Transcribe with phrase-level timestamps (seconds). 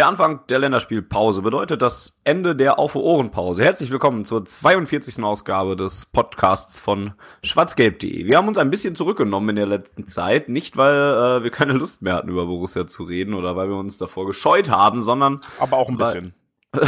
[0.00, 3.62] Der Anfang der Länderspielpause bedeutet das Ende der Auf Ohrenpause.
[3.62, 5.22] Herzlich willkommen zur 42.
[5.22, 8.24] Ausgabe des Podcasts von schwarzgelb.de.
[8.24, 11.74] Wir haben uns ein bisschen zurückgenommen in der letzten Zeit, nicht weil äh, wir keine
[11.74, 15.42] Lust mehr hatten über Borussia zu reden oder weil wir uns davor gescheut haben, sondern
[15.58, 16.32] aber auch ein bisschen.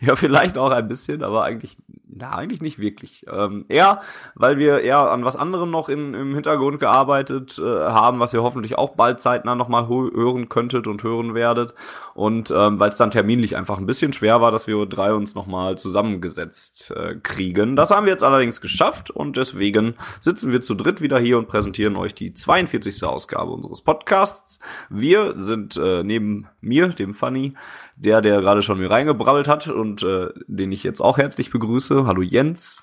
[0.00, 1.78] ja, vielleicht auch ein bisschen, aber eigentlich
[2.18, 3.24] na, eigentlich nicht wirklich.
[3.30, 4.00] Ähm, eher,
[4.34, 8.42] weil wir eher an was anderem noch in, im Hintergrund gearbeitet äh, haben, was ihr
[8.42, 11.74] hoffentlich auch bald zeitnah nochmal hören könntet und hören werdet.
[12.14, 15.34] Und ähm, weil es dann terminlich einfach ein bisschen schwer war, dass wir drei uns
[15.34, 17.76] nochmal zusammengesetzt äh, kriegen.
[17.76, 21.46] Das haben wir jetzt allerdings geschafft und deswegen sitzen wir zu dritt wieder hier und
[21.46, 23.04] präsentieren euch die 42.
[23.04, 24.58] Ausgabe unseres Podcasts.
[24.90, 27.54] Wir sind äh, neben mir, dem Funny,
[27.96, 32.06] der, der gerade schon mir reingebrabbelt hat und äh, den ich jetzt auch herzlich begrüße.
[32.08, 32.82] Hallo Jens.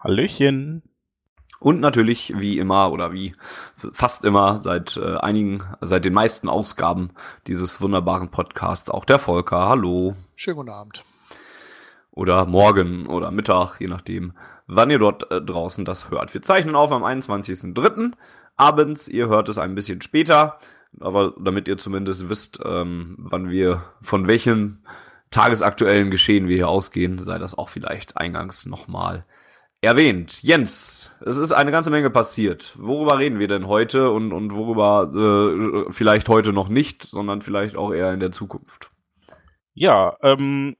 [0.00, 0.82] Hallöchen.
[1.60, 3.36] Und natürlich wie immer oder wie
[3.92, 7.10] fast immer seit äh, einigen, seit den meisten Ausgaben
[7.46, 9.68] dieses wunderbaren Podcasts auch der Volker.
[9.68, 10.16] Hallo.
[10.34, 11.04] Schönen guten Abend.
[12.10, 14.32] Oder morgen oder Mittag, je nachdem,
[14.66, 16.34] wann ihr dort äh, draußen das hört.
[16.34, 18.14] Wir zeichnen auf am 21.03.
[18.56, 19.06] abends.
[19.06, 20.58] Ihr hört es ein bisschen später,
[20.98, 24.80] aber damit ihr zumindest wisst, ähm, wann wir von welchem
[25.30, 29.24] tagesaktuellen Geschehen wir hier ausgehen, sei das auch vielleicht eingangs nochmal
[29.80, 30.42] erwähnt.
[30.42, 32.76] Jens, es ist eine ganze Menge passiert.
[32.78, 37.76] Worüber reden wir denn heute und, und worüber äh, vielleicht heute noch nicht, sondern vielleicht
[37.76, 38.90] auch eher in der Zukunft?
[39.74, 40.76] Ja, ähm,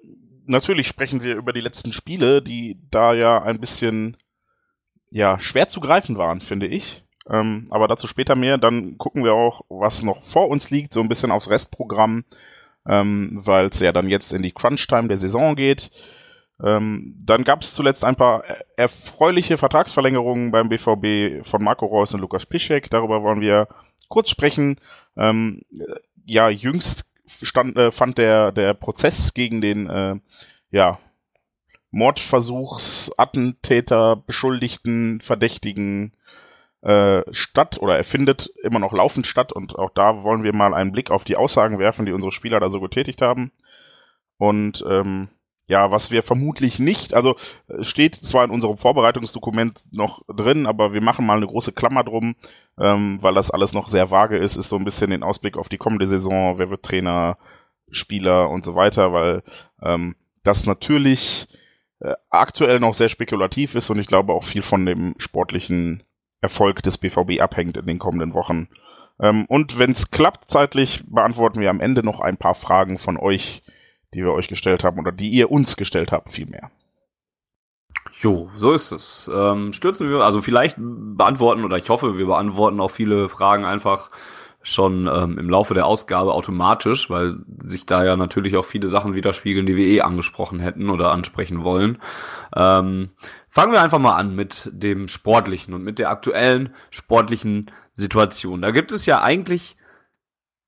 [0.46, 4.16] natürlich sprechen wir über die letzten Spiele, die da ja ein bisschen
[5.10, 7.04] ja schwer zu greifen waren, finde ich.
[7.30, 8.58] Ähm, aber dazu später mehr.
[8.58, 12.24] Dann gucken wir auch, was noch vor uns liegt, so ein bisschen aufs Restprogramm
[12.86, 15.90] ähm, weil es ja dann jetzt in die Crunch-Time der Saison geht.
[16.62, 18.42] Ähm, dann gab es zuletzt ein paar
[18.76, 22.90] erfreuliche Vertragsverlängerungen beim BVB von Marco Reus und Lukas Piszek.
[22.90, 23.68] Darüber wollen wir
[24.08, 24.80] kurz sprechen.
[25.16, 25.62] Ähm,
[26.24, 27.06] ja, jüngst
[27.42, 30.16] stand, äh, fand der, der Prozess gegen den äh,
[30.70, 30.98] ja,
[31.90, 36.12] Mordversuchs, Attentäter, Beschuldigten, Verdächtigen
[36.82, 40.74] äh, statt oder er findet immer noch laufend statt und auch da wollen wir mal
[40.74, 43.52] einen Blick auf die Aussagen werfen, die unsere Spieler da so getätigt haben.
[44.36, 45.28] Und ähm,
[45.66, 47.36] ja, was wir vermutlich nicht, also
[47.80, 52.36] steht zwar in unserem Vorbereitungsdokument noch drin, aber wir machen mal eine große Klammer drum,
[52.78, 55.68] ähm, weil das alles noch sehr vage ist, ist so ein bisschen den Ausblick auf
[55.68, 57.36] die kommende Saison, wer wird Trainer,
[57.90, 59.42] Spieler und so weiter, weil
[59.82, 61.48] ähm, das natürlich
[62.00, 66.02] äh, aktuell noch sehr spekulativ ist und ich glaube auch viel von dem sportlichen
[66.40, 68.68] Erfolg des BVB abhängt in den kommenden Wochen.
[69.20, 73.16] Ähm, und wenn es klappt zeitlich, beantworten wir am Ende noch ein paar Fragen von
[73.16, 73.62] euch,
[74.14, 76.70] die wir euch gestellt haben oder die ihr uns gestellt habt, vielmehr.
[78.20, 79.30] Jo, so ist es.
[79.32, 84.10] Ähm, stürzen wir, also vielleicht beantworten oder ich hoffe, wir beantworten auch viele Fragen einfach
[84.68, 89.14] schon ähm, im Laufe der Ausgabe automatisch, weil sich da ja natürlich auch viele Sachen
[89.14, 91.98] widerspiegeln, die wir eh angesprochen hätten oder ansprechen wollen.
[92.54, 93.10] Ähm,
[93.48, 98.62] fangen wir einfach mal an mit dem Sportlichen und mit der aktuellen sportlichen Situation.
[98.62, 99.76] Da gibt es ja eigentlich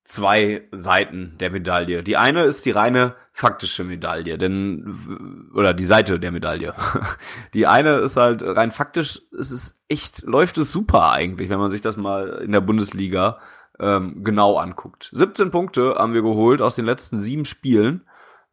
[0.03, 2.03] zwei Seiten der Medaille.
[2.03, 6.73] Die eine ist die reine faktische Medaille, denn oder die Seite der Medaille.
[7.53, 11.71] Die eine ist halt rein faktisch, es ist echt läuft es super eigentlich, wenn man
[11.71, 13.39] sich das mal in der Bundesliga
[13.79, 15.09] ähm, genau anguckt.
[15.13, 18.01] 17 Punkte haben wir geholt aus den letzten sieben Spielen.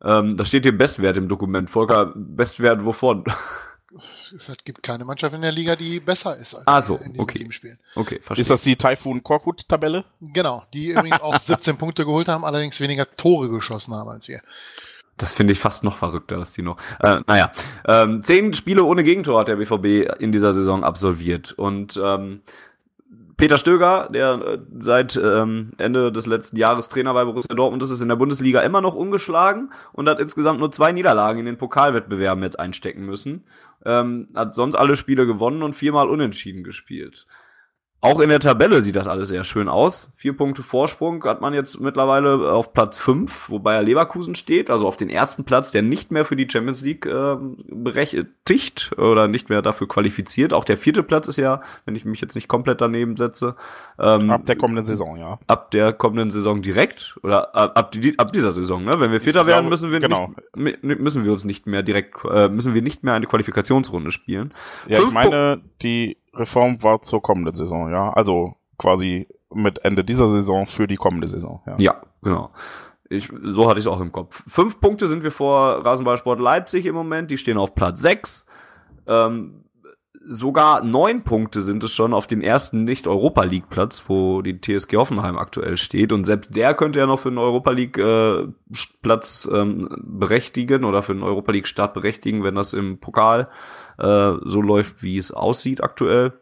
[0.03, 1.69] Ähm, da steht hier Bestwert im Dokument.
[1.71, 3.25] Volker, Bestwert wovon?
[4.37, 7.21] Es gibt keine Mannschaft in der Liga, die besser ist als ah, so, in diesen
[7.21, 7.39] okay.
[7.39, 7.78] sieben Spielen.
[7.95, 8.42] Okay, verstehe.
[8.42, 10.04] Ist das die Typhoon Korkut-Tabelle?
[10.21, 14.42] Genau, die übrigens auch 17 Punkte geholt haben, allerdings weniger Tore geschossen haben als wir.
[15.16, 16.77] Das finde ich fast noch verrückter, dass die noch.
[17.01, 17.51] Äh, naja,
[17.87, 21.53] ähm, zehn Spiele ohne Gegentor hat der BVB in dieser Saison absolviert.
[21.53, 22.42] Und ähm,
[23.39, 27.91] Peter Stöger, der äh, seit ähm, Ende des letzten Jahres Trainer bei Borussia Dortmund ist,
[27.91, 31.57] ist in der Bundesliga immer noch ungeschlagen und hat insgesamt nur zwei Niederlagen in den
[31.57, 33.45] Pokalwettbewerben jetzt einstecken müssen.
[33.85, 37.29] Ähm, hat sonst alle Spiele gewonnen und viermal unentschieden gespielt.
[38.00, 40.12] Auch in der Tabelle sieht das alles sehr schön aus.
[40.15, 44.86] Vier Punkte Vorsprung hat man jetzt mittlerweile auf Platz fünf, wobei er Leverkusen steht, also
[44.86, 47.36] auf den ersten Platz, der nicht mehr für die Champions League äh,
[47.66, 50.54] berechtigt oder nicht mehr dafür qualifiziert.
[50.54, 53.56] Auch der vierte Platz ist ja, wenn ich mich jetzt nicht komplett daneben setze,
[53.98, 55.41] ähm, ab der kommenden Saison, ja.
[55.48, 58.92] Ab der kommenden Saison direkt oder ab, ab, die, ab dieser Saison, ne?
[58.98, 60.34] Wenn wir Vierter glaube, werden, müssen wir genau.
[60.54, 64.54] nicht, müssen wir uns nicht mehr direkt, äh, müssen wir nicht mehr eine Qualifikationsrunde spielen.
[64.86, 68.13] Ja, Fünf ich meine, die Reform war zur kommenden Saison, ja.
[68.13, 71.77] Also quasi mit Ende dieser Saison für die kommende Saison, ja.
[71.79, 72.51] Ja, genau.
[73.11, 74.45] Ich, so hatte ich es auch im Kopf.
[74.47, 77.31] Fünf Punkte sind wir vor Rasenballsport Leipzig im Moment.
[77.31, 78.45] Die stehen auf Platz sechs.
[79.07, 79.65] Ähm,
[80.28, 85.39] sogar neun Punkte sind es schon auf den ersten Nicht-Europa League-Platz, wo die TSG Hoffenheim
[85.39, 86.13] aktuell steht.
[86.13, 91.13] Und selbst der könnte ja noch für einen Europa League-Platz äh, ähm, berechtigen oder für
[91.13, 93.48] einen Europa League-Start berechtigen, wenn das im Pokal
[93.98, 96.34] äh, so läuft, wie es aussieht aktuell.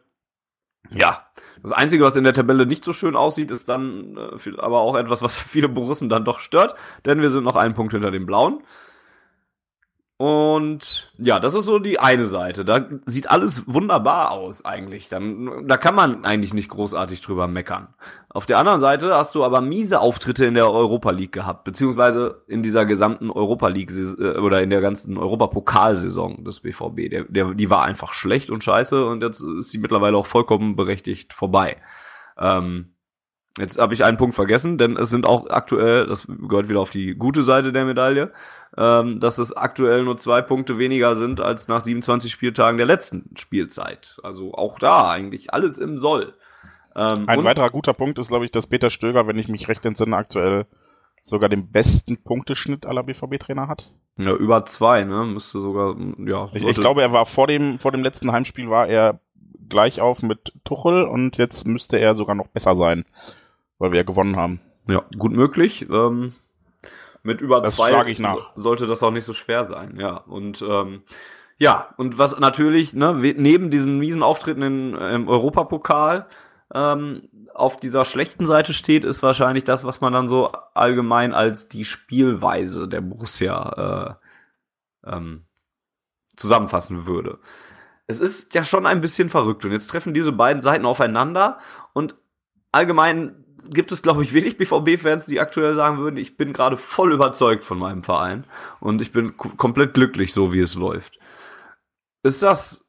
[0.91, 1.27] Ja,
[1.63, 4.97] das Einzige, was in der Tabelle nicht so schön aussieht, ist dann äh, aber auch
[4.97, 6.75] etwas, was viele Borussen dann doch stört,
[7.05, 8.63] denn wir sind noch einen Punkt hinter den Blauen.
[10.19, 12.65] Und ja, das ist so die eine Seite.
[12.65, 15.11] Da sieht alles wunderbar aus eigentlich.
[15.11, 17.89] Dann, da kann man eigentlich nicht großartig drüber meckern.
[18.31, 22.43] Auf der anderen Seite hast du aber miese Auftritte in der Europa League gehabt, beziehungsweise
[22.49, 27.11] in dieser gesamten Europa League äh, oder in der ganzen Europapokalsaison des BVB.
[27.11, 30.77] Der, der, die war einfach schlecht und scheiße und jetzt ist sie mittlerweile auch vollkommen
[30.77, 31.77] berechtigt vorbei.
[32.39, 32.96] Ähm,
[33.59, 36.91] Jetzt habe ich einen Punkt vergessen, denn es sind auch aktuell, das gehört wieder auf
[36.91, 38.31] die gute Seite der Medaille,
[38.77, 43.31] ähm, dass es aktuell nur zwei Punkte weniger sind als nach 27 Spieltagen der letzten
[43.37, 44.19] Spielzeit.
[44.23, 46.35] Also auch da eigentlich alles im Soll.
[46.95, 49.85] Ähm, Ein weiterer guter Punkt ist, glaube ich, dass Peter Stöger, wenn ich mich recht
[49.85, 50.67] entsinne, aktuell
[51.23, 53.91] sogar den besten Punkteschnitt aller BVB-Trainer hat.
[54.19, 55.25] Ja, über zwei, ne?
[55.25, 56.49] Müsste sogar, ja.
[56.53, 59.19] Ich, ich, glaube, er war vor dem, vor dem letzten Heimspiel war er
[59.69, 63.05] gleich auf mit Tuchel und jetzt müsste er sogar noch besser sein
[63.79, 64.61] weil wir ja gewonnen haben.
[64.89, 65.87] Ja, gut möglich.
[65.91, 66.35] Ähm,
[67.23, 68.15] mit über das zwei.
[68.15, 70.17] So, sollte das auch nicht so schwer sein, ja.
[70.17, 71.03] Und ähm,
[71.59, 76.27] ja, und was natürlich, ne, neben diesen miesen Auftritten in, im Europapokal
[76.73, 81.69] ähm, auf dieser schlechten Seite steht, ist wahrscheinlich das, was man dann so allgemein als
[81.69, 84.19] die Spielweise der Borussia
[85.05, 85.45] äh, ähm,
[86.37, 87.39] zusammenfassen würde.
[88.07, 91.59] Es ist ja schon ein bisschen verrückt und jetzt treffen diese beiden Seiten aufeinander
[91.93, 92.15] und
[92.71, 97.13] allgemein gibt es, glaube ich, wenig BVB-Fans, die aktuell sagen würden, ich bin gerade voll
[97.13, 98.45] überzeugt von meinem Verein
[98.81, 101.19] und ich bin komplett glücklich, so wie es läuft.
[102.23, 102.87] Ist das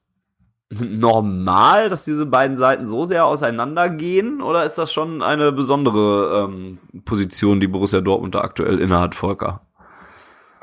[0.70, 6.80] normal, dass diese beiden Seiten so sehr auseinandergehen oder ist das schon eine besondere ähm,
[7.06, 9.62] Position, die Borussia Dortmund da aktuell innehat, Volker?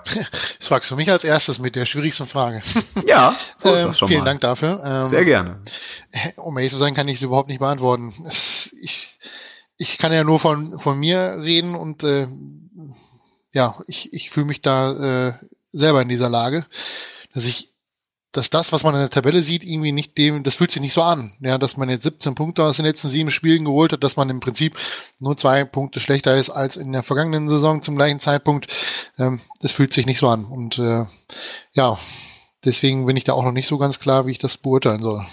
[0.59, 2.63] Das fragst du mich als erstes mit der schwierigsten Frage.
[3.07, 4.27] Ja, so ist ähm, das schon Vielen mal.
[4.27, 4.83] Dank dafür.
[4.85, 5.61] Ähm, Sehr gerne.
[6.37, 8.15] Um ehrlich zu sein, kann ich es überhaupt nicht beantworten.
[8.29, 9.19] Ich,
[9.77, 12.29] ich kann ja nur von, von mir reden und äh,
[13.53, 15.33] ja, ich, ich fühle mich da äh,
[15.71, 16.67] selber in dieser Lage,
[17.33, 17.73] dass ich,
[18.33, 20.93] dass das, was man in der Tabelle sieht, irgendwie nicht dem, das fühlt sich nicht
[20.93, 21.35] so an.
[21.41, 24.29] Ja, dass man jetzt 17 Punkte aus den letzten sieben Spielen geholt hat, dass man
[24.29, 24.77] im Prinzip
[25.21, 28.67] nur zwei Punkte schlechter ist als in der vergangenen Saison zum gleichen Zeitpunkt.
[29.19, 30.45] Ähm, das fühlt sich nicht so an.
[30.45, 31.05] Und äh,
[31.73, 31.99] ja,
[32.65, 35.25] deswegen bin ich da auch noch nicht so ganz klar, wie ich das beurteilen soll.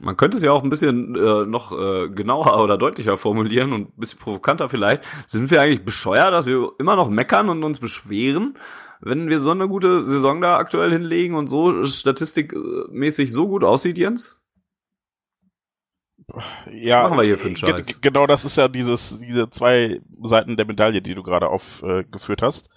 [0.00, 3.88] Man könnte es ja auch ein bisschen äh, noch äh, genauer oder deutlicher formulieren und
[3.88, 5.04] ein bisschen provokanter vielleicht.
[5.26, 8.56] Sind wir eigentlich bescheuert, dass wir immer noch meckern und uns beschweren,
[9.00, 13.98] wenn wir so eine gute Saison da aktuell hinlegen und so statistikmäßig so gut aussieht,
[13.98, 14.38] Jens?
[16.70, 18.00] Ja, Was machen wir hier für einen Scheiß?
[18.00, 22.44] Genau, das ist ja dieses, diese zwei Seiten der Medaille, die du gerade aufgeführt äh,
[22.44, 22.68] hast.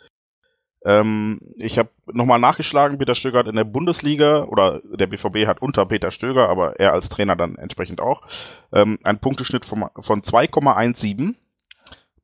[0.83, 5.61] Ähm, ich habe nochmal nachgeschlagen, Peter Stöger hat in der Bundesliga, oder der BVB hat
[5.61, 8.23] unter Peter Stöger, aber er als Trainer dann entsprechend auch,
[8.73, 11.35] ähm, einen Punkteschnitt von, von 2,17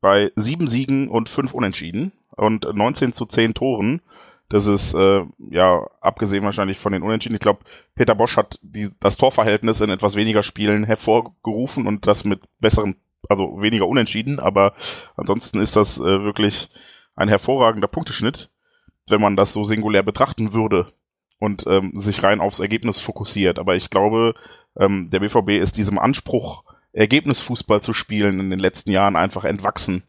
[0.00, 4.00] bei sieben Siegen und fünf Unentschieden und 19 zu 10 Toren.
[4.48, 7.34] Das ist, äh, ja, abgesehen wahrscheinlich von den Unentschieden.
[7.34, 7.60] Ich glaube,
[7.94, 12.96] Peter Bosch hat die, das Torverhältnis in etwas weniger Spielen hervorgerufen und das mit besseren,
[13.28, 14.72] also weniger Unentschieden, aber
[15.16, 16.70] ansonsten ist das äh, wirklich
[17.18, 18.50] ein hervorragender Punkteschnitt,
[19.08, 20.92] wenn man das so singulär betrachten würde
[21.38, 23.58] und ähm, sich rein aufs Ergebnis fokussiert.
[23.58, 24.34] Aber ich glaube,
[24.78, 30.02] ähm, der BVB ist diesem Anspruch, Ergebnisfußball zu spielen, in den letzten Jahren einfach entwachsen.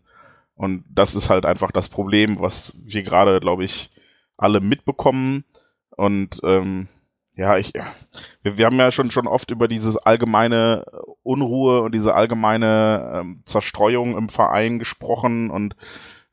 [0.55, 3.91] Und das ist halt einfach das Problem, was wir gerade, glaube ich,
[4.37, 5.45] alle mitbekommen.
[5.95, 6.87] Und ähm,
[7.35, 7.73] ja, ich,
[8.43, 10.85] wir, wir haben ja schon schon oft über dieses allgemeine
[11.23, 15.75] Unruhe und diese allgemeine ähm, Zerstreuung im Verein gesprochen und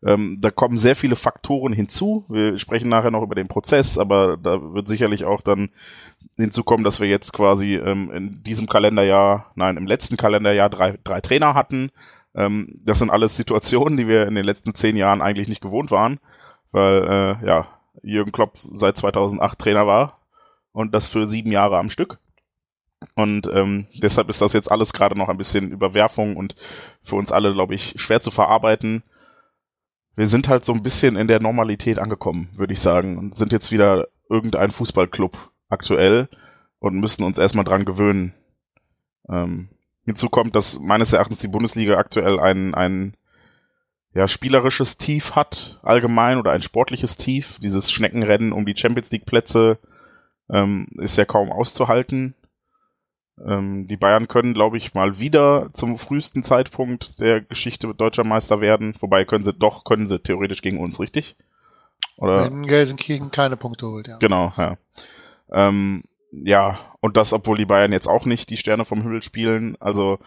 [0.06, 2.25] Ähm, da kommen sehr viele Faktoren hinzu.
[2.28, 5.70] Wir sprechen nachher noch über den Prozess, aber da wird sicherlich auch dann
[6.36, 11.20] hinzukommen, dass wir jetzt quasi ähm, in diesem Kalenderjahr, nein, im letzten Kalenderjahr drei, drei
[11.20, 11.90] Trainer hatten.
[12.36, 15.90] Ähm, das sind alles Situationen, die wir in den letzten zehn Jahren eigentlich nicht gewohnt
[15.90, 16.20] waren,
[16.70, 17.66] weil äh, ja
[18.02, 20.20] Jürgen Klopp seit 2008 Trainer war
[20.72, 22.18] und das für sieben Jahre am Stück.
[23.14, 26.54] Und ähm, deshalb ist das jetzt alles gerade noch ein bisschen Überwerfung und
[27.02, 29.02] für uns alle, glaube ich, schwer zu verarbeiten.
[30.16, 33.52] Wir sind halt so ein bisschen in der Normalität angekommen, würde ich sagen, und sind
[33.52, 35.37] jetzt wieder irgendein Fußballclub
[35.68, 36.28] aktuell
[36.78, 38.32] und müssen uns erstmal dran gewöhnen.
[39.28, 39.68] Ähm,
[40.04, 43.14] hinzu kommt, dass meines Erachtens die Bundesliga aktuell ein, ein
[44.14, 47.58] ja, spielerisches Tief hat, allgemein, oder ein sportliches Tief.
[47.61, 49.78] Dieses Schneckenrennen um die Champions League Plätze
[50.50, 52.35] ähm, ist ja kaum auszuhalten.
[53.45, 58.61] Ähm, die Bayern können, glaube ich, mal wieder zum frühesten Zeitpunkt der Geschichte deutscher Meister
[58.61, 58.95] werden.
[59.00, 61.37] Wobei können sie doch, können sie theoretisch gegen uns, richtig?
[62.16, 62.45] Oder?
[62.45, 64.16] Wenn Gelsenkirchen keine Punkte holt, ja.
[64.19, 64.78] Genau, ja.
[65.52, 69.76] Ähm, ja, und das, obwohl die Bayern jetzt auch nicht die Sterne vom Himmel spielen.
[69.81, 70.19] Also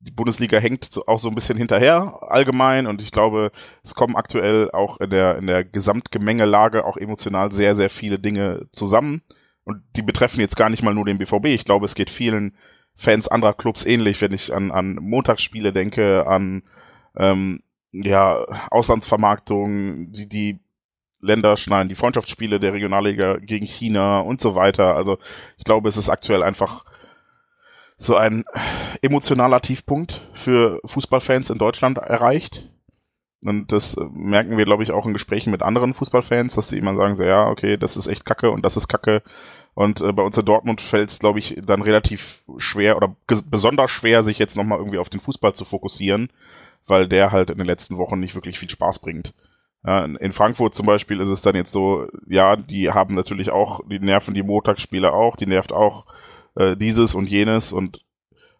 [0.00, 3.50] die Bundesliga hängt auch so ein bisschen hinterher allgemein und ich glaube,
[3.82, 8.66] es kommen aktuell auch in der, in der Gesamtgemengelage auch emotional sehr, sehr viele Dinge
[8.72, 9.22] zusammen
[9.66, 11.46] und die betreffen jetzt gar nicht mal nur den BVB.
[11.46, 12.56] Ich glaube, es geht vielen
[12.94, 16.62] Fans anderer Clubs ähnlich, wenn ich an, an Montagsspiele denke, an
[17.16, 20.60] ähm, ja, Auslandsvermarktung, die, die
[21.20, 24.94] Länder schneiden, die Freundschaftsspiele der Regionalliga gegen China und so weiter.
[24.94, 25.18] Also
[25.58, 26.84] ich glaube, es ist aktuell einfach
[27.98, 28.44] so ein
[29.02, 32.70] emotionaler Tiefpunkt für Fußballfans in Deutschland erreicht.
[33.46, 36.96] Und das merken wir, glaube ich, auch in Gesprächen mit anderen Fußballfans, dass die immer
[36.96, 39.22] sagen, so, ja, okay, das ist echt kacke und das ist kacke.
[39.74, 43.14] Und äh, bei uns in Dortmund fällt es, glaube ich, dann relativ schwer oder
[43.48, 46.30] besonders schwer, sich jetzt nochmal irgendwie auf den Fußball zu fokussieren,
[46.88, 49.32] weil der halt in den letzten Wochen nicht wirklich viel Spaß bringt.
[49.86, 53.80] Ja, in Frankfurt zum Beispiel ist es dann jetzt so, ja, die haben natürlich auch,
[53.88, 56.06] die nerven die Montagsspiele auch, die nervt auch
[56.56, 58.04] äh, dieses und jenes und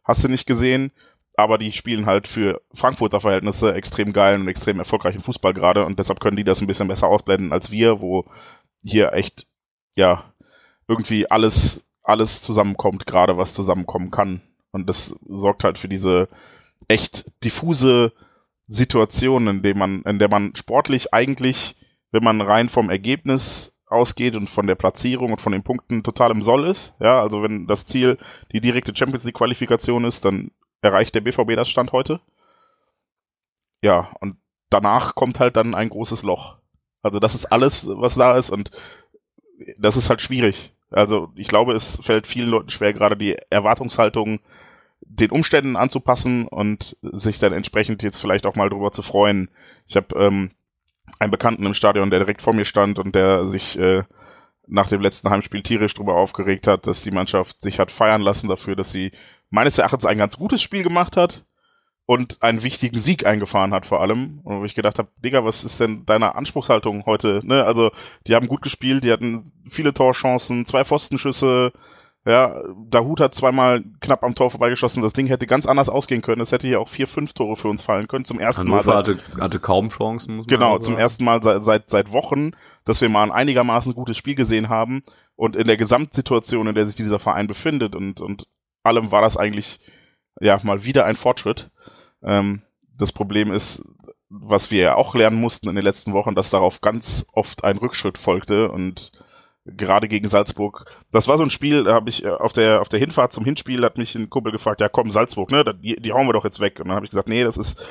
[0.04, 0.92] hast du nicht gesehen
[1.36, 5.98] aber die spielen halt für Frankfurter Verhältnisse extrem geilen und extrem erfolgreichen Fußball gerade und
[5.98, 8.24] deshalb können die das ein bisschen besser ausblenden als wir, wo
[8.82, 9.46] hier echt,
[9.94, 10.24] ja,
[10.88, 14.40] irgendwie alles, alles zusammenkommt, gerade was zusammenkommen kann.
[14.72, 16.28] Und das sorgt halt für diese
[16.88, 18.12] echt diffuse
[18.68, 21.74] Situation, in der man, in der man sportlich eigentlich,
[22.12, 26.30] wenn man rein vom Ergebnis ausgeht und von der Platzierung und von den Punkten total
[26.30, 26.94] im Soll ist.
[27.00, 28.18] Ja, also wenn das Ziel
[28.52, 30.50] die direkte Champions League Qualifikation ist, dann
[30.86, 32.20] erreicht der BVB das Stand heute.
[33.82, 34.36] Ja, und
[34.70, 36.56] danach kommt halt dann ein großes Loch.
[37.02, 38.70] Also das ist alles, was da ist und
[39.78, 40.72] das ist halt schwierig.
[40.90, 44.40] Also ich glaube, es fällt vielen Leuten schwer, gerade die Erwartungshaltung
[45.00, 49.50] den Umständen anzupassen und sich dann entsprechend jetzt vielleicht auch mal drüber zu freuen.
[49.86, 50.50] Ich habe ähm,
[51.18, 54.02] einen Bekannten im Stadion, der direkt vor mir stand und der sich äh,
[54.66, 58.48] nach dem letzten Heimspiel tierisch drüber aufgeregt hat, dass die Mannschaft sich hat feiern lassen
[58.48, 59.12] dafür, dass sie
[59.50, 61.44] meines Erachtens ein ganz gutes Spiel gemacht hat
[62.06, 64.40] und einen wichtigen Sieg eingefahren hat vor allem.
[64.44, 67.40] Und wo ich gedacht habe, Digga, was ist denn deine Anspruchshaltung heute?
[67.44, 67.64] Ne?
[67.64, 67.90] Also
[68.26, 71.72] die haben gut gespielt, die hatten viele Torchancen, zwei Pfostenschüsse,
[72.26, 72.60] ja,
[72.90, 75.00] Dahut hat zweimal knapp am Tor vorbeigeschossen.
[75.00, 76.40] Das Ding hätte ganz anders ausgehen können.
[76.40, 78.24] Es hätte hier auch vier, fünf Tore für uns fallen können.
[78.24, 78.96] Zum ersten Hannover Mal.
[78.96, 80.44] Hatte, hatte kaum Chancen.
[80.44, 82.50] Genau, zum ersten Mal seit, seit, seit Wochen,
[82.84, 85.04] dass wir mal ein einigermaßen gutes Spiel gesehen haben.
[85.36, 88.48] Und in der Gesamtsituation, in der sich dieser Verein befindet und, und
[88.86, 89.80] allem war das eigentlich
[90.40, 91.70] ja mal wieder ein Fortschritt.
[92.22, 92.62] Ähm,
[92.98, 93.82] das Problem ist,
[94.28, 97.76] was wir ja auch lernen mussten in den letzten Wochen, dass darauf ganz oft ein
[97.76, 99.12] Rückschritt folgte und
[99.64, 100.84] gerade gegen Salzburg.
[101.10, 103.44] Das war so ein Spiel, da habe ich äh, auf der auf der Hinfahrt zum
[103.44, 106.44] Hinspiel hat mich ein Kumpel gefragt, ja komm Salzburg, ne, die, die hauen wir doch
[106.44, 106.78] jetzt weg.
[106.78, 107.84] Und dann habe ich gesagt, nee, das ist,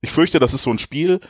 [0.00, 1.20] ich fürchte, das ist so ein Spiel,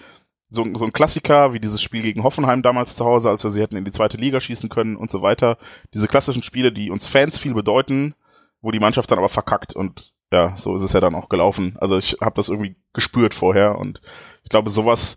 [0.51, 3.61] so, so ein Klassiker wie dieses Spiel gegen Hoffenheim damals zu Hause, als wir sie
[3.61, 5.59] hätten in die zweite Liga schießen können und so weiter.
[5.95, 8.15] Diese klassischen Spiele, die uns Fans viel bedeuten,
[8.61, 11.77] wo die Mannschaft dann aber verkackt und ja, so ist es ja dann auch gelaufen.
[11.81, 14.01] Also ich habe das irgendwie gespürt vorher und
[14.43, 15.17] ich glaube, sowas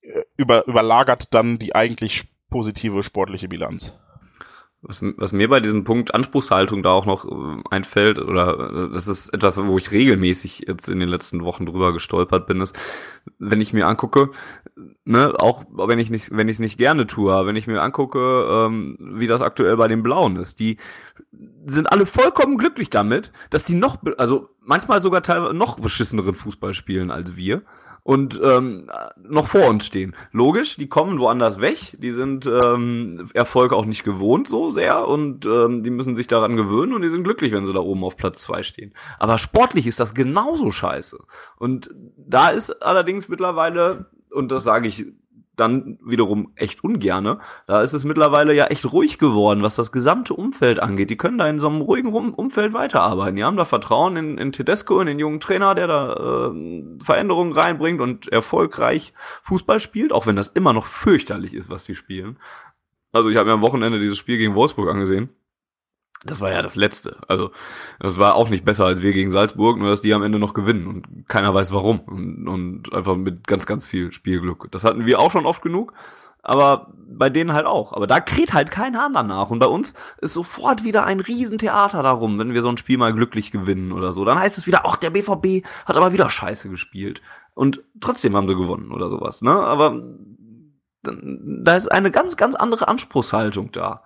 [0.00, 3.94] äh, über, überlagert dann die eigentlich positive sportliche Bilanz.
[4.80, 9.08] Was, was mir bei diesem Punkt Anspruchshaltung da auch noch äh, einfällt, oder äh, das
[9.08, 12.78] ist etwas, wo ich regelmäßig jetzt in den letzten Wochen drüber gestolpert bin, ist,
[13.40, 14.30] wenn ich mir angucke,
[15.04, 18.46] ne, auch wenn ich nicht, wenn ich es nicht gerne tue, wenn ich mir angucke,
[18.48, 20.76] ähm, wie das aktuell bei den Blauen ist, die
[21.66, 26.72] sind alle vollkommen glücklich damit, dass die noch, also manchmal sogar teilweise noch beschisseneren Fußball
[26.72, 27.62] spielen als wir
[28.08, 28.88] und ähm,
[29.22, 30.16] noch vor uns stehen.
[30.32, 35.44] Logisch, die kommen woanders weg, die sind ähm, Erfolg auch nicht gewohnt so sehr und
[35.44, 38.16] ähm, die müssen sich daran gewöhnen und die sind glücklich, wenn sie da oben auf
[38.16, 38.94] Platz zwei stehen.
[39.18, 41.18] Aber sportlich ist das genauso scheiße.
[41.58, 45.04] Und da ist allerdings mittlerweile und das sage ich
[45.58, 47.40] dann wiederum echt ungerne.
[47.66, 51.10] Da ist es mittlerweile ja echt ruhig geworden, was das gesamte Umfeld angeht.
[51.10, 53.36] Die können da in so einem ruhigen Umfeld weiterarbeiten.
[53.36, 56.12] Die haben da Vertrauen in, in Tedesco, in den jungen Trainer, der da
[56.52, 59.12] äh, Veränderungen reinbringt und erfolgreich
[59.42, 62.38] Fußball spielt, auch wenn das immer noch fürchterlich ist, was die spielen.
[63.12, 65.30] Also ich habe mir am Wochenende dieses Spiel gegen Wolfsburg angesehen.
[66.24, 67.16] Das war ja das Letzte.
[67.28, 67.52] Also,
[68.00, 70.52] das war auch nicht besser als wir gegen Salzburg, nur dass die am Ende noch
[70.52, 72.00] gewinnen und keiner weiß warum.
[72.00, 74.68] Und, und einfach mit ganz, ganz viel Spielglück.
[74.72, 75.92] Das hatten wir auch schon oft genug,
[76.42, 77.92] aber bei denen halt auch.
[77.92, 79.50] Aber da kräht halt kein Hahn danach.
[79.50, 83.14] Und bei uns ist sofort wieder ein Riesentheater darum, wenn wir so ein Spiel mal
[83.14, 84.24] glücklich gewinnen oder so.
[84.24, 87.22] Dann heißt es wieder, ach, der BVB hat aber wieder scheiße gespielt.
[87.54, 89.52] Und trotzdem haben sie gewonnen oder sowas, ne?
[89.52, 90.02] Aber
[91.02, 94.02] da ist eine ganz, ganz andere Anspruchshaltung da.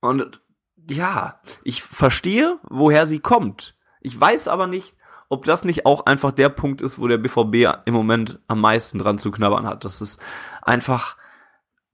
[0.00, 0.40] Und
[0.88, 3.76] ja, ich verstehe, woher sie kommt.
[4.00, 4.96] Ich weiß aber nicht,
[5.28, 8.98] ob das nicht auch einfach der Punkt ist, wo der BVB im Moment am meisten
[8.98, 9.84] dran zu knabbern hat.
[9.84, 10.20] Das ist
[10.62, 11.16] einfach,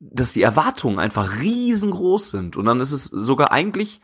[0.01, 2.57] dass die Erwartungen einfach riesengroß sind.
[2.57, 4.01] Und dann ist es sogar eigentlich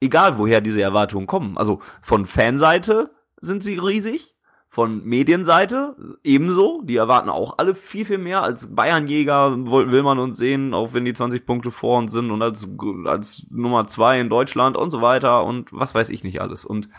[0.00, 1.58] egal, woher diese Erwartungen kommen.
[1.58, 4.36] Also von Fanseite sind sie riesig,
[4.68, 6.82] von Medienseite ebenso.
[6.82, 8.42] Die erwarten auch alle viel, viel mehr.
[8.42, 12.42] Als Bayernjäger will man uns sehen, auch wenn die 20 Punkte vor uns sind und
[12.42, 12.68] als,
[13.06, 16.64] als Nummer zwei in Deutschland und so weiter und was weiß ich nicht alles.
[16.66, 16.90] Und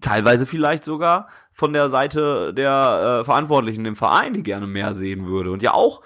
[0.00, 5.26] teilweise vielleicht sogar von der Seite der äh, Verantwortlichen im Verein, die gerne mehr sehen
[5.26, 5.50] würde.
[5.50, 6.02] Und ja auch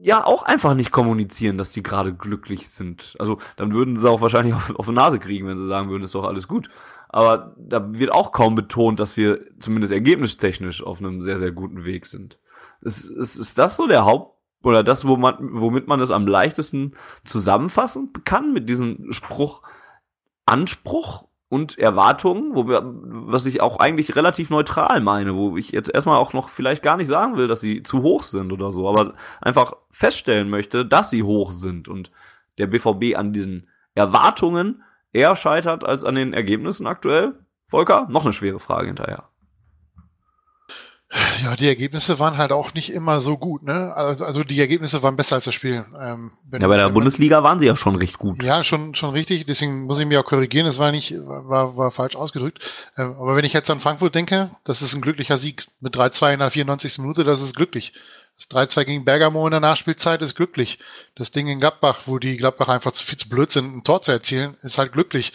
[0.00, 3.16] ja auch einfach nicht kommunizieren, dass die gerade glücklich sind.
[3.18, 6.02] Also dann würden sie auch wahrscheinlich auf, auf die Nase kriegen, wenn sie sagen würden,
[6.02, 6.68] ist doch alles gut
[7.14, 11.84] aber da wird auch kaum betont, dass wir zumindest ergebnistechnisch auf einem sehr, sehr guten
[11.84, 12.40] Weg sind.
[12.80, 16.26] Ist, ist, ist das so der Haupt- oder das, wo man, womit man es am
[16.26, 16.94] leichtesten
[17.24, 19.62] zusammenfassen kann mit diesem Spruch
[20.44, 25.94] Anspruch und Erwartungen, wo wir, was ich auch eigentlich relativ neutral meine, wo ich jetzt
[25.94, 28.88] erstmal auch noch vielleicht gar nicht sagen will, dass sie zu hoch sind oder so,
[28.88, 32.10] aber einfach feststellen möchte, dass sie hoch sind und
[32.58, 34.82] der BVB an diesen Erwartungen
[35.14, 37.34] eher scheitert als an den Ergebnissen aktuell?
[37.68, 39.28] Volker, noch eine schwere Frage hinterher.
[41.44, 43.92] Ja, die Ergebnisse waren halt auch nicht immer so gut, ne?
[43.94, 45.84] Also, also die Ergebnisse waren besser als das Spiel.
[46.00, 48.42] Ähm, ja, bei der Bundesliga waren sie ja schon recht gut.
[48.42, 49.46] Ja, schon, schon richtig.
[49.46, 50.66] Deswegen muss ich mich auch korrigieren.
[50.66, 52.58] Das war nicht, war, war falsch ausgedrückt.
[52.96, 56.32] Ähm, aber wenn ich jetzt an Frankfurt denke, das ist ein glücklicher Sieg mit 3-2
[56.32, 56.98] in der 94.
[56.98, 57.92] Minute, das ist glücklich.
[58.36, 60.78] Das 3-2 gegen Bergamo in der Nachspielzeit ist glücklich.
[61.14, 64.02] Das Ding in Gladbach, wo die Gladbach einfach zu viel zu blöd sind, ein Tor
[64.02, 65.32] zu erzielen, ist halt glücklich.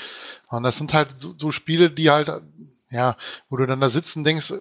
[0.50, 2.30] Und das sind halt so, so Spiele, die halt,
[2.90, 3.16] ja,
[3.50, 4.54] wo du dann da sitzt und denkst,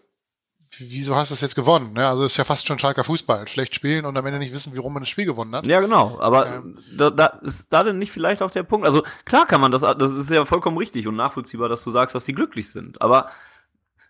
[0.78, 1.96] wieso hast du das jetzt gewonnen?
[1.96, 3.48] Ja, also ist ja fast schon Schalker Fußball.
[3.48, 5.66] Schlecht spielen und am Ende nicht wissen, warum man das Spiel gewonnen hat.
[5.66, 6.20] Ja, genau.
[6.20, 8.86] Aber ähm, da, da ist da denn nicht vielleicht auch der Punkt?
[8.86, 12.14] Also klar kann man das, das ist ja vollkommen richtig und nachvollziehbar, dass du sagst,
[12.14, 13.00] dass die glücklich sind.
[13.02, 13.30] Aber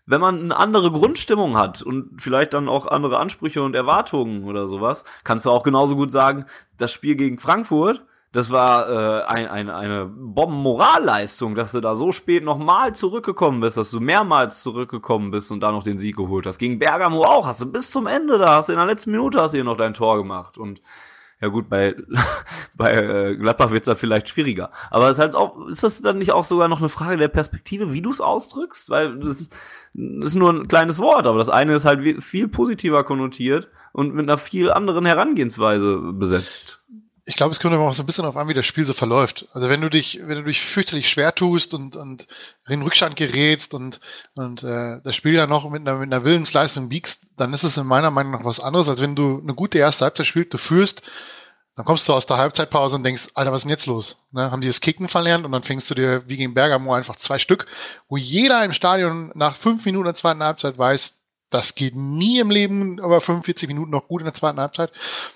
[0.09, 4.65] wenn man eine andere Grundstimmung hat und vielleicht dann auch andere Ansprüche und Erwartungen oder
[4.65, 6.45] sowas, kannst du auch genauso gut sagen,
[6.79, 12.11] das Spiel gegen Frankfurt, das war äh, ein, ein, eine Bombenmoralleistung, dass du da so
[12.11, 16.47] spät nochmal zurückgekommen bist, dass du mehrmals zurückgekommen bist und da noch den Sieg geholt
[16.47, 16.57] hast.
[16.57, 19.39] Gegen Bergamo auch, hast du bis zum Ende da, hast du in der letzten Minute
[19.39, 20.81] hast du hier noch dein Tor gemacht und
[21.41, 21.95] ja gut, bei,
[22.75, 24.71] bei äh, Gladbach wird's da vielleicht schwieriger.
[24.91, 27.93] Aber ist halt auch, ist das dann nicht auch sogar noch eine Frage der Perspektive,
[27.93, 28.89] wie du es ausdrückst?
[28.89, 29.47] Weil das,
[29.93, 34.13] das ist nur ein kleines Wort, aber das eine ist halt viel positiver konnotiert und
[34.13, 36.81] mit einer viel anderen Herangehensweise besetzt
[37.29, 38.93] ich glaube, es kommt aber auch so ein bisschen darauf an, wie das Spiel so
[38.93, 39.47] verläuft.
[39.53, 42.25] Also wenn du dich, wenn du dich fürchterlich schwer tust und, und
[42.67, 43.99] in Rückstand gerätst und,
[44.33, 47.77] und äh, das Spiel ja noch mit einer, mit einer Willensleistung biegst, dann ist es
[47.77, 50.57] in meiner Meinung nach was anderes, als wenn du eine gute erste Halbzeit spielst, du
[50.57, 51.03] führst,
[51.75, 54.17] dann kommst du aus der Halbzeitpause und denkst, Alter, was ist denn jetzt los?
[54.31, 57.17] Ne, haben die das Kicken verlernt und dann fängst du dir wie gegen Bergamo einfach
[57.17, 57.67] zwei Stück,
[58.07, 61.18] wo jeder im Stadion nach fünf Minuten der zweiten Halbzeit weiß,
[61.49, 64.91] das geht nie im Leben aber 45 Minuten noch gut in der zweiten Halbzeit.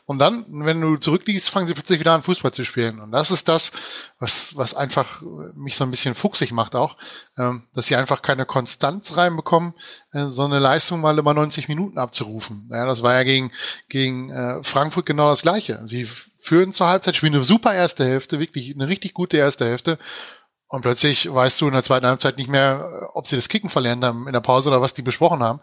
[0.05, 2.99] Und dann, wenn du zurückliegst, fangen sie plötzlich wieder an, Fußball zu spielen.
[2.99, 3.71] Und das ist das,
[4.19, 5.21] was, was einfach
[5.55, 6.97] mich so ein bisschen fuchsig macht auch,
[7.37, 9.73] ähm, dass sie einfach keine Konstanz reinbekommen,
[10.11, 12.69] äh, so eine Leistung mal immer 90 Minuten abzurufen.
[12.71, 13.51] Ja, das war ja gegen,
[13.89, 15.81] gegen äh, Frankfurt genau das Gleiche.
[15.85, 16.07] Sie
[16.39, 19.97] führen zur Halbzeit, spielen eine super erste Hälfte, wirklich eine richtig gute erste Hälfte
[20.67, 24.03] und plötzlich weißt du in der zweiten Halbzeit nicht mehr, ob sie das Kicken verlernt
[24.03, 25.59] haben in der Pause oder was die besprochen haben.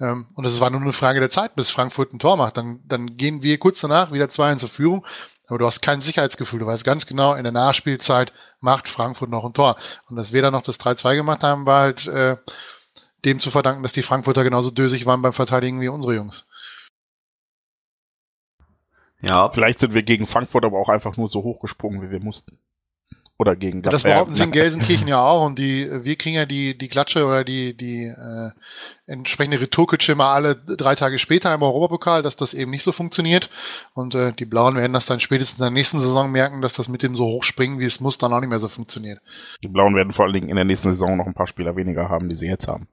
[0.00, 2.56] Ähm, und es war nur eine Frage der Zeit, bis Frankfurt ein Tor macht.
[2.56, 5.04] Dann, dann gehen wir kurz danach wieder zwei in zur Führung.
[5.48, 6.60] Aber du hast kein Sicherheitsgefühl.
[6.60, 9.76] Du weißt ganz genau, in der Nachspielzeit macht Frankfurt noch ein Tor.
[10.08, 12.36] Und dass wir dann noch das 3-2 gemacht haben, war halt äh,
[13.24, 16.46] dem zu verdanken, dass die Frankfurter genauso dösig waren beim Verteidigen wie unsere Jungs.
[19.20, 22.58] Ja, vielleicht sind wir gegen Frankfurt aber auch einfach nur so hochgesprungen, wie wir mussten.
[23.38, 26.78] Oder gegen Das behaupten sie in Gelsenkirchen ja auch und die, wir kriegen ja die,
[26.78, 28.50] die Klatsche oder die, die äh,
[29.06, 33.50] entsprechende Retourkutsche mal alle drei Tage später im Europapokal, dass das eben nicht so funktioniert.
[33.94, 36.88] Und äh, die Blauen werden das dann spätestens in der nächsten Saison merken, dass das
[36.88, 39.20] mit dem so hochspringen, wie es muss, dann auch nicht mehr so funktioniert.
[39.62, 42.08] Die Blauen werden vor allen Dingen in der nächsten Saison noch ein paar Spieler weniger
[42.08, 42.86] haben, die sie jetzt haben.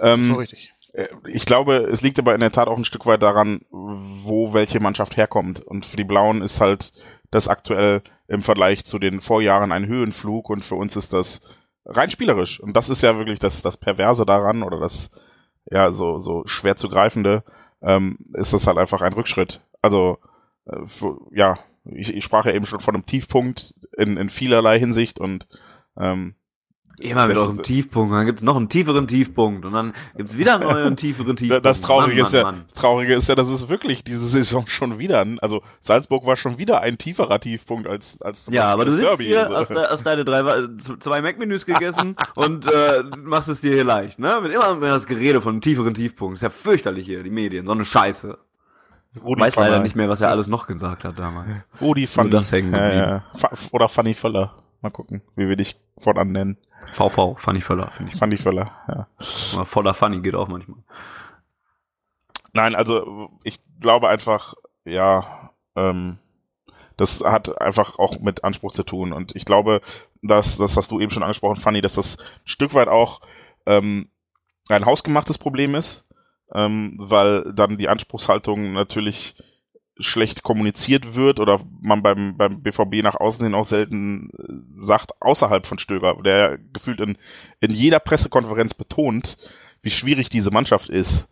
[0.00, 0.72] Ähm, das war richtig.
[0.92, 4.52] Äh, ich glaube, es liegt aber in der Tat auch ein Stück weit daran, wo
[4.52, 5.60] welche Mannschaft herkommt.
[5.60, 6.92] Und für die Blauen ist halt
[7.30, 11.40] das aktuell im Vergleich zu den Vorjahren ein Höhenflug und für uns ist das
[11.84, 12.60] rein spielerisch.
[12.60, 15.10] Und das ist ja wirklich das, das Perverse daran oder das
[15.70, 17.42] ja so, so schwer zu greifende,
[17.82, 19.60] ähm, ist das halt einfach ein Rückschritt.
[19.82, 20.18] Also
[20.66, 24.78] äh, für, ja, ich, ich sprach ja eben schon von einem Tiefpunkt in, in vielerlei
[24.78, 25.46] Hinsicht und
[25.98, 26.34] ähm,
[26.98, 30.64] Immer mit eurem Tiefpunkt, dann gibt's noch einen tieferen Tiefpunkt und dann gibt's wieder einen
[30.64, 31.66] neuen tieferen Tiefpunkt.
[31.66, 32.64] Das Traurige Mann, ist ja, Mann.
[32.74, 36.80] Traurige ist ja, dass es wirklich diese Saison schon wieder, also Salzburg war schon wieder
[36.80, 39.24] ein tieferer Tiefpunkt als als Ja, aber du sitzt Derby.
[39.24, 40.42] hier, hast, hast deine drei,
[40.98, 44.40] zwei Mac-Menüs gegessen und äh, machst es dir hier leicht, ne?
[44.42, 46.36] Mit immer mit das Gerede von einem tieferen Tiefpunkt.
[46.36, 48.38] Ist ja fürchterlich hier, die Medien, so eine Scheiße.
[49.22, 51.66] Rudi Weiß leider nicht mehr, was er alles noch gesagt hat damals.
[51.80, 52.30] Rudi Funny.
[52.30, 53.24] Das hängen ja, ja.
[53.72, 54.54] Oder Funny Völler.
[54.86, 56.58] Mal gucken, wie wir dich fortan nennen.
[56.92, 58.20] VV, Funny Völler, finde ich.
[58.20, 59.64] Funny Völler, ja.
[59.64, 60.78] Voller Funny geht auch manchmal.
[62.52, 66.18] Nein, also ich glaube einfach, ja, ähm,
[66.96, 69.12] das hat einfach auch mit Anspruch zu tun.
[69.12, 69.80] Und ich glaube,
[70.22, 73.22] dass, das hast du eben schon angesprochen, Funny, dass das ein Stück weit auch
[73.66, 74.08] ähm,
[74.68, 76.04] ein hausgemachtes Problem ist,
[76.54, 79.34] ähm, weil dann die Anspruchshaltung natürlich
[79.98, 85.12] schlecht kommuniziert wird oder man beim, beim BVB nach außen hin auch selten äh, sagt,
[85.20, 87.16] außerhalb von Stöger, der gefühlt in,
[87.60, 89.38] in jeder Pressekonferenz betont,
[89.82, 91.28] wie schwierig diese Mannschaft ist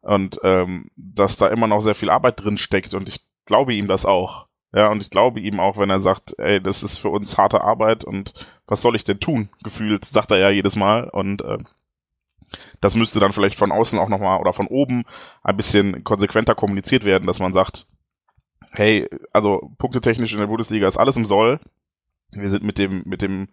[0.00, 3.88] und ähm, dass da immer noch sehr viel Arbeit drin steckt und ich glaube ihm
[3.88, 4.46] das auch.
[4.72, 7.62] Ja, und ich glaube ihm auch, wenn er sagt, ey, das ist für uns harte
[7.62, 8.34] Arbeit und
[8.66, 9.48] was soll ich denn tun?
[9.62, 11.58] Gefühlt, sagt er ja jedes Mal und äh,
[12.80, 15.04] das müsste dann vielleicht von außen auch nochmal oder von oben
[15.42, 17.86] ein bisschen konsequenter kommuniziert werden, dass man sagt,
[18.72, 21.60] hey, also punktetechnisch in der Bundesliga ist alles im Soll.
[22.32, 23.48] Wir sind mit dem, mit dem,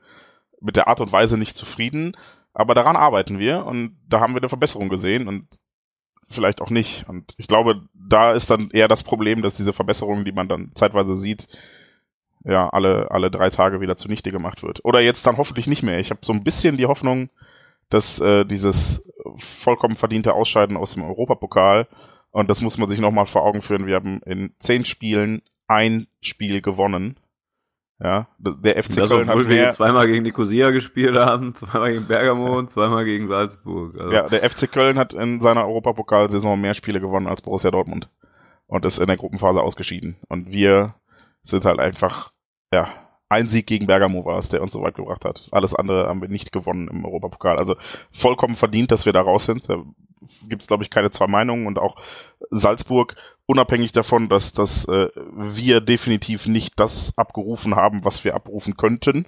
[0.59, 2.17] mit der Art und Weise nicht zufrieden,
[2.53, 5.47] aber daran arbeiten wir und da haben wir eine Verbesserung gesehen und
[6.29, 7.07] vielleicht auch nicht.
[7.07, 10.71] Und ich glaube, da ist dann eher das Problem, dass diese Verbesserung, die man dann
[10.75, 11.47] zeitweise sieht,
[12.43, 14.83] ja, alle, alle drei Tage wieder zunichte gemacht wird.
[14.83, 15.99] Oder jetzt dann hoffentlich nicht mehr.
[15.99, 17.29] Ich habe so ein bisschen die Hoffnung,
[17.89, 19.03] dass äh, dieses
[19.37, 21.87] vollkommen verdiente Ausscheiden aus dem Europapokal
[22.33, 23.85] und das muss man sich nochmal vor Augen führen.
[23.85, 27.17] Wir haben in zehn Spielen ein Spiel gewonnen.
[28.01, 32.07] Ja, der FC das, Köln obwohl hat wir zweimal gegen Nicosia gespielt haben, zweimal gegen
[32.07, 33.95] Bergamo und zweimal gegen Salzburg.
[33.97, 34.11] Also.
[34.11, 38.09] Ja, der FC Köln hat in seiner Europapokalsaison mehr Spiele gewonnen als Borussia Dortmund
[38.65, 40.17] und ist in der Gruppenphase ausgeschieden.
[40.27, 40.95] Und wir
[41.43, 42.33] sind halt einfach,
[42.73, 42.87] ja,
[43.29, 45.49] ein Sieg gegen Bergamo war es, der uns so weit gebracht hat.
[45.51, 47.57] Alles andere haben wir nicht gewonnen im Europapokal.
[47.57, 47.75] Also
[48.11, 49.69] vollkommen verdient, dass wir da raus sind.
[49.69, 49.83] Da
[50.47, 51.67] gibt es, glaube ich, keine zwei Meinungen.
[51.67, 51.95] Und auch
[52.49, 58.77] Salzburg, unabhängig davon, dass, dass äh, wir definitiv nicht das abgerufen haben, was wir abrufen
[58.77, 59.25] könnten,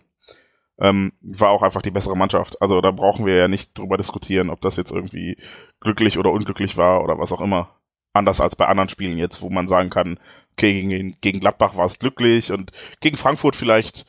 [0.79, 2.62] ähm, war auch einfach die bessere Mannschaft.
[2.62, 5.38] Also da brauchen wir ja nicht drüber diskutieren, ob das jetzt irgendwie
[5.79, 7.69] glücklich oder unglücklich war oder was auch immer.
[8.13, 10.19] Anders als bei anderen Spielen jetzt, wo man sagen kann,
[10.53, 14.05] okay, gegen, gegen Gladbach war es glücklich und gegen Frankfurt vielleicht,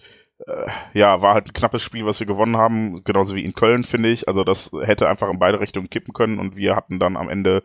[0.93, 4.11] ja, war halt ein knappes Spiel, was wir gewonnen haben, genauso wie in Köln, finde
[4.11, 4.29] ich.
[4.29, 7.63] Also das hätte einfach in beide Richtungen kippen können und wir hatten dann am Ende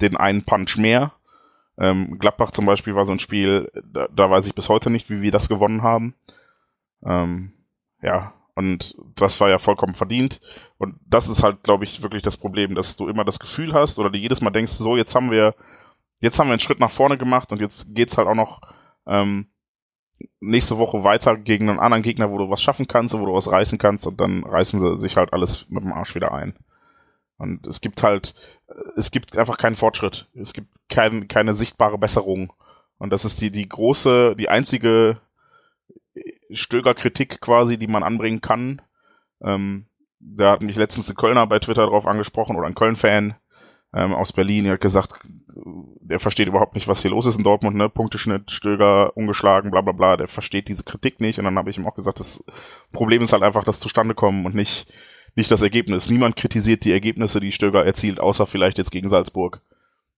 [0.00, 1.12] den einen Punch mehr.
[1.76, 5.10] Ähm, Gladbach zum Beispiel war so ein Spiel, da, da weiß ich bis heute nicht,
[5.10, 6.14] wie wir das gewonnen haben.
[7.04, 7.52] Ähm,
[8.00, 10.40] ja, und das war ja vollkommen verdient.
[10.78, 13.98] Und das ist halt, glaube ich, wirklich das Problem, dass du immer das Gefühl hast
[13.98, 15.54] oder du jedes Mal denkst, so, jetzt haben wir
[16.20, 18.62] jetzt haben wir einen Schritt nach vorne gemacht und jetzt geht's halt auch noch
[19.06, 19.48] ähm,
[20.40, 23.50] nächste Woche weiter gegen einen anderen Gegner, wo du was schaffen kannst, wo du was
[23.50, 26.54] reißen kannst und dann reißen sie sich halt alles mit dem Arsch wieder ein.
[27.36, 28.34] Und es gibt halt,
[28.96, 30.28] es gibt einfach keinen Fortschritt.
[30.34, 32.52] Es gibt kein, keine sichtbare Besserung.
[32.98, 35.20] Und das ist die, die große, die einzige
[36.50, 38.80] Stöger-Kritik quasi, die man anbringen kann.
[39.42, 39.86] Ähm,
[40.20, 43.34] da hat mich letztens ein Kölner bei Twitter drauf angesprochen oder ein Köln-Fan
[43.94, 45.12] ähm, aus Berlin, der hat gesagt,
[45.56, 47.88] der versteht überhaupt nicht, was hier los ist in Dortmund, ne?
[47.88, 51.38] Punkteschnitt, Stöger, ungeschlagen, bla bla bla, der versteht diese Kritik nicht.
[51.38, 52.42] Und dann habe ich ihm auch gesagt, das
[52.92, 54.92] Problem ist halt einfach das Zustandekommen und nicht,
[55.36, 56.10] nicht das Ergebnis.
[56.10, 59.60] Niemand kritisiert die Ergebnisse, die Stöger erzielt, außer vielleicht jetzt gegen Salzburg.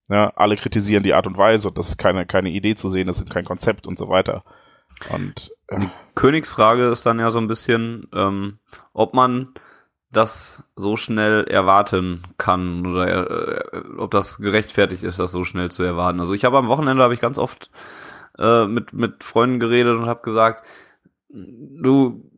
[0.08, 3.08] Ja, alle kritisieren die Art und Weise und das ist keine, keine Idee zu sehen,
[3.08, 4.44] das ist kein Konzept und so weiter.
[5.10, 8.58] Und äh, die Königsfrage ist dann ja so ein bisschen, ähm,
[8.92, 9.48] ob man
[10.10, 15.82] das so schnell erwarten kann oder äh, ob das gerechtfertigt ist, das so schnell zu
[15.82, 16.20] erwarten.
[16.20, 17.70] Also ich habe am Wochenende habe ich ganz oft
[18.38, 20.64] äh, mit mit Freunden geredet und habe gesagt,
[21.28, 22.30] du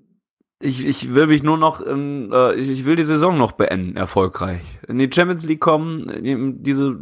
[0.60, 4.80] ich, ich will mich nur noch, ähm, äh, ich will die Saison noch beenden, erfolgreich.
[4.88, 6.10] In die Champions League kommen,
[6.64, 6.98] diese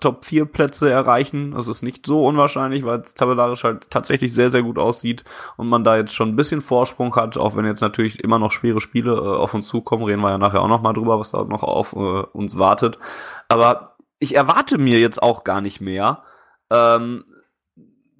[0.00, 1.50] Top 4 Plätze erreichen.
[1.50, 5.24] Das ist nicht so unwahrscheinlich, weil es tabellarisch halt tatsächlich sehr, sehr gut aussieht
[5.58, 8.52] und man da jetzt schon ein bisschen Vorsprung hat, auch wenn jetzt natürlich immer noch
[8.52, 10.04] schwere Spiele äh, auf uns zukommen.
[10.04, 12.98] Reden wir ja nachher auch noch mal drüber, was da noch auf äh, uns wartet.
[13.48, 16.22] Aber ich erwarte mir jetzt auch gar nicht mehr,
[16.70, 17.24] ähm,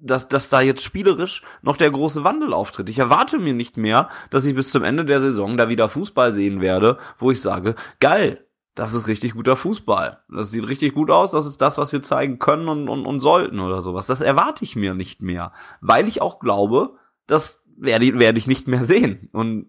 [0.05, 2.89] dass, dass da jetzt spielerisch noch der große Wandel auftritt.
[2.89, 6.33] Ich erwarte mir nicht mehr, dass ich bis zum Ende der Saison da wieder Fußball
[6.33, 10.19] sehen werde, wo ich sage, geil, das ist richtig guter Fußball.
[10.29, 13.19] Das sieht richtig gut aus, das ist das, was wir zeigen können und, und, und
[13.19, 14.05] sollten oder sowas.
[14.05, 18.67] Das erwarte ich mir nicht mehr, weil ich auch glaube, das werde, werde ich nicht
[18.67, 19.29] mehr sehen.
[19.31, 19.67] Und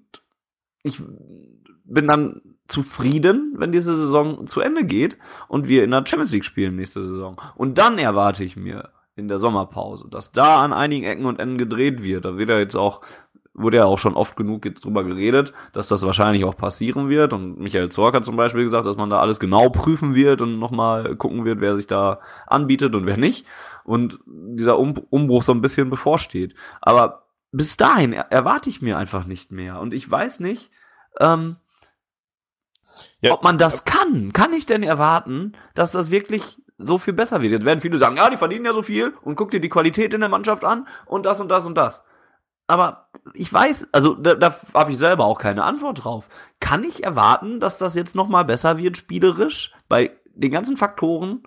[0.83, 1.01] ich
[1.85, 6.44] bin dann zufrieden, wenn diese Saison zu Ende geht und wir in der Champions League
[6.44, 7.40] spielen nächste Saison.
[7.55, 11.57] Und dann erwarte ich mir in der Sommerpause, dass da an einigen Ecken und Enden
[11.59, 12.26] gedreht wird.
[12.26, 13.00] Da wird ja jetzt auch,
[13.55, 17.33] wurde ja auch schon oft genug jetzt drüber geredet, dass das wahrscheinlich auch passieren wird.
[17.33, 20.59] Und Michael Zorc hat zum Beispiel gesagt, dass man da alles genau prüfen wird und
[20.59, 23.46] nochmal gucken wird, wer sich da anbietet und wer nicht.
[23.85, 26.55] Und dieser um Umbruch so ein bisschen bevorsteht.
[26.83, 29.81] Aber bis dahin erwarte ich mir einfach nicht mehr.
[29.81, 30.70] Und ich weiß nicht,
[31.20, 31.57] ähm,
[33.22, 33.33] ja.
[33.33, 34.35] ob man das kann.
[34.35, 37.53] Kann ich denn erwarten, dass das wirklich so viel besser wird.
[37.53, 40.15] Jetzt werden viele sagen, ja, die verdienen ja so viel und guck dir die Qualität
[40.15, 42.05] in der Mannschaft an und das und das und das.
[42.67, 46.29] Aber ich weiß, also da, da habe ich selber auch keine Antwort drauf.
[46.61, 51.45] Kann ich erwarten, dass das jetzt noch mal besser wird spielerisch bei den ganzen Faktoren,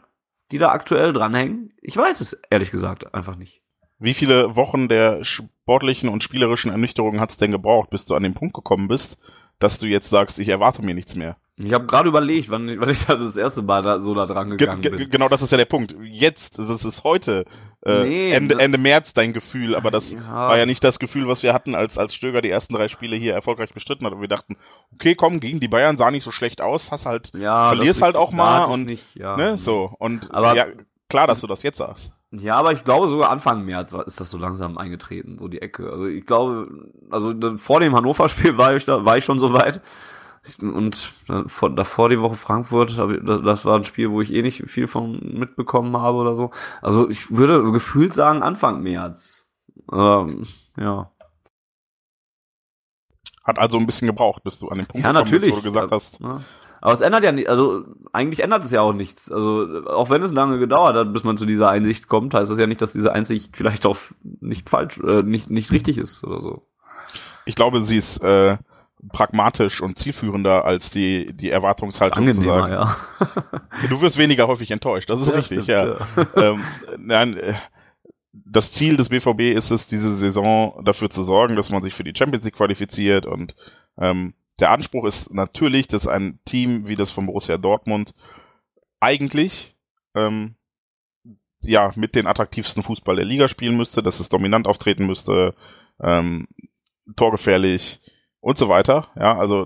[0.51, 1.73] die da aktuell dranhängen?
[1.81, 3.61] Ich weiß es ehrlich gesagt einfach nicht.
[3.99, 8.23] Wie viele Wochen der sportlichen und spielerischen Ernüchterung hat es denn gebraucht, bis du an
[8.23, 9.17] den Punkt gekommen bist,
[9.59, 11.35] dass du jetzt sagst, ich erwarte mir nichts mehr?
[11.61, 14.49] Ich habe gerade überlegt, wann, wann ich da das erste Mal da, so da dran
[14.49, 15.09] gegangen ge bin.
[15.09, 15.93] Genau, das ist ja der Punkt.
[16.01, 17.43] Jetzt, das ist heute,
[17.85, 18.61] äh, nee, Ende, ne?
[18.61, 20.21] Ende März dein Gefühl, aber das ja.
[20.21, 23.17] war ja nicht das Gefühl, was wir hatten, als, als Stöger die ersten drei Spiele
[23.17, 24.13] hier erfolgreich bestritten hat.
[24.13, 24.55] Und wir dachten,
[24.93, 28.15] okay, komm, gegen die Bayern sah nicht so schlecht aus, hast halt, ja, verlierst halt
[28.15, 29.35] auch mal und, nicht, ja.
[29.35, 29.93] ne, so.
[29.99, 30.67] Und, aber, ja,
[31.09, 32.13] klar, dass du das jetzt sagst.
[32.31, 35.89] Ja, aber ich glaube sogar Anfang März ist das so langsam eingetreten, so die Ecke.
[35.91, 36.69] Also ich glaube,
[37.09, 39.81] also vor dem Hannover-Spiel war ich da, war ich schon so weit.
[40.61, 41.13] Und
[41.47, 45.19] vor, davor die Woche Frankfurt, das war ein Spiel, wo ich eh nicht viel von
[45.37, 46.51] mitbekommen habe oder so.
[46.81, 49.47] Also ich würde gefühlt sagen Anfang März.
[49.91, 50.45] Ähm,
[50.77, 51.11] ja.
[53.43, 55.61] Hat also ein bisschen gebraucht, bis du an den Punkt ja, gekommen bist, wo du
[55.61, 56.19] gesagt hast.
[56.21, 56.41] Ja.
[56.81, 59.31] Aber es ändert ja nicht, also eigentlich ändert es ja auch nichts.
[59.31, 62.57] Also auch wenn es lange gedauert hat, bis man zu dieser Einsicht kommt, heißt das
[62.57, 63.97] ja nicht, dass diese Einsicht vielleicht auch
[64.39, 66.67] nicht falsch, äh, nicht, nicht richtig ist oder so.
[67.45, 68.57] Ich glaube, sie ist äh,
[69.07, 72.73] pragmatisch und zielführender als die, die Erwartungshaltung das zu sagen.
[72.73, 72.97] Ja.
[73.89, 75.85] du wirst weniger häufig enttäuscht, das ist ja, richtig, stimmt, ja.
[75.85, 76.07] ja.
[76.35, 76.63] ähm,
[76.97, 77.55] nein, äh,
[78.31, 82.03] das Ziel des BVB ist es, diese Saison dafür zu sorgen, dass man sich für
[82.03, 83.55] die Champions League qualifiziert und
[83.97, 88.13] ähm, der Anspruch ist natürlich, dass ein Team wie das von Borussia Dortmund
[88.99, 89.75] eigentlich
[90.15, 90.55] ähm,
[91.61, 95.55] ja mit den attraktivsten Fußball der Liga spielen müsste, dass es dominant auftreten müsste,
[96.01, 96.47] ähm,
[97.15, 98.01] torgefährlich,
[98.41, 99.07] und so weiter.
[99.15, 99.65] Ja, also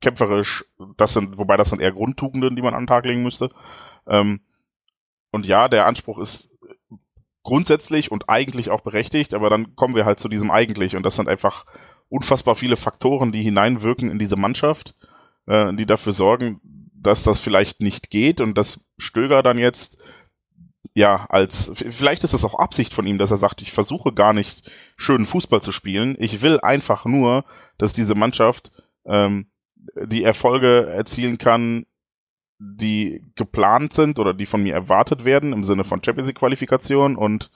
[0.00, 0.64] kämpferisch,
[0.96, 3.50] das sind, wobei das sind eher Grundtugenden, die man an den Tag legen müsste.
[4.06, 4.40] Ähm,
[5.30, 6.50] und ja, der Anspruch ist
[7.42, 11.16] grundsätzlich und eigentlich auch berechtigt, aber dann kommen wir halt zu diesem eigentlich und das
[11.16, 11.64] sind einfach
[12.08, 14.94] unfassbar viele Faktoren, die hineinwirken in diese Mannschaft,
[15.46, 16.60] äh, die dafür sorgen,
[16.94, 19.98] dass das vielleicht nicht geht und dass Stöger dann jetzt
[20.94, 24.32] ja, als, vielleicht ist es auch Absicht von ihm, dass er sagt, ich versuche gar
[24.32, 26.16] nicht schönen Fußball zu spielen.
[26.18, 27.44] Ich will einfach nur,
[27.78, 28.70] dass diese Mannschaft
[29.04, 29.46] ähm,
[30.04, 31.86] die Erfolge erzielen kann,
[32.58, 37.16] die geplant sind oder die von mir erwartet werden im Sinne von Champions League Qualifikation
[37.16, 37.50] und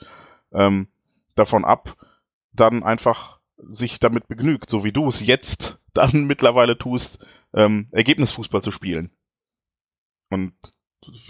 [0.53, 0.89] ähm,
[1.35, 1.97] davon ab
[2.53, 8.63] dann einfach sich damit begnügt, so wie du es jetzt dann mittlerweile tust, ähm, Ergebnisfußball
[8.63, 9.11] zu spielen.
[10.31, 10.55] Und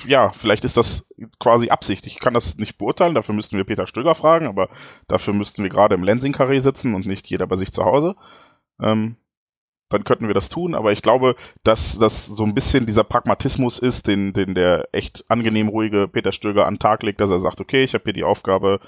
[0.06, 1.06] ja, vielleicht ist das
[1.38, 2.06] quasi Absicht.
[2.06, 4.68] Ich kann das nicht beurteilen, dafür müssten wir Peter Stöger fragen, aber
[5.08, 8.16] dafür müssten wir gerade im Lensing-Karree sitzen und nicht jeder bei sich zu Hause.
[8.80, 9.16] Ähm,
[9.88, 13.78] dann könnten wir das tun, aber ich glaube, dass das so ein bisschen dieser Pragmatismus
[13.78, 17.38] ist, den, den der echt angenehm ruhige Peter Stöger an den Tag legt, dass er
[17.38, 18.80] sagt, okay, ich habe hier die Aufgabe,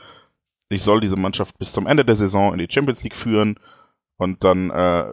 [0.69, 3.61] ich soll diese Mannschaft bis zum Ende der Saison in die Champions League führen
[4.17, 5.13] und dann äh,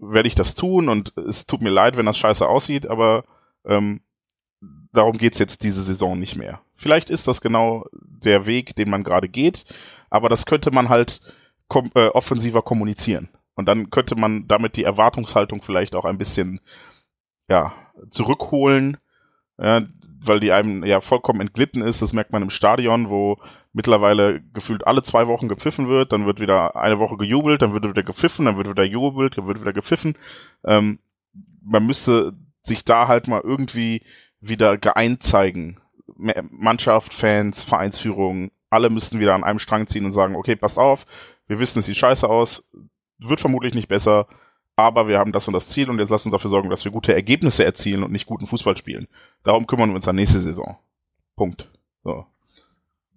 [0.00, 3.24] werde ich das tun und es tut mir leid, wenn das scheiße aussieht, aber
[3.64, 4.02] ähm,
[4.92, 6.60] darum geht's jetzt diese Saison nicht mehr.
[6.76, 9.64] Vielleicht ist das genau der Weg, den man gerade geht,
[10.10, 11.20] aber das könnte man halt
[11.68, 13.28] kom äh, offensiver kommunizieren.
[13.54, 16.60] Und dann könnte man damit die Erwartungshaltung vielleicht auch ein bisschen
[17.48, 17.74] ja,
[18.10, 18.96] zurückholen.
[19.58, 19.82] Äh,
[20.24, 22.02] weil die einem ja vollkommen entglitten ist.
[22.02, 23.38] Das merkt man im Stadion, wo
[23.72, 26.12] mittlerweile gefühlt alle zwei Wochen gepfiffen wird.
[26.12, 29.46] Dann wird wieder eine Woche gejubelt, dann wird wieder gepfiffen, dann wird wieder jubelt, dann
[29.46, 30.16] wird wieder gepfiffen.
[30.64, 30.98] Ähm,
[31.62, 34.02] man müsste sich da halt mal irgendwie
[34.42, 35.78] wieder geeint zeigen.
[36.50, 41.06] Mannschaft, Fans, Vereinsführung, alle müssten wieder an einem Strang ziehen und sagen, okay, passt auf,
[41.46, 42.68] wir wissen, es sieht scheiße aus,
[43.18, 44.26] wird vermutlich nicht besser,
[44.76, 46.92] aber wir haben das und das Ziel und jetzt lassen uns dafür sorgen, dass wir
[46.92, 49.08] gute Ergebnisse erzielen und nicht guten Fußball spielen.
[49.42, 50.78] Darum kümmern wir uns an nächste Saison.
[51.36, 51.70] Punkt.
[52.04, 52.26] So.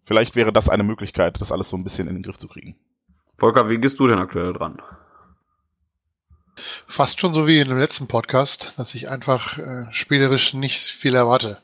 [0.06, 2.76] Vielleicht wäre das eine Möglichkeit, das alles so ein bisschen in den Griff zu kriegen.
[3.38, 4.82] Volker, wie gehst du denn aktuell dran?
[6.88, 11.16] Fast schon so wie in dem letzten Podcast, dass ich einfach äh, spielerisch nicht viel
[11.16, 11.62] erwarte.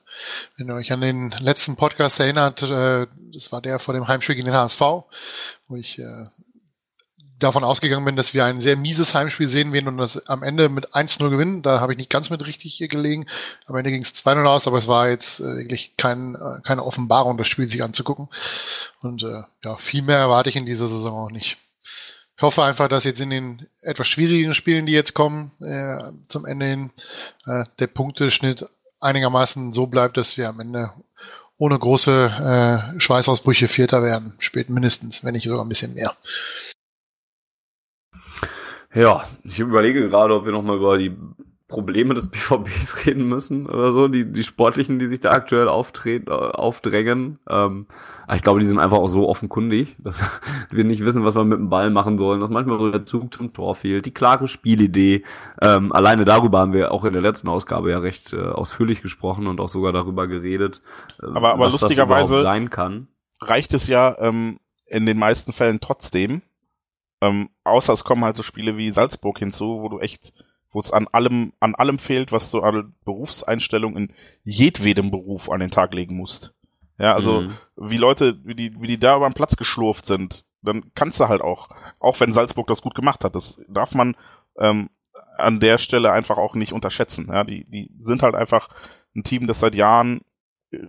[0.57, 4.35] Wenn ihr euch an den letzten Podcast erinnert, äh, das war der vor dem Heimspiel
[4.35, 6.25] gegen den HSV, wo ich äh,
[7.41, 10.69] davon ausgegangen bin, dass wir ein sehr mieses Heimspiel sehen werden und das am Ende
[10.69, 11.61] mit 1-0 gewinnen.
[11.61, 13.25] Da habe ich nicht ganz mit richtig gelegen.
[13.65, 16.85] Am Ende ging es 2-0 aus, aber es war jetzt äh, wirklich kein, äh, keine
[16.85, 18.29] Offenbarung, das Spiel sich anzugucken.
[19.01, 21.57] Und äh, ja, viel mehr erwarte ich in dieser Saison auch nicht.
[22.41, 26.47] Ich hoffe einfach, dass jetzt in den etwas schwierigen Spielen, die jetzt kommen, äh, zum
[26.47, 26.89] Ende hin,
[27.45, 28.67] äh, der Punkteschnitt
[28.99, 30.89] einigermaßen so bleibt, dass wir am Ende
[31.59, 34.33] ohne große äh, Schweißausbrüche Vierter werden.
[34.39, 36.17] Spät mindestens, wenn nicht sogar ein bisschen mehr.
[38.95, 41.15] Ja, ich überlege gerade, ob wir nochmal über die
[41.71, 46.29] Probleme des BVBs reden müssen oder so, die, die sportlichen, die sich da aktuell auftreten,
[46.29, 47.39] äh, aufdrängen.
[47.49, 47.87] Ähm,
[48.31, 50.29] ich glaube, die sind einfach auch so offenkundig, dass
[50.69, 53.33] wir nicht wissen, was wir mit dem Ball machen sollen, dass manchmal so der Zug
[53.33, 55.23] zum Tor fehlt, die klare Spielidee.
[55.63, 59.47] Ähm, alleine darüber haben wir auch in der letzten Ausgabe ja recht äh, ausführlich gesprochen
[59.47, 60.81] und auch sogar darüber geredet,
[61.21, 63.07] äh, aber, aber was lustigerweise das sein kann.
[63.41, 66.43] Reicht es ja ähm, in den meisten Fällen trotzdem,
[67.21, 70.33] ähm, außer es kommen halt so Spiele wie Salzburg hinzu, wo du echt,
[70.71, 75.59] wo es an allem, an allem fehlt, was du an Berufseinstellung in jedwedem Beruf an
[75.59, 76.53] den Tag legen musst.
[76.97, 77.57] Ja, also mhm.
[77.77, 81.27] wie Leute, wie die, wie die da über den Platz geschlurft sind, dann kannst du
[81.27, 84.15] halt auch, auch wenn Salzburg das gut gemacht hat, das darf man
[84.57, 84.89] ähm,
[85.37, 87.27] an der Stelle einfach auch nicht unterschätzen.
[87.31, 88.69] Ja, die, die sind halt einfach
[89.15, 90.21] ein Team, das seit Jahren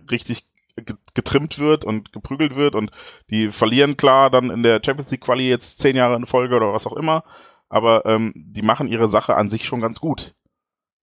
[0.09, 0.45] richtig
[1.13, 2.91] getrimmt wird und geprügelt wird und
[3.29, 6.73] die verlieren klar dann in der Champions League Quali jetzt zehn Jahre in Folge oder
[6.73, 7.23] was auch immer,
[7.73, 10.35] aber ähm, die machen ihre Sache an sich schon ganz gut.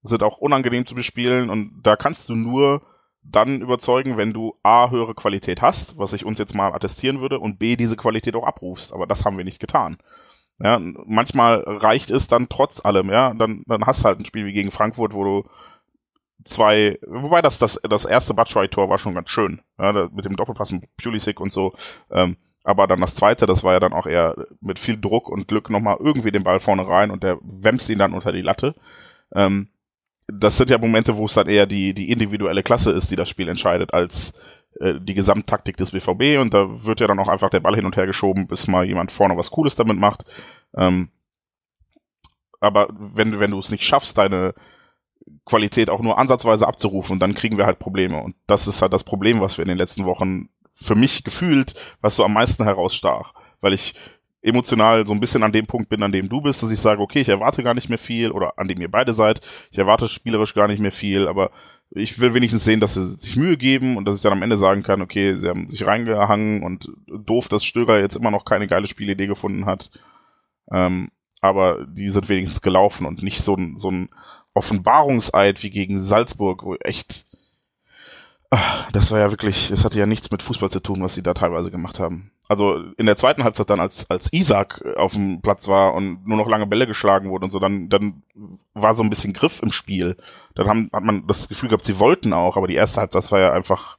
[0.03, 2.83] Sind auch unangenehm zu bespielen und da kannst du nur
[3.23, 7.41] dann überzeugen, wenn du A, höhere Qualität hast, was ich uns jetzt mal attestieren würde,
[7.41, 8.93] und B, diese Qualität auch abrufst.
[8.93, 9.99] Aber das haben wir nicht getan.
[10.61, 14.47] Ja, manchmal reicht es dann trotz allem, ja, dann, dann hast du halt ein Spiel
[14.47, 15.49] wie gegen Frankfurt, wo du
[16.45, 20.71] zwei, wobei das, das, das erste Batshuayi-Tor war schon ganz schön, ja, mit dem Doppelpass
[20.71, 21.75] mit Pulisic und so,
[22.11, 25.49] ähm, aber dann das zweite, das war ja dann auch eher mit viel Druck und
[25.49, 28.75] Glück nochmal irgendwie den Ball vorne rein und der wämst ihn dann unter die Latte.
[29.35, 29.69] Ähm,
[30.27, 33.29] das sind ja Momente, wo es dann eher die, die individuelle Klasse ist, die das
[33.29, 34.35] Spiel entscheidet, als
[34.81, 37.87] äh, die Gesamttaktik des BVB und da wird ja dann auch einfach der Ball hin
[37.87, 40.25] und her geschoben, bis mal jemand vorne was Cooles damit macht.
[40.77, 41.09] Ähm,
[42.61, 44.55] aber wenn, wenn du es nicht schaffst, deine,
[45.45, 48.23] Qualität auch nur ansatzweise abzurufen dann kriegen wir halt Probleme.
[48.23, 50.49] Und das ist halt das Problem, was wir in den letzten Wochen
[50.83, 53.35] für mich gefühlt, was so am meisten herausstach.
[53.61, 53.95] Weil ich
[54.43, 57.03] emotional so ein bisschen an dem Punkt bin, an dem du bist, dass ich sage,
[57.03, 59.41] okay, ich erwarte gar nicht mehr viel oder an dem ihr beide seid.
[59.71, 61.51] Ich erwarte spielerisch gar nicht mehr viel, aber
[61.91, 64.57] ich will wenigstens sehen, dass sie sich Mühe geben und dass ich dann am Ende
[64.57, 68.69] sagen kann, okay, sie haben sich reingehangen und doof, dass Stöger jetzt immer noch keine
[68.69, 69.91] geile Spielidee gefunden hat.
[70.73, 74.11] Ähm, aber die sind wenigstens gelaufen und nicht so ein, so ein
[74.55, 77.27] Offenbarungseid wie gegen Salzburg, wo echt,
[78.93, 81.35] das war ja wirklich, es hatte ja nichts mit Fußball zu tun, was sie da
[81.35, 82.33] teilweise gemacht haben.
[82.49, 86.37] Also in der zweiten Halbzeit dann, als, als Isaac auf dem Platz war und nur
[86.37, 88.25] noch lange Bälle geschlagen wurden und so, dann, dann
[88.75, 90.17] war so ein bisschen Griff im Spiel.
[90.57, 93.31] Dann haben, hat man das Gefühl gehabt, sie wollten auch, aber die erste Halbzeit, das
[93.31, 93.99] war ja einfach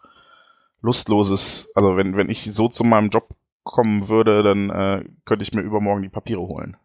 [0.82, 1.70] lustloses.
[1.74, 3.30] Also wenn, wenn ich so zu meinem Job
[3.64, 6.76] kommen würde, dann äh, könnte ich mir übermorgen die Papiere holen.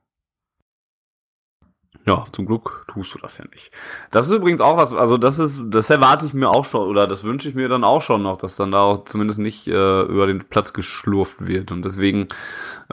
[2.06, 3.72] Ja, zum Glück tust du das ja nicht.
[4.12, 7.08] Das ist übrigens auch was, also das ist, das erwarte ich mir auch schon, oder
[7.08, 10.02] das wünsche ich mir dann auch schon noch, dass dann da auch zumindest nicht äh,
[10.02, 11.72] über den Platz geschlurft wird.
[11.72, 12.28] Und deswegen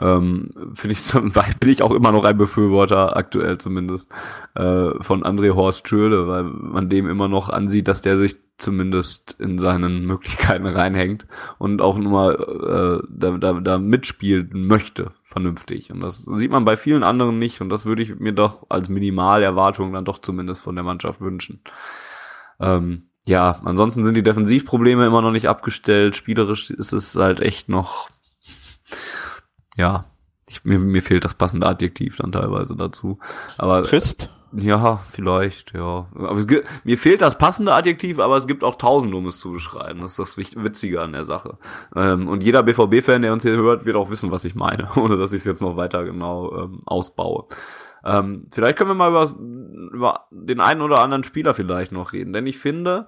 [0.00, 4.10] ähm, finde ich zum Beispiel bin ich auch immer noch ein Befürworter, aktuell zumindest,
[4.56, 9.36] äh, von André Horst Schöle, weil man dem immer noch ansieht, dass der sich zumindest
[9.38, 11.26] in seinen Möglichkeiten reinhängt
[11.58, 15.90] und auch nur mal äh, da, da, da mitspielen möchte, vernünftig.
[15.90, 18.88] Und das sieht man bei vielen anderen nicht und das würde ich mir doch als
[18.88, 21.60] Minimalerwartung dann doch zumindest von der Mannschaft wünschen.
[22.60, 26.16] Ähm, ja, ansonsten sind die Defensivprobleme immer noch nicht abgestellt.
[26.16, 28.10] Spielerisch ist es halt echt noch,
[29.76, 30.04] ja,
[30.46, 33.18] Ich, mir, mir fehlt das passende Adjektiv dann teilweise dazu.
[33.56, 34.30] Aber Trist?
[34.56, 36.06] Ja, vielleicht, ja.
[36.14, 39.52] Aber gibt, mir fehlt das passende Adjektiv, aber es gibt auch tausend, um es zu
[39.52, 40.00] beschreiben.
[40.00, 41.58] Das ist das Witzige an der Sache.
[41.96, 45.16] Ähm, und jeder BVB-Fan, der uns hier hört, wird auch wissen, was ich meine, ohne
[45.16, 47.46] dass ich es jetzt noch weiter genau ähm, ausbaue.
[48.04, 52.34] Ähm, vielleicht können wir mal über, über den einen oder anderen Spieler vielleicht noch reden,
[52.34, 53.06] denn ich finde,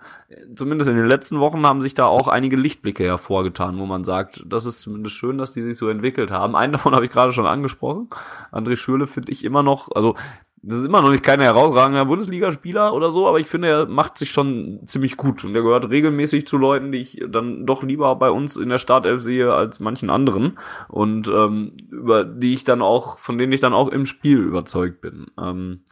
[0.55, 4.43] zumindest in den letzten Wochen haben sich da auch einige Lichtblicke hervorgetan, wo man sagt,
[4.47, 6.57] das ist zumindest schön, dass die sich so entwickelt haben.
[6.57, 8.09] Einen davon habe ich gerade schon angesprochen.
[8.53, 10.15] André Schürle finde ich immer noch, also
[10.69, 14.19] das ist immer noch nicht kein herausragender Bundesligaspieler oder so, aber ich finde, er macht
[14.19, 18.17] sich schon ziemlich gut und er gehört regelmäßig zu Leuten, die ich dann doch lieber
[18.17, 20.59] bei uns in der Startelf sehe als manchen anderen
[20.89, 25.01] und ähm, über die ich dann auch, von denen ich dann auch im Spiel überzeugt
[25.01, 25.27] bin.
[25.41, 25.83] Ähm,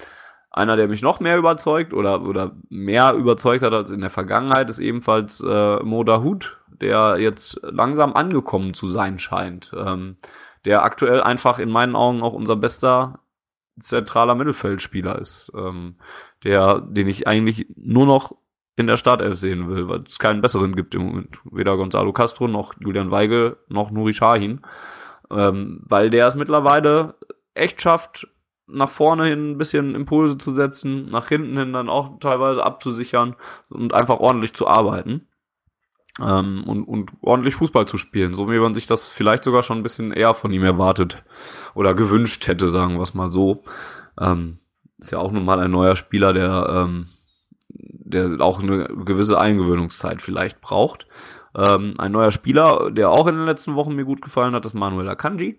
[0.51, 4.71] einer, der mich noch mehr überzeugt oder, oder mehr überzeugt hat als in der Vergangenheit,
[4.71, 9.73] ist ebenfalls äh, Moda Hut, der jetzt langsam angekommen zu sein scheint.
[9.77, 10.17] Ähm,
[10.65, 13.21] der aktuell einfach in meinen Augen auch unser bester
[13.79, 15.97] zentraler Mittelfeldspieler ist, ähm,
[16.45, 18.37] der, den ich eigentlich nur noch
[18.77, 21.39] in der Startelf sehen will, weil es keinen besseren gibt im Moment.
[21.45, 24.63] Weder Gonzalo Castro noch Julian Weigel noch Nuri Shahin.
[25.31, 27.15] Ähm, weil der es mittlerweile
[27.55, 28.29] echt schafft,
[28.67, 33.37] nach vorne hin ein bisschen Impulse zu setzen, nach hinten hin dann auch teilweise abzusichern
[33.71, 35.29] und einfach ordentlich zu arbeiten
[36.23, 39.79] ähm, und, und ordentlich Fußball zu spielen, so wie man sich das vielleicht sogar schon
[39.79, 41.23] ein bisschen eher von ihm erwartet
[41.75, 43.65] oder gewünscht hätte, sagen wir es mal so.
[44.21, 44.59] Ähm,
[44.99, 47.07] ist ja auch nun mal ein neuer Spieler, der, ähm,
[47.69, 51.07] der auch eine gewisse Eingewöhnungszeit vielleicht braucht.
[51.57, 54.75] Ähm, ein neuer Spieler, der auch in den letzten Wochen mir gut gefallen hat, ist
[54.75, 55.59] Manuel Akanji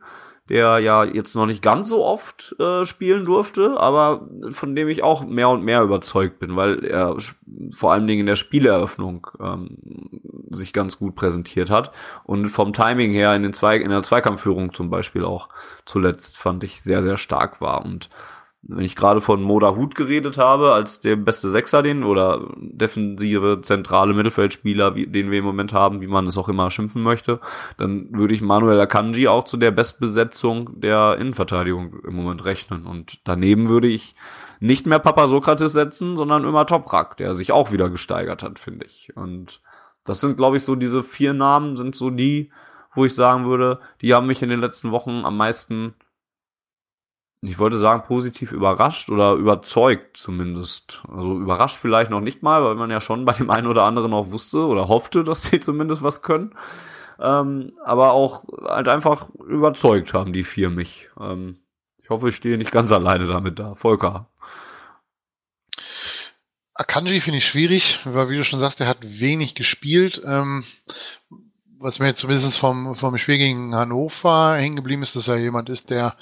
[0.49, 5.03] der ja jetzt noch nicht ganz so oft äh, spielen durfte, aber von dem ich
[5.03, 7.15] auch mehr und mehr überzeugt bin, weil er
[7.71, 9.77] vor allen Dingen in der Spieleröffnung ähm,
[10.51, 11.91] sich ganz gut präsentiert hat.
[12.23, 15.49] Und vom Timing her in den Zwei in der Zweikampfführung zum Beispiel auch
[15.85, 18.09] zuletzt fand ich sehr sehr stark war und
[18.68, 23.61] wenn ich gerade von Moda Hut geredet habe, als der beste Sechser den oder defensive
[23.61, 27.39] zentrale Mittelfeldspieler, wie, den wir im Moment haben, wie man es auch immer schimpfen möchte,
[27.78, 32.88] dann würde ich Manuel Akanji auch zu der Bestbesetzung der Innenverteidigung im Moment rechnen.
[32.88, 34.13] Und daneben würde ich
[34.59, 38.88] nicht mehr Papa Sokrates setzen, sondern immer Toprak, der sich auch wieder gesteigert hat, finde
[38.88, 39.16] ich.
[39.16, 39.61] Und
[40.05, 42.51] das sind, glaube ich, so diese vier Namen sind so die,
[42.95, 45.93] wo ich sagen würde, die haben mich in den letzten Wochen am meisten
[47.47, 51.03] ich wollte sagen, positiv überrascht oder überzeugt zumindest.
[51.11, 54.13] Also überrascht vielleicht noch nicht mal, weil man ja schon bei dem einen oder anderen
[54.13, 56.55] auch wusste oder hoffte, dass sie zumindest was können.
[57.19, 61.09] Ähm, aber auch halt einfach überzeugt haben die vier mich.
[61.19, 61.59] Ähm,
[61.97, 63.75] ich hoffe, ich stehe nicht ganz alleine damit da.
[63.75, 64.29] Volker.
[66.73, 70.21] Akanji finde ich schwierig, weil wie du schon sagst, er hat wenig gespielt.
[70.25, 70.65] Ähm,
[71.86, 75.91] was mir zumindest vom, vom Spiel gegen Hannover hängen geblieben ist, dass er jemand ist,
[75.91, 76.15] der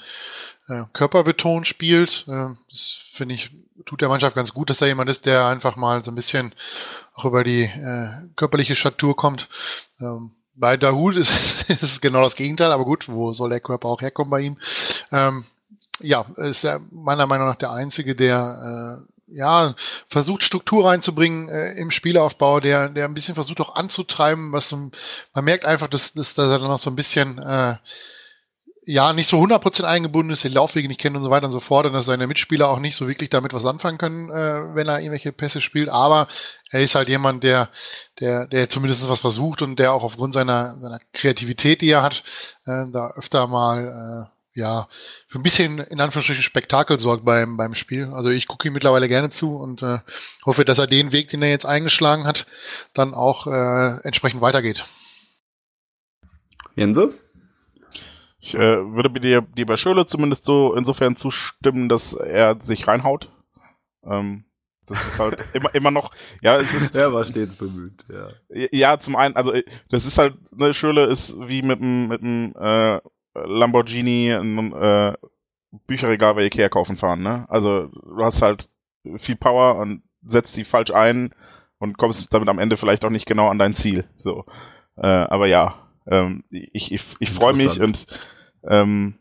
[0.68, 2.26] äh, körperbetont spielt.
[2.28, 3.50] Äh, das finde ich,
[3.86, 6.54] tut der Mannschaft ganz gut, dass da jemand ist, der einfach mal so ein bisschen
[7.14, 9.48] auch über die äh, körperliche Statur kommt.
[10.00, 11.30] Ähm, bei Dahut ist,
[11.70, 14.58] ist es genau das Gegenteil, aber gut, wo soll der Körper auch herkommen bei ihm?
[15.10, 15.46] Ähm,
[15.98, 19.74] ja, ist er meiner Meinung nach der Einzige, der äh, ja,
[20.08, 24.90] versucht Struktur reinzubringen äh, im Spielaufbau, der, der ein bisschen versucht auch anzutreiben, was so,
[25.34, 27.76] man merkt einfach, dass, dass, dass er dann noch so ein bisschen äh,
[28.86, 31.60] ja, nicht so 100% eingebunden ist, den Laufwege nicht kennt und so weiter und so
[31.60, 34.88] fort und dass seine Mitspieler auch nicht so wirklich damit was anfangen können, äh, wenn
[34.88, 36.28] er irgendwelche Pässe spielt, aber
[36.70, 37.70] er ist halt jemand, der,
[38.20, 42.22] der, der zumindest was versucht und der auch aufgrund seiner, seiner Kreativität, die er hat,
[42.66, 44.88] äh, da öfter mal, äh, ja,
[45.26, 48.12] für ein bisschen, in Anführungsstrichen, Spektakel sorgt beim, beim Spiel.
[48.12, 49.98] Also ich gucke ihm mittlerweile gerne zu und äh,
[50.46, 52.46] hoffe, dass er den Weg, den er jetzt eingeschlagen hat,
[52.94, 54.84] dann auch äh, entsprechend weitergeht.
[56.76, 57.14] Jense?
[58.38, 63.30] Ich äh, würde dir, dir bei Schöle zumindest so insofern zustimmen, dass er sich reinhaut.
[64.04, 64.44] Ähm,
[64.86, 66.94] das ist halt immer, immer noch, ja, es ist.
[66.94, 68.28] Er war stets bemüht, ja.
[68.70, 69.52] Ja, zum einen, also
[69.88, 73.00] das ist halt, ne, Schöle ist wie mit einem mit einem äh,
[73.34, 75.12] Lamborghini äh,
[75.86, 77.46] Bücherregal bei Ikea kaufen fahren, ne?
[77.48, 78.68] Also du hast halt
[79.16, 81.34] viel Power und setzt sie falsch ein
[81.78, 84.04] und kommst damit am Ende vielleicht auch nicht genau an dein Ziel.
[84.22, 84.44] So.
[84.96, 85.74] Äh, aber ja,
[86.06, 88.06] ähm, ich, ich, ich freue mich und
[88.62, 89.14] ähm,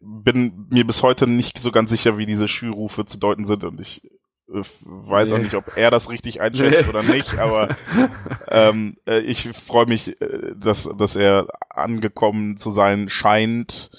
[0.00, 3.80] bin mir bis heute nicht so ganz sicher, wie diese Schürufe zu deuten sind und
[3.80, 4.02] ich
[4.48, 7.68] weiß auch nicht, ob er das richtig einschätzt oder nicht, aber
[8.48, 13.90] ähm, äh, ich freue mich, äh, dass, dass er angekommen zu sein scheint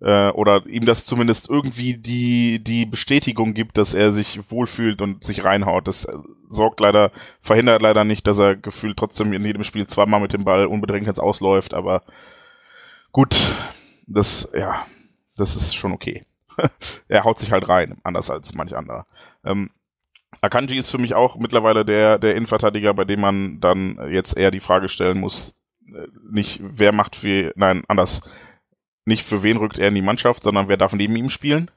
[0.00, 5.24] äh, oder ihm das zumindest irgendwie die, die Bestätigung gibt, dass er sich wohlfühlt und
[5.24, 5.88] sich reinhaut.
[5.88, 6.06] Das
[6.50, 10.44] sorgt leider, verhindert leider nicht, dass er gefühlt trotzdem in jedem Spiel zweimal mit dem
[10.44, 12.02] Ball unbedingt jetzt ausläuft, aber
[13.12, 13.54] gut,
[14.06, 14.86] das, ja,
[15.36, 16.26] das ist schon okay.
[17.08, 19.06] er haut sich halt rein, anders als manch anderer.
[19.44, 19.70] Ähm,
[20.44, 24.50] Akanji ist für mich auch mittlerweile der, der Innenverteidiger, bei dem man dann jetzt eher
[24.50, 25.54] die Frage stellen muss,
[25.86, 28.20] äh, nicht wer macht für, nein, anders,
[29.04, 31.70] nicht für wen rückt er in die Mannschaft, sondern wer darf neben ihm spielen.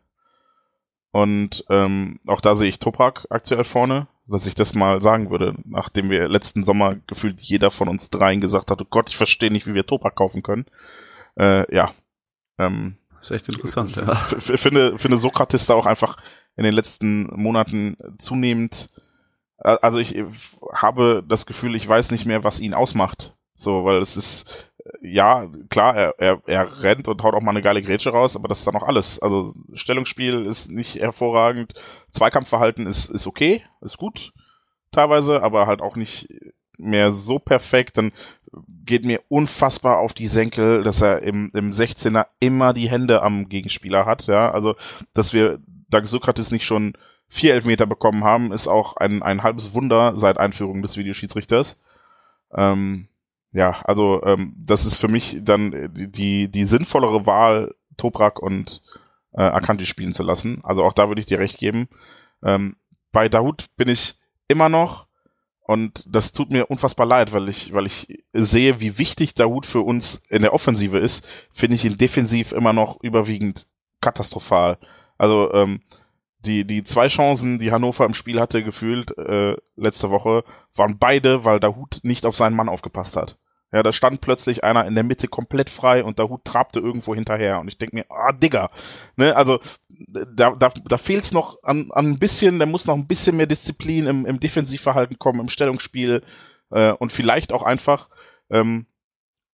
[1.11, 5.55] Und ähm, auch da sehe ich Toprak aktuell vorne, dass ich das mal sagen würde,
[5.65, 9.51] nachdem wir letzten Sommer gefühlt jeder von uns dreien gesagt hat, oh Gott, ich verstehe
[9.51, 10.65] nicht, wie wir Toprak kaufen können.
[11.39, 11.93] Äh, ja.
[12.59, 14.15] Ähm, ist echt interessant, ja.
[14.15, 16.18] Finde, finde Sokrates da auch einfach
[16.58, 18.89] in den letzten Monaten zunehmend,
[19.58, 20.16] also ich
[20.74, 23.34] habe das Gefühl, ich weiß nicht mehr, was ihn ausmacht.
[23.55, 24.70] So, weil es ist,
[25.01, 28.47] ja, klar, er, er, er rennt und haut auch mal eine geile Grätsche raus, aber
[28.47, 29.20] das ist dann auch alles.
[29.20, 31.74] Also Stellungsspiel ist nicht hervorragend,
[32.12, 34.32] Zweikampfverhalten ist, ist okay, ist gut
[34.91, 36.28] teilweise, aber halt auch nicht
[36.78, 37.97] mehr so perfekt.
[37.97, 38.12] Dann
[38.86, 43.49] geht mir unfassbar auf die Senkel, dass er im, im 16er immer die Hände am
[43.49, 44.28] Gegenspieler hat.
[44.28, 44.76] Ja, also
[45.14, 45.60] dass wir
[45.90, 46.94] dank Sokrates nicht schon
[47.30, 51.80] vier Elfmeter bekommen haben, ist auch ein, ein halbes Wunder seit Einführung des Videoschiedsrichters.
[52.56, 53.10] Ähm,
[53.52, 58.82] ja, also ähm, das ist für mich dann die, die sinnvollere Wahl, Toprak und
[59.34, 60.62] äh, Akanji spielen zu lassen.
[60.64, 61.90] Also auch da würde ich dir recht geben.
[62.44, 62.76] Ähm,
[63.12, 64.16] bei Dahoud bin ich
[64.48, 65.08] immer noch
[65.62, 69.82] und das tut mir unfassbar leid, weil ich, weil ich sehe, wie wichtig Dahoud für
[69.82, 73.68] uns in der Offensive ist, finde ich ihn defensiv immer noch überwiegend
[74.00, 74.78] katastrophal.
[75.18, 75.82] Also ähm,
[76.45, 80.43] die, die zwei Chancen, die Hannover im Spiel hatte, gefühlt äh, letzte Woche,
[80.76, 83.38] waren beide, weil der Hut nicht auf seinen Mann aufgepasst hat.
[83.74, 87.13] Ja, da stand plötzlich einer in der Mitte komplett frei und der Hut trabte irgendwo
[87.13, 87.59] hinterher.
[87.59, 88.70] Und ich denke mir, ah, Digga.
[89.18, 89.59] Ne, also
[89.89, 93.36] da, da, da fehlt es noch an, an ein bisschen, da muss noch ein bisschen
[93.36, 96.24] mehr Disziplin im, im Defensivverhalten kommen, im Stellungsspiel
[96.72, 98.09] äh, und vielleicht auch einfach
[98.49, 98.86] ähm,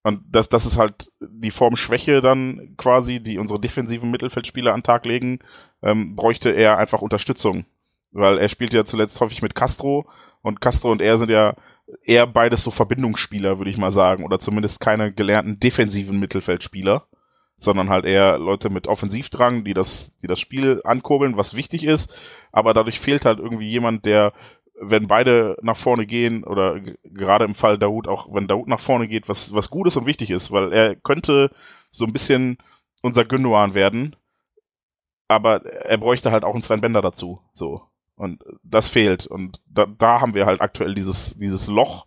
[0.04, 4.86] und das, das ist halt die Formschwäche dann quasi, die unsere defensiven Mittelfeldspieler an den
[4.86, 5.39] Tag legen,
[5.82, 7.66] ähm, bräuchte er einfach Unterstützung.
[8.12, 10.06] Weil er spielt ja zuletzt häufig mit Castro
[10.41, 11.56] und Castro und er sind ja
[12.04, 17.06] eher beides so Verbindungsspieler, würde ich mal sagen, oder zumindest keine gelernten defensiven Mittelfeldspieler,
[17.58, 22.14] sondern halt eher Leute mit Offensivdrang, die das, die das Spiel ankurbeln, was wichtig ist,
[22.51, 24.34] aber dadurch fehlt halt irgendwie jemand, der
[24.90, 29.08] wenn beide nach vorne gehen oder gerade im Fall Daoud auch, wenn Daoud nach vorne
[29.08, 31.52] geht, was, was gut ist und wichtig ist, weil er könnte
[31.92, 32.58] so ein bisschen
[33.02, 34.16] unser Gündogan werden,
[35.28, 37.84] aber er bräuchte halt auch einen Sven Bender dazu, so.
[38.16, 39.26] Und das fehlt.
[39.26, 42.06] Und da, da haben wir halt aktuell dieses, dieses Loch,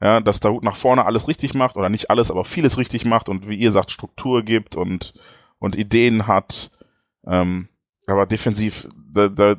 [0.00, 3.28] ja, dass Daoud nach vorne alles richtig macht, oder nicht alles, aber vieles richtig macht
[3.28, 5.14] und wie ihr sagt, Struktur gibt und,
[5.58, 6.70] und Ideen hat.
[7.26, 7.68] Ähm,
[8.06, 9.56] aber defensiv, da, da,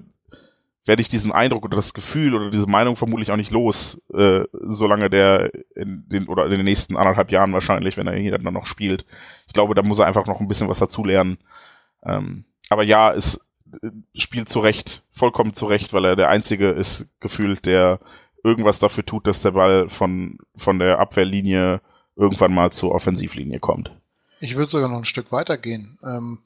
[0.86, 4.44] werde ich diesen Eindruck oder das Gefühl oder diese Meinung vermutlich auch nicht los, äh,
[4.52, 8.54] solange der in den oder in den nächsten anderthalb Jahren wahrscheinlich, wenn er hier dann
[8.54, 9.06] noch spielt.
[9.48, 11.38] Ich glaube, da muss er einfach noch ein bisschen was dazu lernen.
[12.04, 13.44] Ähm, aber ja, es
[13.82, 18.00] äh, spielt zu Recht, vollkommen zu Recht, weil er der Einzige ist, gefühlt, der
[18.44, 21.82] irgendwas dafür tut, dass der Ball von, von der Abwehrlinie
[22.16, 23.92] irgendwann mal zur Offensivlinie kommt.
[24.40, 25.98] Ich würde sogar noch ein Stück weiter gehen.
[26.04, 26.40] Ähm,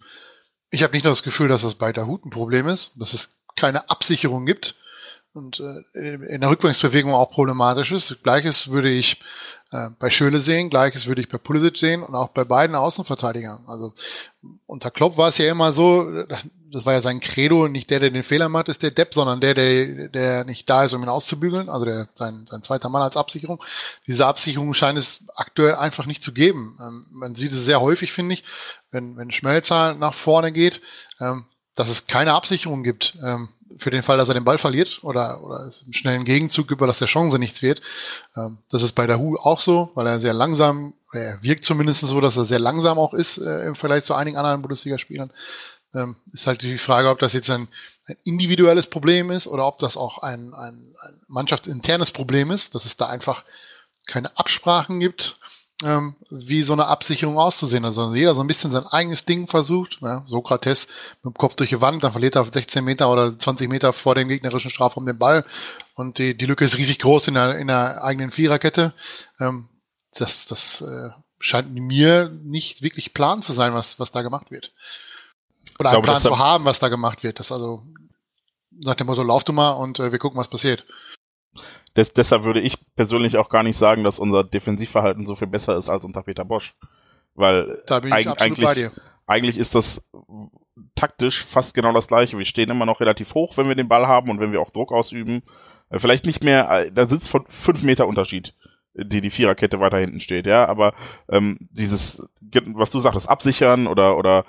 [0.71, 2.93] ich habe nicht nur das Gefühl, dass das bei der Hut ein Problem ist.
[2.99, 4.76] Das ist keine Absicherung gibt
[5.34, 8.24] und äh, in der Rückwärtsbewegung auch problematisch ist.
[8.24, 9.22] Gleiches würde ich
[9.72, 13.66] äh, bei Schöle sehen, gleiches würde ich bei Pulisic sehen und auch bei beiden Außenverteidigern.
[13.68, 13.93] Also
[14.66, 16.24] unter Klopp war es ja immer so,
[16.72, 19.41] das war ja sein Credo, nicht der, der den Fehler macht, ist der Depp, sondern
[19.41, 23.03] der, der, der nicht da ist, um ihn auszubügeln, also der, sein, sein zweiter Mann
[23.03, 23.64] als Absicherung.
[24.07, 26.78] Diese Absicherung scheint es aktuell einfach nicht zu geben.
[26.82, 28.43] Ähm, man sieht es sehr häufig, finde ich,
[28.91, 30.82] wenn, wenn Schmelzer nach vorne geht,
[31.20, 31.45] ähm,
[31.80, 35.41] dass es keine Absicherung gibt ähm, für den Fall, dass er den Ball verliert oder,
[35.41, 37.82] oder es einen schnellen Gegenzug gibt, dass der Chance nichts wird.
[38.36, 42.01] Ähm, das ist bei der Hu auch so, weil er sehr langsam, er wirkt zumindest
[42.01, 45.32] so, dass er sehr langsam auch ist äh, im Vergleich zu einigen anderen Bundesligaspielern.
[45.95, 47.69] Ähm, ist halt die Frage, ob das jetzt ein,
[48.07, 52.84] ein individuelles Problem ist oder ob das auch ein, ein, ein mannschaftsinternes Problem ist, dass
[52.84, 53.45] es da einfach
[54.05, 55.38] keine Absprachen gibt
[55.84, 59.47] ähm, wie so eine Absicherung auszusehen hat, sondern jeder so ein bisschen sein eigenes Ding
[59.47, 59.99] versucht.
[60.01, 60.88] Ja, Sokrates
[61.23, 64.15] mit dem Kopf durch die Wand, dann verliert er 16 Meter oder 20 Meter vor
[64.15, 65.45] dem gegnerischen Strafraum den Ball
[65.95, 68.93] und die, die Lücke ist riesig groß in der, in der eigenen Viererkette.
[69.39, 69.69] Ähm,
[70.15, 71.09] das das äh,
[71.39, 74.73] scheint mir nicht wirklich Plan zu sein, was, was da gemacht wird.
[75.80, 77.39] Oder einen Plan zu haben, was da gemacht wird.
[77.39, 77.84] Das also
[78.71, 80.86] nach dem Motto, lauf du mal und äh, wir gucken, was passiert.
[81.95, 85.77] Des, deshalb würde ich persönlich auch gar nicht sagen, dass unser Defensivverhalten so viel besser
[85.77, 86.75] ist als unter Peter Bosch.
[87.35, 88.89] Weil eig eigentlich,
[89.27, 90.03] eigentlich ist das
[90.95, 92.37] taktisch fast genau das gleiche.
[92.37, 94.71] Wir stehen immer noch relativ hoch, wenn wir den Ball haben und wenn wir auch
[94.71, 95.43] Druck ausüben.
[95.89, 98.55] Äh, vielleicht nicht mehr, äh, da sitzt von fünf Meter Unterschied,
[98.93, 100.67] die die Viererkette weiter hinten steht, ja.
[100.67, 100.93] Aber
[101.29, 102.27] ähm, dieses,
[102.67, 104.45] was du sagtest, absichern oder oder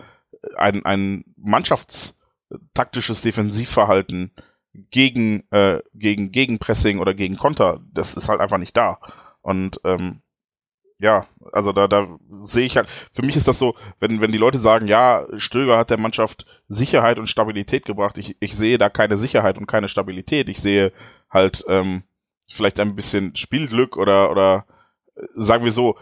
[0.57, 4.33] ein, ein mannschaftstaktisches Defensivverhalten
[4.73, 8.99] gegen, äh, gegen Gegenpressing oder gegen Konter, das ist halt einfach nicht da.
[9.43, 10.23] Und ähm,
[11.01, 14.39] ja, also da, da sehe ich halt, für mich ist das so, wenn, wenn die
[14.39, 18.91] Leute sagen, ja, Stöger hat der Mannschaft Sicherheit und Stabilität gebracht, ich, ich sehe da
[18.91, 20.49] keine Sicherheit und keine Stabilität.
[20.49, 20.93] Ich sehe
[21.31, 22.03] halt ähm,
[22.53, 24.67] vielleicht ein bisschen Spielglück oder, oder
[25.17, 25.97] äh, sagen wir so,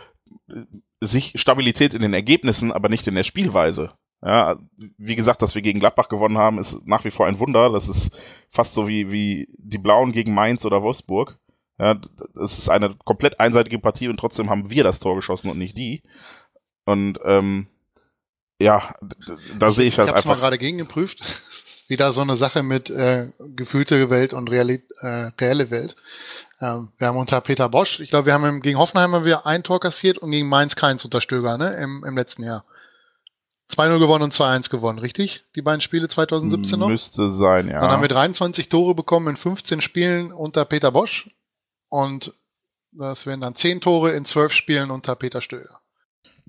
[1.00, 3.92] sich Stabilität in den Ergebnissen, aber nicht in der Spielweise.
[4.22, 7.70] Ja, wie gesagt, dass wir gegen Gladbach gewonnen haben, ist nach wie vor ein Wunder.
[7.70, 8.10] Das ist
[8.50, 11.38] fast so wie, wie die Blauen gegen Mainz oder Wolfsburg.
[11.78, 12.00] Ja,
[12.34, 15.76] das ist eine komplett einseitige Partie und trotzdem haben wir das Tor geschossen und nicht
[15.76, 16.02] die.
[16.84, 17.68] Und ähm,
[18.60, 18.96] ja,
[19.60, 20.24] da sehe ich halt ich einfach.
[20.24, 21.22] Ich habe mal gerade gegengeprüft.
[21.88, 25.96] wieder so eine Sache mit äh, gefühlte Welt und reale, äh, reelle Welt.
[26.60, 29.62] Ähm, wir haben unter Peter Bosch, ich glaube, wir haben gegen Hoffenheim haben wir ein
[29.62, 32.64] Tor kassiert und gegen Mainz keins unter Stöger, ne, im, im letzten Jahr.
[33.72, 35.44] 2-0 gewonnen und 2-1 gewonnen, richtig?
[35.54, 36.88] Die beiden Spiele 2017 noch?
[36.88, 37.80] Müsste sein, ja.
[37.80, 41.30] Dann haben wir 23 Tore bekommen in 15 Spielen unter Peter Bosch
[41.88, 42.34] und
[42.92, 45.80] das wären dann 10 Tore in 12 Spielen unter Peter Stöger.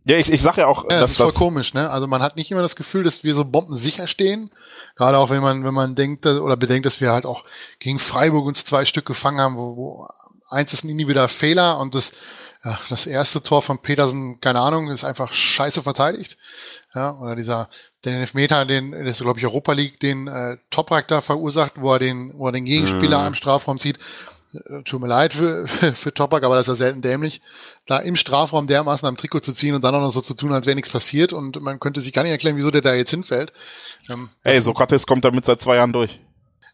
[0.05, 1.89] Ja, ich, ich sag ja auch, ja, das ist voll komisch, ne?
[1.89, 4.49] Also man hat nicht immer das Gefühl, dass wir so bombensicher stehen.
[4.95, 7.43] Gerade auch wenn man, wenn man denkt oder bedenkt, dass wir halt auch
[7.79, 10.07] gegen Freiburg uns zwei Stück gefangen haben, wo, wo
[10.49, 12.13] eins ist ein individueller Fehler und das,
[12.63, 16.37] ja, das erste Tor von Petersen, keine Ahnung, ist einfach scheiße verteidigt.
[16.93, 17.69] Ja, oder dieser,
[18.03, 21.93] den Elfmeter, den, das ist, glaube ich, Europa League, den äh, Toprak da verursacht, wo
[21.93, 23.27] er den, wo er den Gegenspieler mhm.
[23.27, 23.97] im Strafraum zieht.
[24.53, 27.41] Äh, tut mir leid für, für, Topak, aber das ist ja selten dämlich,
[27.85, 30.51] da im Strafraum dermaßen am Trikot zu ziehen und dann auch noch so zu tun,
[30.51, 33.11] als wäre nichts passiert und man könnte sich gar nicht erklären, wieso der da jetzt
[33.11, 33.53] hinfällt.
[34.09, 36.19] Ähm, Ey, Sokrates kommt damit seit zwei Jahren durch.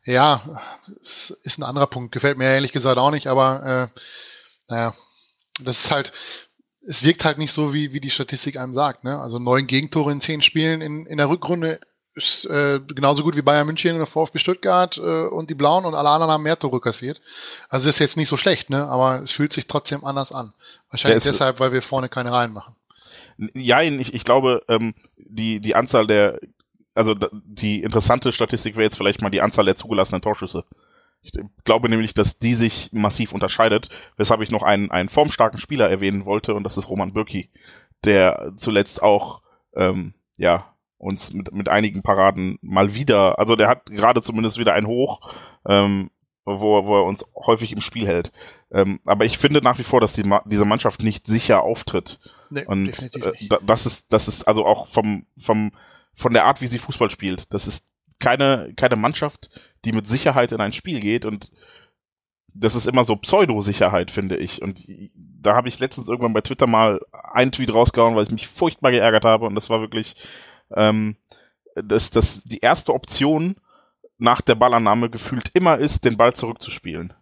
[0.04, 0.62] Ja,
[1.02, 2.12] ist ein anderer Punkt.
[2.12, 4.00] Gefällt mir ehrlich gesagt auch nicht, aber äh,
[4.68, 4.94] naja,
[5.62, 6.12] das ist halt,
[6.88, 9.03] es wirkt halt nicht so, wie, wie die Statistik einem sagt.
[9.03, 9.20] Ne?
[9.20, 11.80] Also neun Gegentore in zehn Spielen in, in der Rückrunde
[12.16, 15.95] ist äh, genauso gut wie Bayern München oder VfB Stuttgart äh, und die Blauen und
[15.95, 17.20] alle anderen haben mehr Tore kassiert.
[17.68, 18.88] Also ist jetzt nicht so schlecht, ne?
[18.88, 20.53] Aber es fühlt sich trotzdem anders an.
[20.89, 22.76] Wahrscheinlich deshalb, weil wir vorne keine Reihen machen.
[23.53, 26.39] Ja, ich, ich glaube, ähm, die, die Anzahl der,
[26.93, 30.64] also die interessante Statistik wäre jetzt vielleicht mal die Anzahl der zugelassenen Torschüsse.
[31.26, 35.90] Ich glaube nämlich, dass die sich massiv unterscheidet, weshalb ich noch einen, einen formstarken Spieler
[35.90, 37.50] erwähnen wollte, und das ist Roman Bürki,
[38.04, 39.42] der zuletzt auch
[39.76, 44.74] ähm, ja uns mit, mit einigen Paraden mal wieder, also der hat gerade zumindest wieder
[44.74, 45.20] ein Hoch,
[45.68, 46.10] ähm,
[46.46, 48.32] wo, wo er uns häufig im Spiel hält.
[48.72, 52.20] Ähm, aber ich finde nach wie vor, dass die, diese Mannschaft nicht sicher auftritt.
[52.50, 55.72] Nee, und äh, das ist, das ist also auch vom, vom,
[56.14, 57.52] von der Art, wie sie Fußball spielt.
[57.52, 57.86] Das ist
[58.20, 59.49] keine, keine Mannschaft,
[59.84, 61.51] die mit Sicherheit in ein Spiel geht und
[62.57, 64.61] das ist immer so Pseudo-Sicherheit, finde ich.
[64.61, 67.01] Und da habe ich letztens irgendwann bei Twitter mal
[67.34, 70.16] einen Tweet rausgehauen, weil ich mich furchtbar geärgert habe und das war wirklich,
[70.74, 71.18] ähm,
[71.76, 73.57] dass, dass die erste Option
[74.18, 77.13] nach der Ballannahme gefühlt immer ist, den Ball zurückzuspielen.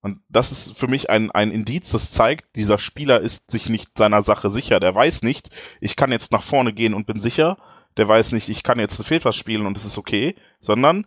[0.00, 3.96] Und das ist für mich ein, ein Indiz, das zeigt, dieser Spieler ist sich nicht
[3.96, 4.78] seiner Sache sicher.
[4.78, 5.48] Der weiß nicht,
[5.80, 7.56] ich kann jetzt nach vorne gehen und bin sicher.
[7.96, 11.06] Der weiß nicht, ich kann jetzt einen Fehlpass spielen und es ist okay, sondern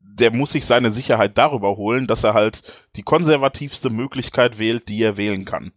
[0.00, 2.62] der muss sich seine Sicherheit darüber holen, dass er halt
[2.96, 5.72] die konservativste Möglichkeit wählt, die er wählen kann.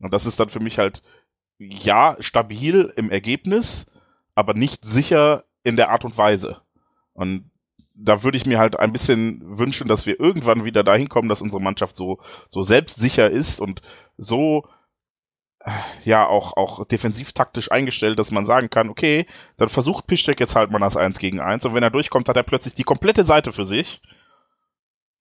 [0.00, 1.02] Und das ist dann für mich halt,
[1.58, 3.86] ja, stabil im Ergebnis,
[4.34, 6.60] aber nicht sicher in der Art und Weise.
[7.14, 7.50] Und
[7.94, 11.42] da würde ich mir halt ein bisschen wünschen, dass wir irgendwann wieder dahin kommen, dass
[11.42, 13.82] unsere Mannschaft so, so selbstsicher ist und
[14.16, 14.66] so,
[16.04, 20.70] ja, auch, auch defensivtaktisch eingestellt, dass man sagen kann, okay, dann versucht Piszczek jetzt halt
[20.70, 23.52] mal das 1 gegen 1 und wenn er durchkommt, hat er plötzlich die komplette Seite
[23.52, 24.02] für sich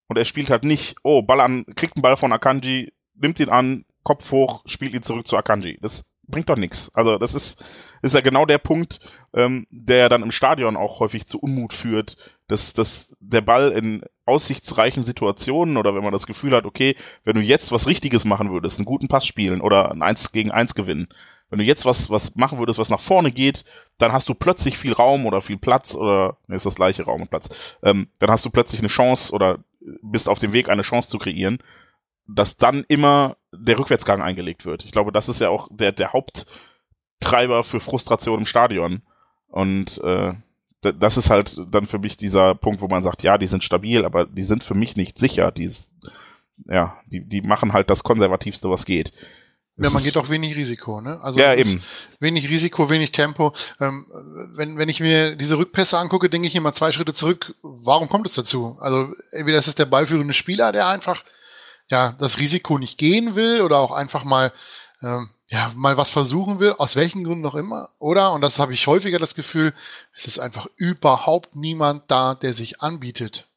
[0.08, 3.50] und er spielt halt nicht, oh, Ball an, kriegt einen Ball von Akanji, nimmt ihn
[3.50, 5.78] an, Kopf hoch, spielt ihn zurück zu Akanji.
[5.82, 6.90] Das bringt doch nichts.
[6.94, 7.64] Also das ist,
[8.02, 9.00] ist ja genau der Punkt,
[9.34, 12.18] ähm, der dann im Stadion auch häufig zu Unmut führt,
[12.52, 17.36] dass, dass der Ball in aussichtsreichen Situationen oder wenn man das Gefühl hat, okay, wenn
[17.36, 20.76] du jetzt was Richtiges machen würdest, einen guten Pass spielen oder ein 1 gegen 1
[20.76, 21.08] gewinnen,
[21.50, 23.66] wenn du jetzt was, was machen würdest, was nach vorne geht,
[23.98, 27.24] dann hast du plötzlich viel Raum oder viel Platz oder, ne, ist das gleiche Raum
[27.24, 27.50] und Platz,
[27.84, 29.60] ähm, dann hast du plötzlich eine Chance oder
[30.02, 31.60] bist auf dem Weg, eine Chance zu kreieren
[32.28, 34.86] dass dann immer der Rückwärtsgang eingelegt wird.
[34.86, 39.02] Ich glaube, das ist ja auch der, der Haupttreiber für Frustration im Stadion.
[39.48, 40.34] Und äh,
[40.82, 44.04] das ist halt dann für mich dieser Punkt, wo man sagt, ja, die sind stabil,
[44.04, 45.52] aber die sind für mich nicht sicher.
[45.52, 45.90] Die, ist,
[46.68, 49.14] ja, die, die machen halt das Konservativste, was geht.
[49.78, 51.20] Ja, man geht auch wenig Risiko, ne?
[51.22, 51.82] Also ja, eben.
[52.20, 53.54] wenig Risiko, wenig Tempo.
[53.80, 54.06] Ähm,
[54.56, 57.56] wenn, wenn ich mir diese Rückpässe angucke, denke ich immer zwei Schritte zurück.
[57.62, 58.78] Warum kommt es dazu?
[58.80, 61.24] Also entweder ist es der ballführende Spieler, der einfach
[61.88, 64.52] ja das Risiko nicht gehen will oder auch einfach mal
[65.02, 68.32] ähm, ja, mal was versuchen will, aus welchen Gründen auch immer, oder?
[68.34, 69.74] Und das habe ich häufiger das Gefühl,
[70.16, 73.48] es ist einfach überhaupt niemand da, der sich anbietet.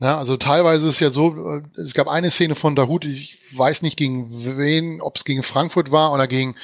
[0.00, 3.82] Ja, also teilweise ist ja so, äh, es gab eine Szene von Dahut, ich weiß
[3.82, 6.54] nicht gegen wen, ob es gegen Frankfurt war oder gegen,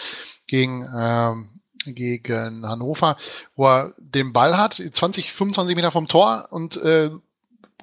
[0.46, 1.48] gegen, ähm,
[1.84, 3.16] gegen Hannover,
[3.56, 7.10] wo er den Ball hat, 20, 25 Meter vom Tor und äh,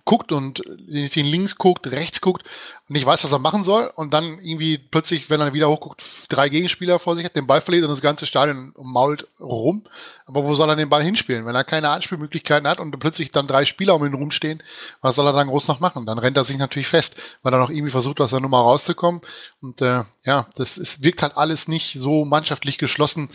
[0.05, 2.43] guckt und ihn links guckt, rechts guckt
[2.87, 6.03] und nicht weiß, was er machen soll und dann irgendwie plötzlich, wenn er wieder hochguckt,
[6.29, 9.83] drei Gegenspieler vor sich hat, den Ball verliert und das ganze Stadion mault rum.
[10.25, 11.45] Aber wo soll er den Ball hinspielen?
[11.45, 14.63] Wenn er keine Anspielmöglichkeiten hat und plötzlich dann drei Spieler um ihn rumstehen,
[15.01, 16.05] was soll er dann groß noch machen?
[16.05, 19.21] Dann rennt er sich natürlich fest, weil er noch irgendwie versucht, aus der Nummer rauszukommen.
[19.61, 23.29] Und äh, ja, das ist, wirkt halt alles nicht so mannschaftlich geschlossen,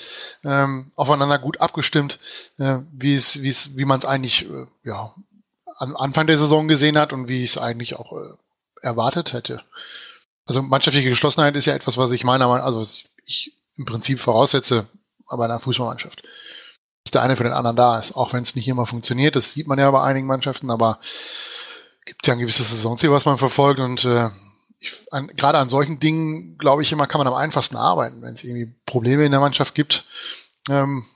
[0.44, 2.18] ähm, aufeinander gut abgestimmt,
[2.58, 5.14] äh, wie es, wie es, wie man es eigentlich äh, ja,
[5.76, 8.34] am Anfang der Saison gesehen hat und wie ich es eigentlich auch äh,
[8.80, 9.62] erwartet hätte.
[10.46, 14.20] Also mannschaftliche Geschlossenheit ist ja etwas, was ich meiner Meinung also was ich im Prinzip
[14.20, 14.86] voraussetze
[15.28, 16.22] bei einer Fußballmannschaft.
[17.04, 19.36] Dass der eine für den anderen da ist, auch wenn es nicht immer funktioniert.
[19.36, 21.00] Das sieht man ja bei einigen Mannschaften, aber
[22.04, 24.30] gibt ja ein gewisses Saisonziel, was man verfolgt und äh,
[24.78, 28.34] ich, an, gerade an solchen Dingen, glaube ich, immer kann man am einfachsten arbeiten, wenn
[28.34, 30.04] es irgendwie Probleme in der Mannschaft gibt,
[30.68, 31.06] ähm,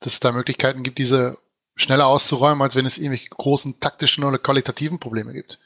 [0.00, 1.38] dass es da Möglichkeiten gibt, diese
[1.78, 5.58] schneller auszuräumen, als wenn es irgendwelche großen taktischen oder qualitativen Probleme gibt.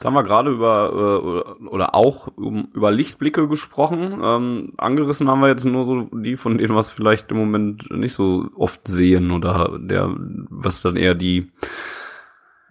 [0.00, 4.18] Jetzt haben wir gerade über äh, oder auch über Lichtblicke gesprochen.
[4.24, 8.14] Ähm, angerissen haben wir jetzt nur so die von denen, was vielleicht im Moment nicht
[8.14, 10.14] so oft sehen oder der,
[10.48, 11.52] was dann eher die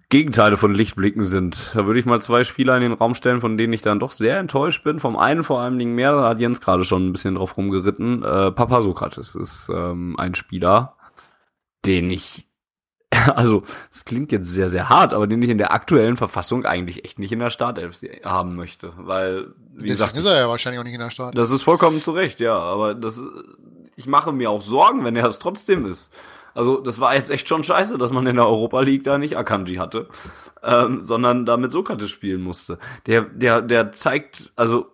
[0.09, 1.75] Gegenteile von Lichtblicken sind.
[1.75, 4.11] Da würde ich mal zwei Spieler in den Raum stellen, von denen ich dann doch
[4.11, 4.99] sehr enttäuscht bin.
[4.99, 8.23] Vom einen vor allen Dingen mehr, da hat Jens gerade schon ein bisschen drauf rumgeritten.
[8.23, 10.95] Äh, Papa Sokrates ist ähm, ein Spieler,
[11.85, 12.47] den ich,
[13.35, 17.05] also es klingt jetzt sehr, sehr hart, aber den ich in der aktuellen Verfassung eigentlich
[17.05, 18.93] echt nicht in der Startelf haben möchte.
[18.97, 21.39] Weil, wie Deswegen gesagt, ist er ja wahrscheinlich auch nicht in der Startelf.
[21.39, 22.57] Das ist vollkommen zu Recht, ja.
[22.57, 23.21] Aber das,
[23.95, 26.11] ich mache mir auch Sorgen, wenn er es trotzdem ist.
[26.59, 29.37] Also das war jetzt echt schon scheiße, dass man in der Europa League da nicht
[29.37, 30.09] Akanji hatte,
[30.61, 32.79] ähm, sondern da mit Sokrates spielen musste.
[33.05, 34.87] Der, der, der zeigt, also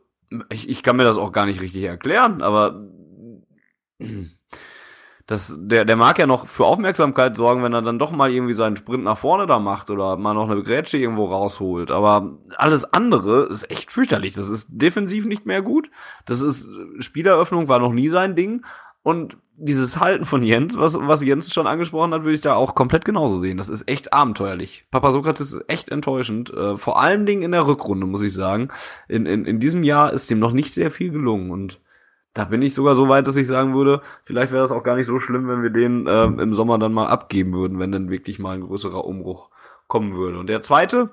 [0.52, 2.86] ich, ich kann mir das auch gar nicht richtig erklären, aber
[5.26, 8.54] das, der, der mag ja noch für Aufmerksamkeit sorgen, wenn er dann doch mal irgendwie
[8.54, 11.90] seinen Sprint nach vorne da macht oder mal noch eine Grätsche irgendwo rausholt.
[11.90, 14.36] Aber alles andere ist echt fürchterlich.
[14.36, 15.90] Das ist defensiv nicht mehr gut.
[16.28, 18.64] Das ist, Spieleröffnung war noch nie sein Ding.
[19.02, 22.76] Und dieses Halten von Jens, was, was Jens schon angesprochen hat, würde ich da auch
[22.76, 23.58] komplett genauso sehen.
[23.58, 24.86] Das ist echt abenteuerlich.
[24.92, 26.54] Papa Sokrates ist echt enttäuschend.
[26.54, 28.70] Äh, vor allen Dingen in der Rückrunde, muss ich sagen.
[29.08, 31.52] In, in, in diesem Jahr ist dem noch nicht sehr viel gelungen.
[31.52, 31.80] Und
[32.34, 34.98] da bin ich sogar so weit, dass ich sagen würde, vielleicht wäre das auch gar
[34.98, 38.10] nicht so schlimm, wenn wir den äh, im Sommer dann mal abgeben würden, wenn dann
[38.10, 39.50] wirklich mal ein größerer Umbruch
[39.88, 40.38] kommen würde.
[40.40, 41.12] Und der zweite,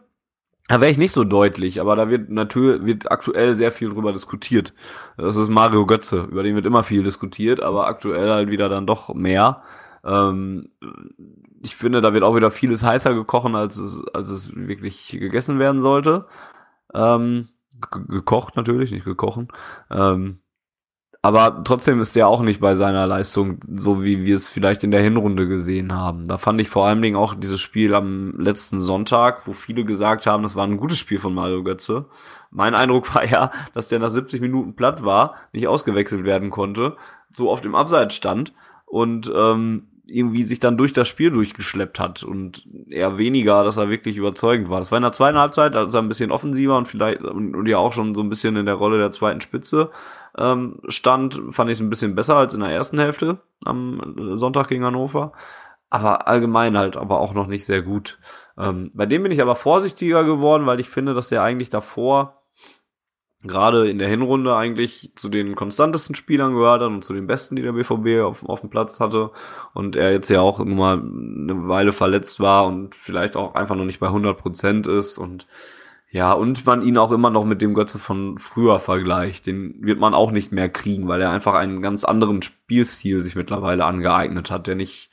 [0.69, 4.13] da wäre ich nicht so deutlich, aber da wird natürlich wird aktuell sehr viel drüber
[4.13, 4.75] diskutiert.
[5.17, 8.87] Das ist Mario Götze, über den wird immer viel diskutiert, aber aktuell halt wieder dann
[8.87, 9.63] doch mehr.
[10.05, 10.71] Ähm,
[11.63, 15.59] ich finde, da wird auch wieder vieles heißer gekochen, als es, als es wirklich gegessen
[15.59, 16.27] werden sollte.
[16.95, 17.49] Ähm,
[18.09, 19.49] gekocht natürlich, nicht gekochen.
[19.91, 20.42] Ähm,
[21.25, 24.91] aber trotzdem ist der auch nicht bei seiner Leistung so, wie wir es vielleicht in
[24.91, 26.25] der Hinrunde gesehen haben.
[26.25, 30.27] Da fand ich vor allen Dingen auch dieses Spiel am letzten Sonntag, wo viele gesagt
[30.27, 32.07] haben, das war ein gutes Spiel von Mario Götze.
[32.51, 36.97] Mein Eindruck war ja, dass der nach 70 Minuten platt war, nicht ausgewechselt werden konnte,
[37.33, 38.53] so oft im Abseits stand
[38.85, 43.89] und ähm, irgendwie sich dann durch das Spiel durchgeschleppt hat und eher weniger, dass er
[43.89, 44.79] wirklich überzeugend war.
[44.79, 47.67] Das war in der zweiten Halbzeit, als er ein bisschen offensiver und vielleicht und, und
[47.67, 49.91] ja auch schon so ein bisschen in der Rolle der zweiten Spitze
[50.37, 54.69] ähm, stand, fand ich es ein bisschen besser als in der ersten Hälfte am Sonntag
[54.69, 55.33] gegen Hannover.
[55.91, 58.19] Aber allgemein halt, aber auch noch nicht sehr gut.
[58.59, 62.42] Ähm, bei dem bin ich aber vorsichtiger geworden, weil ich finde, dass der eigentlich davor
[63.43, 67.57] gerade in der Hinrunde eigentlich zu den konstantesten Spielern gehört hat und zu den besten,
[67.57, 69.31] die der BVB auf, auf dem Platz hatte.
[69.75, 73.75] Und er jetzt ja auch immer mal eine Weile verletzt war und vielleicht auch einfach
[73.75, 75.47] noch nicht bei 100 Prozent ist und
[76.11, 79.47] ja, und man ihn auch immer noch mit dem Götze von früher vergleicht.
[79.47, 83.35] Den wird man auch nicht mehr kriegen, weil er einfach einen ganz anderen Spielstil sich
[83.35, 85.11] mittlerweile angeeignet hat, der nicht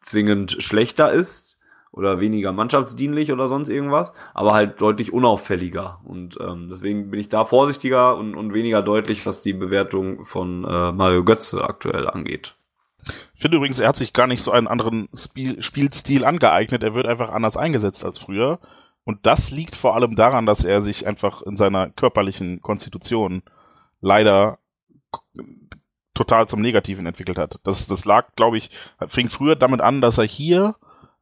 [0.00, 1.53] zwingend schlechter ist
[1.94, 6.00] oder weniger mannschaftsdienlich oder sonst irgendwas, aber halt deutlich unauffälliger.
[6.04, 10.64] Und ähm, deswegen bin ich da vorsichtiger und, und weniger deutlich, was die Bewertung von
[10.64, 12.56] äh, Mario Götze aktuell angeht.
[13.34, 16.82] Ich finde übrigens, er hat sich gar nicht so einen anderen Spiel Spielstil angeeignet.
[16.82, 18.58] Er wird einfach anders eingesetzt als früher.
[19.04, 23.42] Und das liegt vor allem daran, dass er sich einfach in seiner körperlichen Konstitution
[24.00, 24.58] leider
[26.14, 27.60] total zum Negativen entwickelt hat.
[27.64, 28.70] Das, das lag, glaube ich,
[29.06, 30.74] fing früher damit an, dass er hier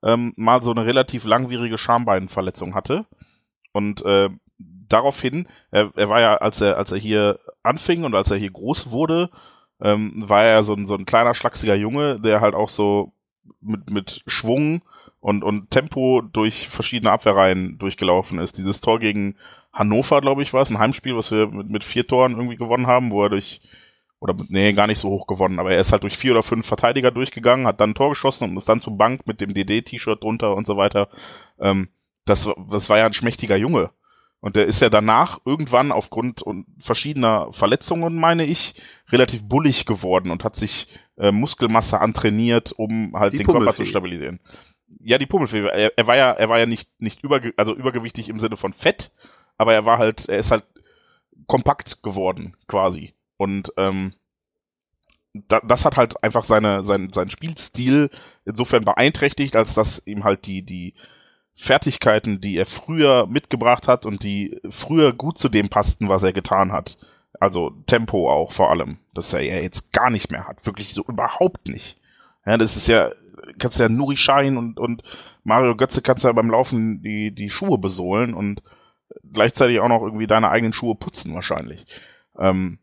[0.03, 3.07] ähm, mal so eine relativ langwierige Schambeinverletzung hatte.
[3.73, 4.29] Und äh,
[4.59, 8.51] daraufhin, er, er war ja, als er, als er hier anfing und als er hier
[8.51, 9.31] groß wurde,
[9.81, 13.13] ähm, war er so ein, so ein kleiner, schlachsiger Junge, der halt auch so
[13.61, 14.83] mit, mit Schwung
[15.21, 18.59] und, und Tempo durch verschiedene Abwehrreihen durchgelaufen ist.
[18.59, 19.37] Dieses Tor gegen
[19.73, 22.87] Hannover, glaube ich, war es, ein Heimspiel, was wir mit, mit vier Toren irgendwie gewonnen
[22.87, 23.61] haben, wo er durch,
[24.23, 26.65] oder nee, gar nicht so hoch gewonnen, aber er ist halt durch vier oder fünf
[26.65, 30.23] Verteidiger durchgegangen, hat dann ein Tor geschossen und ist dann zur Bank mit dem DD-T-Shirt
[30.23, 31.09] drunter und so weiter.
[31.59, 31.89] Ähm,
[32.25, 33.91] das, das war ja ein schmächtiger Junge.
[34.39, 36.45] Und der ist ja danach irgendwann aufgrund
[36.79, 38.75] verschiedener Verletzungen, meine ich,
[39.09, 43.85] relativ bullig geworden und hat sich äh, Muskelmasse antrainiert, um halt Die den Körper zu
[43.85, 44.41] stabilisieren.
[45.01, 45.67] Ja, die Pummelfee.
[45.67, 48.73] Er, er war ja, er war ja nicht nicht überge also übergewichtig im Sinne von
[48.73, 49.13] Fett,
[49.59, 50.65] aber er war halt, er ist halt
[51.47, 53.15] kompakt geworden quasi.
[53.43, 54.15] Und ähm,
[55.35, 58.09] da, das hat halt einfach seine, sein, sein Spielstil
[58.45, 60.95] insofern beeinträchtigt, als dass ihm halt die, die
[61.57, 66.33] Fertigkeiten, die er früher mitgebracht hat und die früher gut zu dem passten, was er
[66.33, 66.99] getan hat.
[67.41, 70.65] Also Tempo auch vor allem, dass er ja jetzt gar nicht mehr hat.
[70.65, 72.01] Wirklich so überhaupt nicht.
[72.47, 73.11] Ja, das ist ja,
[73.59, 75.03] kannst ja Nuri Schein und, und
[75.43, 78.63] Mario Götze kannst ja beim Laufen die, die Schuhe besohlen und
[79.33, 81.87] gleichzeitig auch noch irgendwie deine eigenen Schuhe putzen wahrscheinlich.
[82.39, 82.79] Ähm,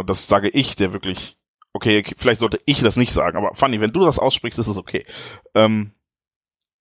[0.00, 1.36] und das sage ich, der wirklich,
[1.72, 4.76] okay, vielleicht sollte ich das nicht sagen, aber Fanny, wenn du das aussprichst, ist es
[4.76, 5.06] okay.
[5.54, 5.92] Ähm,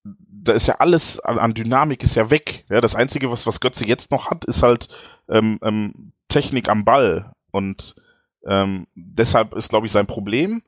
[0.04, 2.66] da ist ja alles an, an Dynamik ist ja weg.
[2.70, 4.88] Ja, das Einzige, was, was Götze jetzt noch hat, ist halt
[5.28, 7.34] ähm, ähm, Technik am Ball.
[7.52, 7.96] Und
[8.46, 10.64] ähm, deshalb ist, glaube ich, sein Problem,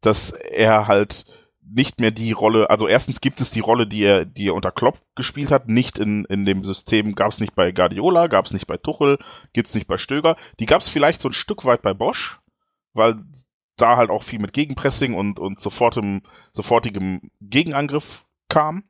[0.00, 1.24] dass er halt
[1.68, 4.70] nicht mehr die Rolle, also erstens gibt es die Rolle, die er, die er unter
[4.70, 8.52] Klopp gespielt hat, nicht in, in dem System, gab es nicht bei Guardiola, gab es
[8.52, 9.18] nicht bei Tuchel,
[9.52, 10.36] gibt es nicht bei Stöger.
[10.60, 12.38] Die gab es vielleicht so ein Stück weit bei Bosch,
[12.92, 13.16] weil
[13.76, 18.84] da halt auch viel mit Gegenpressing und, und sofortem, sofortigem Gegenangriff kam.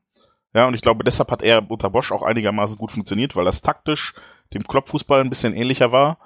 [0.54, 3.62] Ja, und ich glaube, deshalb hat er unter Bosch auch einigermaßen gut funktioniert, weil das
[3.62, 4.14] taktisch
[4.54, 6.18] dem Klopp-Fußball ein bisschen ähnlicher war.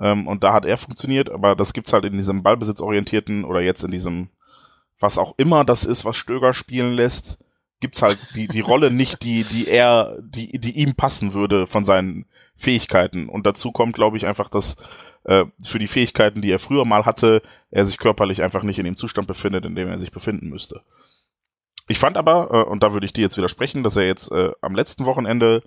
[0.00, 3.84] Ähm, und da hat er funktioniert, aber das gibt's halt in diesem Ballbesitzorientierten oder jetzt
[3.84, 4.30] in diesem,
[5.00, 7.38] was auch immer das ist, was Stöger spielen lässt,
[7.80, 11.84] gibt's halt die, die Rolle nicht, die, die er, die, die ihm passen würde von
[11.84, 12.26] seinen
[12.56, 13.28] Fähigkeiten.
[13.28, 14.76] Und dazu kommt, glaube ich, einfach, dass
[15.24, 18.84] äh, für die Fähigkeiten, die er früher mal hatte, er sich körperlich einfach nicht in
[18.84, 20.82] dem Zustand befindet, in dem er sich befinden müsste.
[21.88, 24.52] Ich fand aber, äh, und da würde ich dir jetzt widersprechen, dass er jetzt äh,
[24.60, 25.62] am letzten Wochenende,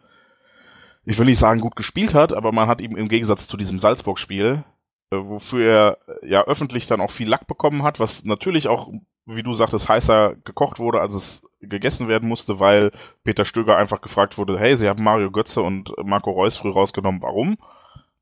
[1.06, 3.80] ich will nicht sagen gut gespielt hat, aber man hat ihm im Gegensatz zu diesem
[3.80, 4.64] Salzburg-Spiel,
[5.12, 8.92] wofür er äh, ja öffentlich dann auch viel Lack bekommen hat, was natürlich auch,
[9.26, 12.92] wie du sagtest, heißer gekocht wurde, als es gegessen werden musste, weil
[13.24, 17.22] Peter Stöger einfach gefragt wurde, hey, sie haben Mario Götze und Marco Reus früh rausgenommen,
[17.22, 17.58] warum?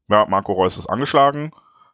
[0.07, 1.51] Ja, Marco Reus ist angeschlagen,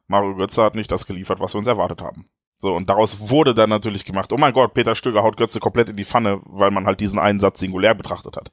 [0.07, 2.29] Mario Götze hat nicht das geliefert, was wir uns erwartet haben.
[2.57, 5.89] So, und daraus wurde dann natürlich gemacht, oh mein Gott, Peter Stöger haut Götze komplett
[5.89, 8.51] in die Pfanne, weil man halt diesen einen Satz singulär betrachtet hat.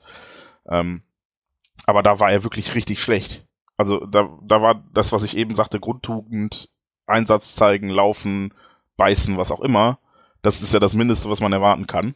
[0.66, 1.02] Ähm,
[1.84, 3.47] aber da war er wirklich richtig schlecht.
[3.78, 6.68] Also da, da war das, was ich eben sagte, Grundtugend,
[7.06, 8.52] Einsatz zeigen, laufen,
[8.96, 9.98] beißen, was auch immer.
[10.42, 12.14] Das ist ja das Mindeste, was man erwarten kann.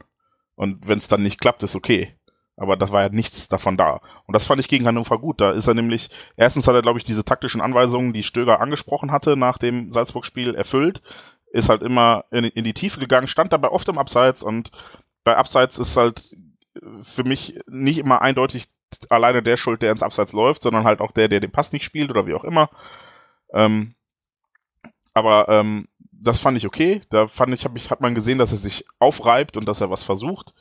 [0.57, 2.15] Und wenn es dann nicht klappt, ist okay.
[2.57, 4.01] Aber das war ja nichts davon da.
[4.27, 5.41] Und das fand ich gegen Hannover gut.
[5.41, 9.11] Da ist er nämlich, erstens hat er, glaube ich, diese taktischen Anweisungen, die Stöger angesprochen
[9.11, 11.01] hatte nach dem Salzburg-Spiel, erfüllt.
[11.53, 14.71] Ist halt immer in, in die Tiefe gegangen, stand dabei oft im Abseits und
[15.25, 16.37] bei Abseits ist halt
[17.03, 18.69] für mich nicht immer eindeutig
[19.11, 21.85] alleine der Schuld, der ins Abseits läuft, sondern halt auch der, der den Pass nicht
[21.85, 22.71] spielt oder wie auch immer.
[23.53, 23.95] Ähm,
[25.15, 27.03] aber ähm, das fand ich okay.
[27.11, 29.91] Da fand ich, hab ich, hat man gesehen, dass er sich aufreibt und dass er
[29.91, 30.55] was versucht.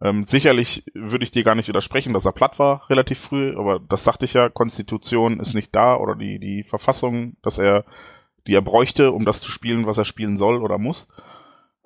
[0.00, 3.78] Ähm, sicherlich würde ich dir gar nicht widersprechen, dass er platt war relativ früh, aber
[3.78, 7.84] das sagte ich ja, Konstitution ist nicht da oder die, die Verfassung, dass er,
[8.46, 11.08] die er bräuchte, um das zu spielen, was er spielen soll oder muss.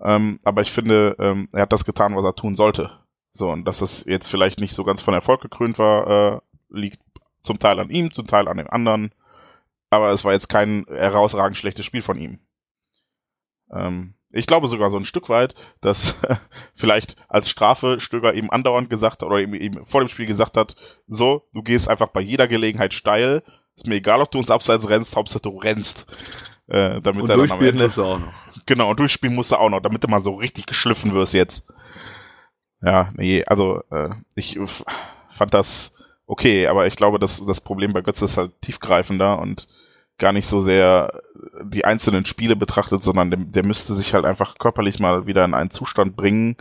[0.01, 2.91] Ähm, aber ich finde, ähm, er hat das getan, was er tun sollte.
[3.39, 7.01] So, und dass es jetzt vielleicht nicht so ganz von Erfolg gekrönt war, äh, liegt
[7.45, 9.13] zum Teil an ihm, zum Teil an den anderen.
[9.91, 12.41] Aber es war jetzt kein herausragend schlechtes Spiel von ihm.
[13.71, 16.21] Ähm, ich glaube sogar so ein Stück weit, dass
[16.75, 20.75] vielleicht als Strafe Stöger ihm andauernd gesagt oder ihm, ihm vor dem Spiel gesagt hat,
[21.07, 23.45] so, du gehst einfach bei jeder Gelegenheit steil,
[23.77, 26.13] ist mir egal, ob du uns abseits rennst, Hauptsache du rennst.
[26.67, 28.33] Äh, damit Und er dann am durchspielen Ende, musst du auch noch.
[28.67, 31.65] genau, und durchspielen musst du auch noch, damit du mal so richtig geschliffen wirst jetzt.
[32.83, 34.59] Ja, nee, also äh, ich
[35.31, 35.93] fand das
[36.27, 39.69] okay, aber ich glaube, dass das Problem bei Götze ist halt tiefgreifender und
[40.19, 41.23] gar nicht so sehr
[41.63, 45.55] die einzelnen Spiele betrachtet, sondern der, der müsste sich halt einfach körperlich mal wieder in
[45.55, 46.57] einen Zustand bringen,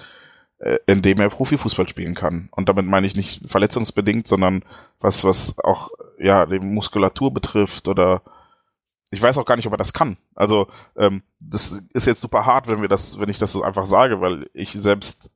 [0.59, 2.49] äh, in dem er Profifußball spielen kann.
[2.51, 4.63] Und damit meine ich nicht verletzungsbedingt, sondern
[4.99, 8.21] was, was auch ja die Muskulatur betrifft oder
[9.09, 10.17] ich weiß auch gar nicht, ob er das kann.
[10.35, 13.85] Also ähm, das ist jetzt super hart, wenn wir das, wenn ich das so einfach
[13.85, 15.31] sage, weil ich selbst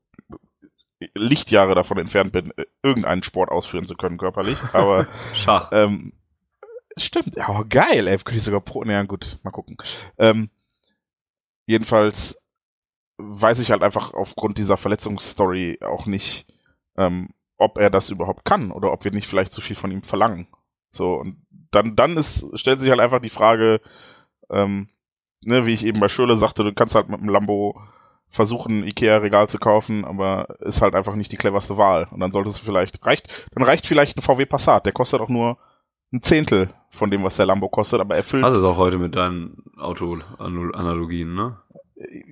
[1.15, 4.57] Lichtjahre davon entfernt bin, irgendeinen Sport ausführen zu können körperlich.
[4.73, 5.71] Aber Schach.
[5.71, 6.13] ähm,
[6.97, 9.77] Stimmt, ja, oh, geil, ey, könnte ich sogar pro, naja, gut, mal gucken.
[10.17, 10.49] Ähm,
[11.65, 12.37] jedenfalls
[13.17, 16.47] weiß ich halt einfach aufgrund dieser Verletzungsstory auch nicht,
[16.97, 20.03] ähm, ob er das überhaupt kann oder ob wir nicht vielleicht zu viel von ihm
[20.03, 20.47] verlangen.
[20.91, 23.79] So, und dann, dann ist, stellt sich halt einfach die Frage,
[24.49, 24.89] ähm,
[25.41, 27.81] ne, wie ich eben bei Schöle sagte, du kannst halt mit dem Lambo
[28.31, 32.07] versuchen, Ikea-Regal zu kaufen, aber ist halt einfach nicht die cleverste Wahl.
[32.11, 35.29] Und dann solltest du vielleicht, reicht, dann reicht vielleicht ein VW Passat, der kostet auch
[35.29, 35.57] nur
[36.13, 38.43] ein Zehntel von dem, was der Lambo kostet, aber erfüllt.
[38.43, 41.57] Das ist auch heute mit deinen Auto-Analogien, ne?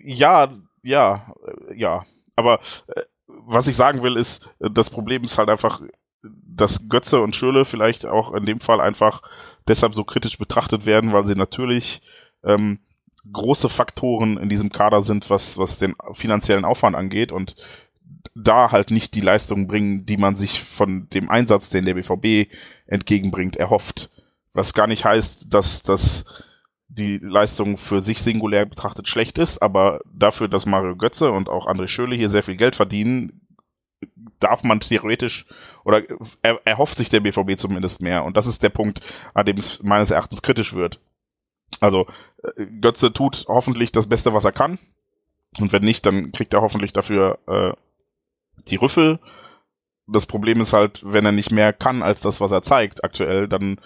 [0.03, 0.49] Ja,
[0.81, 1.33] ja,
[1.75, 2.05] ja.
[2.35, 5.81] Aber äh, was ich sagen will, ist, das Problem ist halt einfach,
[6.23, 9.21] dass Götze und Schöle vielleicht auch in dem Fall einfach
[9.67, 12.01] deshalb so kritisch betrachtet werden, weil sie natürlich
[12.43, 12.79] ähm,
[13.31, 17.55] große Faktoren in diesem Kader sind, was, was den finanziellen Aufwand angeht und
[18.35, 22.51] da halt nicht die Leistung bringen, die man sich von dem Einsatz, den der BVB
[22.87, 24.09] entgegenbringt, erhofft.
[24.53, 26.25] Was gar nicht heißt, dass das
[26.87, 31.67] die Leistung für sich singulär betrachtet schlecht ist, aber dafür, dass Mario Götze und auch
[31.67, 33.41] André Schöle hier sehr viel Geld verdienen,
[34.39, 35.45] darf man theoretisch
[35.83, 36.01] oder
[36.41, 38.23] er, erhofft sich der BVB zumindest mehr.
[38.23, 39.01] Und das ist der Punkt,
[39.33, 40.99] an dem es meines Erachtens kritisch wird.
[41.79, 42.07] Also
[42.43, 44.79] äh, Götze tut hoffentlich das Beste, was er kann.
[45.59, 47.73] Und wenn nicht, dann kriegt er hoffentlich dafür äh,
[48.67, 49.19] die Rüffel.
[50.07, 53.47] Das Problem ist halt, wenn er nicht mehr kann als das, was er zeigt aktuell,
[53.47, 53.79] dann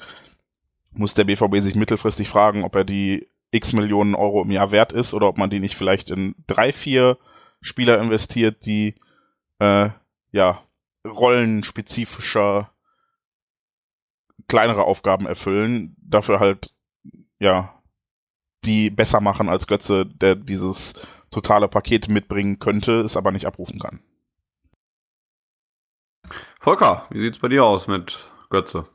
[0.91, 4.91] muss der BVB sich mittelfristig fragen, ob er die x Millionen Euro im Jahr wert
[4.91, 7.17] ist oder ob man die nicht vielleicht in drei, vier
[7.61, 8.95] Spieler investiert, die
[9.59, 9.89] äh,
[10.31, 10.63] ja
[11.05, 12.71] rollenspezifischer
[14.47, 16.73] kleinere Aufgaben erfüllen, dafür halt
[17.39, 17.81] ja
[18.65, 20.93] die besser machen als Götze, der dieses
[21.31, 23.99] totale Paket mitbringen könnte, es aber nicht abrufen kann.
[26.59, 28.87] Volker, wie sieht's bei dir aus mit Götze?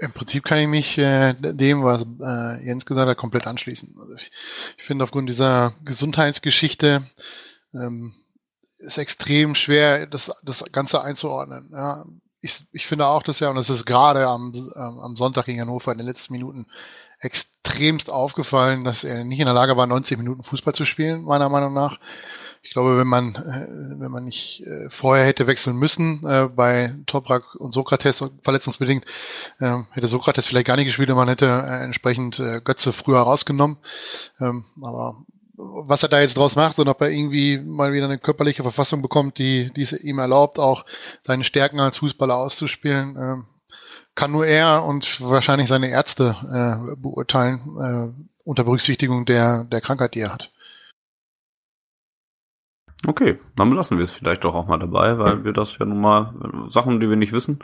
[0.00, 3.96] Im Prinzip kann ich mich äh, dem, was äh, Jens gesagt hat, komplett anschließen.
[3.98, 4.30] Also ich,
[4.76, 7.02] ich finde aufgrund dieser Gesundheitsgeschichte
[7.74, 8.14] ähm,
[8.78, 11.70] ist extrem schwer, das, das Ganze einzuordnen.
[11.72, 12.04] Ja.
[12.40, 15.60] Ich, ich finde auch, dass ja, und das ist gerade am, ähm, am Sonntag gegen
[15.60, 16.66] Hannover in den letzten Minuten
[17.20, 21.48] extremst aufgefallen, dass er nicht in der Lage war, 90 Minuten Fußball zu spielen, meiner
[21.48, 21.98] Meinung nach.
[22.62, 26.94] Ich glaube, wenn man, äh, wenn man nicht äh, vorher hätte wechseln müssen äh, bei
[27.06, 29.04] Toprak und Sokrates verletzungsbedingt,
[29.58, 33.78] äh, hätte Sokrates vielleicht gar nicht gespielt und man hätte entsprechend Götze früher rausgenommen.
[34.40, 35.24] Ähm, aber
[35.58, 39.02] was er da jetzt draus macht und ob er irgendwie mal wieder eine körperliche Verfassung
[39.02, 40.84] bekommt, die, die es ihm erlaubt, auch
[41.26, 43.36] seine Stärken als Fußballer auszuspielen, äh,
[44.14, 50.14] kann nur er und wahrscheinlich seine Ärzte äh, beurteilen, äh, unter Berücksichtigung der, der Krankheit,
[50.14, 50.50] die er hat.
[53.06, 56.00] Okay, dann belassen wir es vielleicht doch auch mal dabei, weil wir das ja nun
[56.00, 56.34] mal,
[56.68, 57.60] Sachen, die wir nicht wissen,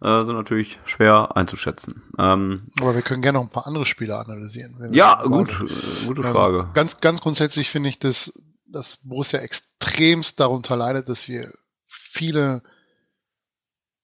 [0.00, 2.02] äh, sind natürlich schwer einzuschätzen.
[2.18, 4.94] Ähm, Aber wir können gerne noch ein paar andere Spieler analysieren.
[4.94, 6.70] Ja, gut, äh, gute ähm, Frage.
[6.72, 8.32] ganz, ganz grundsätzlich finde ich, dass,
[8.66, 11.52] dass Borussia extremst darunter leidet, dass wir
[11.86, 12.62] viele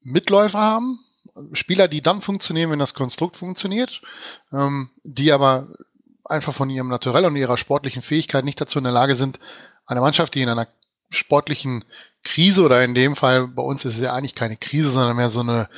[0.03, 0.99] Mitläufer haben,
[1.53, 4.03] Spieler, die dann funktionieren, wenn das Konstrukt funktioniert,
[4.53, 5.69] ähm, die aber
[6.25, 9.39] einfach von ihrem Naturell und ihrer sportlichen Fähigkeit nicht dazu in der Lage sind,
[9.87, 10.69] eine Mannschaft, die in einer
[11.11, 11.85] sportlichen
[12.25, 15.31] Krise oder in dem Fall bei uns ist es ja eigentlich keine Krise, sondern mehr
[15.31, 15.69] so eine,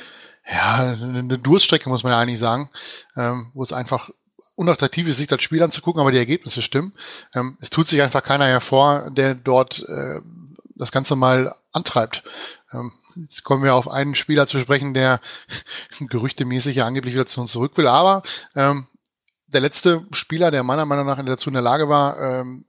[0.49, 2.69] ja, eine Durststrecke, muss man ja eigentlich sagen,
[3.15, 4.09] ähm, wo es einfach
[4.55, 6.93] unattraktiv ist, sich das Spiel anzugucken, aber die Ergebnisse stimmen.
[7.33, 10.19] Ähm, es tut sich einfach keiner hervor, der dort äh,
[10.75, 12.23] das Ganze mal antreibt.
[12.73, 15.21] Ähm, jetzt kommen wir auf einen Spieler zu sprechen, der
[15.99, 18.23] gerüchtemäßig ja angeblich wieder zu uns zurück will, aber
[18.55, 18.87] ähm,
[19.47, 22.65] der letzte Spieler, der meiner Meinung nach dazu in der Lage war, ähm,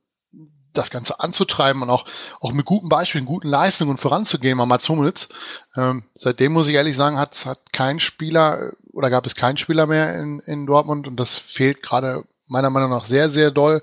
[0.73, 2.05] das Ganze anzutreiben und auch,
[2.41, 5.29] auch mit guten Beispielen, guten Leistungen voranzugehen, mal Mats Hummels.
[5.77, 9.87] Ähm, seitdem muss ich ehrlich sagen, hat, hat kein Spieler oder gab es keinen Spieler
[9.87, 13.83] mehr in, in Dortmund und das fehlt gerade meiner Meinung nach sehr, sehr doll.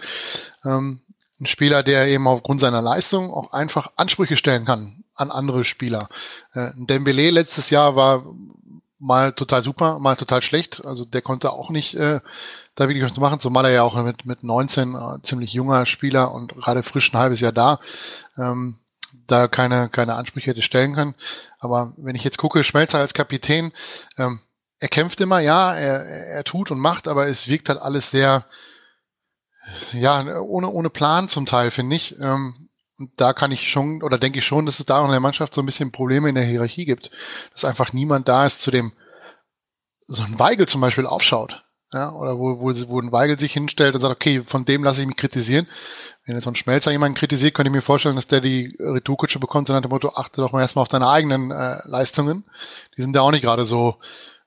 [0.66, 1.02] Ähm,
[1.40, 6.10] ein Spieler, der eben aufgrund seiner Leistung auch einfach Ansprüche stellen kann an andere Spieler.
[6.54, 8.26] Äh, Dembele letztes Jahr war
[9.00, 10.84] mal total super, mal total schlecht.
[10.86, 12.20] Also der konnte auch nicht äh,
[12.76, 16.32] da wirklich was machen, zumal er ja auch mit, mit 19 äh, ziemlich junger Spieler
[16.32, 17.80] und gerade frisch ein halbes Jahr da,
[18.38, 18.78] ähm,
[19.28, 21.16] da keine, keine Ansprüche hätte stellen können.
[21.60, 23.72] Aber wenn ich jetzt gucke, Schmelzer als Kapitän,
[24.18, 24.42] ähm,
[24.80, 28.46] er kämpft immer, ja, er, er tut und macht, aber es wirkt halt alles sehr,
[29.94, 32.16] ja, ohne, ohne Plan zum Teil, finde ich.
[32.20, 32.67] Ähm,
[33.00, 35.20] und da kann ich schon, oder denke ich schon, dass es da auch in der
[35.20, 37.12] Mannschaft so ein bisschen Probleme in der Hierarchie gibt.
[37.52, 38.92] Dass einfach niemand da ist, zu dem
[40.08, 41.64] so ein Weigel zum Beispiel aufschaut.
[41.94, 45.00] Ja, oder wo, wo, wo ein Weigel sich hinstellt und sagt, okay, von dem lasse
[45.02, 45.68] ich mich kritisieren.
[46.26, 49.40] Wenn jetzt so ein Schmelzer jemanden kritisiert, könnte ich mir vorstellen, dass der die Retourkutsche
[49.40, 52.44] bekommt, so nach dem Motto, achte doch mal erstmal auf deine eigenen äh, Leistungen.
[52.98, 53.96] Die sind da auch nicht gerade so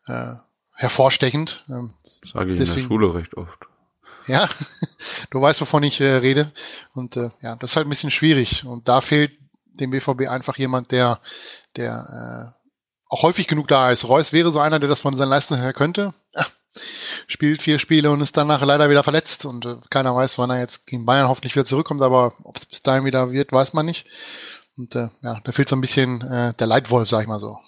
[0.06, 0.34] äh,
[0.74, 1.64] hervorstechend.
[1.70, 3.58] Ähm, Das sage ich Deswegen- in der Schule recht oft.
[4.26, 4.48] Ja,
[5.30, 6.52] du weißt, wovon ich äh, rede.
[6.94, 8.64] Und äh, ja, das ist halt ein bisschen schwierig.
[8.64, 9.32] Und da fehlt
[9.64, 11.20] dem BVB einfach jemand, der,
[11.76, 12.60] der äh,
[13.08, 14.06] auch häufig genug da ist.
[14.06, 16.14] Reus wäre so einer, der das von seinen Leistungen her könnte.
[16.34, 16.46] Ja,
[17.26, 19.44] spielt vier Spiele und ist danach leider wieder verletzt.
[19.44, 22.02] Und äh, keiner weiß, wann er jetzt gegen Bayern hoffentlich wieder zurückkommt.
[22.02, 24.06] Aber ob es bis dahin wieder wird, weiß man nicht.
[24.76, 27.58] Und äh, ja, da fehlt so ein bisschen äh, der Leitwolf, sag ich mal so.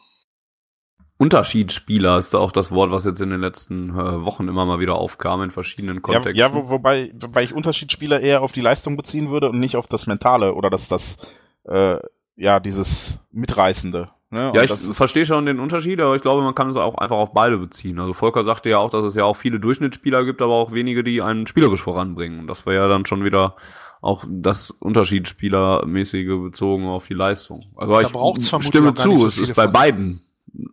[1.22, 4.80] Unterschiedsspieler ist da auch das Wort, was jetzt in den letzten äh, Wochen immer mal
[4.80, 6.34] wieder aufkam in verschiedenen Ja, Kontexten.
[6.36, 9.86] ja wo, wobei, wobei ich Unterschiedsspieler eher auf die Leistung beziehen würde und nicht auf
[9.86, 11.16] das Mentale oder das, das
[11.62, 11.98] äh,
[12.34, 14.10] ja, dieses Mitreißende.
[14.30, 14.50] Ne?
[14.52, 17.32] Ja, ich verstehe schon den Unterschied, aber ich glaube, man kann es auch einfach auf
[17.32, 18.00] beide beziehen.
[18.00, 21.04] Also Volker sagte ja auch, dass es ja auch viele Durchschnittsspieler gibt, aber auch wenige,
[21.04, 22.40] die einen spielerisch voranbringen.
[22.40, 23.54] Und das wäre ja dann schon wieder
[24.00, 27.64] auch das Unterschiedsspielermäßige bezogen auf die Leistung.
[27.76, 29.72] Also Da ich stimme zu, so es ist bei von.
[29.72, 30.22] beiden,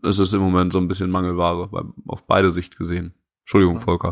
[0.04, 1.70] es ist im Moment so ein bisschen Mangelware,
[2.08, 3.14] auf beide Sicht gesehen.
[3.42, 4.12] Entschuldigung, Volker.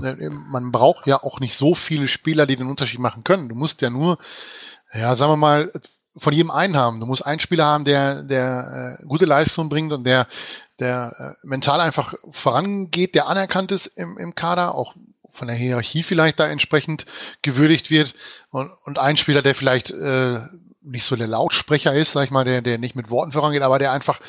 [0.49, 3.49] Man braucht ja auch nicht so viele Spieler, die den Unterschied machen können.
[3.49, 4.17] Du musst ja nur,
[4.93, 5.71] ja, sagen wir mal,
[6.17, 6.99] von jedem einen haben.
[6.99, 10.27] Du musst einen Spieler haben, der, der äh, gute Leistung bringt und der,
[10.79, 14.95] der äh, mental einfach vorangeht, der anerkannt ist im, im Kader, auch
[15.31, 17.05] von der Hierarchie vielleicht da entsprechend
[17.43, 18.15] gewürdigt wird
[18.49, 20.39] und, und ein Spieler, der vielleicht äh,
[20.81, 23.77] nicht so der Lautsprecher ist, sag ich mal, der, der nicht mit Worten vorangeht, aber
[23.77, 24.19] der einfach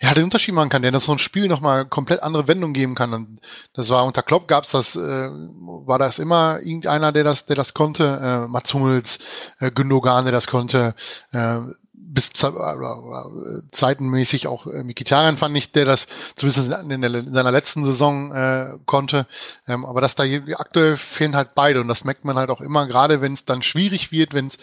[0.00, 2.94] ja, den Unterschied machen kann, der das so ein Spiel nochmal komplett andere Wendung geben
[2.94, 3.12] kann.
[3.12, 3.40] Und
[3.74, 7.74] das war unter Klopp gab's das, äh, war das immer irgendeiner, der das, der das
[7.74, 9.18] konnte, äh, Mats Hummels,
[9.58, 10.94] äh, Gündogan, der das konnte,
[11.32, 11.58] äh,
[11.92, 17.34] bis ze- äh, zeitenmäßig auch äh, Mikitarian fand ich, der das zumindest in, der, in
[17.34, 19.26] seiner letzten Saison äh, konnte.
[19.66, 20.22] Ähm, aber dass da
[20.56, 23.62] aktuell fehlen halt beide und das merkt man halt auch immer, gerade wenn es dann
[23.62, 24.58] schwierig wird, wenn es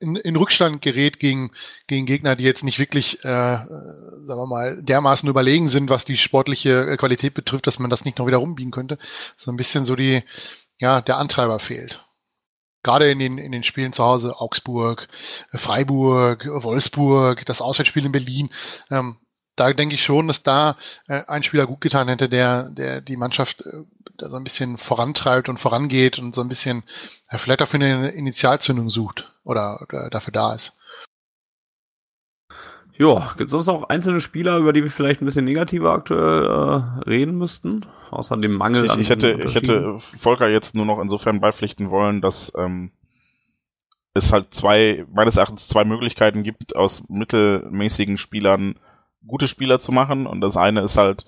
[0.00, 1.52] in, in Rückstand gerät gegen,
[1.86, 3.66] gegen Gegner, die jetzt nicht wirklich, äh, äh,
[4.24, 8.04] sagen wir mal, dermaßen überlegen sind, was die sportliche äh, Qualität betrifft, dass man das
[8.04, 8.98] nicht noch wieder rumbiegen könnte.
[9.36, 10.24] So ein bisschen so die,
[10.78, 12.04] ja, der Antreiber fehlt.
[12.82, 15.08] Gerade in den, in den Spielen zu Hause, Augsburg,
[15.52, 18.50] äh, Freiburg, Wolfsburg, das Auswärtsspiel in Berlin,
[18.90, 19.18] ähm,
[19.56, 20.76] da denke ich schon, dass da
[21.06, 23.84] äh, ein Spieler gut getan hätte, der, der die Mannschaft äh,
[24.16, 26.84] da so ein bisschen vorantreibt und vorangeht und so ein bisschen
[27.30, 30.76] ja, vielleicht dafür eine Initialzündung sucht oder, oder dafür da ist.
[33.00, 36.44] Ja, gibt es sonst noch einzelne Spieler, über die wir vielleicht ein bisschen negativer aktuell
[36.44, 37.86] äh, reden müssten?
[38.10, 41.88] Außer dem Mangel ich, an ich, hätte, ich hätte Volker jetzt nur noch insofern beipflichten
[41.88, 42.92] wollen, dass ähm,
[44.12, 48.78] es halt zwei, meines Erachtens zwei Möglichkeiten gibt, aus mittelmäßigen Spielern
[49.26, 50.26] gute Spieler zu machen.
[50.26, 51.24] Und das eine ist halt,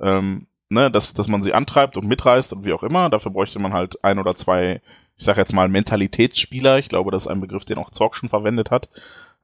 [0.00, 3.10] ähm, ne, dass, dass man sie antreibt und mitreißt und wie auch immer.
[3.10, 4.80] Dafür bräuchte man halt ein oder zwei,
[5.16, 6.78] ich sag jetzt mal, Mentalitätsspieler.
[6.78, 8.88] Ich glaube, das ist ein Begriff, den auch Zorg schon verwendet hat,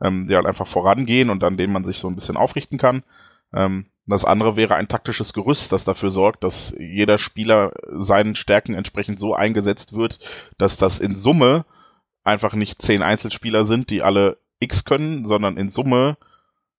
[0.03, 3.03] ähm, die halt einfach vorangehen und an denen man sich so ein bisschen aufrichten kann.
[3.53, 8.72] Ähm, das andere wäre ein taktisches Gerüst, das dafür sorgt, dass jeder Spieler seinen Stärken
[8.72, 10.18] entsprechend so eingesetzt wird,
[10.57, 11.66] dass das in Summe
[12.24, 16.16] einfach nicht zehn Einzelspieler sind, die alle X können, sondern in Summe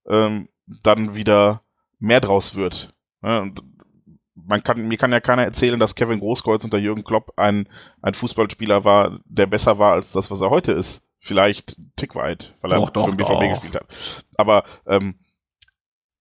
[0.08, 0.50] ähm,
[0.84, 1.62] dann wieder
[2.00, 2.94] mehr draus wird.
[3.22, 3.62] Ja, und
[4.36, 7.68] man kann, mir kann ja keiner erzählen, dass Kevin Großkreuz unter Jürgen Klopp ein,
[8.02, 11.02] ein Fußballspieler war, der besser war als das, was er heute ist.
[11.20, 13.50] Vielleicht einen Tick weit, weil Doch, er doch, für den BVB doch.
[13.50, 14.24] gespielt hat.
[14.38, 15.20] Aber ähm,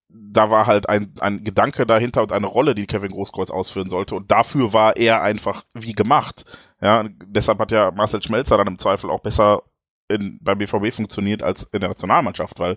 [0.08, 4.14] da war halt ein, ein Gedanke dahinter und eine Rolle, die Kevin Großkreuz ausführen sollte.
[4.16, 6.44] Und dafür war er einfach wie gemacht.
[6.80, 9.62] Ja, deshalb hat ja Marcel Schmelzer dann im Zweifel auch besser
[10.08, 12.76] in, beim BVB funktioniert als in der Nationalmannschaft, weil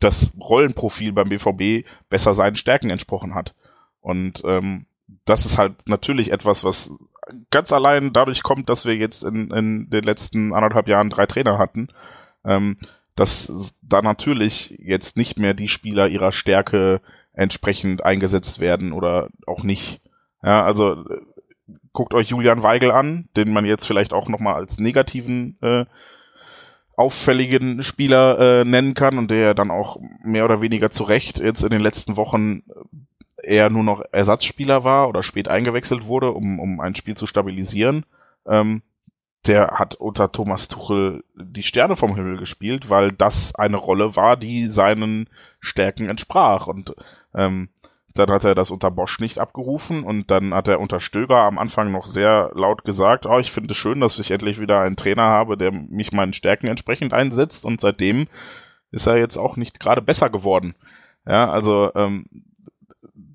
[0.00, 3.54] das Rollenprofil beim BVB besser seinen Stärken entsprochen hat.
[4.00, 4.86] Und ähm,
[5.24, 6.92] das ist halt natürlich etwas, was
[7.50, 11.58] ganz allein dadurch kommt, dass wir jetzt in, in den letzten anderthalb Jahren drei Trainer
[11.58, 11.88] hatten,
[12.44, 12.78] ähm,
[13.14, 17.00] dass da natürlich jetzt nicht mehr die Spieler ihrer Stärke
[17.32, 20.00] entsprechend eingesetzt werden oder auch nicht.
[20.42, 21.20] Ja, also äh,
[21.92, 25.86] guckt euch Julian Weigel an, den man jetzt vielleicht auch nochmal als negativen äh,
[26.96, 31.62] auffälligen Spieler äh, nennen kann und der dann auch mehr oder weniger zu Recht jetzt
[31.62, 32.62] in den letzten Wochen
[33.42, 38.04] eher nur noch Ersatzspieler war oder spät eingewechselt wurde, um, um ein Spiel zu stabilisieren.
[38.46, 38.82] Ähm,
[39.46, 44.36] der hat unter Thomas Tuchel die Sterne vom Himmel gespielt, weil das eine Rolle war,
[44.36, 45.28] die seinen
[45.60, 46.66] Stärken entsprach.
[46.66, 46.94] Und
[47.34, 47.68] ähm,
[48.18, 51.58] dann hat er das unter Bosch nicht abgerufen und dann hat er unter Stöger am
[51.58, 54.96] Anfang noch sehr laut gesagt, oh, ich finde es schön, dass ich endlich wieder einen
[54.96, 58.28] Trainer habe, der mich meinen Stärken entsprechend einsetzt und seitdem
[58.90, 60.74] ist er jetzt auch nicht gerade besser geworden.
[61.26, 62.26] Ja, also ähm,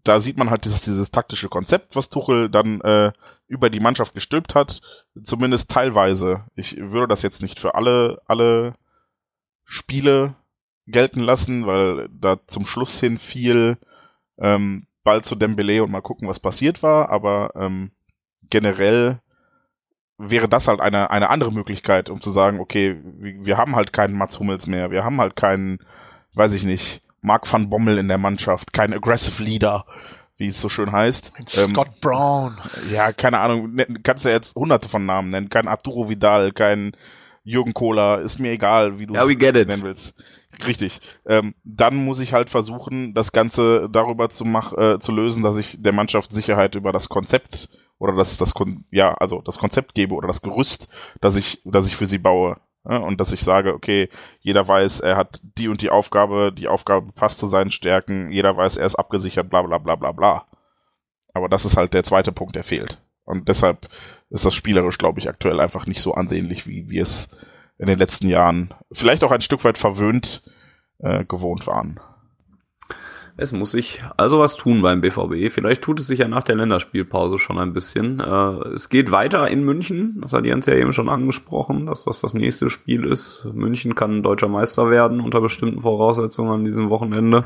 [0.04, 3.12] da sieht man halt dieses, dieses taktische Konzept, was Tuchel dann äh,
[3.48, 4.82] über die Mannschaft gestülpt hat,
[5.24, 6.46] zumindest teilweise.
[6.56, 8.76] Ich würde das jetzt nicht für alle, alle
[9.66, 10.36] Spiele
[10.88, 13.78] gelten lassen, weil da zum Schluss hin viel
[14.42, 17.92] ähm, bald zu Dembele und mal gucken, was passiert war, aber ähm,
[18.50, 19.20] generell
[20.18, 24.16] wäre das halt eine, eine andere Möglichkeit, um zu sagen, okay, wir haben halt keinen
[24.16, 25.80] Mats Hummels mehr, wir haben halt keinen,
[26.34, 29.86] weiß ich nicht, Mark van Bommel in der Mannschaft, kein Aggressive Leader,
[30.38, 31.34] wie es so schön heißt.
[31.48, 32.58] Scott ähm, Brown.
[32.92, 36.52] Ja, keine Ahnung, ne, kannst du ja jetzt hunderte von Namen nennen, kein Arturo Vidal,
[36.52, 36.96] kein
[37.44, 40.14] Jürgen Kohler, ist mir egal, wie du es nennen willst.
[40.66, 41.00] Richtig.
[41.26, 45.58] Ähm, dann muss ich halt versuchen, das Ganze darüber zu mach, äh, zu lösen, dass
[45.58, 48.54] ich der Mannschaft Sicherheit über das Konzept oder das, das,
[48.92, 50.88] ja, also das Konzept gebe oder das Gerüst,
[51.20, 52.58] dass ich, dass ich für sie baue.
[52.90, 54.10] Ja, und dass ich sage, okay,
[54.40, 58.58] jeder weiß, er hat die und die Aufgabe, die Aufgabe passt zu seinen Stärken, jeder
[58.58, 60.46] weiß, er ist abgesichert, bla bla bla bla bla.
[61.34, 63.00] Aber das ist halt der zweite Punkt, der fehlt.
[63.24, 63.88] Und deshalb
[64.32, 67.30] ist das spielerisch, glaube ich, aktuell einfach nicht so ansehnlich, wie wir es
[67.82, 70.44] in den letzten Jahren vielleicht auch ein Stück weit verwöhnt
[71.00, 72.00] äh, gewohnt waren.
[73.38, 75.52] Es muss sich also was tun beim BVB.
[75.52, 78.20] Vielleicht tut es sich ja nach der Länderspielpause schon ein bisschen.
[78.20, 80.20] Äh, es geht weiter in München.
[80.22, 83.48] Das hat Jens ja eben schon angesprochen, dass das das nächste Spiel ist.
[83.52, 87.46] München kann deutscher Meister werden unter bestimmten Voraussetzungen an diesem Wochenende.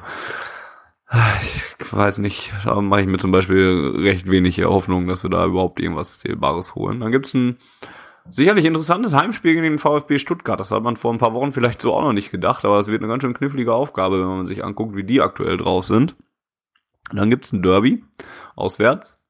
[1.42, 5.46] Ich weiß nicht, da mache ich mir zum Beispiel recht wenig Hoffnung, dass wir da
[5.46, 7.00] überhaupt irgendwas Zählbares holen.
[7.00, 7.58] Dann gibt's ein
[8.32, 10.60] Sicherlich interessantes Heimspiel gegen den VfB Stuttgart.
[10.60, 12.88] Das hat man vor ein paar Wochen vielleicht so auch noch nicht gedacht, aber es
[12.88, 16.16] wird eine ganz schön knifflige Aufgabe, wenn man sich anguckt, wie die aktuell drauf sind.
[17.12, 18.04] Und dann gibt's ein Derby
[18.56, 19.22] auswärts.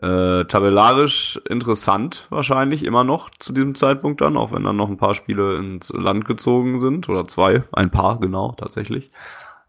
[0.00, 4.96] Äh, tabellarisch interessant wahrscheinlich immer noch zu diesem Zeitpunkt dann, auch wenn dann noch ein
[4.96, 9.10] paar Spiele ins Land gezogen sind oder zwei, ein paar genau tatsächlich.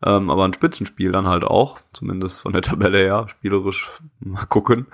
[0.03, 4.87] Ähm, aber ein Spitzenspiel dann halt auch, zumindest von der Tabelle her, spielerisch mal gucken.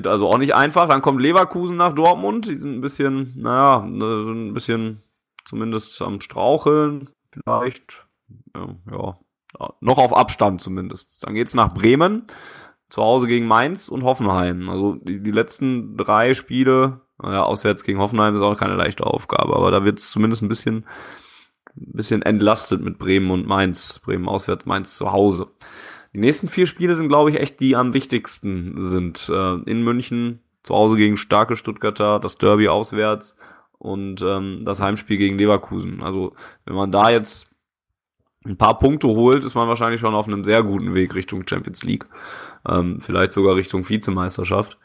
[0.00, 0.88] Wird also auch nicht einfach.
[0.88, 2.48] Dann kommt Leverkusen nach Dortmund.
[2.48, 5.02] Die sind ein bisschen, naja, ne, ein bisschen
[5.44, 7.10] zumindest am Straucheln.
[7.30, 8.06] Vielleicht,
[8.56, 11.22] ja, ja, noch auf Abstand zumindest.
[11.22, 12.22] Dann geht's nach Bremen.
[12.88, 14.70] Zu Hause gegen Mainz und Hoffenheim.
[14.70, 19.54] Also die, die letzten drei Spiele, naja, auswärts gegen Hoffenheim ist auch keine leichte Aufgabe,
[19.54, 20.86] aber da wird's zumindest ein bisschen,
[21.76, 23.98] ein bisschen entlastet mit Bremen und Mainz.
[23.98, 25.48] Bremen auswärts, Mainz zu Hause.
[26.12, 29.30] Die nächsten vier Spiele sind, glaube ich, echt die am wichtigsten sind.
[29.32, 33.36] Äh, in München, zu Hause gegen starke Stuttgarter, das Derby auswärts
[33.78, 36.02] und ähm, das Heimspiel gegen Leverkusen.
[36.02, 36.34] Also
[36.64, 37.48] wenn man da jetzt
[38.44, 41.82] ein paar Punkte holt, ist man wahrscheinlich schon auf einem sehr guten Weg Richtung Champions
[41.82, 42.04] League.
[42.68, 44.78] Ähm, vielleicht sogar Richtung Vizemeisterschaft.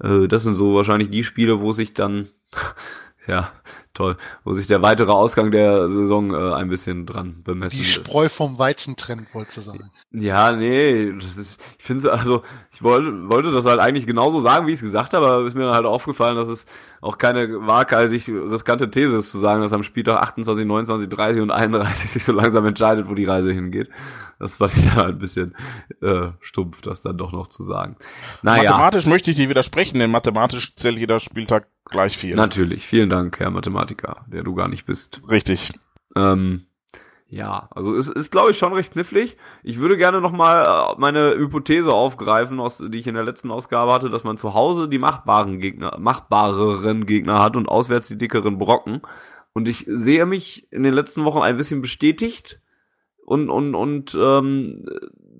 [0.00, 2.28] Äh, das sind so wahrscheinlich die Spiele, wo sich dann
[3.26, 3.52] ja,
[3.94, 4.16] toll.
[4.44, 8.34] Wo sich der weitere Ausgang der Saison äh, ein bisschen dran bemessen Die Spreu ist.
[8.34, 9.90] vom Weizen trennt, wollte du sagen.
[10.12, 12.42] Ja, nee, das ist, ich finde also,
[12.72, 15.54] ich wollte, wollte das halt eigentlich genauso sagen, wie ich es gesagt habe, aber ist
[15.56, 16.66] mir halt aufgefallen, dass es
[17.00, 21.50] auch keine waghalsig riskante These ist zu sagen, dass am Spieltag 28, 29, 30 und
[21.50, 23.88] 31 sich so langsam entscheidet, wo die Reise hingeht.
[24.38, 25.54] Das fand ich dann halt ein bisschen
[26.00, 27.96] äh, stumpf, das dann doch noch zu sagen.
[28.42, 28.70] Naja.
[28.70, 32.36] Mathematisch möchte ich dir widersprechen, denn mathematisch zählt jeder Spieltag gleich viel.
[32.36, 32.86] Natürlich.
[32.86, 35.20] Vielen Dank, Herr Mathematiker, der du gar nicht bist.
[35.28, 35.72] Richtig.
[36.16, 36.66] Ähm,
[37.32, 39.36] ja, also es ist, glaube ich, schon recht knifflig.
[39.62, 43.92] Ich würde gerne nochmal äh, meine Hypothese aufgreifen, aus, die ich in der letzten Ausgabe
[43.92, 48.58] hatte, dass man zu Hause die machbaren Gegner, machbareren Gegner hat und auswärts die dickeren
[48.58, 49.02] Brocken.
[49.52, 52.60] Und ich sehe mich in den letzten Wochen ein bisschen bestätigt
[53.24, 54.84] und, und, und ähm,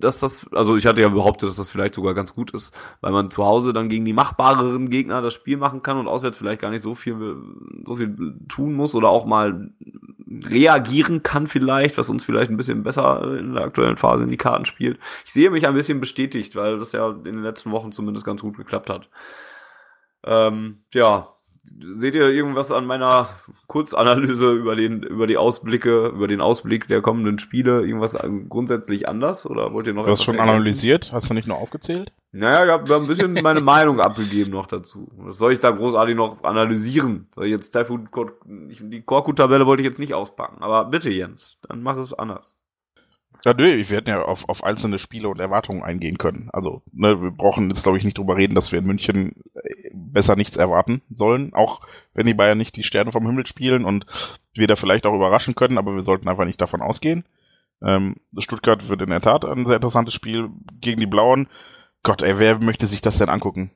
[0.01, 3.11] dass das, also ich hatte ja behauptet, dass das vielleicht sogar ganz gut ist, weil
[3.11, 6.61] man zu Hause dann gegen die machbareren Gegner das Spiel machen kann und auswärts vielleicht
[6.61, 7.37] gar nicht so viel,
[7.85, 9.71] so viel tun muss oder auch mal
[10.43, 14.37] reagieren kann vielleicht, was uns vielleicht ein bisschen besser in der aktuellen Phase in die
[14.37, 14.99] Karten spielt.
[15.25, 18.41] Ich sehe mich ein bisschen bestätigt, weil das ja in den letzten Wochen zumindest ganz
[18.41, 19.09] gut geklappt hat.
[20.23, 21.29] Ähm, ja,
[21.63, 23.29] seht ihr irgendwas an meiner
[23.67, 28.17] Kurzanalyse über den, über die Ausblicke, über den Ausblick der kommenden Spiele, irgendwas
[28.49, 29.45] grundsätzlich anders?
[29.45, 30.55] Oder wollt ihr noch Du hast schon ergänzen?
[30.55, 31.11] analysiert?
[31.11, 32.11] Hast du nicht nur aufgezählt?
[32.33, 35.09] Naja, ich habe ein bisschen meine Meinung abgegeben noch dazu.
[35.17, 37.27] Was soll ich da großartig noch analysieren?
[37.35, 38.07] Weil jetzt Typhoon,
[38.45, 40.61] die Korku-Tabelle wollte ich jetzt nicht auspacken.
[40.63, 42.55] Aber bitte, Jens, dann mach es anders.
[43.43, 46.49] Ja, nö, wir hätten ja auf, auf einzelne Spiele und Erwartungen eingehen können.
[46.53, 49.89] Also, ne, wir brauchen jetzt, glaube ich, nicht drüber reden, dass wir in München äh,
[49.93, 51.53] besser nichts erwarten sollen.
[51.53, 51.81] Auch
[52.13, 54.05] wenn die Bayern nicht die Sterne vom Himmel spielen und
[54.53, 57.25] wir da vielleicht auch überraschen können, aber wir sollten einfach nicht davon ausgehen.
[57.81, 60.49] Ähm, Stuttgart wird in der Tat ein sehr interessantes Spiel
[60.79, 61.47] gegen die Blauen.
[62.03, 63.71] Gott, ey, wer möchte sich das denn angucken?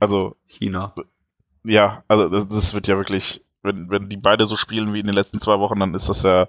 [0.00, 0.36] Also.
[0.46, 0.94] China.
[1.64, 5.06] Ja, also das, das wird ja wirklich, wenn, wenn die beide so spielen wie in
[5.06, 6.48] den letzten zwei Wochen, dann ist das ja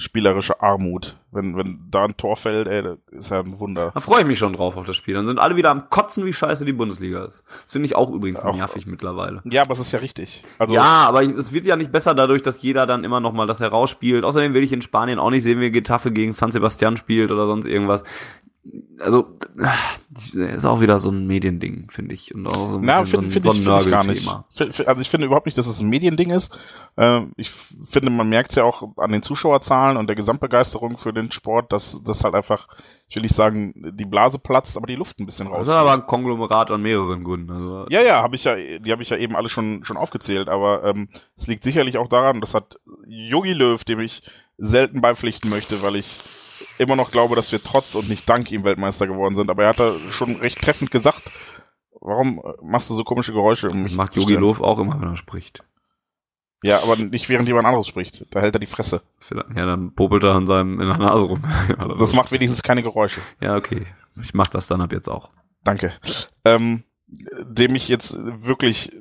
[0.00, 1.16] spielerische Armut.
[1.30, 3.90] Wenn, wenn da ein Tor fällt, ey, ist ja ein Wunder.
[3.92, 5.14] Da freue ich mich schon drauf auf das Spiel.
[5.14, 7.44] Dann sind alle wieder am Kotzen, wie scheiße die Bundesliga ist.
[7.62, 9.42] Das finde ich auch übrigens auch, nervig mittlerweile.
[9.44, 10.42] Ja, aber es ist ja richtig.
[10.58, 13.46] Also ja, aber es wird ja nicht besser dadurch, dass jeder dann immer noch mal
[13.46, 14.24] das herausspielt.
[14.24, 17.46] Außerdem will ich in Spanien auch nicht sehen, wie Getafe gegen San Sebastian spielt oder
[17.46, 18.02] sonst irgendwas.
[18.98, 19.28] Also
[20.34, 22.34] ist auch wieder so ein Mediending, finde ich.
[22.34, 23.90] Und auch so ein Na, bisschen finde so find ein, ich, so ein find ich
[23.90, 24.26] gar nicht.
[24.26, 24.88] Nörgelthema.
[24.88, 26.56] Also ich finde überhaupt nicht, dass es ein Mediending ist.
[26.96, 31.14] Äh, ich finde, man merkt es ja auch an den Zuschauerzahlen und der Gesamtbegeisterung für
[31.14, 32.68] den Sport, dass das halt einfach,
[33.08, 35.68] ich will nicht sagen, die Blase platzt, aber die Luft ein bisschen Das raus.
[35.68, 37.50] ist aber ein Konglomerat an mehreren Gründen.
[37.52, 40.48] Also, Ja, ja, habe ich ja, die habe ich ja eben alle schon schon aufgezählt,
[40.50, 44.22] aber ähm, es liegt sicherlich auch daran, das hat Yogi Löw, dem ich
[44.58, 46.06] selten beipflichten möchte, weil ich
[46.78, 49.50] immer noch glaube, dass wir trotz und nicht dank ihm Weltmeister geworden sind.
[49.50, 51.22] Aber er hat da schon recht treffend gesagt,
[52.00, 54.34] warum äh, machst du so komische Geräusche, um mich macht Jogi?
[54.34, 55.62] Löw auch immer, wenn er spricht.
[56.62, 58.26] Ja, aber nicht während jemand anderes spricht.
[58.32, 59.02] Da hält er die Fresse.
[59.30, 61.42] Ja, dann popelt er an seinem, in der Nase rum.
[61.78, 63.22] Also, Das macht wenigstens keine Geräusche.
[63.40, 63.86] Ja, okay.
[64.20, 65.30] Ich mach das dann ab jetzt auch.
[65.64, 65.94] Danke.
[66.44, 68.92] Ähm, dem ich jetzt wirklich,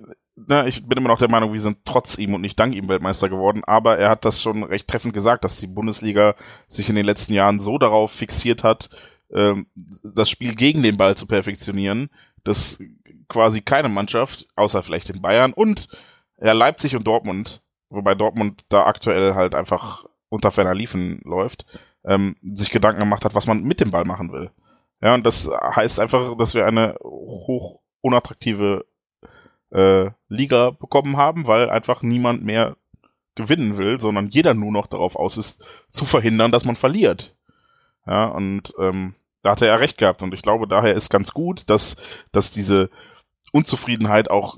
[0.47, 2.87] na, ich bin immer noch der Meinung, wir sind trotz ihm und nicht dank ihm
[2.87, 6.35] Weltmeister geworden, aber er hat das schon recht treffend gesagt, dass die Bundesliga
[6.67, 8.89] sich in den letzten Jahren so darauf fixiert hat,
[9.33, 9.67] ähm,
[10.03, 12.09] das Spiel gegen den Ball zu perfektionieren,
[12.43, 12.79] dass
[13.27, 15.87] quasi keine Mannschaft, außer vielleicht in Bayern und
[16.41, 21.65] ja, Leipzig und Dortmund, wobei Dortmund da aktuell halt einfach unter ferner Liefen läuft,
[22.05, 24.51] ähm, sich Gedanken gemacht hat, was man mit dem Ball machen will.
[25.01, 28.85] Ja, und das heißt einfach, dass wir eine hoch unattraktive
[29.71, 32.75] äh, Liga bekommen haben, weil einfach niemand mehr
[33.35, 37.35] gewinnen will, sondern jeder nur noch darauf aus ist, zu verhindern, dass man verliert.
[38.05, 40.21] Ja, und ähm, da hat er ja recht gehabt.
[40.21, 41.95] Und ich glaube, daher ist ganz gut, dass,
[42.31, 42.89] dass diese
[43.51, 44.57] Unzufriedenheit auch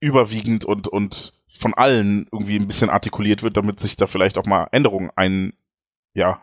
[0.00, 4.46] überwiegend und, und von allen irgendwie ein bisschen artikuliert wird, damit sich da vielleicht auch
[4.46, 5.52] mal Änderungen ein,
[6.14, 6.40] ja,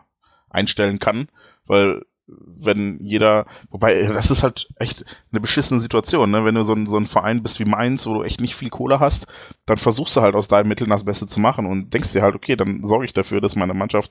[0.48, 1.28] einstellen kann.
[1.66, 2.06] Weil
[2.46, 6.44] wenn jeder, wobei, das ist halt echt eine beschissene Situation, ne?
[6.44, 8.70] Wenn du so ein, so ein Verein bist wie Mainz, wo du echt nicht viel
[8.70, 9.26] Kohle hast,
[9.66, 12.34] dann versuchst du halt aus deinen Mitteln das Beste zu machen und denkst dir halt,
[12.34, 14.10] okay, dann sorge ich dafür, dass meine Mannschaft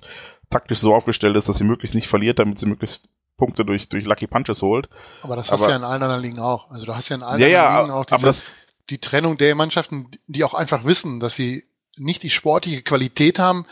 [0.49, 4.03] taktisch so aufgestellt ist, dass sie möglichst nicht verliert, damit sie möglichst Punkte durch, durch
[4.05, 4.89] Lucky Punches holt.
[5.21, 6.69] Aber das hast Aber- du ja in allen anderen Ligen auch.
[6.71, 8.45] Also du hast ja in allen Ja, ja, anderen Ligen auch diese, das,
[8.89, 11.63] die Trennung der Mannschaften, die auch einfach wissen, dass sie
[11.97, 13.65] nicht die sportliche Qualität haben,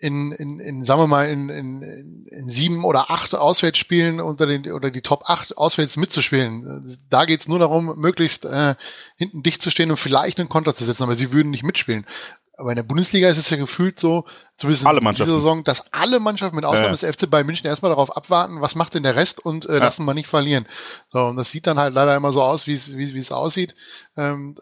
[0.00, 4.70] in, in, in sagen wir mal, in, in, in sieben oder acht Auswärtsspielen unter den
[4.72, 6.86] oder die Top 8 auswärts mitzuspielen.
[7.10, 8.76] Da geht's nur darum, möglichst äh,
[9.16, 12.06] hinten dicht zu stehen und vielleicht einen Konter zu setzen, aber sie würden nicht mitspielen.
[12.56, 14.24] Aber in der Bundesliga ist es ja gefühlt so,
[14.56, 17.66] zumindest Alle in dieser Saison, dass alle Mannschaften mit Ausnahme Ja, des FC Bayern München
[17.66, 19.78] erstmal darauf abwarten, was macht denn der Rest und äh, Ja.
[19.78, 20.66] lassen wir nicht verlieren.
[21.10, 23.18] So, und das sieht dann halt leider immer so aus, wie es wie es- wie
[23.20, 23.74] es aussieht.
[24.16, 24.56] Ähm,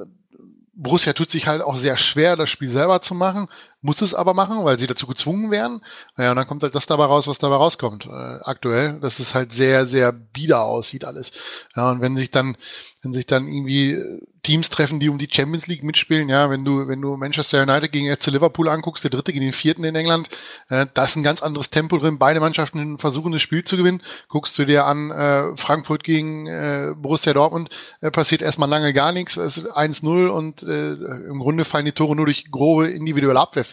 [0.78, 3.48] Borussia tut sich halt auch sehr schwer, das Spiel selber zu machen,
[3.82, 5.82] muss es aber machen, weil sie dazu gezwungen werden.
[6.16, 8.06] Ja, und dann kommt halt das dabei raus, was dabei rauskommt.
[8.06, 11.32] Äh, aktuell, dass es halt sehr, sehr bieder aussieht alles.
[11.74, 12.56] Ja, und wenn sich dann,
[13.02, 14.02] wenn sich dann irgendwie
[14.42, 17.90] Teams treffen, die um die Champions League mitspielen, ja, wenn du, wenn du Manchester United
[17.90, 20.28] gegen FC Liverpool anguckst, der dritte gegen den vierten in England,
[20.68, 22.18] äh, da ist ein ganz anderes Tempo drin.
[22.18, 24.02] Beide Mannschaften versuchen das Spiel zu gewinnen.
[24.28, 27.70] Guckst du dir an, äh, Frankfurt gegen äh, Borussia Dortmund,
[28.00, 31.92] äh, passiert erstmal lange gar nichts, es ist 1-0 und äh, im Grunde fallen die
[31.92, 33.65] Tore nur durch grobe individuelle Abwehrfehler,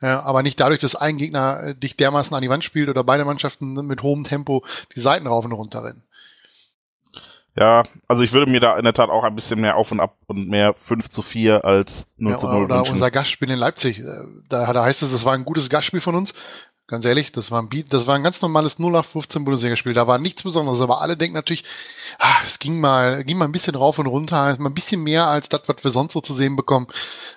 [0.00, 3.04] äh, aber nicht dadurch, dass ein Gegner äh, dich dermaßen an die Wand spielt oder
[3.04, 4.64] beide Mannschaften mit hohem Tempo
[4.94, 6.02] die Seiten rauf und runter rennen.
[7.56, 10.00] ja, also ich würde mir da in der Tat auch ein bisschen mehr auf und
[10.00, 12.92] ab und mehr 5 zu 4 als 0 Ja, zu 0 oder wünschen.
[12.92, 13.98] unser Gastspiel in Leipzig.
[13.98, 14.04] äh,
[14.48, 16.34] Da, da heißt es, das war ein gutes Gastspiel von uns.
[16.88, 19.92] Ganz ehrlich, das war ein Beat, das war ein ganz normales 0815 Bundesliga-Spiel.
[19.92, 21.62] Da war nichts Besonderes, aber alle denken natürlich,
[22.18, 25.26] ah, es ging mal, ging mal ein bisschen rauf und runter, mal ein bisschen mehr
[25.26, 26.86] als das, was wir sonst so zu sehen bekommen.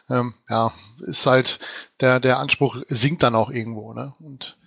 [0.10, 0.72] Ähm, ja,
[1.02, 1.60] ist halt,
[2.00, 4.14] der, der Anspruch sinkt dann auch irgendwo, ne?
[4.22, 4.58] Und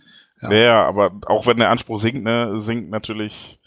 [0.43, 0.51] ja.
[0.51, 0.57] Ja.
[0.59, 3.59] ja, aber auch wenn der Anspruch sinkt, ne, sinkt natürlich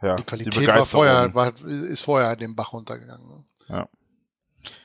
[0.00, 1.04] ja, die Qualität war Begeisterung.
[1.04, 3.44] vorher, war, ist vorher den Bach runtergegangen.
[3.68, 3.86] Ne?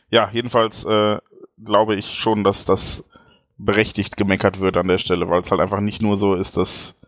[0.10, 1.20] Ja, jedenfalls äh,
[1.64, 3.04] glaube ich schon, dass das
[3.58, 7.00] berechtigt gemeckert wird an der Stelle, weil es halt einfach nicht nur so ist, dass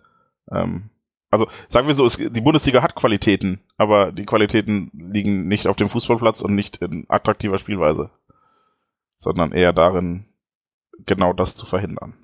[0.51, 0.89] ähm,
[1.31, 5.75] also sagen wir so, es, die Bundesliga hat Qualitäten, aber die Qualitäten liegen nicht auf
[5.75, 8.09] dem Fußballplatz und nicht in attraktiver Spielweise,
[9.19, 10.25] sondern eher darin,
[11.05, 12.15] genau das zu verhindern.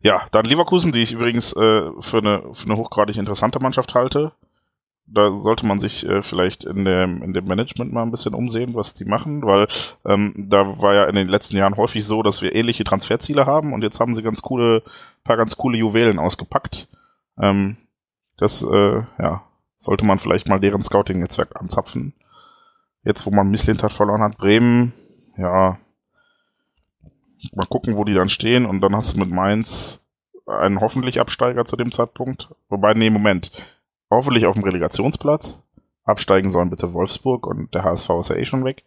[0.00, 4.32] Ja, dann Leverkusen, die ich übrigens äh, für, eine, für eine hochgradig interessante Mannschaft halte.
[5.06, 8.74] Da sollte man sich äh, vielleicht in dem, in dem Management mal ein bisschen umsehen,
[8.74, 9.66] was die machen, weil
[10.06, 13.74] ähm, da war ja in den letzten Jahren häufig so, dass wir ähnliche Transferziele haben
[13.74, 14.82] und jetzt haben sie ganz coole,
[15.22, 16.88] paar ganz coole Juwelen ausgepackt.
[17.38, 17.76] Ähm,
[18.38, 19.42] das, äh, ja,
[19.78, 22.14] sollte man vielleicht mal deren Scouting-Netzwerk anzapfen.
[23.04, 24.94] Jetzt, wo man Misslintat verloren hat, Bremen,
[25.36, 25.78] ja,
[27.52, 30.00] mal gucken, wo die dann stehen und dann hast du mit Mainz
[30.46, 32.48] einen hoffentlich Absteiger zu dem Zeitpunkt.
[32.68, 33.52] Wobei, nee, Moment.
[34.14, 35.60] Hoffentlich auf dem Relegationsplatz.
[36.04, 38.84] Absteigen sollen bitte Wolfsburg und der HSV ist ja eh schon weg.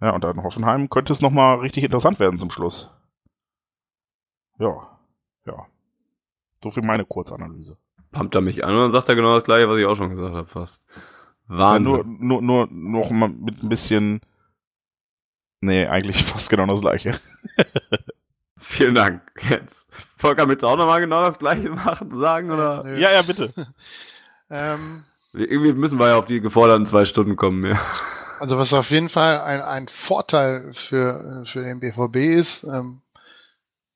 [0.00, 2.90] Ja, und dann Hoffenheim könnte es nochmal richtig interessant werden zum Schluss.
[4.58, 4.98] Ja,
[5.46, 5.66] ja.
[6.62, 7.76] So viel meine Kurzanalyse.
[8.10, 10.10] pumpt er mich an und dann sagt er genau das gleiche, was ich auch schon
[10.10, 10.82] gesagt habe, fast.
[11.46, 11.92] Wahnsinn.
[11.92, 14.20] Ja, nur, nur, nur noch mal mit ein bisschen.
[15.60, 17.20] Nee, eigentlich fast genau das gleiche.
[18.56, 19.22] Vielen Dank.
[19.48, 19.88] Jetzt.
[20.16, 22.82] Volker, willst du auch nochmal genau das gleiche machen, sagen, oder?
[22.82, 22.98] Nö.
[22.98, 23.52] Ja, ja, bitte.
[24.52, 27.80] Ähm, Irgendwie müssen wir ja auf die geforderten zwei Stunden kommen, ja.
[28.38, 33.00] Also was auf jeden Fall ein, ein Vorteil für, für den BVB ist, ähm,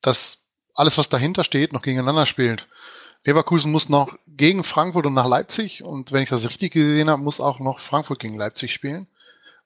[0.01, 0.39] dass
[0.73, 2.67] alles, was dahinter steht, noch gegeneinander spielt.
[3.23, 7.21] Leverkusen muss noch gegen Frankfurt und nach Leipzig und wenn ich das richtig gesehen habe,
[7.21, 9.07] muss auch noch Frankfurt gegen Leipzig spielen.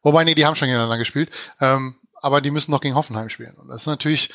[0.01, 1.29] Wobei, nee, die haben schon gegeneinander gespielt.
[1.59, 3.55] Ähm, aber die müssen noch gegen Hoffenheim spielen.
[3.55, 4.29] Und das ist natürlich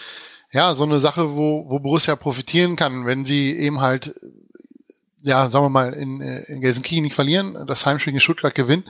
[0.51, 4.15] ja so eine Sache, wo, wo Borussia profitieren kann, wenn sie eben halt
[5.27, 8.85] ja, sagen wir mal, in, äh, in Gelsenkirchen nicht verlieren, das Heimspiel gegen Stuttgart gewinnen,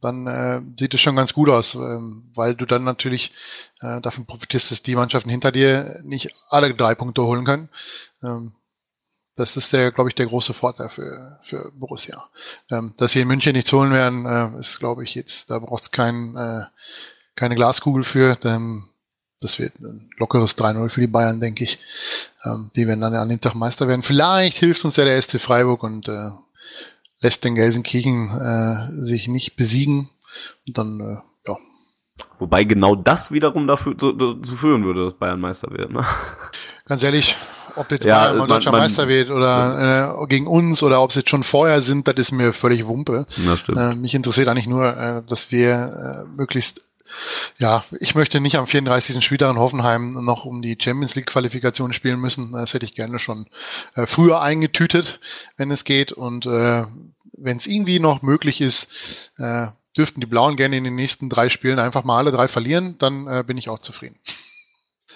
[0.00, 3.32] dann äh, sieht es schon ganz gut aus, ähm, weil du dann natürlich
[3.80, 7.68] äh, davon profitierst, dass die Mannschaften hinter dir nicht alle drei Punkte holen können.
[8.22, 8.52] Ähm,
[9.36, 12.30] das ist der, glaube ich, der große Vorteil für, für Borussia.
[12.70, 15.84] Ähm, dass sie in München nichts holen werden, äh, ist, glaube ich, jetzt, da braucht
[15.84, 16.64] es kein, äh,
[17.36, 18.36] keine Glaskugel für.
[18.42, 18.88] Ähm,
[19.40, 21.78] das wird ein lockeres 3-0 für die Bayern, denke ich.
[22.44, 24.02] Ähm, die werden dann an dem Tag Meister werden.
[24.02, 26.30] Vielleicht hilft uns ja der SC Freiburg und äh,
[27.20, 30.08] lässt den Gelsenkirchen äh, sich nicht besiegen.
[30.66, 31.56] Und dann, äh, ja.
[32.38, 35.90] Wobei genau das wiederum dafür, dazu führen würde, dass Bayern Meister wird.
[35.92, 36.04] Ne?
[36.86, 37.36] Ganz ehrlich,
[37.76, 41.10] ob jetzt Ja, Bayern mal deutscher man- Meister wird oder äh, gegen uns oder ob
[41.10, 43.26] es jetzt schon vorher sind, das ist mir völlig Wumpe.
[43.44, 43.78] Das stimmt.
[43.78, 46.82] Äh, mich interessiert eigentlich nur, äh, dass wir äh, möglichst,
[47.58, 49.24] ja, ich möchte nicht am 34.
[49.24, 52.52] Spieltag in Hoffenheim noch um die Champions League Qualifikation spielen müssen.
[52.52, 53.46] Das hätte ich gerne schon
[53.94, 55.20] äh, früher eingetütet,
[55.56, 56.12] wenn es geht.
[56.12, 56.84] Und äh,
[57.32, 58.88] wenn es irgendwie noch möglich ist,
[59.38, 62.96] äh, dürften die Blauen gerne in den nächsten drei Spielen einfach mal alle drei verlieren,
[62.98, 64.16] dann äh, bin ich auch zufrieden.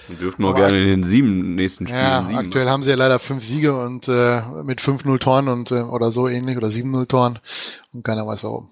[0.09, 2.39] Wir dürfen auch gerne in den sieben nächsten Spielen Ja, sieben.
[2.39, 6.10] aktuell haben sie ja leider fünf Siege und äh, mit 5-0 Toren und äh, oder
[6.10, 7.39] so ähnlich oder 7-0 Toren
[7.93, 8.70] und keiner weiß warum.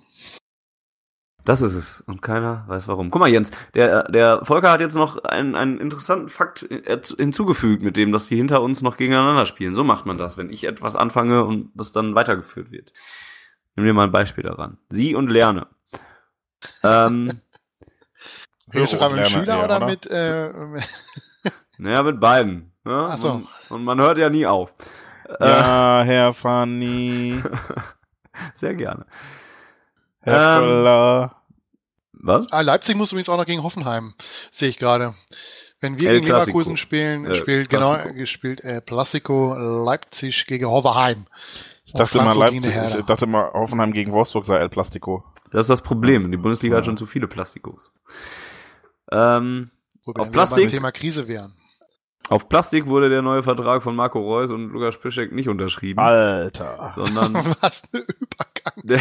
[1.49, 2.03] Das ist es.
[2.03, 3.11] Und keiner weiß warum.
[3.11, 7.83] Guck mal, Jens, der, der Volker hat jetzt noch einen, einen interessanten Fakt äh, hinzugefügt,
[7.83, 9.75] mit dem, dass die hinter uns noch gegeneinander spielen.
[9.75, 12.93] So macht man das, wenn ich etwas anfange und das dann weitergeführt wird.
[13.77, 14.77] Nimm dir mal ein Beispiel daran.
[14.91, 15.69] Sie und Lerne.
[16.83, 17.41] Ähm,
[18.75, 19.87] Redest du gerade mit dem Lerne Schüler eher, oder, oder?
[19.87, 20.53] mit äh,
[21.79, 22.75] naja, mit beiden.
[22.85, 23.07] Ne?
[23.09, 23.33] Ach so.
[23.33, 24.75] Und, und man hört ja nie auf.
[25.41, 27.49] Ja, Herr Fanny, Äh,
[28.53, 29.07] sehr gerne.
[30.21, 31.31] Herr Ähm.
[32.21, 32.47] Was?
[32.53, 34.15] ah, Leipzig muss übrigens auch noch gegen Hoffenheim,
[34.51, 35.15] sehe ich gerade.
[35.81, 36.59] Wenn wir El gegen Clasico.
[36.59, 41.27] Leverkusen spielen, Äh, spielt genau gespielt äh, Plastico Leipzig gegen Hoffenheim.
[41.85, 45.25] Ich dachte mal Leipzig, ich dachte mal Hoffenheim gegen Wolfsburg sei El Plastico.
[45.53, 46.31] Das ist das Problem.
[46.31, 46.87] Die Bundesliga hat Ja.
[46.87, 47.95] schon zu viele Plastikos.
[49.11, 49.71] Ähm,
[50.05, 50.69] Wo wir Auf Plastik?
[50.71, 51.55] Thema Krise wären.
[52.29, 56.93] Auf Plastik wurde der neue Vertrag von Marco Reus und Lukas Piszek nicht unterschrieben, Alter.
[56.95, 58.83] sondern Was ein Übergang.
[58.83, 59.01] der,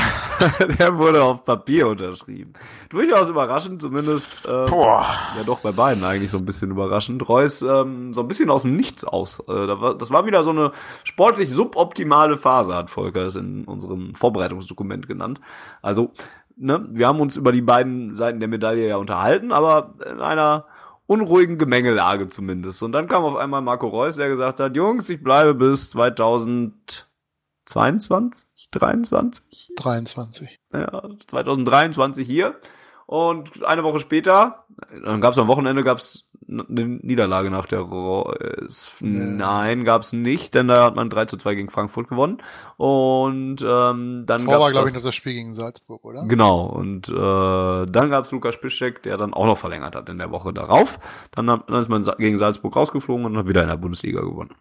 [0.80, 2.54] der wurde auf Papier unterschrieben.
[2.90, 4.30] Durchaus überraschend, zumindest.
[4.48, 5.06] Ähm, Boah.
[5.36, 7.28] Ja, doch, bei beiden eigentlich so ein bisschen überraschend.
[7.28, 9.40] Reus ähm, so ein bisschen aus dem Nichts aus.
[9.48, 9.68] Äh,
[9.98, 10.72] das war wieder so eine
[11.04, 15.42] sportlich suboptimale Phase, hat Volker es in unserem Vorbereitungsdokument genannt.
[15.82, 16.12] Also,
[16.56, 20.66] ne, wir haben uns über die beiden Seiten der Medaille ja unterhalten, aber in einer
[21.08, 22.84] unruhigen Gemengelage zumindest.
[22.84, 28.46] Und dann kam auf einmal Marco Reus, der gesagt hat, Jungs, ich bleibe bis 2022,
[28.72, 29.72] 23?
[29.78, 30.60] 23.
[30.74, 32.60] ja, 2023 hier.
[33.06, 34.66] Und eine Woche später,
[35.04, 38.94] dann gab es am Wochenende gab's eine Niederlage nach der Reus.
[39.02, 42.38] Nein, gab's nicht, denn da hat man 3 zu 2 gegen Frankfurt gewonnen.
[42.78, 46.26] Und ähm, dann Vor war, glaube ich, das- noch das Spiel gegen Salzburg, oder?
[46.28, 50.32] Genau, und äh, dann gab's Lukas Piszczek, der dann auch noch verlängert hat in der
[50.32, 51.00] Woche darauf.
[51.32, 54.22] Dann, hat- dann ist man sa- gegen Salzburg rausgeflogen und hat wieder in der Bundesliga
[54.22, 54.54] gewonnen.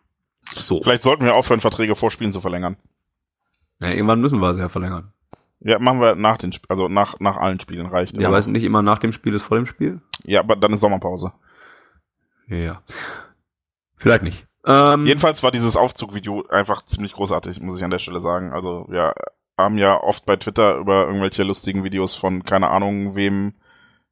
[0.61, 2.77] So, Vielleicht sollten wir aufhören, Verträge vor Spielen zu verlängern.
[3.81, 5.13] ja, irgendwann müssen wir sie ja verlängern.
[5.61, 8.17] Ja, machen wir nach den, Sp also nach, nach allen Spielen reicht.
[8.17, 10.01] Ja, weiß nicht immer nach dem Spiel ist vor dem Spiel?
[10.25, 11.33] ja, aber dann ist Sommerpause.
[12.49, 12.83] Ja.
[13.97, 14.47] Vielleicht nicht.
[14.67, 18.53] Ähm, Jedenfalls war dieses Aufzugvideo einfach ziemlich großartig, muss ich an der Stelle sagen.
[18.53, 19.15] Also wir
[19.57, 23.55] haben ja oft bei Twitter über irgendwelche lustigen Videos von keine Ahnung wem.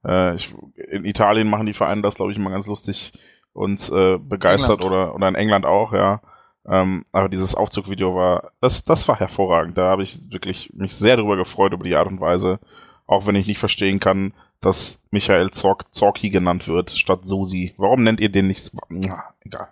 [0.05, 3.13] Äh, ich, in Italien machen die Vereine das, glaube ich, immer ganz lustig
[3.53, 4.93] uns äh, begeistert England.
[4.93, 6.21] oder oder in England auch, ja.
[6.67, 9.77] Ähm, aber dieses Aufzugvideo war, das das war hervorragend.
[9.77, 12.59] Da habe ich wirklich mich sehr darüber gefreut über die Art und Weise,
[13.07, 14.33] auch wenn ich nicht verstehen kann,
[14.65, 17.75] dass Michael Zork, Zorki genannt wird statt Susi.
[17.77, 18.71] Warum nennt ihr den nicht?
[18.89, 19.69] Na, egal.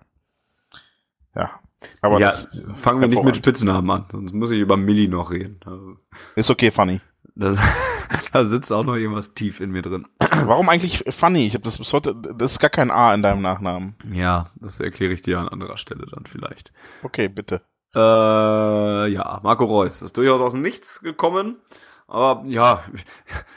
[1.35, 1.61] Ja.
[2.01, 3.37] Aber ja, das fangen wir nicht mit.
[3.37, 5.59] Spitznamen an, sonst muss ich über Milli noch reden.
[5.65, 5.97] Also,
[6.37, 7.01] ist okay, funny.
[7.35, 7.59] Das,
[8.33, 10.07] da sitzt auch noch irgendwas tief in mir drin.
[10.45, 11.47] Warum eigentlich funny?
[11.47, 13.97] Ich habe das bis heute, das ist gar kein A in deinem Nachnamen.
[14.13, 16.73] Ja, das erkläre ich dir an anderer Stelle dann vielleicht.
[17.03, 17.63] Okay, bitte.
[17.95, 17.99] Äh,
[19.09, 21.57] ja, Marco Reus ist durchaus aus dem Nichts gekommen.
[22.13, 22.85] Aber ja,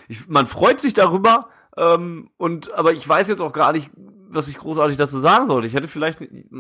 [0.07, 1.49] ich, man freut sich darüber.
[1.75, 3.91] Ähm, und aber ich weiß jetzt auch gar nicht,
[4.29, 5.67] was ich großartig dazu sagen sollte.
[5.67, 6.19] Ich hätte vielleicht,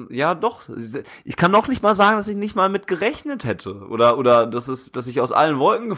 [0.09, 0.63] ja doch,
[1.23, 4.45] ich kann noch nicht mal sagen, dass ich nicht mal mit gerechnet hätte oder oder
[4.45, 5.97] dass es, dass ich aus allen Wolken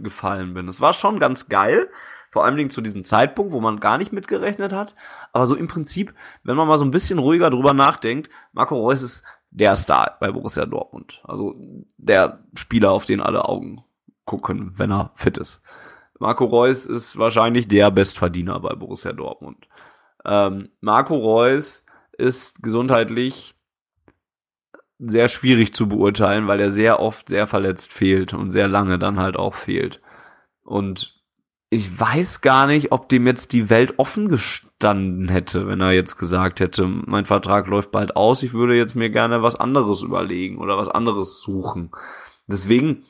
[0.00, 0.68] gefallen bin.
[0.68, 1.90] Es war schon ganz geil,
[2.30, 4.94] vor allen Dingen zu diesem Zeitpunkt, wo man gar nicht mit gerechnet hat.
[5.32, 9.02] Aber so im Prinzip, wenn man mal so ein bisschen ruhiger drüber nachdenkt, Marco Reus
[9.02, 11.22] ist der Star bei Borussia Dortmund.
[11.24, 11.56] Also
[11.96, 13.83] der Spieler, auf den alle Augen
[14.24, 15.62] gucken, wenn er fit ist.
[16.18, 19.68] Marco Reus ist wahrscheinlich der Bestverdiener bei Borussia Dortmund.
[20.24, 21.84] Ähm, Marco Reus
[22.16, 23.54] ist gesundheitlich
[24.98, 29.18] sehr schwierig zu beurteilen, weil er sehr oft sehr verletzt fehlt und sehr lange dann
[29.18, 30.00] halt auch fehlt.
[30.62, 31.14] Und
[31.68, 36.16] ich weiß gar nicht, ob dem jetzt die Welt offen gestanden hätte, wenn er jetzt
[36.16, 40.58] gesagt hätte, mein Vertrag läuft bald aus, ich würde jetzt mir gerne was anderes überlegen
[40.58, 41.90] oder was anderes suchen.
[42.46, 43.04] Deswegen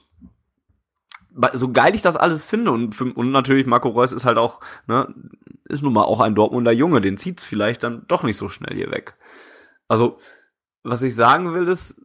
[1.53, 4.61] so geil ich das alles finde und, für, und natürlich Marco Reus ist halt auch,
[4.87, 5.13] ne,
[5.65, 8.77] ist nun mal auch ein Dortmunder Junge, den zieht's vielleicht dann doch nicht so schnell
[8.77, 9.17] hier weg.
[9.89, 10.19] Also,
[10.83, 12.01] was ich sagen will ist,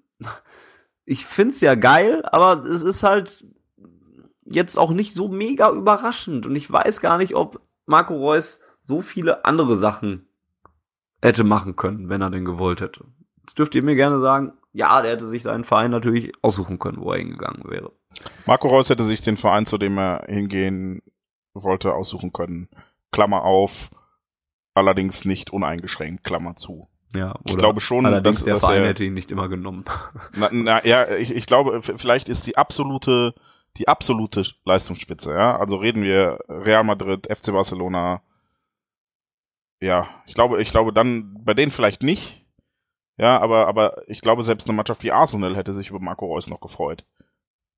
[1.05, 3.45] ich find's ja geil, aber es ist halt
[4.45, 9.01] jetzt auch nicht so mega überraschend und ich weiß gar nicht, ob Marco Reus so
[9.01, 10.27] viele andere Sachen
[11.21, 13.05] hätte machen können, wenn er denn gewollt hätte.
[13.41, 17.01] Jetzt dürft ihr mir gerne sagen, ja, der hätte sich seinen Verein natürlich aussuchen können,
[17.01, 17.91] wo er hingegangen wäre.
[18.45, 21.01] Marco Reus hätte sich den Verein, zu dem er hingehen
[21.53, 22.69] wollte, aussuchen können.
[23.11, 23.89] Klammer auf,
[24.73, 26.87] allerdings nicht uneingeschränkt, Klammer zu.
[27.15, 29.85] Ja, ich glaube schon, allerdings dass, der dass Verein er, hätte ihn nicht immer genommen.
[30.35, 33.33] Na, na ja, ich, ich glaube, vielleicht ist die absolute,
[33.77, 35.57] die absolute Leistungsspitze, ja.
[35.57, 38.21] Also reden wir Real Madrid, FC Barcelona.
[39.81, 42.45] Ja, ich glaube, ich glaube dann bei denen vielleicht nicht.
[43.17, 46.47] Ja, aber, aber ich glaube, selbst eine Mannschaft wie Arsenal hätte sich über Marco Reus
[46.47, 47.05] noch gefreut.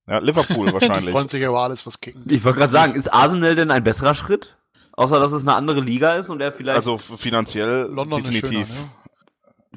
[0.08, 1.06] Ja, Liverpool wahrscheinlich.
[1.06, 2.24] Die freuen sich über alles, was kicken.
[2.28, 4.58] Ich wollte gerade sagen, ist Arsenal denn ein besserer Schritt?
[4.94, 6.78] Außer, dass es eine andere Liga ist und er vielleicht.
[6.78, 8.68] Also finanziell London definitiv.
[8.68, 8.92] Schöner, ne?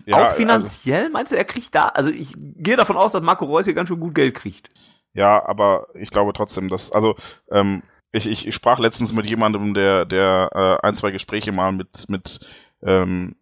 [0.07, 3.23] Ja, auch finanziell, also, meinst du, er kriegt da, also ich gehe davon aus, dass
[3.23, 4.69] Marco Reus hier ganz schön gut Geld kriegt.
[5.15, 7.15] Ja, aber ich glaube trotzdem, dass, also,
[7.51, 10.51] ähm, ich, ich, ich sprach letztens mit jemandem, der, der
[10.83, 12.41] äh, ein, zwei Gespräche mal mit, mit
[12.83, 13.37] ähm,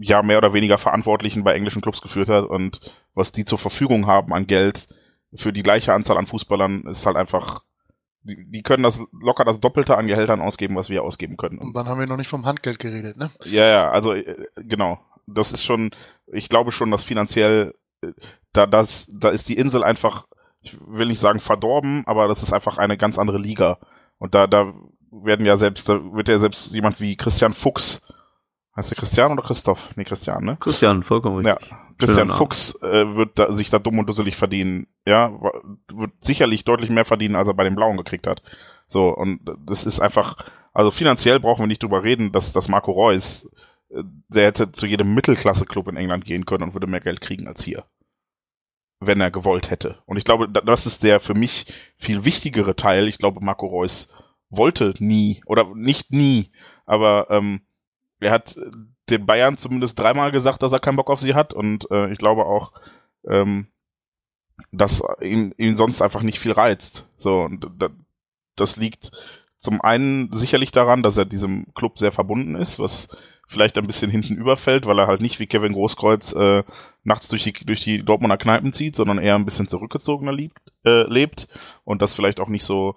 [0.00, 2.80] ja, mehr oder weniger Verantwortlichen bei englischen Clubs geführt hat und
[3.14, 4.88] was die zur Verfügung haben an Geld,
[5.34, 7.64] für die gleiche Anzahl an Fußballern ist halt einfach,
[8.22, 11.58] die, die können das locker das Doppelte an Gehältern ausgeben, was wir ausgeben können.
[11.58, 13.30] Und dann haben wir noch nicht vom Handgeld geredet, ne?
[13.44, 15.00] Ja, ja, also äh, genau.
[15.26, 15.90] Das ist schon,
[16.26, 18.12] ich glaube schon, dass finanziell äh,
[18.52, 20.26] da das, da ist die Insel einfach,
[20.60, 23.78] ich will nicht sagen verdorben, aber das ist einfach eine ganz andere Liga.
[24.18, 24.72] Und da, da
[25.10, 28.02] werden ja selbst, da wird ja selbst jemand wie Christian Fuchs
[28.76, 29.96] Heißt der Christian oder Christoph?
[29.96, 30.58] Nee, Christian, ne?
[30.60, 31.70] Christian, vollkommen richtig.
[31.70, 34.86] Ja, Christian Fuchs äh, wird da, sich da dumm und dusselig verdienen.
[35.06, 35.32] Ja,
[35.90, 38.42] wird sicherlich deutlich mehr verdienen, als er bei den Blauen gekriegt hat.
[38.86, 40.36] So, und das ist einfach,
[40.74, 43.50] also finanziell brauchen wir nicht drüber reden, dass, dass Marco Reus,
[43.88, 47.48] äh, der hätte zu jedem Mittelklasse-Club in England gehen können und würde mehr Geld kriegen
[47.48, 47.84] als hier.
[49.00, 50.02] Wenn er gewollt hätte.
[50.04, 53.08] Und ich glaube, das ist der für mich viel wichtigere Teil.
[53.08, 54.08] Ich glaube, Marco Reus
[54.50, 56.50] wollte nie, oder nicht nie,
[56.84, 57.62] aber ähm,
[58.20, 58.58] er hat
[59.10, 62.18] den Bayern zumindest dreimal gesagt, dass er keinen Bock auf sie hat und äh, ich
[62.18, 62.72] glaube auch,
[63.28, 63.68] ähm,
[64.72, 67.06] dass ihn, ihn sonst einfach nicht viel reizt.
[67.16, 67.66] So, und
[68.56, 69.10] das liegt
[69.58, 73.08] zum einen sicherlich daran, dass er diesem Club sehr verbunden ist, was
[73.48, 76.64] vielleicht ein bisschen hinten überfällt, weil er halt nicht wie Kevin Großkreuz äh,
[77.04, 81.02] nachts durch die, durch die Dortmunder Kneipen zieht, sondern eher ein bisschen zurückgezogener liebt, äh,
[81.02, 81.48] lebt
[81.84, 82.96] und das vielleicht auch nicht so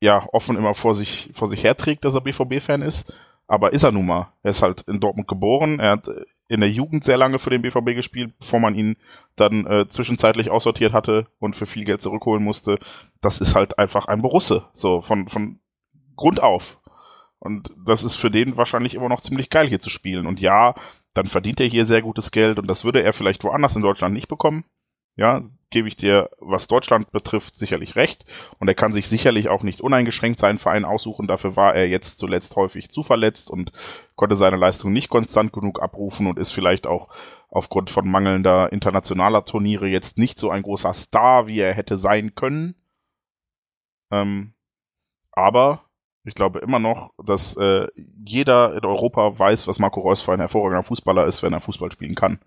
[0.00, 3.12] ja offen immer vor sich vor sich herträgt, dass er BVB-Fan ist.
[3.48, 4.32] Aber ist er nun mal.
[4.42, 5.80] Er ist halt in Dortmund geboren.
[5.80, 6.08] Er hat
[6.48, 8.96] in der Jugend sehr lange für den BVB gespielt, bevor man ihn
[9.36, 12.78] dann äh, zwischenzeitlich aussortiert hatte und für viel Geld zurückholen musste.
[13.20, 14.64] Das ist halt einfach ein Borusse.
[14.72, 15.60] So, von, von
[16.16, 16.78] Grund auf.
[17.38, 20.26] Und das ist für den wahrscheinlich immer noch ziemlich geil hier zu spielen.
[20.26, 20.74] Und ja,
[21.14, 24.14] dann verdient er hier sehr gutes Geld und das würde er vielleicht woanders in Deutschland
[24.14, 24.64] nicht bekommen.
[25.18, 28.24] Ja, gebe ich dir, was Deutschland betrifft, sicherlich recht.
[28.60, 31.26] Und er kann sich sicherlich auch nicht uneingeschränkt seinen Verein aussuchen.
[31.26, 33.72] Dafür war er jetzt zuletzt häufig zu verletzt und
[34.14, 37.08] konnte seine Leistung nicht konstant genug abrufen und ist vielleicht auch
[37.50, 42.36] aufgrund von mangelnder internationaler Turniere jetzt nicht so ein großer Star, wie er hätte sein
[42.36, 42.76] können.
[44.12, 44.54] Ähm,
[45.32, 45.82] aber
[46.24, 47.88] ich glaube immer noch, dass äh,
[48.24, 51.90] jeder in Europa weiß, was Marco Reus für ein hervorragender Fußballer ist, wenn er Fußball
[51.90, 52.38] spielen kann.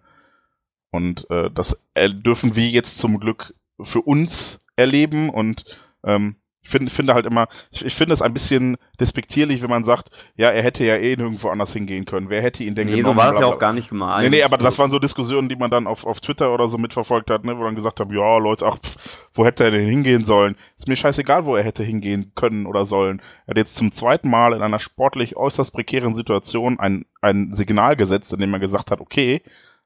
[0.91, 5.63] Und äh, das dürfen wir jetzt zum Glück für uns erleben und
[6.03, 9.83] ähm, Ich finde, finde halt immer, ich, ich finde es ein bisschen despektierlich, wenn man
[9.83, 12.29] sagt, ja, er hätte ja eh nirgendwo anders hingehen können.
[12.29, 13.03] Wer hätte ihn denn Nee, genommen?
[13.03, 14.21] so war es ja auch gar nicht gemeint.
[14.21, 16.77] Nee, nee, aber das waren so Diskussionen, die man dann auf, auf Twitter oder so
[16.77, 18.95] mitverfolgt hat, ne, wo dann gesagt haben, ja, Leute, ach, pff,
[19.33, 20.55] wo hätte er denn hingehen sollen?
[20.77, 23.21] Ist mir scheißegal, wo er hätte hingehen können oder sollen.
[23.47, 27.95] Er hat jetzt zum zweiten Mal in einer sportlich äußerst prekären Situation ein, ein Signal
[27.95, 29.41] gesetzt, in dem er gesagt hat, okay,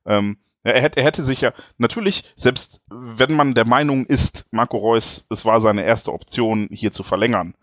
[0.05, 0.37] ähm,
[0.71, 5.25] er hätte, er hätte sich ja, natürlich, selbst wenn man der Meinung ist, Marco Reus,
[5.29, 7.55] es war seine erste Option, hier zu verlängern,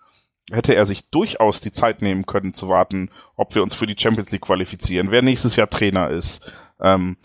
[0.50, 3.96] hätte er sich durchaus die Zeit nehmen können zu warten, ob wir uns für die
[3.98, 6.48] Champions League qualifizieren, wer nächstes Jahr Trainer ist,
[6.80, 7.16] ähm,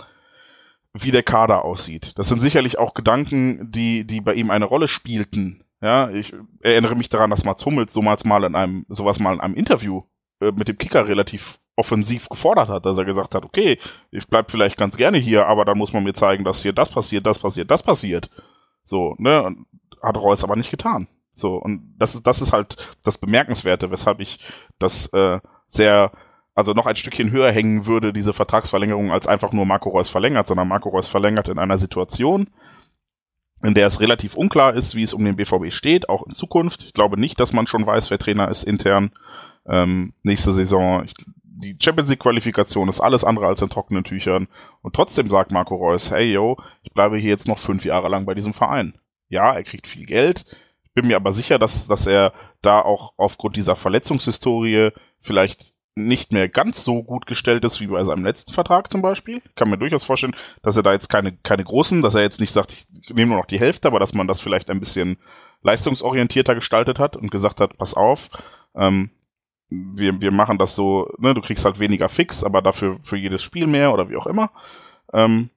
[0.93, 2.17] wie der Kader aussieht.
[2.17, 5.63] Das sind sicherlich auch Gedanken, die, die bei ihm eine Rolle spielten.
[5.79, 9.41] Ja, ich erinnere mich daran, dass Mats Hummels so mal in einem, sowas mal in
[9.41, 10.03] einem Interview
[10.39, 13.79] äh, mit dem Kicker relativ offensiv gefordert hat, dass er gesagt hat, okay,
[14.11, 16.89] ich bleib vielleicht ganz gerne hier, aber dann muss man mir zeigen, dass hier das
[16.89, 18.29] passiert, das passiert, das passiert.
[18.83, 19.67] So, ne, und
[20.01, 21.07] hat Reus aber nicht getan.
[21.35, 24.39] So, und das ist, das ist halt das Bemerkenswerte, weshalb ich
[24.79, 26.11] das äh, sehr,
[26.55, 30.47] also noch ein Stückchen höher hängen würde, diese Vertragsverlängerung, als einfach nur Marco Reus verlängert,
[30.47, 32.49] sondern Marco Reus verlängert in einer Situation,
[33.61, 36.85] in der es relativ unklar ist, wie es um den BVB steht, auch in Zukunft.
[36.85, 39.11] Ich glaube nicht, dass man schon weiß, wer Trainer ist intern
[39.67, 41.03] ähm, nächste Saison.
[41.05, 41.13] Ich,
[41.43, 44.47] die Champions League Qualifikation ist alles andere als in trockenen Tüchern.
[44.81, 48.25] Und trotzdem sagt Marco Reus, hey yo, ich bleibe hier jetzt noch fünf Jahre lang
[48.25, 48.93] bei diesem Verein.
[49.29, 50.45] Ja, er kriegt viel Geld.
[50.83, 56.31] Ich bin mir aber sicher, dass, dass er da auch aufgrund dieser Verletzungshistorie vielleicht nicht
[56.31, 59.41] mehr ganz so gut gestellt ist wie bei seinem letzten Vertrag zum Beispiel.
[59.43, 62.39] Ich kann mir durchaus vorstellen, dass er da jetzt keine, keine großen, dass er jetzt
[62.39, 65.17] nicht sagt, ich nehme nur noch die Hälfte, aber dass man das vielleicht ein bisschen
[65.63, 68.29] leistungsorientierter gestaltet hat und gesagt hat, pass auf,
[68.75, 69.09] ähm,
[69.69, 73.43] wir, wir machen das so, ne, du kriegst halt weniger fix, aber dafür für jedes
[73.43, 74.51] Spiel mehr oder wie auch immer.
[75.13, 75.49] Ähm,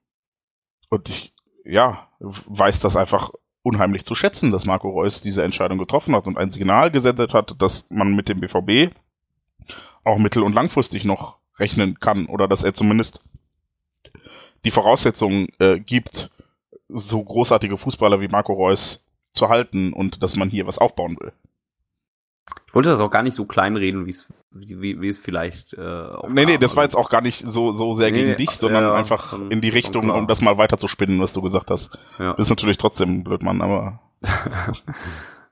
[0.89, 1.33] und ich,
[1.63, 3.31] ja, weiß das einfach
[3.63, 7.55] unheimlich zu schätzen, dass Marco Reus diese Entscheidung getroffen hat und ein Signal gesendet hat,
[7.59, 8.93] dass man mit dem BVB
[10.03, 13.21] auch mittel- und langfristig noch rechnen kann oder dass er zumindest
[14.65, 16.31] die Voraussetzungen äh, gibt,
[16.89, 21.31] so großartige Fußballer wie Marco Reus zu halten und dass man hier was aufbauen will.
[22.67, 25.81] Ich wollte das auch gar nicht so kleinreden, wie es wie, wie es vielleicht äh,
[25.81, 28.37] auch Nee, nee, das war Also, jetzt auch gar nicht so, so sehr Nee, gegen
[28.37, 31.41] dich, sondern ja, einfach in die Richtung, um das mal weiter zu spinnen, was du
[31.41, 31.97] gesagt hast.
[32.19, 32.33] ja.
[32.33, 33.99] Das ist natürlich trotzdem ein Blödmann, aber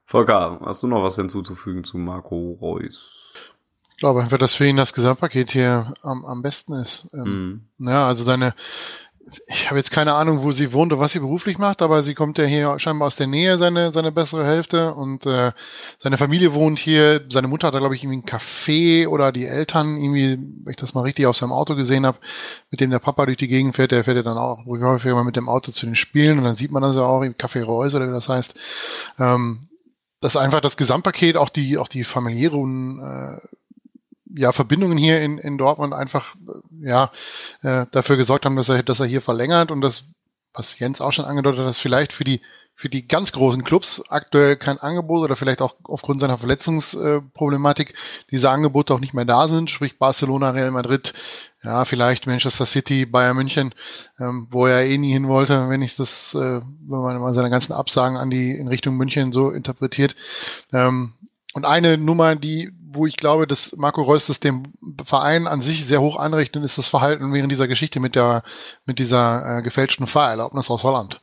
[0.05, 3.15] Volker, hast du noch was hinzuzufügen zu Marco Reus?
[3.91, 7.07] Ich glaube einfach, dass für ihn das Gesamtpaket hier am, am besten ist.
[7.13, 7.87] Ähm, Mhm.
[7.87, 8.53] Ja, also seine,
[9.47, 12.15] ich habe jetzt keine Ahnung, wo sie wohnt oder was sie beruflich macht, aber sie
[12.15, 15.51] kommt ja hier scheinbar aus der Nähe, seine, seine bessere Hälfte und äh,
[15.97, 17.25] seine Familie wohnt hier.
[17.29, 20.77] Seine Mutter hat da, glaube ich, irgendwie ein Café oder die Eltern, irgendwie, wenn ich
[20.77, 22.19] das mal richtig auf seinem Auto gesehen habe,
[22.71, 25.23] mit dem der Papa durch die Gegend fährt, der fährt ja dann auch häufiger mal
[25.23, 27.63] mit dem Auto zu den Spielen und dann sieht man das ja auch im Café
[27.63, 28.55] Reus oder wie das heißt.
[29.17, 29.69] Ähm,
[30.21, 33.47] dass einfach das Gesamtpaket, auch die, auch die familiären äh,
[34.35, 37.11] ja, Verbindungen hier in, in Dortmund einfach äh, ja,
[37.61, 40.05] äh, dafür gesorgt haben, dass er, dass er hier verlängert und das,
[40.53, 42.41] was Jens auch schon angedeutet hat, dass vielleicht für die
[42.79, 47.93] für die ganz großen Clubs aktuell kein Angebot oder vielleicht auch aufgrund seiner Verletzungsproblematik
[48.31, 51.13] diese Angebote auch nicht mehr da sind, sprich Barcelona, Real Madrid,
[51.61, 53.75] ja, vielleicht Manchester City, Bayern München,
[54.17, 57.49] ähm, wo er eh nie hin wollte, wenn ich das, äh, wenn man mal seine
[57.49, 60.15] ganzen Absagen an die in Richtung München so interpretiert.
[60.71, 61.15] Ähm,
[61.59, 64.71] und eine Nummer, die, wo ich glaube, dass Marco Reus das dem
[65.03, 68.43] Verein an sich sehr hoch anrechnet, ist das Verhalten während dieser Geschichte mit der,
[68.85, 71.19] mit dieser äh, gefälschten Fahrerlaubnis aus Holland.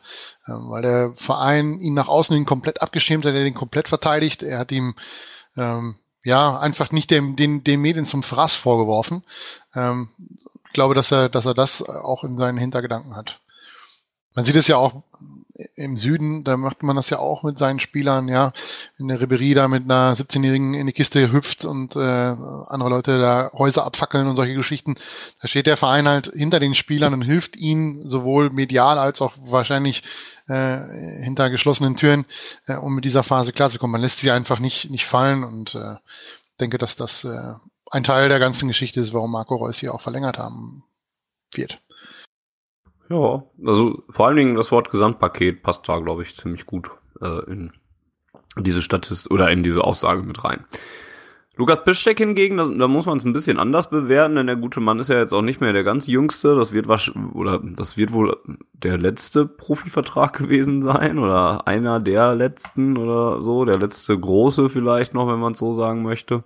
[0.47, 4.43] Ähm, weil der Verein ihn nach außen hin komplett abgeschirmt hat, er den komplett verteidigt.
[4.43, 4.95] Er hat ihm
[5.57, 9.25] ähm, ja einfach nicht dem, den, den Medien zum Fraß vorgeworfen.
[9.75, 10.11] Ähm,
[10.67, 13.41] ich glaube, dass er, dass er das auch in seinen Hintergedanken hat.
[14.35, 15.03] Man sieht es ja auch
[15.74, 18.53] im Süden, da macht man das ja auch mit seinen Spielern, ja,
[18.99, 23.19] in der Ribery da mit einer 17-Jährigen in die Kiste hüpft und äh, andere Leute
[23.19, 24.97] da Häuser abfackeln und solche Geschichten.
[25.41, 29.35] Da steht der Verein halt hinter den Spielern und hilft ihnen sowohl medial als auch
[29.45, 30.03] wahrscheinlich
[30.49, 30.78] äh,
[31.23, 32.27] hinter geschlossenen Türen,
[32.66, 33.93] äh, um mit dieser Phase klarzukommen.
[33.93, 35.97] Man lässt sie einfach nicht, nicht fallen und äh,
[36.61, 37.55] denke, dass das äh,
[37.91, 40.85] ein Teil der ganzen Geschichte ist, warum Marco Reus hier auch verlängert haben
[41.53, 41.81] wird.
[43.09, 47.51] Ja, also vor allen Dingen das Wort Gesamtpaket passt da, glaube ich, ziemlich gut äh,
[47.51, 47.73] in
[48.59, 50.65] diese Statistik oder in diese Aussage mit rein.
[51.59, 54.81] Lukas Piszczek hingegen, da, da muss man es ein bisschen anders bewerten, denn der gute
[54.81, 56.55] Mann ist ja jetzt auch nicht mehr der ganz jüngste.
[56.55, 58.37] Das wird wasch oder das wird wohl
[58.74, 65.15] der letzte Profivertrag gewesen sein oder einer der letzten oder so, der letzte große vielleicht
[65.15, 66.45] noch, wenn man es so sagen möchte,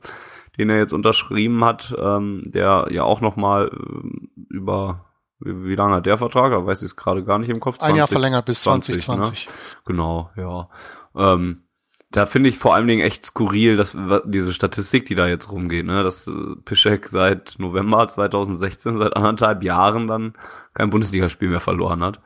[0.59, 5.10] den er jetzt unterschrieben hat, ähm, der ja auch noch mal äh, über
[5.41, 6.53] wie, wie lange hat der Vertrag?
[6.53, 7.81] Da weiß ich es gerade gar nicht im Kopf.
[7.81, 9.49] Ein Jahr verlängert bis 20, 2020.
[9.85, 10.69] Genau, ja.
[11.15, 11.65] Ähm,
[12.11, 15.87] da finde ich vor allen Dingen echt skurril, dass diese Statistik, die da jetzt rumgeht,
[15.87, 20.35] ne, dass äh, Piszek seit November 2016, seit anderthalb Jahren dann
[20.75, 22.21] kein Bundesligaspiel mehr verloren hat.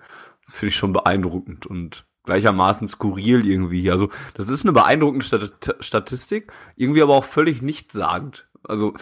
[0.47, 3.91] Das finde ich schon beeindruckend und gleichermaßen skurril irgendwie.
[3.91, 8.49] Also, das ist eine beeindruckende Stat Statistik, irgendwie aber auch völlig nichtssagend.
[8.63, 8.95] Also,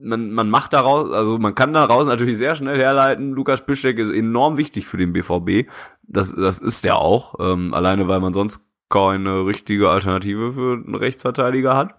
[0.00, 4.10] man, man macht daraus, also man kann daraus natürlich sehr schnell herleiten, Lukas Piszek ist
[4.10, 5.68] enorm wichtig für den BVB.
[6.02, 10.94] Das, das ist der auch, ähm, alleine weil man sonst keine richtige Alternative für einen
[10.94, 11.94] Rechtsverteidiger hat.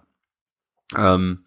[0.96, 1.44] Ähm,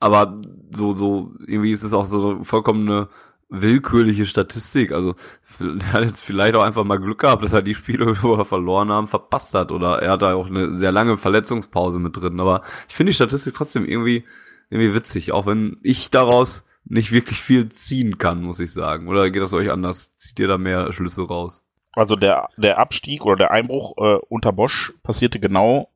[0.00, 0.40] aber
[0.70, 3.08] so, so, irgendwie ist es auch so vollkommen eine
[3.50, 4.92] willkürliche Statistik.
[4.92, 5.14] Also
[5.60, 8.44] er hat jetzt vielleicht auch einfach mal Glück gehabt, dass er die Spiele, wo er
[8.44, 9.72] verloren haben, verpasst hat.
[9.72, 12.40] Oder er hat da auch eine sehr lange Verletzungspause mit drin.
[12.40, 14.24] Aber ich finde die Statistik trotzdem irgendwie,
[14.70, 19.08] irgendwie witzig, auch wenn ich daraus nicht wirklich viel ziehen kann, muss ich sagen.
[19.08, 20.14] Oder geht das euch anders?
[20.14, 21.64] Zieht ihr da mehr Schlüsse raus?
[21.92, 25.90] Also der, der Abstieg oder der Einbruch äh, unter Bosch passierte genau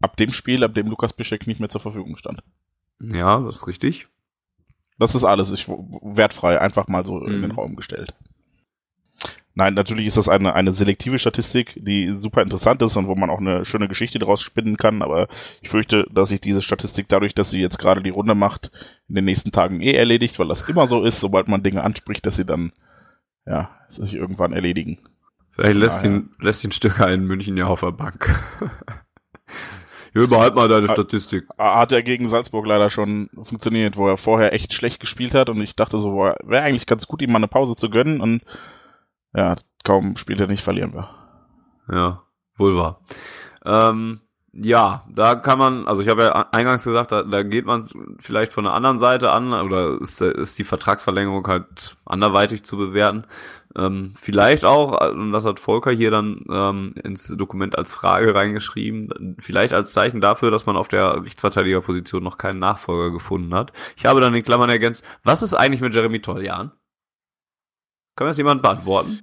[0.00, 2.42] ab dem Spiel, ab dem Lukas Bischek nicht mehr zur Verfügung stand.
[3.00, 4.08] Ja, das ist richtig.
[4.98, 5.50] Das ist alles.
[5.50, 7.26] Ich, wertfrei, einfach mal so mhm.
[7.26, 7.58] in den mhm.
[7.58, 8.14] Raum gestellt.
[9.54, 13.28] Nein, natürlich ist das eine, eine selektive Statistik, die super interessant ist und wo man
[13.28, 15.28] auch eine schöne Geschichte daraus spinnen kann, aber
[15.60, 18.70] ich fürchte, dass sich diese Statistik dadurch, dass sie jetzt gerade die Runde macht,
[19.08, 22.24] in den nächsten Tagen eh erledigt, weil das immer so ist, sobald man Dinge anspricht,
[22.24, 22.72] dass sie dann,
[23.44, 24.98] ja, sich irgendwann erledigen.
[25.50, 28.34] Vielleicht lässt, ihn, lässt ihn Stöcker in München ja auf der Bank.
[30.14, 31.44] ja, behalt mal deine Statistik.
[31.58, 35.60] Hat er gegen Salzburg leider schon funktioniert, wo er vorher echt schlecht gespielt hat und
[35.60, 38.40] ich dachte so, wäre eigentlich ganz gut, ihm mal eine Pause zu gönnen und
[39.34, 41.08] ja, kaum spielt er nicht, verlieren wir.
[41.90, 42.22] Ja,
[42.56, 43.00] wohl wahr.
[43.64, 44.20] Ähm,
[44.54, 47.88] ja, da kann man, also ich habe ja eingangs gesagt, da, da geht man
[48.18, 53.24] vielleicht von der anderen Seite an oder ist, ist die Vertragsverlängerung halt anderweitig zu bewerten.
[53.74, 59.36] Ähm, vielleicht auch, und das hat Volker hier dann ähm, ins Dokument als Frage reingeschrieben,
[59.38, 63.72] vielleicht als Zeichen dafür, dass man auf der Rechtsverteidigerposition noch keinen Nachfolger gefunden hat.
[63.96, 66.72] Ich habe dann in Klammern ergänzt, was ist eigentlich mit Jeremy Toljan?
[68.16, 69.20] Kann das jemand beantworten?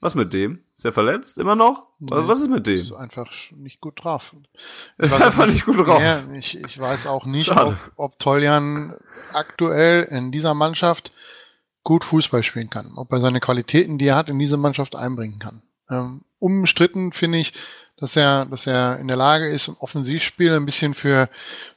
[0.00, 0.64] Was mit dem?
[0.76, 1.38] Ist er verletzt?
[1.38, 1.86] Immer noch?
[2.00, 2.74] Nee, was ist mit dem?
[2.74, 4.34] Ist einfach nicht gut drauf.
[4.98, 6.00] Ist einfach nicht gut drauf.
[6.00, 8.96] Ja, ich, ich weiß auch nicht, ob, ob Toljan
[9.32, 11.12] aktuell in dieser Mannschaft
[11.84, 12.94] gut Fußball spielen kann.
[12.96, 15.62] Ob er seine Qualitäten, die er hat, in diese Mannschaft einbringen kann.
[15.88, 17.52] Ähm, umstritten finde ich,
[17.96, 21.28] dass er, dass er in der Lage ist, im Offensivspiel ein bisschen für,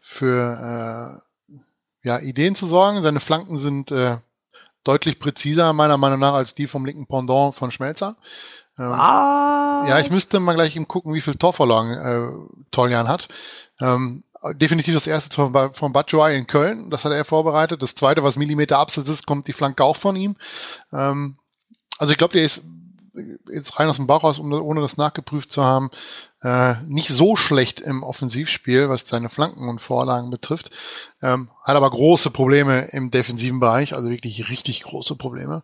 [0.01, 1.21] für
[2.03, 3.03] äh, ja, Ideen zu sorgen.
[3.03, 4.17] Seine Flanken sind äh,
[4.85, 8.15] deutlich präziser, meiner Meinung nach, als die vom linken Pendant von Schmelzer.
[8.77, 9.85] Ähm, ah.
[9.87, 13.27] Ja, ich müsste mal gleich ihm gucken, wie viel Torvorlagen äh, Toljan hat.
[13.79, 17.81] Ähm, definitiv das erste Tor von Batshuayi in Köln, das hat er vorbereitet.
[17.81, 20.35] Das zweite, was Millimeter abseits ist, kommt die Flanke auch von ihm.
[20.93, 21.37] Ähm,
[21.97, 22.63] also ich glaube, der ist
[23.51, 25.89] jetzt rein aus dem Bauch raus, ohne das nachgeprüft zu haben,
[26.45, 30.69] äh, nicht so schlecht im Offensivspiel, was seine Flanken und Vorlagen betrifft.
[31.19, 35.63] Ähm, hat aber große Probleme im defensiven Bereich, also wirklich richtig große Probleme.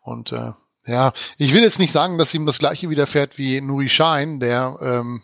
[0.00, 0.52] Und äh,
[0.86, 4.78] ja, ich will jetzt nicht sagen, dass ihm das gleiche widerfährt wie Nuri Schein, der
[4.80, 5.22] ähm,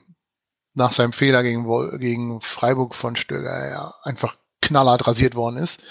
[0.74, 1.66] nach seinem Fehler gegen,
[1.98, 5.82] gegen Freiburg von Stöger ja einfach knallhart rasiert worden ist.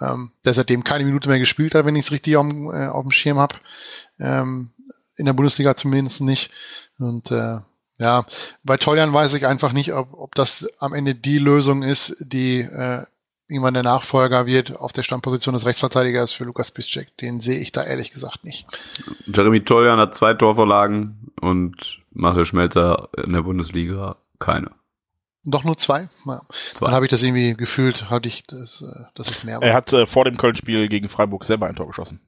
[0.00, 3.02] Ähm, der seitdem keine Minute mehr gespielt hat, wenn ich es richtig auf, äh, auf
[3.02, 3.56] dem Schirm habe.
[4.18, 4.70] Ähm,
[5.16, 6.50] in der Bundesliga zumindest nicht.
[6.98, 7.58] Und äh,
[7.98, 8.26] ja,
[8.62, 12.60] bei Toljan weiß ich einfach nicht, ob, ob das am Ende die Lösung ist, die
[12.60, 13.04] äh,
[13.48, 17.16] irgendwann der Nachfolger wird auf der Standposition des Rechtsverteidigers für Lukas Piszczek.
[17.18, 18.66] Den sehe ich da ehrlich gesagt nicht.
[19.26, 24.72] Jeremy Toljan hat zwei Torvorlagen und Marcel Schmelzer in der Bundesliga keine.
[25.44, 26.08] Doch nur zwei?
[26.24, 26.42] Ja.
[26.74, 26.86] zwei.
[26.86, 29.60] Dann habe ich das irgendwie gefühlt, hatte ich, das, äh, das ist mehr.
[29.62, 32.20] Er hat äh, vor dem Köln-Spiel gegen Freiburg selber ein Tor geschossen.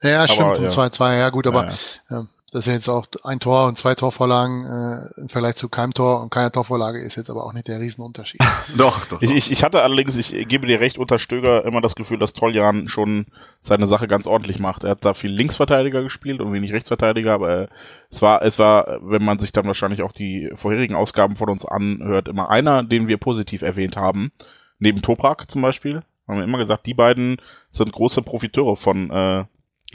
[0.00, 1.74] Ja, stimmt, aber, 2-2, ja gut, aber ja,
[2.10, 2.26] ja.
[2.54, 6.22] Das ist jetzt auch ein Tor und zwei Torvorlagen äh, im Vergleich zu keinem Tor
[6.22, 8.40] und keiner Torvorlage ist jetzt aber auch nicht der Riesenunterschied.
[8.78, 9.22] doch, doch, doch.
[9.22, 12.86] Ich, ich hatte allerdings, ich gebe dir recht, unter Stöger immer das Gefühl, dass Toljan
[12.86, 13.26] schon
[13.62, 14.84] seine Sache ganz ordentlich macht.
[14.84, 17.68] Er hat da viel Linksverteidiger gespielt und wenig Rechtsverteidiger, aber äh,
[18.08, 21.66] es war, es war, wenn man sich dann wahrscheinlich auch die vorherigen Ausgaben von uns
[21.66, 24.30] anhört, immer einer, den wir positiv erwähnt haben.
[24.78, 26.04] Neben Toprak zum Beispiel.
[26.28, 27.38] Haben wir immer gesagt, die beiden
[27.70, 29.44] sind große Profiteure von äh,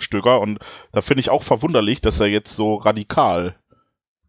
[0.02, 0.60] Stöger und
[0.92, 3.56] da finde ich auch verwunderlich, dass er jetzt so radikal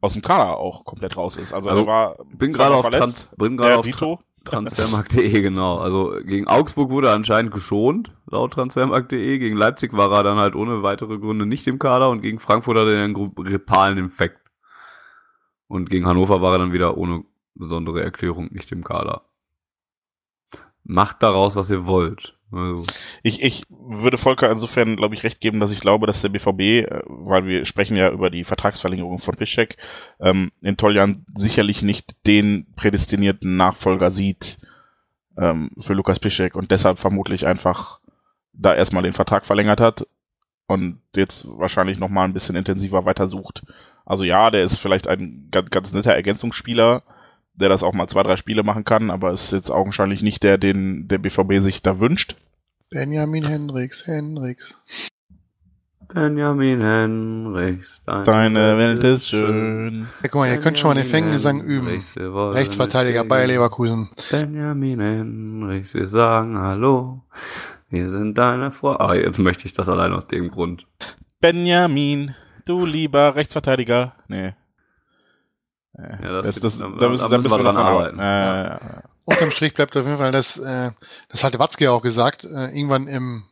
[0.00, 1.52] aus dem Kader auch komplett raus ist.
[1.52, 5.76] Also, also er war bin gerade auf, Trans, bin gerade auf Tra Transfermarkt.de, genau.
[5.78, 9.38] Also gegen Augsburg wurde er anscheinend geschont, laut Transfermarkt.de.
[9.38, 12.76] Gegen Leipzig war er dann halt ohne weitere Gründe nicht im Kader und gegen Frankfurt
[12.76, 14.38] hat er einen grippalen Infekt.
[15.68, 17.24] Und gegen Hannover war er dann wieder ohne
[17.54, 19.22] besondere Erklärung nicht im Kader.
[20.82, 22.36] Macht daraus, was ihr wollt.
[22.52, 22.84] Also,
[23.22, 26.60] Ich, ich würde Volker insofern, glaube ich, recht geben, dass ich glaube, dass der BVB,
[26.60, 29.76] äh, weil wir sprechen ja über die Vertragsverlängerung von Piszczek,
[30.20, 34.58] ähm, in Toljan sicherlich nicht den prädestinierten Nachfolger sieht
[35.36, 38.00] ähm, für Lukas Piszczek und deshalb vermutlich einfach
[38.52, 40.06] da erstmal den Vertrag verlängert hat
[40.66, 43.62] und jetzt wahrscheinlich noch mal ein bisschen intensiver weiter sucht.
[44.04, 47.02] Also ja, der ist vielleicht ein ganz, ganz netter Ergänzungsspieler,
[47.54, 50.58] der das auch mal zwei, drei Spiele machen kann, aber ist jetzt augenscheinlich nicht der,
[50.58, 52.36] den der BVB sich da wünscht.
[52.90, 54.80] Benjamin Hendricks, Hendricks.
[56.12, 60.08] Benjamin Henrichs, deine, Deine Welt ist schön.
[60.22, 61.86] Ja, guck mal, ihr könnt schon mal den Fängengesang üben.
[61.86, 64.10] Rechtsverteidiger Bayer gegen- Leverkusen.
[64.30, 67.22] Benjamin Henrichs, wir sagen Hallo.
[67.90, 69.00] Wir sind deine Freunde.
[69.00, 70.86] Ah, jetzt möchte ich das allein aus dem Grund.
[71.40, 74.14] Benjamin, du lieber Rechtsverteidiger.
[74.26, 74.54] Nee.
[76.22, 78.18] Ja, das- das, da- da, da müssen, müssen wir dran arbeiten.
[78.18, 78.80] Äh, ja.
[79.24, 80.90] Unterm Strich bleibt auf jeden Fall das, äh,
[81.28, 83.44] das hatte Watzke ja auch gesagt, äh, irgendwann im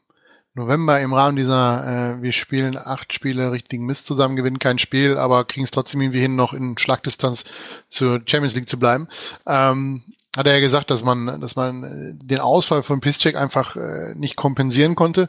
[0.55, 5.17] November im Rahmen dieser, äh, wir spielen acht Spiele richtigen Mist zusammen, gewinnen kein Spiel,
[5.17, 7.45] aber kriegen es trotzdem irgendwie hin, noch in Schlagdistanz
[7.89, 9.07] zur Champions League zu bleiben.
[9.47, 10.03] Ähm,
[10.37, 14.15] hat er ja gesagt, dass man, dass man äh, den Ausfall von Piszczek einfach äh,
[14.17, 15.29] nicht kompensieren konnte.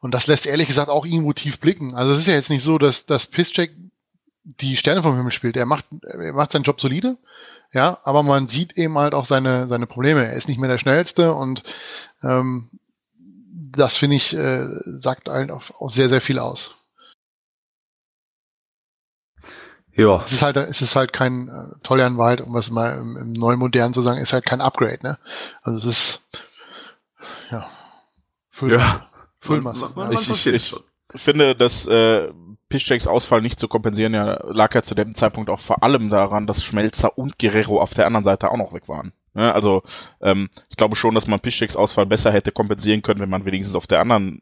[0.00, 1.94] Und das lässt ehrlich gesagt auch irgendwo tief blicken.
[1.94, 3.72] Also es ist ja jetzt nicht so, dass, dass Piszczek
[4.44, 5.56] die Sterne vom Himmel spielt.
[5.56, 7.16] Er macht, er macht seinen Job solide,
[7.72, 10.24] ja, aber man sieht eben halt auch seine, seine Probleme.
[10.24, 11.62] Er ist nicht mehr der Schnellste und
[12.22, 12.70] ähm,
[13.74, 14.66] das finde ich, äh,
[15.00, 16.76] sagt halt auch, auch sehr, sehr viel aus.
[19.94, 23.16] Ja, Es ist halt, es ist halt kein äh, Toljan Wald, um was mal im,
[23.18, 25.18] im Neumodernen zu sagen, ist halt kein Upgrade, ne?
[25.62, 26.28] Also es ist
[27.50, 27.70] ja
[28.50, 29.02] Füllmasse.
[29.40, 29.88] Füllmasse.
[29.94, 30.74] Man- man- Ich- ich- ich-
[31.14, 32.32] finde, dass äh,
[32.72, 36.46] Piszczeks Ausfall nicht zu kompensieren, ja, lag ja zu dem Zeitpunkt auch vor allem daran,
[36.46, 39.12] dass Schmelzer und Guerrero auf der anderen Seite auch noch weg waren.
[39.34, 39.82] Ja, also
[40.22, 43.76] ähm, ich glaube schon, dass man Piszczeks Ausfall besser hätte kompensieren können, wenn man wenigstens
[43.76, 44.40] auf der anderen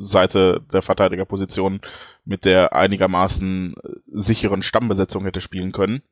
[0.00, 1.80] Seite der Verteidigerposition
[2.24, 6.02] mit der einigermaßen äh, sicheren Stammbesetzung hätte spielen können.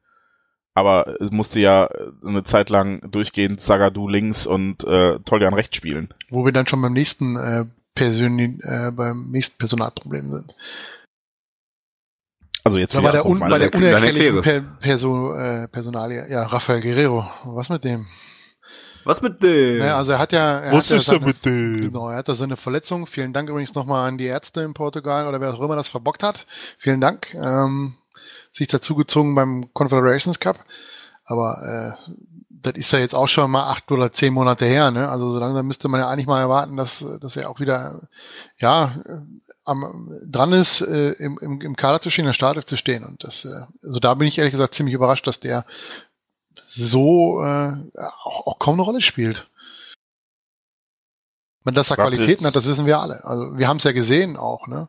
[0.75, 1.89] Aber es musste ja
[2.27, 6.09] eine Zeit lang durchgehend Sagadu links und äh, Toljan rechts spielen.
[6.29, 10.55] Wo wir dann schon beim nächsten äh, Persön äh, beim nächsten Personalproblem sind.
[12.67, 14.61] Also jetzt war der, un, bei der unerklärlichen per.
[14.81, 16.29] Perso, äh, Personalie.
[16.29, 17.25] Ja, Rafael Guerrero.
[17.45, 18.07] Was mit dem?
[19.05, 19.79] Was mit dem?
[19.79, 21.81] Naja, also er hat ja, er Was hat ja ist da seine, mit dem?
[21.81, 23.07] Genau, er hat da so eine Verletzung.
[23.07, 26.25] Vielen Dank übrigens nochmal an die Ärzte in Portugal oder wer auch immer das verbockt
[26.25, 26.45] hat.
[26.77, 27.33] Vielen Dank.
[27.35, 27.95] Ähm,
[28.53, 30.59] sich dazugezogen beim Confederations Cup.
[31.25, 32.13] Aber äh,
[32.51, 34.91] das ist ja jetzt auch schon mal acht oder zehn Monate her.
[34.91, 35.09] Ne?
[35.09, 38.09] Also so langsam müsste man ja eigentlich mal erwarten, dass, dass er auch wieder
[38.59, 38.97] ja
[39.67, 43.05] am, dran ist, äh, im, im, im Kader zu stehen, in der Startelf zu stehen.
[43.05, 45.67] Und das, äh, also da bin ich ehrlich gesagt ziemlich überrascht, dass der
[46.65, 47.75] so äh,
[48.25, 49.49] auch, auch kaum eine Rolle spielt.
[51.65, 52.47] Wenn das da Warte Qualitäten jetzt.
[52.47, 53.25] hat, das wissen wir alle.
[53.25, 54.89] Also wir haben es ja gesehen auch, ne?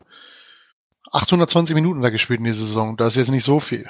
[1.12, 3.90] 820 Minuten da gespielt in dieser Saison, das ist jetzt nicht so viel.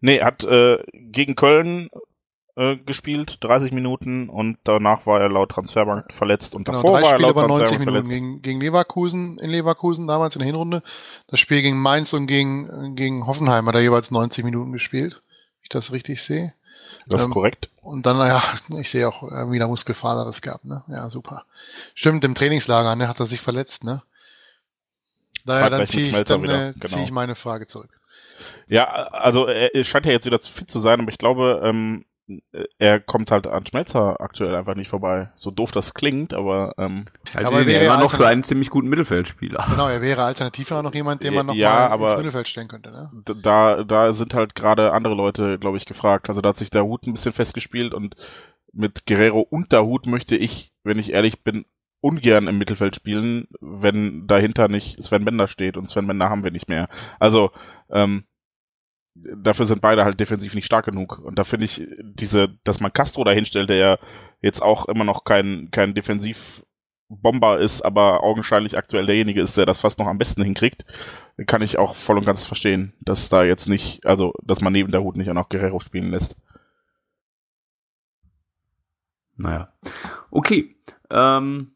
[0.00, 1.88] Nee, hat äh, gegen Köln
[2.56, 7.02] äh, gespielt, 30 Minuten und danach war er laut Transferbank verletzt und Genau, davor drei
[7.02, 10.40] war er Spiele laut über 90 Transferbank Minuten gegen, gegen Leverkusen, in Leverkusen damals in
[10.40, 10.82] der Hinrunde.
[11.28, 15.62] Das Spiel gegen Mainz und gegen, gegen Hoffenheim hat er jeweils 90 Minuten gespielt, wenn
[15.62, 16.54] ich das richtig sehe.
[17.06, 17.68] Das ist Ähm, korrekt.
[17.82, 18.42] Und dann, naja,
[18.80, 20.82] ich sehe auch äh, wieder Muskelfaser gehabt, ne?
[20.88, 21.44] Ja, super.
[21.94, 24.02] Stimmt, im Trainingslager, ne, hat er sich verletzt, ne?
[25.44, 26.86] Daher, dann ziehe ich, dann, äh, genau.
[26.86, 28.00] ziehe ich meine Frage zurück.
[28.66, 31.60] Ja, also er, er scheint ja jetzt wieder zu fit zu sein, aber ich glaube,
[31.62, 32.04] ähm,
[32.78, 35.30] er kommt halt an Schmelzer aktuell einfach nicht vorbei.
[35.36, 38.42] So doof das klingt, aber ähm, Ich halte Aber ihn wäre immer noch für einen
[38.42, 39.64] ziemlich guten Mittelfeldspieler.
[39.70, 42.48] Genau, er wäre alternativ auch noch jemand, den man noch Ja, mal aber- ins Mittelfeld
[42.48, 43.10] stellen könnte, ne?
[43.42, 46.28] da, da sind halt gerade andere Leute, glaube ich, gefragt.
[46.28, 48.16] Also da hat sich der Hut ein bisschen festgespielt und
[48.72, 51.64] mit Guerrero und der Hut möchte ich, wenn ich ehrlich bin,
[52.00, 56.50] ungern im Mittelfeld spielen, wenn dahinter nicht Sven Bender steht und Sven Bender haben wir
[56.50, 56.88] nicht mehr.
[57.18, 57.50] Also
[57.90, 58.24] ähm,
[59.36, 62.92] dafür sind beide halt defensiv nicht stark genug und da finde ich diese, dass man
[62.92, 63.98] Castro da hinstellt, der ja
[64.42, 69.80] jetzt auch immer noch kein kein Defensivbomber ist, aber augenscheinlich aktuell derjenige ist, der das
[69.80, 70.84] fast noch am besten hinkriegt,
[71.46, 74.92] kann ich auch voll und ganz verstehen, dass da jetzt nicht, also dass man neben
[74.92, 76.36] der Hut nicht auch noch Guerrero spielen lässt.
[79.36, 79.72] Naja.
[80.30, 80.76] Okay.
[81.10, 81.72] Ähm,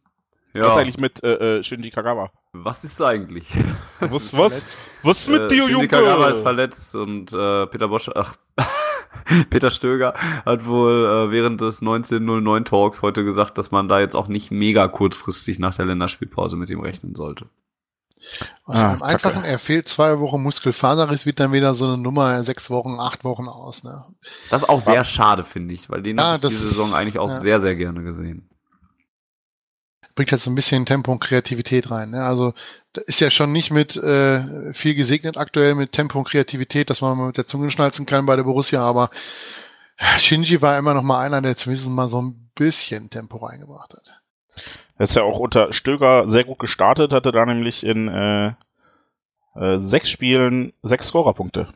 [0.54, 0.64] ja.
[0.64, 2.32] Was eigentlich mit äh, äh, Shinji Kagawa?
[2.52, 3.48] Was ist eigentlich?
[4.00, 4.78] Was, Verletzt.
[5.02, 8.36] Was Äh, Shinji Kagawa ist verletzt und äh, Peter Bosch, ach,
[9.50, 10.14] Peter Stöger
[10.44, 14.50] hat wohl äh, während des 1909 Talks heute gesagt, dass man da jetzt auch nicht
[14.50, 17.46] mega kurzfristig nach der Länderspielpause mit ihm rechnen sollte.
[18.64, 22.42] Aus Ah, einem einfachen, er fehlt zwei Wochen Muskelfaserriss, wird dann wieder so eine Nummer
[22.44, 24.04] sechs Wochen, acht Wochen aus, ne?
[24.50, 27.18] Das ist auch sehr schade, finde ich, weil den Ja, habe ich ist- Saison eigentlich
[27.18, 27.40] auch ja.
[27.40, 28.50] sehr, sehr gerne gesehen.
[30.20, 32.10] Bringt halt so ein bisschen Tempo und Kreativität rein.
[32.10, 32.22] Ne?
[32.22, 32.52] Also
[33.06, 37.28] ist ja schon nicht mit äh, viel gesegnet aktuell mit Tempo und Kreativität, dass man
[37.28, 39.08] mit der Zunge schnalzen kann bei der Borussia, aber
[40.18, 44.20] Shinji war immer noch mal einer, der zumindest mal so ein bisschen Tempo reingebracht hat.
[44.98, 48.48] Er ist ja auch unter Stöger sehr gut gestartet, hatte da nämlich in äh,
[49.54, 51.72] äh, sechs Spielen sechs Scorerpunkte.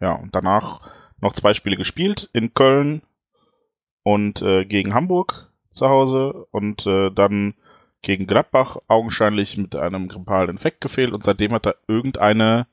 [0.00, 0.82] Ja, und danach
[1.22, 3.00] noch zwei Spiele gespielt in Köln
[4.02, 7.54] und äh, gegen Hamburg zu Hause und äh, dann
[8.02, 12.66] gegen Gladbach augenscheinlich mit einem grippalen Infekt gefehlt und seitdem hat er irgendeine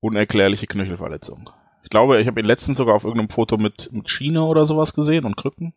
[0.00, 1.50] unerklärliche Knöchelverletzung.
[1.82, 4.94] Ich glaube, ich habe ihn letztens sogar auf irgendeinem Foto mit, mit Schiene oder sowas
[4.94, 5.74] gesehen und Krücken.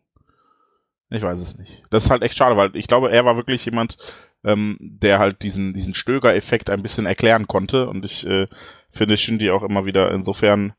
[1.10, 1.82] Ich weiß es nicht.
[1.90, 3.98] Das ist halt echt schade, weil ich glaube, er war wirklich jemand,
[4.44, 7.86] ähm, der halt diesen, diesen Stöger-Effekt ein bisschen erklären konnte.
[7.88, 8.46] Und ich äh,
[8.90, 10.72] finde Shindy auch immer wieder insofern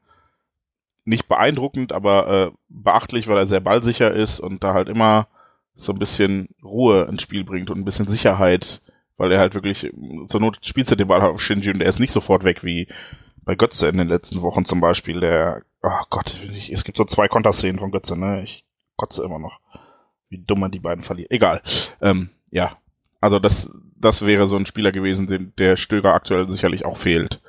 [1.05, 5.27] nicht beeindruckend, aber äh, beachtlich, weil er sehr ballsicher ist und da halt immer
[5.75, 8.81] so ein bisschen Ruhe ins Spiel bringt und ein bisschen Sicherheit,
[9.17, 9.91] weil er halt wirklich,
[10.27, 12.87] zur Not spielt er den Ball auf Shinji und er ist nicht sofort weg wie
[13.43, 17.05] bei Götze in den letzten Wochen zum Beispiel, der, oh Gott, ich, es gibt so
[17.05, 18.63] zwei Konterszenen von Götze, ne, ich
[18.95, 19.59] kotze immer noch,
[20.29, 21.31] wie dumm man die beiden verliert.
[21.31, 21.61] Egal,
[22.01, 22.77] ähm, ja,
[23.19, 27.41] also das, das wäre so ein Spieler gewesen, den der Stöger aktuell sicherlich auch fehlt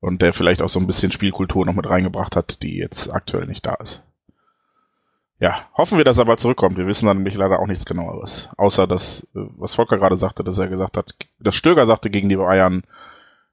[0.00, 3.46] und der vielleicht auch so ein bisschen Spielkultur noch mit reingebracht hat, die jetzt aktuell
[3.46, 4.02] nicht da ist.
[5.42, 6.76] Ja, hoffen wir, dass er bald zurückkommt.
[6.76, 8.48] Wir wissen dann nämlich leider auch nichts genaueres.
[8.58, 12.28] Außer das, äh, was Volker gerade sagte, dass er gesagt hat, dass Stöger sagte gegen
[12.28, 12.84] die Bayern,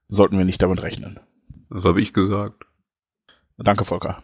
[0.06, 1.18] sollten wir nicht damit rechnen.
[1.68, 2.62] Das habe ich gesagt.
[3.58, 4.22] Danke, Volker.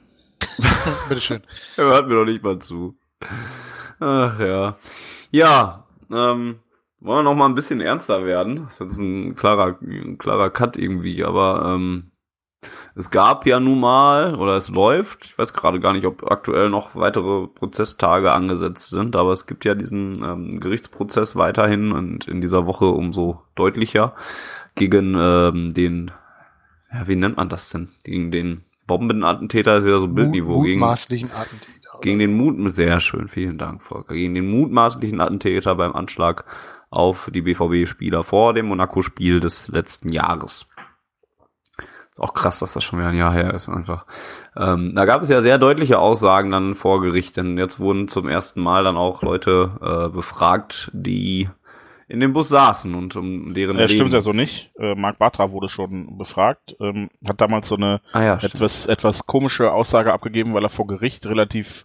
[1.09, 1.43] Bitteschön.
[1.77, 2.97] Er hört mir doch nicht mal zu.
[3.99, 4.77] Ach ja.
[5.33, 6.61] Ja, ähm,
[7.01, 8.67] wollen wir noch mal ein bisschen ernster werden?
[8.67, 12.13] Das ist jetzt ein klarer, ein klarer Cut irgendwie, aber ähm,
[12.95, 16.71] es gab ja nun mal, oder es läuft, ich weiß gerade gar nicht, ob aktuell
[16.71, 22.41] noch weitere Prozesstage angesetzt sind, aber es gibt ja diesen ähm, Gerichtsprozess weiterhin und in
[22.41, 24.15] dieser Woche umso deutlicher
[24.75, 26.11] gegen ähm, den,
[26.93, 27.89] ja, wie nennt man das denn?
[28.05, 30.63] Gegen den Bombenattentäter ist wieder so ein Bildniveau.
[30.63, 31.95] Gegen, Mutmaßlichen Attentäter.
[31.95, 32.01] oder?
[32.01, 34.15] gegen den Mut, sehr schön, vielen Dank, Volker.
[34.15, 36.45] Gegen den mutmaßlichen Attentäter beim Anschlag
[36.89, 40.69] auf die BVB-Spieler vor dem Monaco-Spiel des letzten Jahres.
[42.17, 44.07] Ist auch krass, dass das schon wieder ein Jahr her ist, einfach.
[44.57, 48.27] Ähm, da gab es ja sehr deutliche Aussagen dann vor Gericht, denn jetzt wurden zum
[48.27, 51.51] ersten Mal dann auch Leute äh, befragt, die
[52.09, 54.71] in dem Bus saßen und um deren Äh, stimmt ja so nicht.
[54.79, 58.55] Äh, Marc Bartra wurde schon befragt, ähm, hat damals so eine Ah ja, stimmt.
[58.55, 61.85] etwas, etwas komische Aussage abgegeben, weil er vor Gericht relativ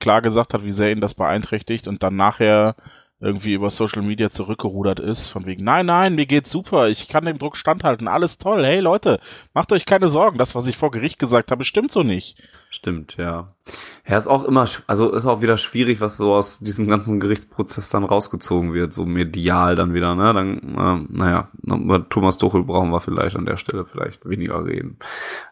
[0.00, 2.74] klar gesagt hat, wie sehr ihn das beeinträchtigt und dann nachher
[3.20, 7.24] irgendwie über Social Media zurückgerudert ist, von wegen, nein, nein, mir geht's super, ich kann
[7.24, 9.20] dem Druck standhalten, alles toll, hey Leute,
[9.54, 12.36] macht euch keine Sorgen, das, was ich vor Gericht gesagt habe, stimmt so nicht.
[12.70, 13.54] Stimmt, ja.
[14.06, 17.88] Ja, ist auch immer, also ist auch wieder schwierig, was so aus diesem ganzen Gerichtsprozess
[17.88, 20.34] dann rausgezogen wird, so medial dann wieder, ne?
[20.34, 24.98] Dann, äh, naja, über Thomas Tuchel brauchen wir vielleicht an der Stelle vielleicht weniger reden.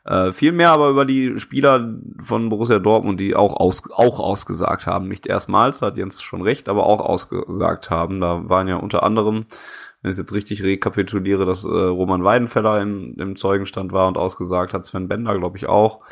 [0.05, 4.87] Äh, viel mehr aber über die Spieler von Borussia Dortmund, die auch, aus, auch ausgesagt
[4.87, 5.09] haben.
[5.09, 8.21] Nicht erstmals, da hat Jens schon recht, aber auch ausgesagt haben.
[8.21, 9.47] Da waren ja unter anderem,
[10.03, 14.75] wenn ich jetzt richtig rekapituliere, dass äh, Roman Weidenfeller in, im Zeugenstand war und ausgesagt
[14.75, 16.03] hat, Sven Bender, glaube ich, auch.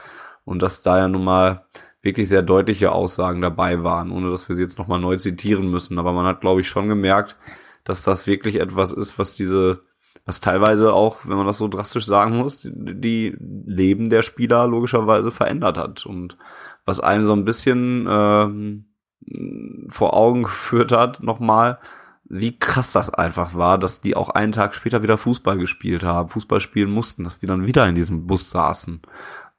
[0.45, 1.66] Und dass da ja nun mal
[2.03, 5.99] wirklich sehr deutliche Aussagen dabei waren, ohne dass wir sie jetzt nochmal neu zitieren müssen.
[5.99, 7.37] Aber man hat, glaube ich, schon gemerkt,
[7.83, 9.83] dass das wirklich etwas ist, was diese,
[10.27, 15.31] was teilweise auch, wenn man das so drastisch sagen muss, die, Leben der Spieler logischerweise
[15.31, 16.05] verändert hat.
[16.05, 16.37] Und
[16.85, 18.85] was einem so ein bisschen ähm,
[19.89, 21.79] vor Augen geführt hat, nochmal,
[22.25, 26.29] wie krass das einfach war, dass die auch einen Tag später wieder Fußball gespielt haben,
[26.29, 29.03] Fußball spielen mussten, dass die dann wieder in diesem Bus saßen.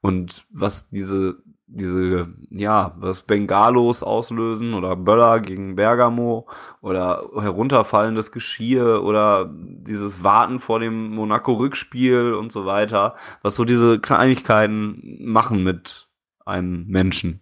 [0.06, 6.48] Und was diese, diese, ja, was Bengalos auslösen oder Böller gegen Bergamo
[6.80, 14.00] oder herunterfallendes Geschirr oder dieses Warten vor dem Monaco-Rückspiel und so weiter, was so diese
[14.00, 16.08] Kleinigkeiten machen mit
[16.46, 17.42] einem Menschen.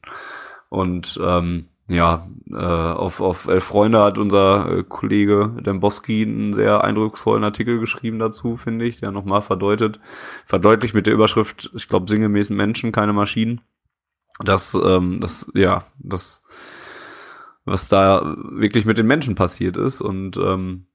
[0.69, 6.83] Und ähm, ja, äh, auf, auf Elf Freunde hat unser äh, Kollege Dembowski einen sehr
[6.83, 9.99] eindrucksvollen Artikel geschrieben dazu, finde ich, der nochmal verdeutet,
[10.45, 13.61] verdeutlicht mit der Überschrift, ich glaube, sinngemäß Menschen, keine Maschinen.
[14.39, 16.43] dass ähm, das, ja, das,
[17.65, 20.01] was da wirklich mit den Menschen passiert ist.
[20.01, 20.87] Und ähm,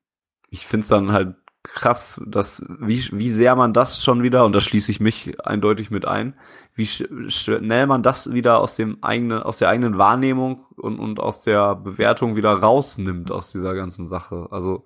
[0.50, 4.54] ich finde es dann halt krass, dass wie, wie sehr man das schon wieder, und
[4.54, 6.34] da schließe ich mich eindeutig mit ein,
[6.78, 11.18] wie sch- schnell man das wieder aus dem eigenen, aus der eigenen Wahrnehmung und, und
[11.18, 14.46] aus der Bewertung wieder rausnimmt aus dieser ganzen Sache.
[14.52, 14.84] Also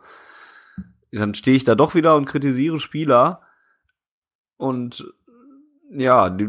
[1.12, 3.42] dann stehe ich da doch wieder und kritisiere Spieler
[4.56, 5.12] und
[5.94, 6.46] ja, die,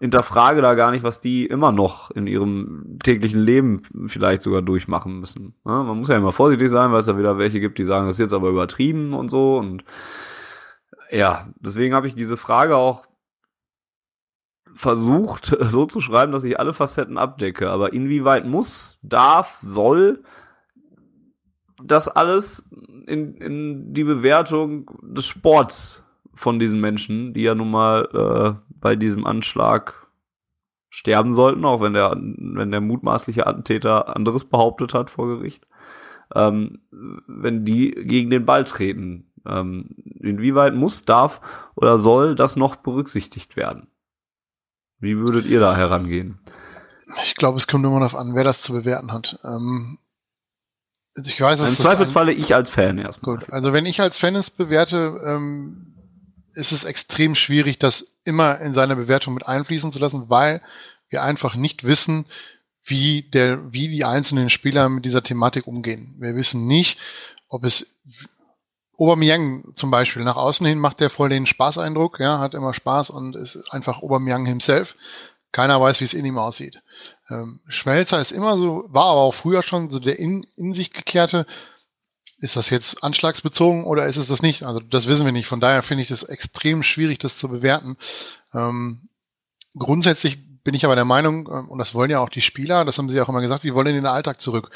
[0.00, 5.20] hinterfrage da gar nicht, was die immer noch in ihrem täglichen Leben vielleicht sogar durchmachen
[5.20, 5.54] müssen.
[5.66, 8.06] Ja, man muss ja immer vorsichtig sein, weil es da wieder welche gibt, die sagen,
[8.06, 9.58] das ist jetzt aber übertrieben und so.
[9.58, 9.84] Und
[11.10, 13.04] ja, deswegen habe ich diese Frage auch
[14.74, 17.70] versucht, so zu schreiben, dass ich alle Facetten abdecke.
[17.70, 20.22] Aber inwieweit muss, darf, soll
[21.82, 22.68] das alles
[23.06, 26.02] in, in die Bewertung des Sports
[26.34, 29.94] von diesen Menschen, die ja nun mal äh, bei diesem Anschlag
[30.90, 35.66] sterben sollten, auch wenn der, wenn der mutmaßliche Attentäter anderes behauptet hat vor Gericht,
[36.34, 36.78] ähm,
[37.26, 39.30] wenn die gegen den Ball treten.
[39.46, 41.40] Ähm, inwieweit muss, darf
[41.74, 43.88] oder soll das noch berücksichtigt werden?
[44.98, 46.38] Wie würdet ihr da herangehen?
[47.24, 49.38] Ich glaube, es kommt immer darauf an, wer das zu bewerten hat.
[49.44, 49.98] Ähm,
[51.22, 53.36] ich weiß, Im Zweifelsfalle ich als Fan erstmal.
[53.36, 55.94] Gut, also wenn ich als Fan es bewerte, ähm,
[56.54, 60.60] ist es extrem schwierig, das immer in seine Bewertung mit einfließen zu lassen, weil
[61.08, 62.26] wir einfach nicht wissen,
[62.82, 66.14] wie der, wie die einzelnen Spieler mit dieser Thematik umgehen.
[66.18, 66.98] Wir wissen nicht,
[67.48, 67.96] ob es
[68.98, 73.10] Aubameyang zum Beispiel nach außen hin macht der voll den Spaßeindruck, ja, hat immer Spaß
[73.10, 74.94] und ist einfach Aubameyang himself.
[75.52, 76.82] Keiner weiß, wie es in ihm aussieht.
[77.30, 80.92] Ähm, Schmelzer ist immer so, war aber auch früher schon so der in, in sich
[80.92, 81.46] gekehrte,
[82.38, 84.64] ist das jetzt anschlagsbezogen oder ist es das nicht?
[84.64, 85.46] Also das wissen wir nicht.
[85.46, 87.96] Von daher finde ich das extrem schwierig, das zu bewerten.
[88.52, 89.08] Ähm,
[89.78, 92.98] grundsätzlich bin ich aber der Meinung, ähm, und das wollen ja auch die Spieler, das
[92.98, 94.70] haben sie auch immer gesagt, sie wollen in den Alltag zurück.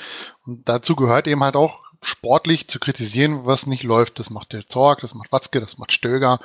[0.45, 4.19] Und dazu gehört eben halt auch sportlich zu kritisieren, was nicht läuft.
[4.19, 6.41] Das macht der Zorg, das macht Watzke, das macht Stöger,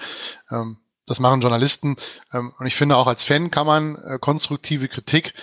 [0.49, 1.97] ähm, das machen Journalisten.
[2.31, 5.33] Ähm, und ich finde auch als Fan kann man äh, konstruktive Kritik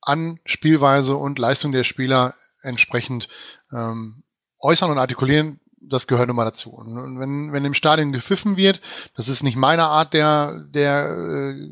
[0.00, 3.28] an Spielweise und Leistung der Spieler entsprechend
[3.72, 4.22] ähm,
[4.60, 6.70] äußern und artikulieren, das gehört immer dazu.
[6.70, 8.80] Und wenn, wenn im Stadion gepfiffen wird,
[9.14, 11.70] das ist nicht meine Art der, der, äh,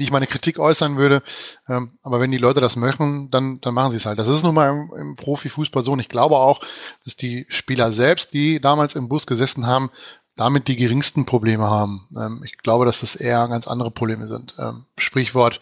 [0.00, 1.22] wie ich meine Kritik äußern würde,
[1.68, 4.18] ähm, aber wenn die Leute das möchten, dann, dann machen sie es halt.
[4.18, 6.60] Das ist nun mal im, im Profifußball so und ich glaube auch,
[7.04, 9.90] dass die Spieler selbst, die damals im Bus gesessen haben,
[10.36, 12.08] damit die geringsten Probleme haben.
[12.16, 14.54] Ähm, ich glaube, dass das eher ganz andere Probleme sind.
[14.58, 15.60] Ähm, Sprichwort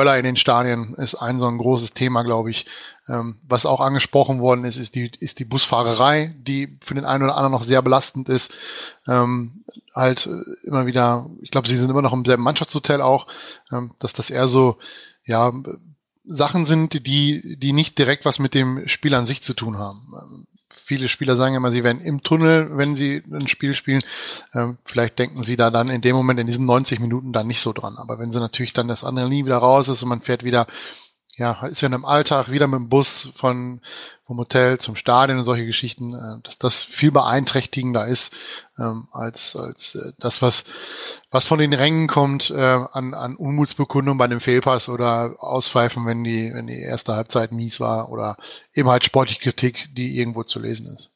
[0.00, 2.64] Böller in den Stadien ist ein so ein großes Thema, glaube ich.
[3.06, 7.24] Ähm, was auch angesprochen worden ist, ist die, ist die Busfahrerei, die für den einen
[7.24, 8.50] oder anderen noch sehr belastend ist.
[9.06, 9.62] Ähm,
[9.94, 13.26] halt äh, immer wieder, ich glaube, sie sind immer noch im selben Mannschaftshotel auch,
[13.70, 14.78] ähm, dass das eher so,
[15.22, 15.52] ja,
[16.24, 20.46] Sachen sind, die, die nicht direkt was mit dem Spiel an sich zu tun haben.
[20.72, 24.02] Viele Spieler sagen immer, sie werden im Tunnel, wenn sie ein Spiel spielen.
[24.54, 27.60] Ähm, vielleicht denken sie da dann in dem Moment, in diesen 90 Minuten dann nicht
[27.60, 27.96] so dran.
[27.96, 30.66] Aber wenn sie natürlich dann das andere nie wieder raus ist und man fährt wieder,
[31.36, 33.80] ja, ist ja im Alltag wieder mit dem Bus von,
[34.26, 38.32] vom Hotel zum Stadion und solche Geschichten, äh, dass das viel beeinträchtigender ist
[38.78, 40.64] ähm, als, als äh, das, was,
[41.30, 42.54] was von den Rängen kommt äh,
[42.92, 47.80] an, an Unmutsbekundung bei einem Fehlpass oder Auspfeifen, wenn die, wenn die erste Halbzeit mies
[47.80, 48.36] war oder
[48.74, 51.12] eben halt sportliche Kritik, die irgendwo zu lesen ist.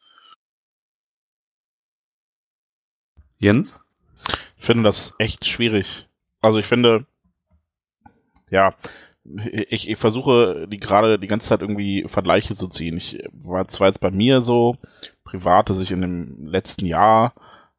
[3.39, 3.81] Jens?
[4.57, 6.09] Ich finde das echt schwierig.
[6.41, 7.07] Also ich finde,
[8.51, 8.75] ja,
[9.25, 12.97] ich, ich versuche die gerade die ganze Zeit irgendwie Vergleiche zu ziehen.
[12.97, 14.77] Ich war zwar jetzt bei mir so
[15.25, 17.33] privat, dass ich in dem letzten Jahr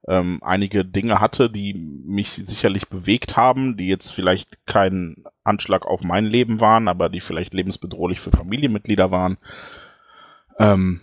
[0.08, 6.04] ähm, einige Dinge hatte, die mich sicherlich bewegt haben, die jetzt vielleicht kein Anschlag auf
[6.04, 9.38] mein Leben waren, aber die vielleicht lebensbedrohlich für Familienmitglieder waren.
[10.60, 11.02] Ähm,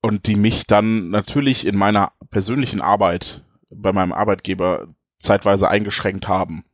[0.00, 4.88] und die mich dann natürlich in meiner persönlichen Arbeit bei meinem Arbeitgeber
[5.18, 6.64] zeitweise eingeschränkt haben.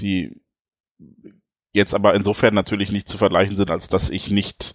[0.00, 0.40] Die
[1.76, 4.74] jetzt aber insofern natürlich nicht zu vergleichen sind, als dass ich nicht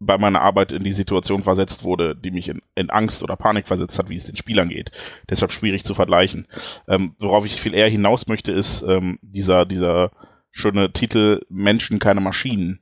[0.00, 3.68] bei meiner Arbeit in die Situation versetzt wurde, die mich in, in Angst oder Panik
[3.68, 4.90] versetzt hat, wie es den Spielern geht.
[5.30, 6.48] Deshalb schwierig zu vergleichen.
[6.88, 10.10] Ähm, worauf ich viel eher hinaus möchte, ist ähm, dieser, dieser
[10.50, 12.80] schöne Titel Menschen, keine Maschinen.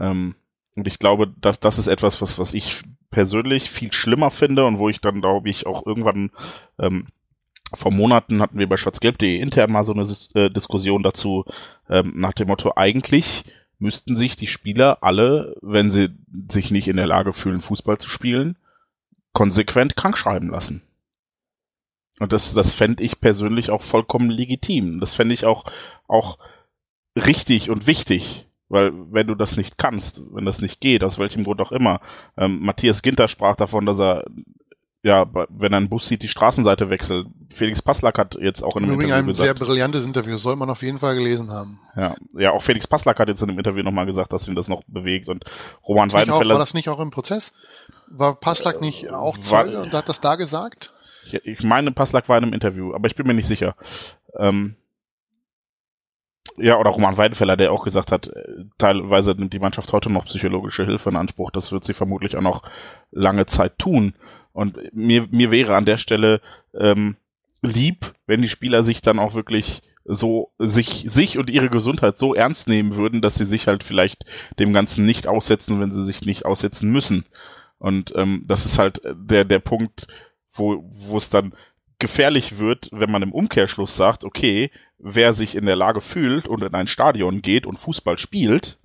[0.00, 0.34] Ähm,
[0.74, 4.78] und ich glaube, dass das ist etwas, was, was ich persönlich viel schlimmer finde und
[4.78, 6.30] wo ich dann, glaube ich, auch irgendwann
[6.80, 7.06] ähm,
[7.74, 11.44] vor Monaten hatten wir bei schwarzgelb.de intern mal so eine äh, Diskussion dazu,
[11.88, 13.44] ähm, nach dem Motto, eigentlich
[13.78, 16.08] müssten sich die Spieler alle, wenn sie
[16.50, 18.56] sich nicht in der Lage fühlen, Fußball zu spielen,
[19.32, 20.82] konsequent krank schreiben lassen.
[22.18, 24.98] Und das, das fände ich persönlich auch vollkommen legitim.
[24.98, 25.64] Das fände ich auch,
[26.08, 26.38] auch
[27.14, 28.46] richtig und wichtig.
[28.68, 32.00] Weil wenn du das nicht kannst, wenn das nicht geht, aus welchem Grund auch immer,
[32.36, 34.24] ähm, Matthias Ginter sprach davon, dass er
[35.02, 37.28] ja, wenn ein Bus sieht, die Straßenseite wechselt.
[37.50, 39.48] Felix Passlack hat jetzt auch in einem Interview ein gesagt.
[39.48, 41.80] ein sehr brillantes Interview, das soll man auf jeden Fall gelesen haben.
[41.96, 44.66] Ja, ja, auch Felix Passlack hat jetzt in einem Interview nochmal gesagt, dass ihn das
[44.66, 45.44] noch bewegt und
[45.86, 46.54] Roman Weidenfeller.
[46.54, 47.54] War das nicht auch im Prozess?
[48.08, 50.92] War Passlack nicht äh, auch Zeuge war, und hat das da gesagt?
[51.44, 53.76] Ich meine, Passlack war in einem Interview, aber ich bin mir nicht sicher.
[54.36, 54.76] Ähm,
[56.56, 60.24] ja, oder Roman Weidenfeller, der auch gesagt hat, äh, teilweise nimmt die Mannschaft heute noch
[60.24, 61.50] psychologische Hilfe in Anspruch.
[61.50, 62.62] Das wird sie vermutlich auch noch
[63.12, 64.14] lange Zeit tun.
[64.58, 66.40] Und mir, mir wäre an der Stelle
[66.74, 67.14] ähm,
[67.62, 72.34] lieb, wenn die Spieler sich dann auch wirklich so sich sich und ihre Gesundheit so
[72.34, 74.24] ernst nehmen würden, dass sie sich halt vielleicht
[74.58, 77.24] dem Ganzen nicht aussetzen, wenn sie sich nicht aussetzen müssen.
[77.78, 80.08] Und ähm, das ist halt der der Punkt,
[80.52, 81.54] wo wo es dann
[82.00, 86.64] gefährlich wird, wenn man im Umkehrschluss sagt, okay, wer sich in der Lage fühlt und
[86.64, 88.76] in ein Stadion geht und Fußball spielt,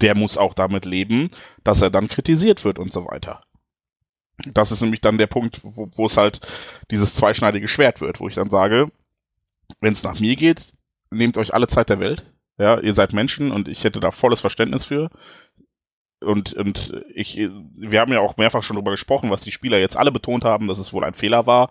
[0.00, 1.32] der muss auch damit leben,
[1.64, 3.40] dass er dann kritisiert wird und so weiter.
[4.52, 6.40] Das ist nämlich dann der Punkt, wo, wo es halt
[6.90, 8.90] dieses zweischneidige Schwert wird, wo ich dann sage,
[9.80, 10.72] wenn es nach mir geht,
[11.10, 12.24] nehmt euch alle Zeit der Welt.
[12.58, 15.10] Ja, ihr seid Menschen und ich hätte da volles Verständnis für.
[16.20, 19.96] Und, und ich, wir haben ja auch mehrfach schon darüber gesprochen, was die Spieler jetzt
[19.96, 21.70] alle betont haben, dass es wohl ein Fehler war,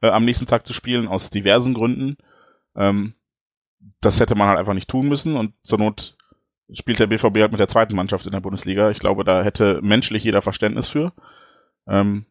[0.00, 2.16] äh, am nächsten Tag zu spielen, aus diversen Gründen.
[2.74, 3.14] Ähm,
[4.00, 6.16] das hätte man halt einfach nicht tun müssen und zur Not
[6.72, 8.90] spielt der BVB halt mit der zweiten Mannschaft in der Bundesliga.
[8.90, 11.12] Ich glaube, da hätte menschlich jeder Verständnis für.
[11.86, 12.26] Ähm,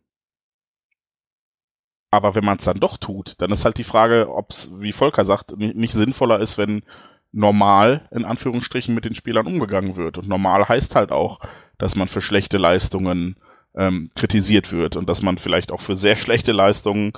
[2.12, 4.92] aber wenn man es dann doch tut, dann ist halt die Frage, ob es, wie
[4.92, 6.84] Volker sagt, nicht, sinnvoller ist, wenn
[7.32, 10.18] normal in Anführungsstrichen mit den Spielern umgegangen wird.
[10.18, 11.40] Und normal heißt halt auch,
[11.78, 13.38] dass man für schlechte Leistungen
[13.76, 17.14] ähm, kritisiert wird und dass man vielleicht auch für sehr schlechte Leistungen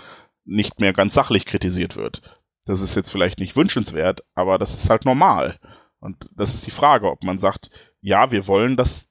[0.46, 2.22] nicht mehr ganz sachlich kritisiert wird.
[2.66, 5.60] Das ist jetzt vielleicht nicht wünschenswert, aber das ist halt normal.
[6.00, 9.10] Und das ist die Frage, ob man sagt, ja, wir wollen, dass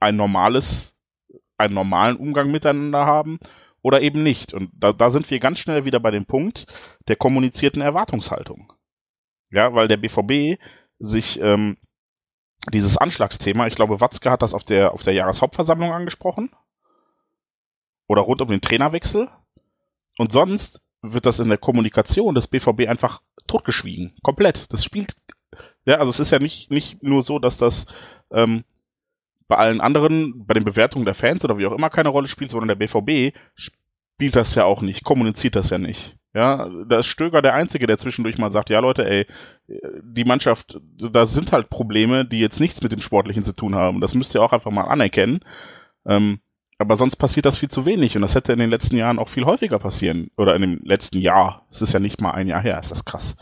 [0.00, 0.93] ein normales,
[1.58, 3.38] einen normalen Umgang miteinander haben
[3.82, 4.54] oder eben nicht.
[4.54, 6.66] Und da, da sind wir ganz schnell wieder bei dem Punkt
[7.08, 8.72] der kommunizierten Erwartungshaltung.
[9.50, 10.60] Ja, weil der BVB
[10.98, 11.76] sich ähm,
[12.72, 16.50] dieses Anschlagsthema, ich glaube, Watzke hat das auf der, auf der Jahreshauptversammlung angesprochen.
[18.06, 19.28] Oder rund um den Trainerwechsel.
[20.18, 24.14] Und sonst wird das in der Kommunikation des BVB einfach totgeschwiegen.
[24.22, 24.72] Komplett.
[24.72, 25.16] Das spielt,
[25.84, 27.86] ja, also es ist ja nicht, nicht nur so, dass das
[28.30, 28.64] ähm,
[29.48, 32.50] bei allen anderen, bei den Bewertungen der Fans oder wie auch immer keine Rolle spielt,
[32.50, 36.16] sondern der BVB spielt das ja auch nicht, kommuniziert das ja nicht.
[36.34, 39.26] Ja, da ist Stöger der Einzige, der zwischendurch mal sagt, ja Leute, ey,
[40.02, 44.00] die Mannschaft, da sind halt Probleme, die jetzt nichts mit dem Sportlichen zu tun haben.
[44.00, 45.40] Das müsst ihr auch einfach mal anerkennen.
[46.06, 46.40] Ähm,
[46.76, 49.28] aber sonst passiert das viel zu wenig und das hätte in den letzten Jahren auch
[49.28, 50.30] viel häufiger passieren.
[50.36, 53.04] Oder in dem letzten Jahr, es ist ja nicht mal ein Jahr her, ist das
[53.04, 53.36] krass.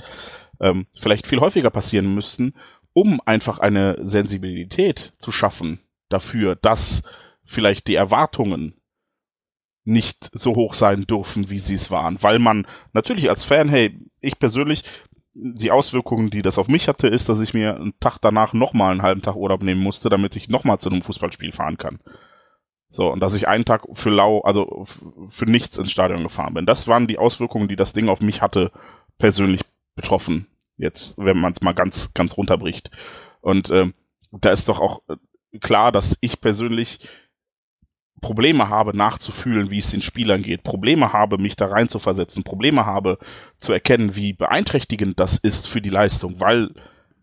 [0.61, 2.53] Ähm, vielleicht viel häufiger passieren müssten,
[2.93, 5.81] um einfach eine Sensibilität zu schaffen
[6.12, 7.02] dafür, dass
[7.44, 8.74] vielleicht die Erwartungen
[9.84, 12.22] nicht so hoch sein dürfen, wie sie es waren.
[12.22, 14.84] Weil man natürlich als Fan, hey, ich persönlich,
[15.34, 18.93] die Auswirkungen, die das auf mich hatte, ist, dass ich mir einen Tag danach nochmal
[18.93, 22.01] einen halben Tag Urlaub nehmen musste, damit ich nochmal zu einem Fußballspiel fahren kann.
[22.90, 24.84] So, und dass ich einen Tag für lau, also
[25.30, 26.66] für nichts ins Stadion gefahren bin.
[26.66, 28.70] Das waren die Auswirkungen, die das Ding auf mich hatte,
[29.18, 29.62] persönlich
[29.94, 30.47] betroffen.
[30.76, 32.90] Jetzt, wenn man es mal ganz, ganz runterbricht.
[33.40, 33.90] Und äh,
[34.30, 35.01] da ist doch auch
[35.61, 37.01] klar, dass ich persönlich
[38.20, 42.45] Probleme habe, nachzufühlen, wie es den Spielern geht, Probleme habe, mich da rein zu versetzen,
[42.45, 43.19] Probleme habe,
[43.59, 46.70] zu erkennen, wie beeinträchtigend das ist für die Leistung, weil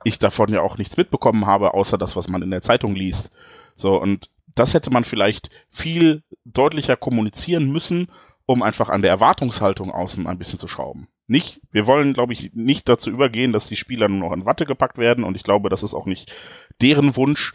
[0.04, 3.32] ich davon ja auch nichts mitbekommen habe, außer das, was man in der Zeitung liest.
[3.76, 8.10] So, und das hätte man vielleicht viel deutlicher kommunizieren müssen,
[8.46, 11.08] um einfach an der Erwartungshaltung außen ein bisschen zu schrauben.
[11.28, 14.66] Nicht, wir wollen, glaube ich, nicht dazu übergehen, dass die Spieler nur noch in Watte
[14.66, 16.34] gepackt werden und ich glaube, das ist auch nicht
[16.82, 17.54] deren Wunsch,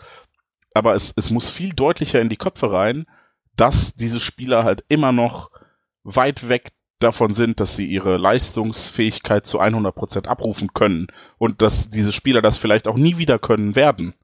[0.75, 3.07] aber es, es muss viel deutlicher in die Köpfe rein,
[3.57, 5.51] dass diese Spieler halt immer noch
[6.03, 11.07] weit weg davon sind, dass sie ihre Leistungsfähigkeit zu 100% abrufen können
[11.39, 14.15] und dass diese Spieler das vielleicht auch nie wieder können werden.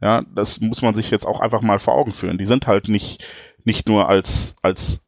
[0.00, 2.38] Ja, das muss man sich jetzt auch einfach mal vor Augen führen.
[2.38, 3.24] Die sind halt nicht,
[3.64, 5.00] nicht nur als, als,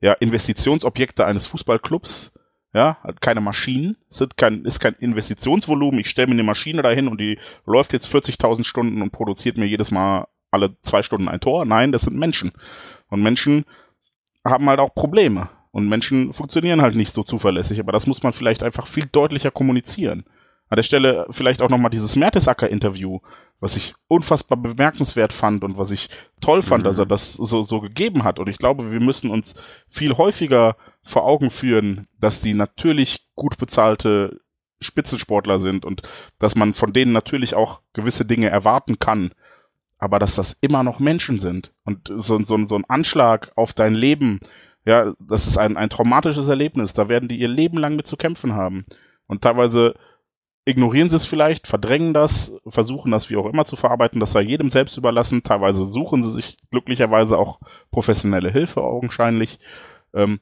[0.00, 2.32] ja, Investitionsobjekte eines Fußballclubs,
[2.74, 6.00] ja, halt keine Maschinen, sind kein, ist kein Investitionsvolumen.
[6.00, 9.66] Ich stelle mir eine Maschine dahin und die läuft jetzt 40.000 Stunden und produziert mir
[9.66, 11.64] jedes Mal alle zwei Stunden ein Tor.
[11.64, 12.52] Nein, das sind Menschen.
[13.08, 13.64] Und Menschen
[14.44, 15.50] haben halt auch Probleme.
[15.70, 17.80] Und Menschen funktionieren halt nicht so zuverlässig.
[17.80, 20.24] Aber das muss man vielleicht einfach viel deutlicher kommunizieren.
[20.68, 23.20] An der Stelle vielleicht auch nochmal dieses Mertesacker-Interview,
[23.60, 26.08] was ich unfassbar bemerkenswert fand und was ich
[26.40, 26.88] toll fand, mhm.
[26.88, 28.38] dass er das so, so gegeben hat.
[28.38, 29.54] Und ich glaube, wir müssen uns
[29.88, 34.40] viel häufiger vor Augen führen, dass die natürlich gut bezahlte
[34.80, 36.02] Spitzensportler sind und
[36.38, 39.32] dass man von denen natürlich auch gewisse Dinge erwarten kann,
[39.98, 41.72] aber dass das immer noch Menschen sind.
[41.84, 44.40] Und so, so, so ein Anschlag auf dein Leben,
[44.84, 46.92] ja, das ist ein, ein traumatisches Erlebnis.
[46.92, 48.84] Da werden die ihr Leben lang mit zu kämpfen haben.
[49.26, 49.94] Und teilweise
[50.64, 54.42] ignorieren sie es vielleicht, verdrängen das, versuchen das wie auch immer zu verarbeiten, das sei
[54.42, 55.42] jedem selbst überlassen.
[55.42, 57.60] Teilweise suchen sie sich glücklicherweise auch
[57.90, 59.58] professionelle Hilfe augenscheinlich.
[60.14, 60.40] Ähm,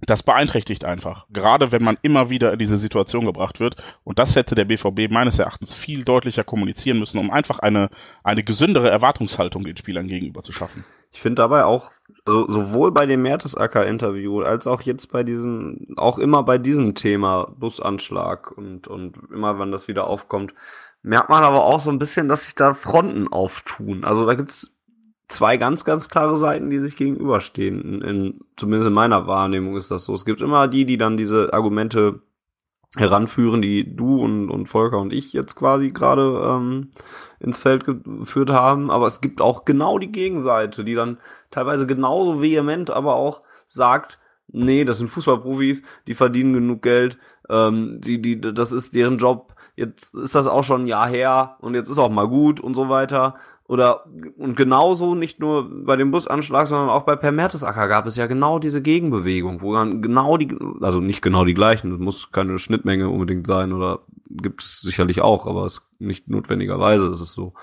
[0.00, 1.26] das beeinträchtigt einfach.
[1.30, 3.76] Gerade wenn man immer wieder in diese Situation gebracht wird.
[4.04, 7.88] Und das hätte der BVB meines Erachtens viel deutlicher kommunizieren müssen, um einfach eine,
[8.22, 10.84] eine gesündere Erwartungshaltung den Spielern gegenüber zu schaffen.
[11.12, 11.92] Ich finde dabei auch,
[12.26, 17.54] also sowohl bei dem Mertesacker-Interview als auch jetzt bei diesem, auch immer bei diesem Thema
[17.56, 20.52] Busanschlag und, und immer, wenn das wieder aufkommt,
[21.02, 24.04] merkt man aber auch so ein bisschen, dass sich da Fronten auftun.
[24.04, 24.75] Also da gibt's
[25.28, 27.80] zwei ganz, ganz klare Seiten, die sich gegenüberstehen.
[27.80, 30.14] In, in, zumindest in meiner Wahrnehmung ist das so.
[30.14, 32.22] Es gibt immer die, die dann diese Argumente
[32.96, 36.90] heranführen, die du und, und Volker und ich jetzt quasi gerade ähm,
[37.40, 38.90] ins Feld geführt haben.
[38.90, 41.18] Aber es gibt auch genau die Gegenseite, die dann
[41.50, 47.18] teilweise genauso vehement, aber auch sagt, nee, das sind Fußballprofis, die verdienen genug Geld,
[47.50, 49.54] ähm, die, die, das ist deren Job.
[49.74, 52.74] Jetzt ist das auch schon ein Jahr her und jetzt ist auch mal gut und
[52.74, 53.34] so weiter.
[53.68, 54.06] Oder
[54.38, 58.26] und genauso nicht nur bei dem Busanschlag, sondern auch bei Per Mertesacker gab es ja
[58.26, 62.60] genau diese Gegenbewegung, wo dann genau die, also nicht genau die gleichen, das muss keine
[62.60, 67.54] Schnittmenge unbedingt sein oder gibt es sicherlich auch, aber es nicht notwendigerweise ist es so.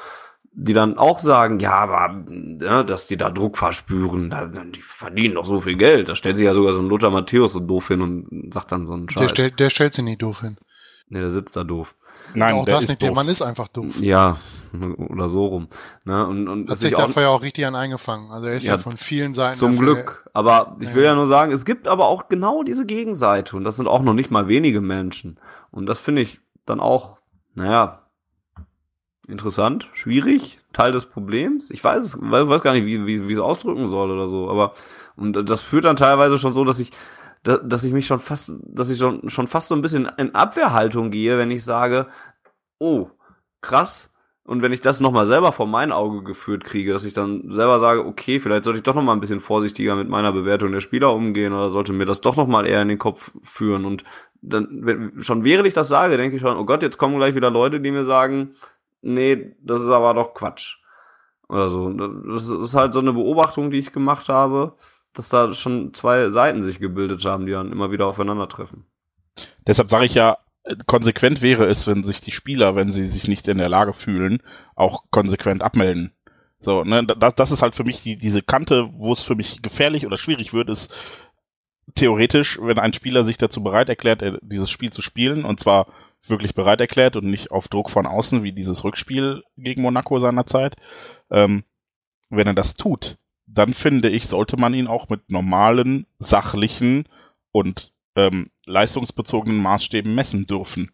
[0.56, 2.26] Die dann auch sagen, ja, aber
[2.60, 6.10] ja, dass die da Druck verspüren, da, die verdienen doch so viel Geld.
[6.10, 8.86] Da stellt sich ja sogar so ein Lothar Matthäus so doof hin und sagt dann
[8.86, 9.22] so einen Scheiß.
[9.22, 10.58] Der, stellt, der stellt sich nicht doof hin.
[11.10, 11.96] Nee, der sitzt da doof.
[12.36, 13.02] Nein, auch das nicht.
[13.02, 13.08] Doof.
[13.08, 13.96] Der Mann ist einfach doof.
[14.00, 14.38] Ja,
[15.10, 15.68] oder so rum.
[16.06, 16.26] Ne?
[16.26, 18.32] Und, und Hat sich dafür ja auch richtig an eingefangen.
[18.32, 19.58] Also er ist ja, ja von vielen Seiten.
[19.58, 20.30] Zum Glück.
[20.34, 21.10] Aber ich will ja.
[21.10, 23.56] ja nur sagen, es gibt aber auch genau diese Gegenseite.
[23.56, 25.40] Und das sind auch noch nicht mal wenige Menschen.
[25.72, 27.20] Und das finde ich dann auch,
[27.56, 28.04] naja,
[29.28, 31.72] interessant, schwierig, Teil des Problems.
[31.72, 34.50] Ich weiß es, weiß gar nicht, wie, wie, wie es ausdrücken soll oder so.
[34.50, 34.74] Aber
[35.16, 36.92] und das führt dann teilweise schon so, dass ich
[37.44, 41.12] dass ich mich schon fast, dass ich schon, schon fast so ein bisschen in Abwehrhaltung
[41.12, 42.08] gehe, wenn ich sage,
[42.80, 43.10] oh,
[43.62, 44.10] krass.
[44.46, 47.80] Und wenn ich das nochmal selber vor mein Auge geführt kriege, dass ich dann selber
[47.80, 51.14] sage, okay, vielleicht sollte ich doch nochmal ein bisschen vorsichtiger mit meiner Bewertung der Spieler
[51.14, 53.86] umgehen oder sollte mir das doch nochmal eher in den Kopf führen.
[53.86, 54.04] Und
[54.42, 57.52] dann, schon während ich das sage, denke ich schon, oh Gott, jetzt kommen gleich wieder
[57.52, 58.52] Leute, die mir sagen,
[59.02, 60.78] nee, das ist aber doch Quatsch.
[61.48, 61.90] Oder so.
[61.92, 64.76] Das ist halt so eine Beobachtung, die ich gemacht habe
[65.14, 68.86] dass da schon zwei Seiten sich gebildet haben, die dann immer wieder aufeinandertreffen.
[69.66, 70.38] Deshalb sage ich ja,
[70.86, 74.42] konsequent wäre es, wenn sich die Spieler, wenn sie sich nicht in der Lage fühlen,
[74.76, 76.12] auch konsequent abmelden.
[76.62, 79.62] So, ne, das, das ist halt für mich die, diese Kante, wo es für mich
[79.62, 80.94] gefährlich oder schwierig wird, ist
[81.96, 85.88] theoretisch, wenn ein Spieler sich dazu bereit erklärt, dieses Spiel zu spielen, und zwar
[86.28, 90.78] wirklich bereit erklärt und nicht auf Druck von außen, wie dieses Rückspiel gegen Monaco seinerzeit,
[91.30, 91.66] ähm,
[92.30, 93.18] wenn er das tut,
[93.54, 97.08] dann finde ich, sollte man ihn auch mit normalen, sachlichen
[97.52, 100.92] und ähm, leistungsbezogenen Maßstäben messen dürfen.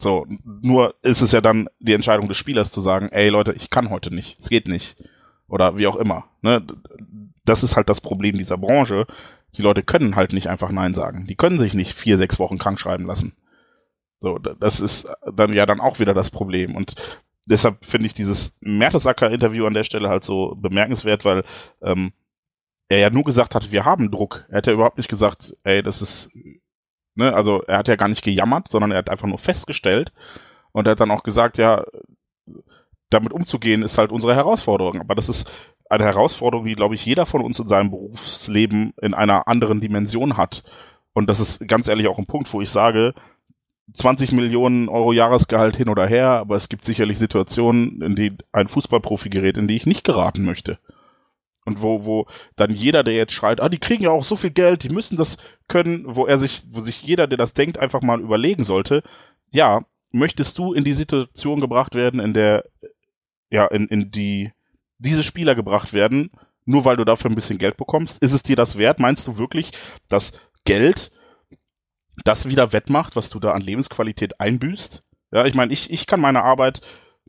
[0.00, 3.70] So, nur ist es ja dann die Entscheidung des Spielers zu sagen, ey Leute, ich
[3.70, 4.96] kann heute nicht, es geht nicht.
[5.46, 6.24] Oder wie auch immer.
[6.42, 6.66] Ne?
[7.44, 9.06] Das ist halt das Problem dieser Branche.
[9.56, 11.26] Die Leute können halt nicht einfach Nein sagen.
[11.26, 13.34] Die können sich nicht vier, sechs Wochen krank schreiben lassen.
[14.20, 16.74] So, das ist dann ja dann auch wieder das Problem.
[16.74, 16.96] Und
[17.46, 21.44] deshalb finde ich dieses Mertesacker-Interview an der Stelle halt so bemerkenswert, weil
[21.82, 22.12] ähm,
[22.88, 24.46] er ja nur gesagt hat, wir haben Druck.
[24.50, 26.30] Er hat ja überhaupt nicht gesagt, ey, das ist,
[27.14, 30.12] ne, also er hat ja gar nicht gejammert, sondern er hat einfach nur festgestellt
[30.72, 31.84] und er hat dann auch gesagt, ja,
[33.10, 35.00] damit umzugehen ist halt unsere Herausforderung.
[35.00, 35.50] Aber das ist
[35.88, 40.36] eine Herausforderung, die, glaube ich, jeder von uns in seinem Berufsleben in einer anderen Dimension
[40.36, 40.64] hat.
[41.12, 43.14] Und das ist ganz ehrlich auch ein Punkt, wo ich sage,
[43.92, 48.68] 20 Millionen Euro Jahresgehalt hin oder her, aber es gibt sicherlich Situationen, in die ein
[48.68, 50.78] Fußballprofi gerät, in die ich nicht geraten möchte.
[51.66, 54.50] Und wo, wo dann jeder, der jetzt schreit, ah, die kriegen ja auch so viel
[54.50, 55.38] Geld, die müssen das
[55.68, 59.02] können, wo er sich, wo sich jeder, der das denkt, einfach mal überlegen sollte,
[59.50, 62.64] ja, möchtest du in die Situation gebracht werden, in der,
[63.50, 64.52] ja, in, in die
[64.98, 66.30] diese Spieler gebracht werden,
[66.64, 68.22] nur weil du dafür ein bisschen Geld bekommst?
[68.22, 68.98] Ist es dir das wert?
[68.98, 69.72] Meinst du wirklich,
[70.08, 70.32] dass
[70.64, 71.10] Geld
[72.24, 75.02] das wieder wettmacht, was du da an Lebensqualität einbüßt.
[75.32, 76.80] Ja, ich meine, ich, ich kann meine Arbeit,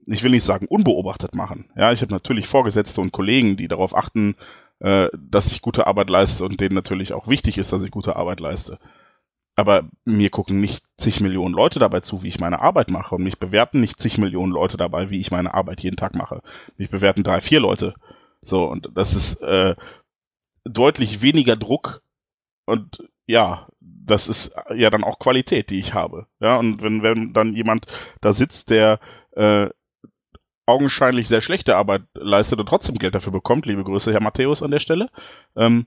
[0.06, 1.72] ich will nicht sagen unbeobachtet machen.
[1.76, 4.36] Ja, ich habe natürlich Vorgesetzte und Kollegen, die darauf achten,
[4.80, 8.16] äh, dass ich gute Arbeit leiste und denen natürlich auch wichtig ist, dass ich gute
[8.16, 8.78] Arbeit leiste.
[9.56, 13.16] Aber mir gucken nicht zig Millionen Leute dabei zu, wie ich meine Arbeit mache.
[13.16, 16.42] Und mich bewerten nicht zig Millionen Leute dabei, wie ich meine Arbeit jeden Tag mache.
[16.78, 17.96] Mich bewerten drei, vier Leute.
[18.42, 19.76] So, und das ist äh,
[20.66, 22.02] deutlich weniger Druck
[22.66, 23.68] und ja,
[24.06, 26.28] das ist ja dann auch Qualität, die ich habe.
[26.40, 27.86] Ja, und wenn, wenn dann jemand
[28.22, 29.00] da sitzt, der
[29.32, 29.70] äh,
[30.66, 34.72] augenscheinlich sehr schlechte Arbeit leistet und trotzdem Geld dafür bekommt, liebe Grüße, Herr Matthäus an
[34.72, 35.10] der Stelle,
[35.56, 35.86] ähm,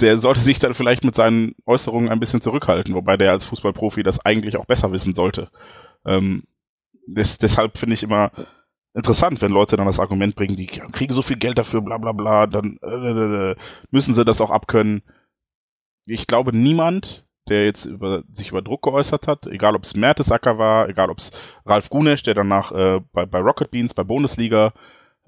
[0.00, 4.02] der sollte sich dann vielleicht mit seinen Äußerungen ein bisschen zurückhalten, wobei der als Fußballprofi
[4.02, 5.48] das eigentlich auch besser wissen sollte.
[6.04, 6.44] Ähm,
[7.06, 8.32] des, deshalb finde ich immer
[8.94, 12.12] interessant, wenn Leute dann das Argument bringen, die kriegen so viel Geld dafür, bla bla
[12.12, 13.56] bla, dann äh, äh, äh
[13.90, 15.02] müssen sie das auch abkönnen
[16.06, 20.58] ich glaube, niemand, der jetzt über, sich über Druck geäußert hat, egal ob es Mertesacker
[20.58, 21.30] war, egal ob es
[21.64, 24.72] Ralf Gunesch, der danach äh, bei, bei Rocket Beans, bei Bundesliga,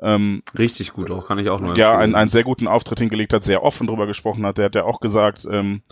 [0.00, 3.32] ähm, Richtig gut, auch kann ich auch nur ja, einen, einen sehr guten Auftritt hingelegt
[3.32, 4.59] hat, sehr offen drüber gesprochen hat.
[4.59, 5.82] Der hat ja auch gesagt, ähm,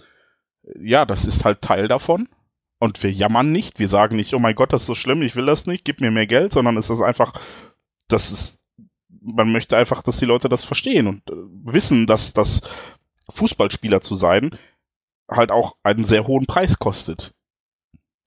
[0.79, 2.29] ja, das ist halt Teil davon.
[2.79, 3.79] Und wir jammern nicht.
[3.79, 6.01] Wir sagen nicht, oh mein Gott, das ist so schlimm, ich will das nicht, gib
[6.01, 7.33] mir mehr Geld, sondern es ist einfach,
[8.07, 8.59] das ist,
[9.09, 11.35] man möchte einfach, dass die Leute das verstehen und äh,
[11.65, 12.61] wissen, dass das
[13.31, 14.57] Fußballspieler zu sein
[15.29, 17.35] halt auch einen sehr hohen Preis kostet.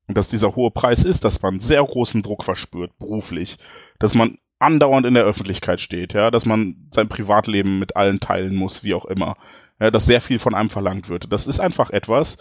[0.08, 3.58] Und dass dieser hohe Preis ist, dass man sehr großen Druck verspürt, beruflich,
[4.00, 8.56] dass man andauernd in der Öffentlichkeit steht, ja, dass man sein Privatleben mit allen teilen
[8.56, 9.38] muss, wie auch immer,
[9.80, 11.32] ja, dass sehr viel von einem verlangt wird.
[11.32, 12.38] Das ist einfach etwas,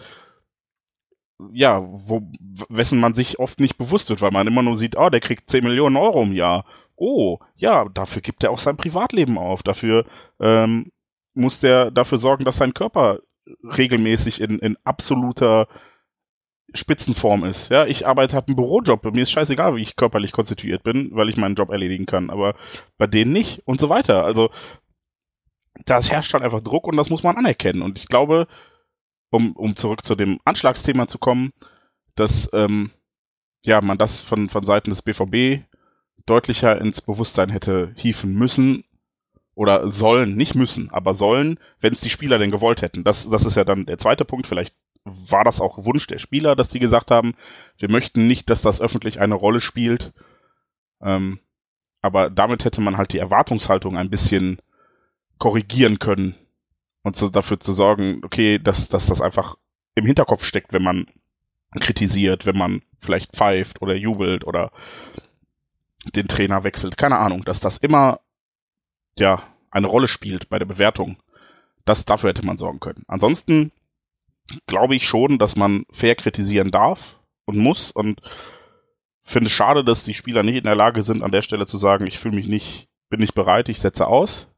[1.53, 2.23] ja, wo,
[2.69, 5.49] wessen man sich oft nicht bewusst wird, weil man immer nur sieht, oh, der kriegt
[5.51, 6.65] 10 Millionen Euro im Jahr.
[6.97, 9.63] Oh, ja, dafür gibt er auch sein Privatleben auf.
[9.63, 10.05] Dafür
[10.41, 10.91] ähm,
[11.35, 13.21] muss der dafür sorgen, dass sein Körper
[13.63, 15.69] regelmäßig in, in absoluter
[16.75, 17.71] Spitzenform ist.
[17.71, 19.05] Ja, ich arbeite, habe einen Bürojob.
[19.13, 22.31] Mir ist scheißegal, wie ich körperlich konstituiert bin, weil ich meinen Job erledigen kann.
[22.31, 22.55] Aber
[22.99, 24.25] bei denen nicht und so weiter.
[24.25, 24.51] Also
[25.87, 27.83] das herrscht halt einfach Druck und das muss man anerkennen.
[27.83, 28.47] Und ich glaube,
[29.31, 31.53] um, um zurück zu dem Anschlagsthema zu kommen,
[32.15, 32.91] dass ähm,
[33.63, 35.65] ja man das von, von Seiten des BVB
[36.27, 38.85] deutlicher ins Bewusstsein hätte hieven müssen
[39.59, 43.03] oder sollen, nicht müssen, aber sollen, wenn es die Spieler denn gewollt hätten.
[43.03, 44.47] Das, das ist ja dann der zweite Punkt.
[44.47, 47.35] Vielleicht war das auch Wunsch der Spieler, dass die gesagt haben,
[47.77, 50.13] wir möchten nicht, dass das öffentlich eine Rolle spielt.
[51.03, 51.41] Ähm,
[52.03, 54.63] aber damit hätte man halt die Erwartungshaltung ein bisschen
[55.39, 56.37] korrigieren können
[57.03, 59.57] und so dafür zu sorgen, okay, dass, dass das einfach
[59.97, 61.07] im Hinterkopf steckt, wenn man
[61.81, 64.71] kritisiert, wenn man vielleicht pfeift oder jubelt oder
[66.15, 68.21] den Trainer wechselt, keine Ahnung, dass das immer
[69.19, 71.17] ja eine Rolle spielt bei der Bewertung.
[71.85, 73.05] Das dafür hätte man sorgen können.
[73.09, 73.73] Ansonsten
[74.67, 78.21] glaube ich schon, dass man fair kritisieren darf und muss und
[79.23, 81.77] finde es schade, dass die Spieler nicht in der Lage sind, an der Stelle zu
[81.77, 84.49] sagen, ich fühle mich nicht, bin nicht bereit, ich setze aus.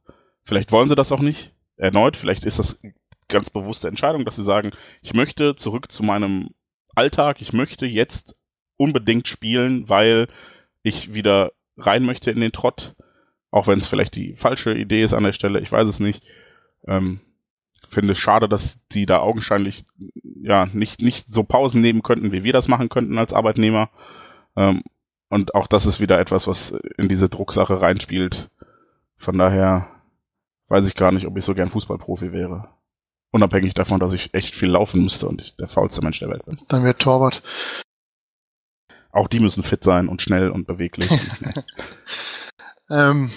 [0.43, 1.53] Vielleicht wollen sie das auch nicht.
[1.75, 2.79] Erneut, vielleicht ist das
[3.27, 4.71] ganz bewusste Entscheidung, dass sie sagen,
[5.01, 6.51] ich möchte zurück zu meinem
[6.95, 8.35] Alltag, ich möchte jetzt
[8.77, 10.27] unbedingt spielen, weil
[10.83, 12.95] ich wieder rein möchte in den Trott,
[13.51, 16.23] auch wenn es vielleicht die falsche Idee ist an der Stelle, ich weiß es nicht.
[16.87, 17.19] Ähm,
[17.89, 19.85] finde es schade, dass die da augenscheinlich
[20.41, 23.89] ja nicht, nicht so Pausen nehmen könnten, wie wir das machen könnten als Arbeitnehmer.
[24.55, 24.83] Ähm,
[25.29, 28.49] und auch das ist wieder etwas, was in diese Drucksache reinspielt.
[29.17, 29.87] Von daher
[30.69, 32.69] weiß ich gar nicht, ob ich so gern Fußballprofi wäre.
[33.31, 36.45] Unabhängig davon, dass ich echt viel laufen müsste und ich der faulste Mensch der Welt
[36.45, 36.59] bin.
[36.67, 37.43] Dann wird Torwart.
[39.11, 41.09] Auch die müssen fit sein und schnell und beweglich.
[42.91, 43.31] ähm,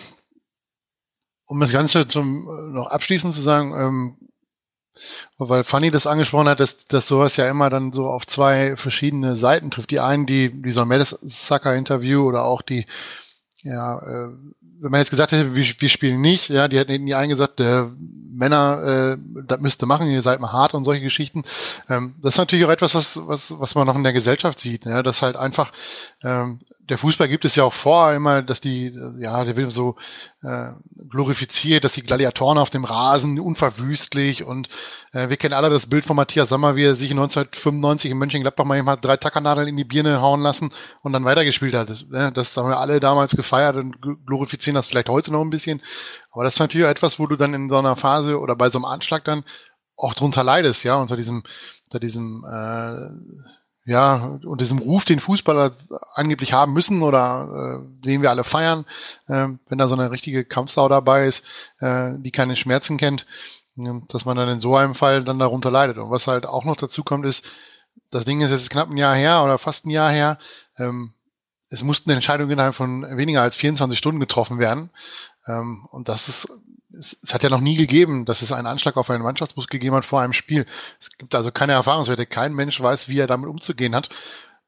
[1.47, 4.17] um das Ganze zum äh, noch abschließend zu sagen, ähm,
[5.39, 9.37] weil Fanny das angesprochen hat, dass, dass sowas ja immer dann so auf zwei verschiedene
[9.37, 9.91] Seiten trifft.
[9.91, 12.87] Die einen, die, die so ein Mertesacker-Interview oder auch die,
[13.63, 14.33] ja, äh,
[14.81, 17.87] wenn man jetzt gesagt hätte, wir, wir spielen nicht, ja, die hätten nie eingesagt, äh,
[18.31, 21.45] Männer, äh, das müsst ihr machen, ihr seid mal hart und solche Geschichten.
[21.89, 24.85] Ähm, das ist natürlich auch etwas, was, was, was man noch in der Gesellschaft sieht,
[24.85, 25.73] ja, dass halt einfach
[26.23, 29.97] ähm, der Fußball gibt es ja auch vor, immer, dass die, ja, der wird so
[30.43, 30.73] äh,
[31.09, 34.69] glorifiziert, dass die Gladiatoren auf dem Rasen unverwüstlich und
[35.13, 38.65] äh, wir kennen alle das Bild von Matthias Sommer, wie er sich 1995 in Mönchengladbach
[38.65, 40.71] mal hat drei Tackernadeln in die Birne hauen lassen
[41.03, 41.89] und dann weitergespielt hat.
[41.89, 43.97] Das, ne, das haben wir alle damals gefeiert und
[44.27, 45.81] glorifizieren das vielleicht heute noch ein bisschen.
[46.33, 48.79] Aber das ist natürlich etwas, wo du dann in so einer Phase oder bei so
[48.79, 49.45] einem Anschlag dann
[49.97, 51.45] auch drunter leidest, ja, unter diesem,
[51.87, 53.55] unter diesem äh,
[53.87, 55.73] ja, und diesem Ruf, den Fußballer
[56.15, 58.87] angeblich haben müssen oder äh, den wir alle feiern,
[59.27, 61.45] äh, wenn da so eine richtige Kampfsau dabei ist,
[61.81, 63.27] äh, die keine Schmerzen kennt,
[64.09, 65.99] dass man dann in so einem Fall dann darunter leidet.
[65.99, 67.45] Und was halt auch noch dazu kommt, ist,
[68.11, 70.39] das Ding ist jetzt knapp ein Jahr her oder fast ein Jahr her.
[70.79, 71.13] Ähm,
[71.69, 74.91] es mussten Entscheidungen innerhalb von weniger als 24 Stunden getroffen werden.
[75.47, 76.49] Ähm, und das ist
[76.99, 79.97] es, es, hat ja noch nie gegeben, dass es einen Anschlag auf einen Mannschaftsbus gegeben
[79.97, 80.67] hat vor einem Spiel.
[81.01, 82.27] Es gibt also keine Erfahrungswerte.
[82.27, 84.11] Kein Mensch weiß, wie er damit umzugehen hat.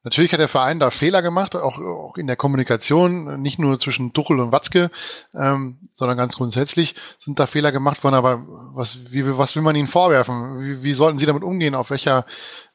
[0.03, 4.13] Natürlich hat der Verein da Fehler gemacht, auch, auch in der Kommunikation, nicht nur zwischen
[4.13, 4.89] Duchel und Watzke,
[5.33, 8.15] ähm, sondern ganz grundsätzlich sind da Fehler gemacht worden.
[8.15, 10.61] Aber was, wie, was will man ihnen vorwerfen?
[10.61, 11.75] Wie, wie sollten sie damit umgehen?
[11.75, 12.25] Auf welcher,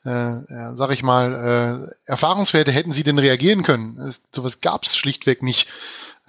[0.05, 0.41] äh,
[0.75, 3.99] sag ich mal, äh, Erfahrungswerte hätten sie denn reagieren können?
[4.01, 5.69] Es, sowas gab es schlichtweg nicht.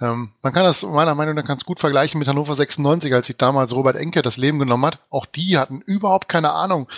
[0.00, 3.36] Ähm, man kann das meiner Meinung nach ganz gut vergleichen mit Hannover 96, als sich
[3.36, 5.00] damals Robert Enke das Leben genommen hat.
[5.10, 6.88] Auch die hatten überhaupt keine Ahnung,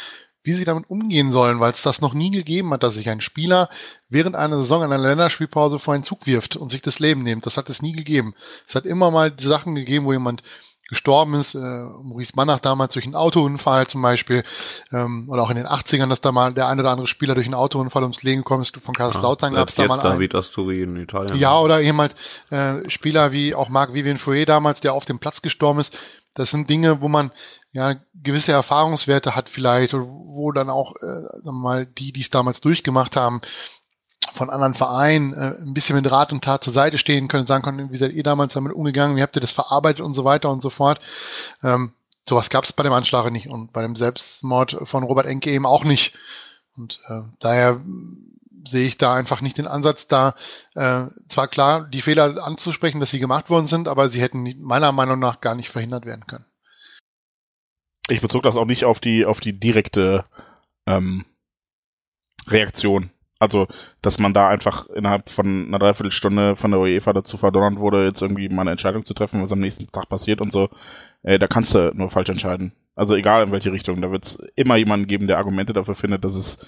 [0.43, 3.21] wie sie damit umgehen sollen, weil es das noch nie gegeben hat, dass sich ein
[3.21, 3.69] Spieler
[4.09, 7.47] während einer Saison in einer Länderspielpause vor einen Zug wirft und sich das Leben nimmt.
[7.47, 8.35] Das hat es nie gegeben.
[8.67, 10.43] Es hat immer mal Sachen gegeben, wo jemand
[10.89, 11.55] gestorben ist.
[11.55, 14.45] Äh, Maurice Mannach damals durch einen Autounfall zum Beispiel.
[14.93, 17.47] Ähm, oder auch in den 80ern, dass da mal der ein oder andere Spieler durch
[17.47, 18.77] einen Autounfall ums Leben gekommen ist.
[18.77, 21.37] Von Kaiserslautern ja, gab es da mal David Asturi in Italien.
[21.39, 22.15] Ja, oder jemand,
[22.51, 25.99] äh, Spieler wie auch Marc Vivien Fouet damals, der auf dem Platz gestorben ist.
[26.35, 27.33] Das sind Dinge, wo man
[27.73, 33.17] ja gewisse Erfahrungswerte hat vielleicht, wo dann auch äh, mal die, die es damals durchgemacht
[33.17, 33.41] haben,
[34.33, 37.65] von anderen Vereinen äh, ein bisschen mit Rat und Tat zur Seite stehen können, sagen
[37.65, 40.51] können, wie seid ihr damals damit umgegangen, wie habt ihr das verarbeitet und so weiter
[40.51, 41.01] und so fort.
[41.63, 41.93] Ähm,
[42.29, 45.67] sowas gab es bei dem Anschlag nicht und bei dem Selbstmord von Robert Enke eben
[45.67, 46.15] auch nicht.
[46.77, 47.81] Und äh, daher
[48.67, 50.35] sehe ich da einfach nicht den Ansatz, da
[50.75, 54.93] äh, zwar klar die Fehler anzusprechen, dass sie gemacht worden sind, aber sie hätten meiner
[54.93, 56.45] Meinung nach gar nicht verhindert werden können.
[58.09, 60.25] Ich bezog das auch nicht auf die auf die direkte
[60.87, 61.25] ähm,
[62.47, 63.67] Reaktion also,
[64.03, 68.23] dass man da einfach innerhalb von einer Dreiviertelstunde von der UEFA dazu verdonnert wurde, jetzt
[68.23, 70.71] irgendwie mal eine Entscheidung zu treffen, was am nächsten Tag passiert und so,
[71.23, 72.73] äh, da kannst du nur falsch entscheiden.
[72.95, 76.25] Also egal in welche Richtung, da wird es immer jemanden geben, der Argumente dafür findet,
[76.25, 76.59] dass es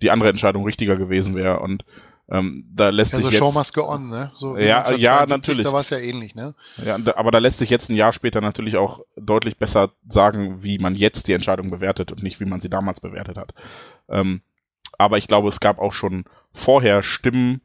[0.00, 1.84] die andere Entscheidung richtiger gewesen wäre und
[2.30, 4.32] ähm, da lässt ja, sich so jetzt, Show must go on, ne?
[4.36, 5.66] So ja, ja, natürlich.
[5.66, 6.54] Da war es ja ähnlich, ne?
[6.78, 10.78] Ja, aber da lässt sich jetzt ein Jahr später natürlich auch deutlich besser sagen, wie
[10.78, 13.52] man jetzt die Entscheidung bewertet und nicht, wie man sie damals bewertet hat.
[14.08, 14.40] Ähm,
[14.98, 17.60] aber ich glaube, es gab auch schon vorher Stimmen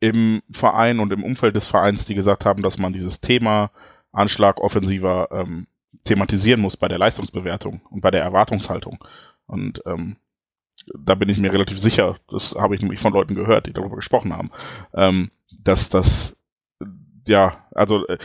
[0.00, 3.70] im Verein und im Umfeld des Vereins, die gesagt haben, dass man dieses Thema
[4.12, 5.66] Anschlag offensiver ähm,
[6.04, 9.02] thematisieren muss bei der Leistungsbewertung und bei der Erwartungshaltung.
[9.46, 10.16] Und ähm,
[10.98, 13.96] da bin ich mir relativ sicher, das habe ich nämlich von Leuten gehört, die darüber
[13.96, 14.50] gesprochen haben,
[14.94, 16.36] ähm, dass das
[17.26, 18.18] ja, also äh,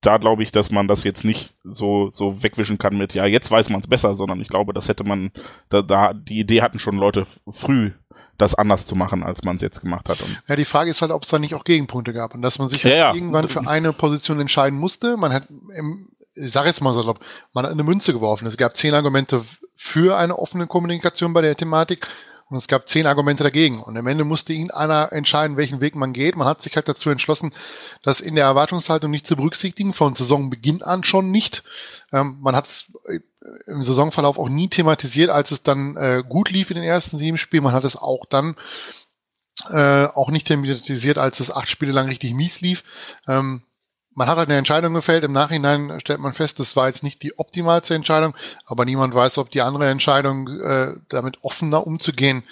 [0.00, 3.50] da glaube ich, dass man das jetzt nicht so, so wegwischen kann mit, ja, jetzt
[3.50, 5.30] weiß man es besser, sondern ich glaube, das hätte man,
[5.68, 7.92] da, da, die Idee hatten schon Leute früh,
[8.38, 10.22] das anders zu machen, als man es jetzt gemacht hat.
[10.22, 12.58] Und ja, die Frage ist halt, ob es da nicht auch Gegenpunkte gab und dass
[12.58, 15.18] man sich halt ja, irgendwann für eine Position entscheiden musste.
[15.18, 15.48] Man hat,
[16.34, 17.02] ich sage jetzt mal so,
[17.52, 18.46] man hat eine Münze geworfen.
[18.46, 19.44] Es gab zehn Argumente
[19.76, 22.06] für eine offene Kommunikation bei der Thematik
[22.50, 23.80] und es gab zehn Argumente dagegen.
[23.80, 26.34] Und am Ende musste ihn einer entscheiden, welchen Weg man geht.
[26.36, 27.54] Man hat sich halt dazu entschlossen,
[28.02, 31.62] das in der Erwartungshaltung nicht zu berücksichtigen, von Saisonbeginn an schon nicht.
[32.12, 33.20] Ähm, man hat es äh,
[33.66, 37.38] im Saisonverlauf auch nie thematisiert, als es dann äh, gut lief in den ersten sieben
[37.38, 37.62] Spielen.
[37.62, 38.56] Man hat es auch dann
[39.68, 42.82] äh, auch nicht thematisiert, als es acht Spiele lang richtig mies lief.
[43.28, 43.62] Ähm,
[44.14, 45.24] man hat halt eine Entscheidung gefällt.
[45.24, 48.34] Im Nachhinein stellt man fest, das war jetzt nicht die optimalste Entscheidung,
[48.66, 52.44] aber niemand weiß, ob die andere Entscheidung, äh, damit offener umzugehen,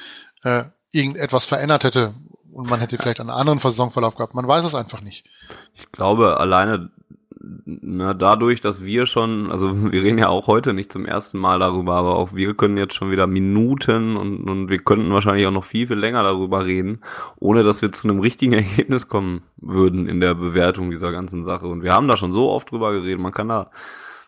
[0.43, 2.15] äh, irgendetwas verändert hätte
[2.53, 4.35] und man hätte vielleicht einen anderen Saisonverlauf gehabt.
[4.35, 5.25] Man weiß es einfach nicht.
[5.75, 6.91] Ich glaube, alleine
[7.65, 11.59] na, dadurch, dass wir schon, also wir reden ja auch heute nicht zum ersten Mal
[11.59, 15.53] darüber, aber auch wir können jetzt schon wieder Minuten und, und wir könnten wahrscheinlich auch
[15.53, 17.01] noch viel, viel länger darüber reden,
[17.39, 21.67] ohne dass wir zu einem richtigen Ergebnis kommen würden in der Bewertung dieser ganzen Sache.
[21.67, 23.71] Und wir haben da schon so oft drüber geredet, man kann da,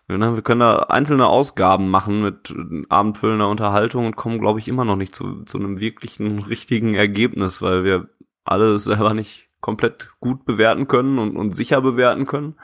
[0.07, 2.55] wir können da einzelne Ausgaben machen mit
[2.89, 7.63] abendfüllender Unterhaltung und kommen, glaube ich, immer noch nicht zu, zu einem wirklichen, richtigen Ergebnis,
[7.63, 8.09] weil wir
[8.45, 12.57] alle selber nicht komplett gut bewerten können und, und sicher bewerten können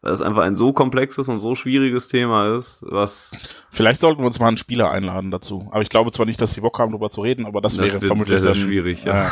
[0.00, 3.32] weil es einfach ein so komplexes und so schwieriges Thema ist, was.
[3.70, 5.68] Vielleicht sollten wir uns mal einen Spieler einladen dazu.
[5.70, 7.92] Aber ich glaube zwar nicht, dass sie Bock haben, darüber zu reden, aber das, das
[7.92, 9.26] wäre vermutlich sehr, sehr dann, schwierig, ja.
[9.26, 9.30] Äh,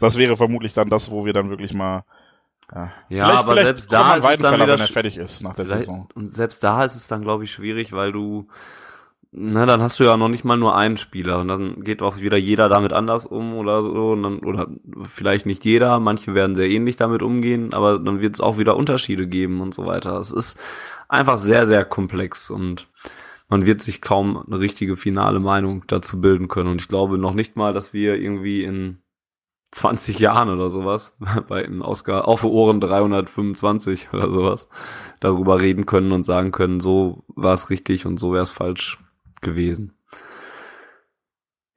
[0.00, 2.04] das wäre vermutlich dann das, wo wir dann wirklich mal
[2.74, 5.66] ja, ja aber selbst da ist es dann wieder, wenn er fertig ist nach der
[5.66, 6.08] Saison.
[6.14, 8.48] Und selbst da ist es dann, glaube ich, schwierig, weil du
[9.38, 11.38] na, dann hast du ja noch nicht mal nur einen Spieler.
[11.40, 14.12] Und dann geht auch wieder jeder damit anders um oder so.
[14.12, 14.68] Und dann, oder
[15.04, 18.76] vielleicht nicht jeder, manche werden sehr ähnlich damit umgehen, aber dann wird es auch wieder
[18.76, 20.18] Unterschiede geben und so weiter.
[20.18, 20.58] Es ist
[21.08, 22.50] einfach sehr, sehr komplex.
[22.50, 22.88] Und
[23.50, 26.70] man wird sich kaum eine richtige finale Meinung dazu bilden können.
[26.70, 29.02] Und ich glaube noch nicht mal, dass wir irgendwie in
[29.72, 31.14] 20 Jahren oder sowas
[31.48, 34.70] bei den Oscar auf Ohren 325 oder sowas
[35.20, 38.98] darüber reden können und sagen können, so war es richtig und so wäre es falsch
[39.42, 39.92] gewesen.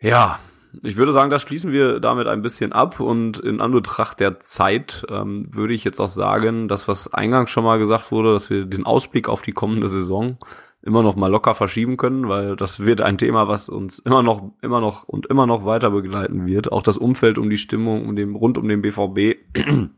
[0.01, 0.39] Ja,
[0.83, 5.05] ich würde sagen, das schließen wir damit ein bisschen ab und in Anbetracht der Zeit
[5.09, 8.65] ähm, würde ich jetzt auch sagen, das, was eingangs schon mal gesagt wurde, dass wir
[8.65, 10.37] den Ausblick auf die kommende Saison
[10.81, 14.51] immer noch mal locker verschieben können, weil das wird ein Thema, was uns immer noch,
[14.61, 16.71] immer noch und immer noch weiter begleiten wird.
[16.71, 19.39] Auch das Umfeld um die Stimmung um den, rund um den BVB.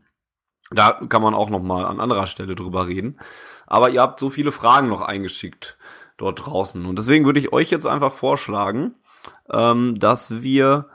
[0.70, 3.18] da kann man auch noch mal an anderer Stelle drüber reden.
[3.66, 5.78] Aber ihr habt so viele Fragen noch eingeschickt
[6.22, 6.86] dort draußen.
[6.86, 8.94] Und deswegen würde ich euch jetzt einfach vorschlagen,
[9.52, 10.86] ähm, dass wir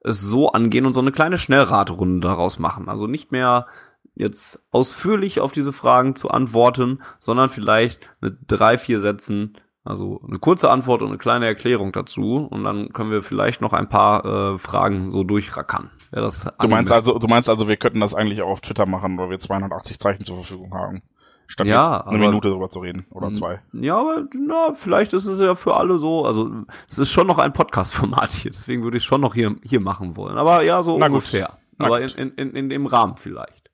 [0.00, 2.88] es so angehen und so eine kleine Schnellratrunde daraus machen.
[2.88, 3.66] Also nicht mehr
[4.14, 10.38] jetzt ausführlich auf diese Fragen zu antworten, sondern vielleicht mit drei, vier Sätzen, also eine
[10.38, 12.46] kurze Antwort und eine kleine Erklärung dazu.
[12.50, 14.24] Und dann können wir vielleicht noch ein paar
[14.54, 15.90] äh, Fragen so durchrackern.
[16.14, 19.18] Ja, du meinst also, du meinst also, wir könnten das eigentlich auch auf Twitter machen,
[19.18, 21.02] weil wir 280 Zeichen zur Verfügung haben.
[21.46, 23.60] Statt Ja, eine aber- Minute drüber zu reden oder zwei.
[23.72, 26.24] Ja, aber na, vielleicht ist es ja für alle so.
[26.24, 26.50] Also
[26.88, 29.80] es ist schon noch ein Podcast-Format hier, deswegen würde ich es schon noch hier, hier
[29.80, 30.38] machen wollen.
[30.38, 31.16] Aber ja, so Na gut.
[31.16, 31.58] ungefähr.
[31.78, 32.16] Na aber in, gut.
[32.18, 33.70] in, in, in dem Rahmen vielleicht.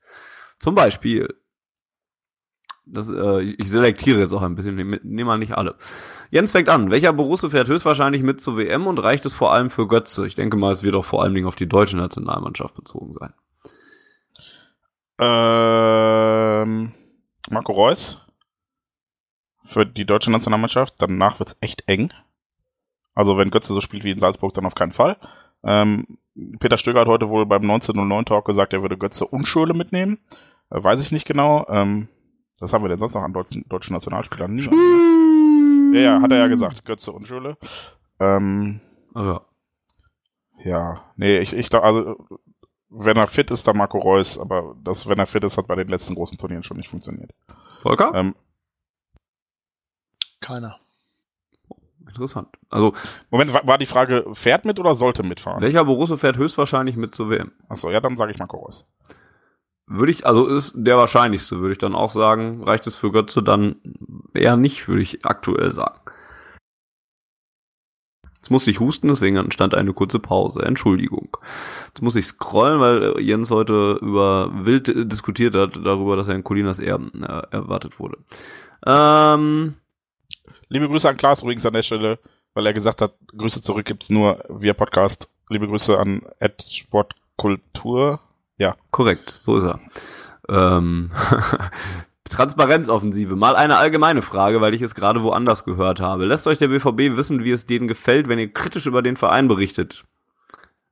[0.59, 1.35] Zum Beispiel.
[2.93, 5.77] Das, äh, ich selektiere jetzt auch ein bisschen, nehme nehm mal nicht alle.
[6.31, 6.91] Jens fängt an.
[6.91, 10.27] Welcher Borusse fährt höchstwahrscheinlich mit zur WM und reicht es vor allem für Götze?
[10.27, 13.33] Ich denke mal, es wird auch vor allen Dingen auf die deutsche Nationalmannschaft bezogen sein.
[15.21, 16.93] Ähm,
[17.49, 18.21] Marco Reus
[19.65, 20.95] für die deutsche Nationalmannschaft.
[20.99, 22.13] Danach wird's echt eng.
[23.15, 25.17] Also wenn Götze so spielt wie in Salzburg, dann auf keinen Fall.
[25.63, 26.19] Ähm,
[26.59, 30.19] Peter Stöger hat heute wohl beim 1909 Talk gesagt, er würde Götze und Schöle mitnehmen.
[30.71, 31.67] Äh, weiß ich nicht genau.
[31.69, 32.09] Ähm,
[32.61, 34.55] was haben wir denn sonst noch an deutschen, deutschen Nationalspielern?
[34.55, 35.95] Niemand.
[35.95, 36.85] Ja, ja, hat er ja gesagt.
[36.85, 37.57] Götze und Schöle.
[38.21, 38.81] Ähm,
[39.15, 39.41] Also,
[40.65, 42.27] ja, nee, ich, ich glaube, also,
[42.91, 45.77] wenn er fit ist, dann Marco Reus, aber das, wenn er fit ist, hat bei
[45.77, 47.31] den letzten großen Turnieren schon nicht funktioniert.
[47.81, 48.13] Volker?
[48.15, 48.35] Ähm,
[50.41, 50.79] Keiner.
[52.07, 52.49] Interessant.
[52.71, 52.93] Also,
[53.31, 55.63] Moment, war, war die Frage, fährt mit oder sollte mitfahren?
[55.63, 57.53] welcher Borusse fährt höchstwahrscheinlich mit zur WM?
[57.69, 58.85] Achso, ja, dann sage ich Marco Reus.
[59.87, 62.65] Würde ich, also ist der wahrscheinlichste, würde ich dann auch sagen.
[62.65, 63.77] Reicht es für Götze dann
[64.35, 66.01] eher nicht, würde ich aktuell sagen.
[68.51, 70.65] Jetzt musste ich husten, deswegen entstand eine kurze Pause.
[70.65, 71.37] Entschuldigung.
[71.87, 76.43] Jetzt muss ich scrollen, weil Jens heute über wild diskutiert hat, darüber, dass er in
[76.43, 78.19] Colinas Erben äh, erwartet wurde.
[78.85, 79.75] Ähm,
[80.69, 82.19] Liebe Grüße an Klaas übrigens an der Stelle,
[82.55, 85.29] weil er gesagt hat, Grüße zurück gibt's nur via Podcast.
[85.49, 88.19] Liebe Grüße an Ed Sportkultur.
[88.59, 89.79] Ja, korrekt, so ist er.
[90.49, 91.13] Ähm,
[92.31, 93.37] Transparenzoffensive.
[93.37, 96.25] Mal eine allgemeine Frage, weil ich es gerade woanders gehört habe.
[96.25, 99.49] Lässt euch der BVB wissen, wie es denen gefällt, wenn ihr kritisch über den Verein
[99.49, 100.05] berichtet?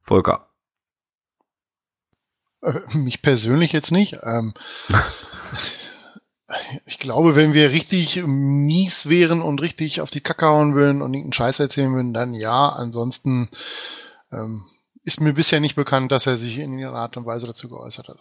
[0.03, 0.49] Volker.
[2.63, 4.19] Äh, mich persönlich jetzt nicht.
[4.23, 4.53] Ähm,
[6.87, 11.15] ich glaube, wenn wir richtig mies wären und richtig auf die Kacke hauen würden und
[11.15, 12.69] irgendeinen Scheiß erzählen würden, dann ja.
[12.71, 13.49] Ansonsten
[14.33, 14.65] ähm,
[15.05, 18.09] ist mir bisher nicht bekannt, dass er sich in irgendeiner Art und Weise dazu geäußert
[18.09, 18.19] hat.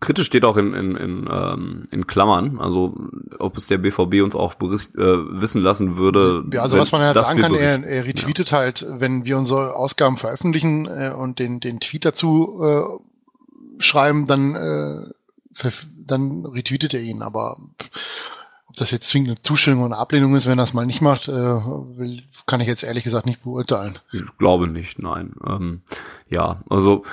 [0.00, 2.94] Kritisch steht auch in, in, in, ähm, in Klammern, also
[3.38, 6.42] ob es der BVB uns auch bericht, äh, wissen lassen würde.
[6.52, 9.76] Ja, also wenn- was man halt sagen kann, er, er retweetet halt, wenn wir unsere
[9.76, 15.70] Ausgaben veröffentlichen äh, und den, den Tweet dazu äh, schreiben, dann, äh,
[16.06, 17.20] dann retweetet er ihn.
[17.22, 17.90] Aber ob
[18.80, 21.60] das jetzt zwingend eine Zustimmung oder Ablehnung ist, wenn er es mal nicht macht, äh,
[22.46, 23.98] kann ich jetzt ehrlich gesagt nicht beurteilen.
[24.12, 25.32] Ich glaube nicht, nein.
[25.46, 25.82] Ähm,
[26.28, 27.04] ja, also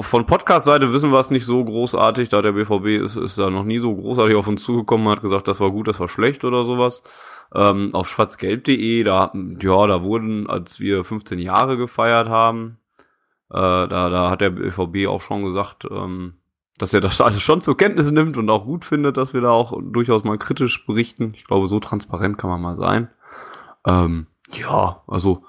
[0.00, 3.64] von Podcast-Seite wissen wir es nicht so großartig, da der BVB ist, ist da noch
[3.64, 6.64] nie so großartig auf uns zugekommen, hat gesagt, das war gut, das war schlecht oder
[6.64, 7.02] sowas.
[7.54, 12.78] Ähm, auf schwarzgelb.de, da, ja, da wurden, als wir 15 Jahre gefeiert haben,
[13.50, 16.34] äh, da, da hat der BVB auch schon gesagt, ähm,
[16.78, 19.50] dass er das alles schon zur Kenntnis nimmt und auch gut findet, dass wir da
[19.50, 21.32] auch durchaus mal kritisch berichten.
[21.36, 23.08] Ich glaube, so transparent kann man mal sein.
[23.86, 25.44] Ähm, ja, also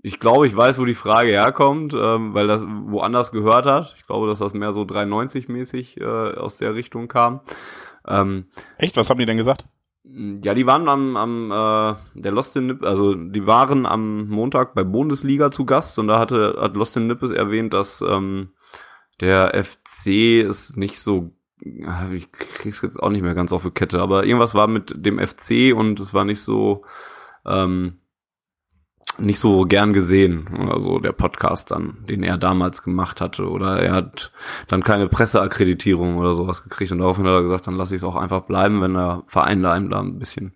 [0.00, 3.94] ich glaube, ich weiß, wo die Frage herkommt, ähm, weil das woanders gehört hat.
[3.96, 7.40] Ich glaube, dass das mehr so 93-mäßig äh, aus der Richtung kam.
[8.06, 8.46] Ähm,
[8.78, 8.96] echt?
[8.96, 9.66] Was haben die denn gesagt?
[10.42, 14.74] ja, die waren am, am äh, der Lost in Nip, also die waren am Montag
[14.74, 18.50] bei Bundesliga zu Gast und da hatte hat Lost in Nippes erwähnt, dass ähm,
[19.20, 21.32] der FC ist nicht so
[21.86, 24.92] ah, ich krieg's jetzt auch nicht mehr ganz auf die Kette, aber irgendwas war mit
[24.94, 26.84] dem FC und es war nicht so
[27.46, 27.98] ähm,
[29.20, 33.92] nicht so gern gesehen, also der Podcast dann, den er damals gemacht hatte, oder er
[33.92, 34.32] hat
[34.68, 38.04] dann keine Presseakkreditierung oder sowas gekriegt und daraufhin hat er gesagt, dann lasse ich es
[38.04, 40.54] auch einfach bleiben, wenn der Verein da einem da ein bisschen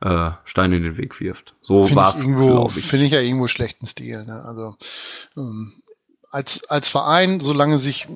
[0.00, 1.54] äh, Steine in den Weg wirft.
[1.60, 2.86] So war ich es, glaube ich.
[2.86, 4.24] finde ich ja irgendwo schlechten Stil.
[4.24, 4.42] Ne?
[4.44, 4.76] Also
[5.36, 5.74] ähm,
[6.36, 8.06] als als Verein, solange sich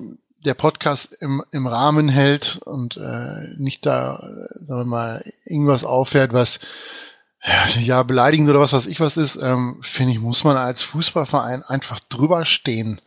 [0.45, 5.85] der Podcast im, im Rahmen hält und äh, nicht da, äh, sagen wir mal, irgendwas
[5.85, 6.61] auffährt, was
[7.43, 10.83] ja, ja beleidigend oder was weiß ich was ist, ähm, finde ich, muss man als
[10.83, 13.01] Fußballverein einfach drüber stehen.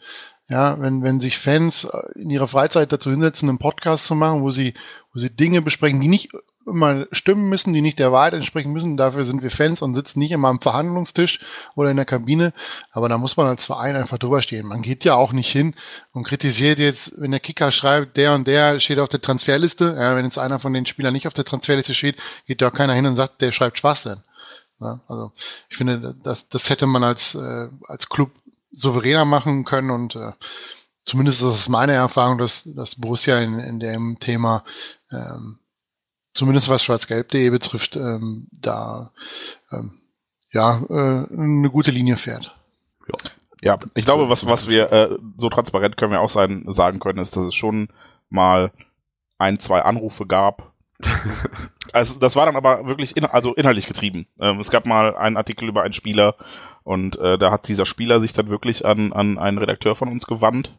[0.48, 4.42] Ja, wenn, wenn sich Fans äh, in ihrer Freizeit dazu hinsetzen, einen Podcast zu machen,
[4.42, 4.74] wo sie,
[5.14, 6.32] wo sie Dinge besprechen, die nicht
[6.66, 8.98] immer stimmen müssen, die nicht der Wahrheit entsprechen müssen.
[8.98, 11.40] Dafür sind wir Fans und sitzen nicht immer am Verhandlungstisch
[11.76, 12.54] oder in der Kabine.
[12.92, 14.68] Aber da muss man als Verein einfach drüber stehen.
[14.68, 15.76] Man geht ja auch nicht hin
[16.12, 19.96] und kritisiert jetzt, wenn der Kicker schreibt, der und der steht auf der Transferliste.
[19.98, 22.94] Ja, wenn jetzt einer von den Spielern nicht auf der Transferliste steht, geht da keiner
[22.94, 24.24] hin und sagt, der schreibt Schwachsinn.
[24.80, 25.32] Ja, also
[25.70, 28.32] ich finde, das, das hätte man als, äh, als Club
[28.72, 30.34] souveräner machen können und äh,
[31.06, 34.64] zumindest ist es meine Erfahrung, dass, dass Borussia in, in dem Thema
[35.12, 35.60] ähm,
[36.34, 39.12] zumindest was schwarzgelb.de betrifft, ähm, da
[39.72, 40.00] ähm,
[40.52, 42.56] ja äh, eine gute Linie fährt.
[43.62, 47.20] Ja, ich glaube, was, was wir äh, so transparent können wir auch sein, sagen können,
[47.20, 47.90] ist, dass es schon
[48.30, 48.72] mal
[49.38, 50.74] ein, zwei Anrufe gab
[51.92, 54.26] Also das war dann aber wirklich in, also inhaltlich getrieben.
[54.40, 56.36] Ähm, es gab mal einen Artikel über einen Spieler
[56.84, 60.26] und äh, da hat dieser Spieler sich dann wirklich an, an einen Redakteur von uns
[60.26, 60.78] gewandt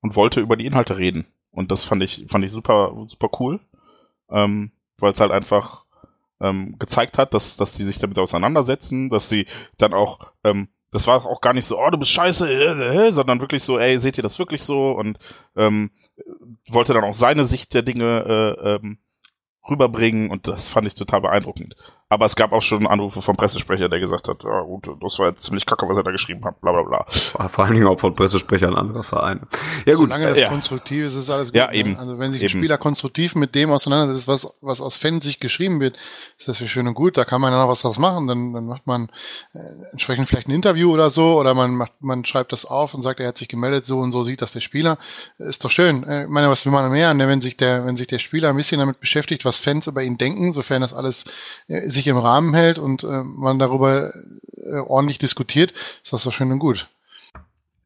[0.00, 1.26] und wollte über die Inhalte reden.
[1.50, 3.60] Und das fand ich, fand ich super, super cool.
[4.30, 5.84] Ähm, weil es halt einfach
[6.40, 9.46] ähm, gezeigt hat, dass, dass die sich damit auseinandersetzen, dass sie
[9.76, 13.12] dann auch, ähm, das war auch gar nicht so, oh, du bist scheiße, äh, äh,
[13.12, 14.92] sondern wirklich so, ey, seht ihr das wirklich so?
[14.92, 15.18] Und
[15.56, 15.90] ähm,
[16.68, 18.98] wollte dann auch seine Sicht der Dinge äh, ähm,
[19.68, 21.74] rüberbringen und das fand ich total beeindruckend.
[22.10, 25.28] Aber es gab auch schon Anrufe vom Pressesprecher, der gesagt hat, ja gut, das war
[25.28, 27.48] jetzt ziemlich kacke, was er da geschrieben hat, bla bla bla.
[27.48, 29.42] Vor allen Dingen auch von Pressesprechern anderer Vereine.
[29.84, 30.04] Ja gut.
[30.08, 30.48] Solange das ja.
[30.48, 31.56] konstruktiv ist, ist alles gut.
[31.56, 31.74] Ja, ne?
[31.74, 31.96] eben.
[31.98, 32.60] Also wenn sich ein Eben.
[32.60, 35.98] Spieler konstruktiv mit dem auseinandersetzt, was, was aus Fansicht geschrieben wird,
[36.38, 37.18] ist das für schön und gut.
[37.18, 38.26] Da kann man ja noch was draus machen.
[38.26, 39.10] Dann, dann macht man
[39.52, 39.58] äh,
[39.92, 43.20] entsprechend vielleicht ein Interview oder so oder man macht, man schreibt das auf und sagt,
[43.20, 44.96] er hat sich gemeldet, so und so sieht das der Spieler.
[45.36, 46.04] Ist doch schön.
[46.04, 47.28] Äh, Ich meine, was will man mehr, ne?
[47.28, 50.16] wenn sich der, wenn sich der Spieler ein bisschen damit beschäftigt, was Fans über ihn
[50.16, 51.26] denken, sofern das alles
[51.68, 54.14] äh, sich im Rahmen hält und äh, man darüber
[54.56, 56.88] äh, ordentlich diskutiert, ist das doch schön und gut.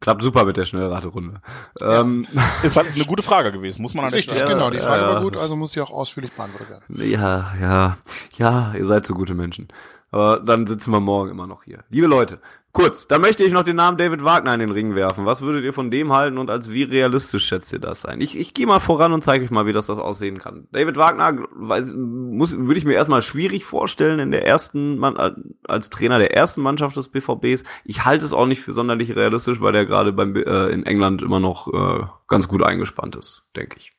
[0.00, 1.41] Klappt super mit der Schnellraterunde.
[1.81, 2.26] Ähm,
[2.65, 4.68] Ist halt eine gute Frage gewesen, muss man an der Richtig, Stelle genau.
[4.68, 5.15] Die ja, Frage ja.
[5.15, 7.08] war gut, also muss sie auch ausführlich beantwortet werden.
[7.08, 7.99] Ja, ja,
[8.36, 9.68] ja, ihr seid so gute Menschen.
[10.10, 11.84] Aber dann sitzen wir morgen immer noch hier.
[11.89, 12.41] Liebe Leute,
[12.73, 15.26] kurz, da möchte ich noch den Namen David Wagner in den Ring werfen.
[15.26, 18.20] Was würdet ihr von dem halten und als wie realistisch schätzt ihr das ein?
[18.20, 20.68] Ich, ich gehe mal voran und zeige euch mal, wie das das aussehen kann.
[20.73, 25.17] David Wagner weiß, muss, würde ich mir erstmal schwierig vorstellen in der ersten, Mann,
[25.65, 27.65] als Trainer der ersten Mannschaft des BVBs.
[27.84, 31.23] Ich halte es auch nicht für sonderlich realistisch, weil der gerade beim, äh, in England
[31.23, 33.92] immer noch äh, ganz gut eingespannt ist, denke ich.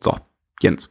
[0.00, 0.16] So,
[0.60, 0.90] Jens.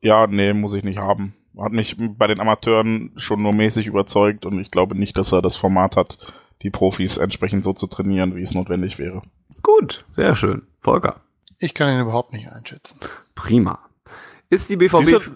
[0.00, 1.34] Ja, nee, muss ich nicht haben.
[1.58, 5.42] Hat mich bei den Amateuren schon nur mäßig überzeugt und ich glaube nicht, dass er
[5.42, 6.18] das Format hat,
[6.62, 9.22] die Profis entsprechend so zu trainieren, wie es notwendig wäre.
[9.62, 10.62] Gut, sehr schön.
[10.80, 11.20] Volker.
[11.58, 13.00] Ich kann ihn überhaupt nicht einschätzen.
[13.34, 13.78] Prima.
[14.48, 15.04] Ist die BVB.
[15.04, 15.30] Siehst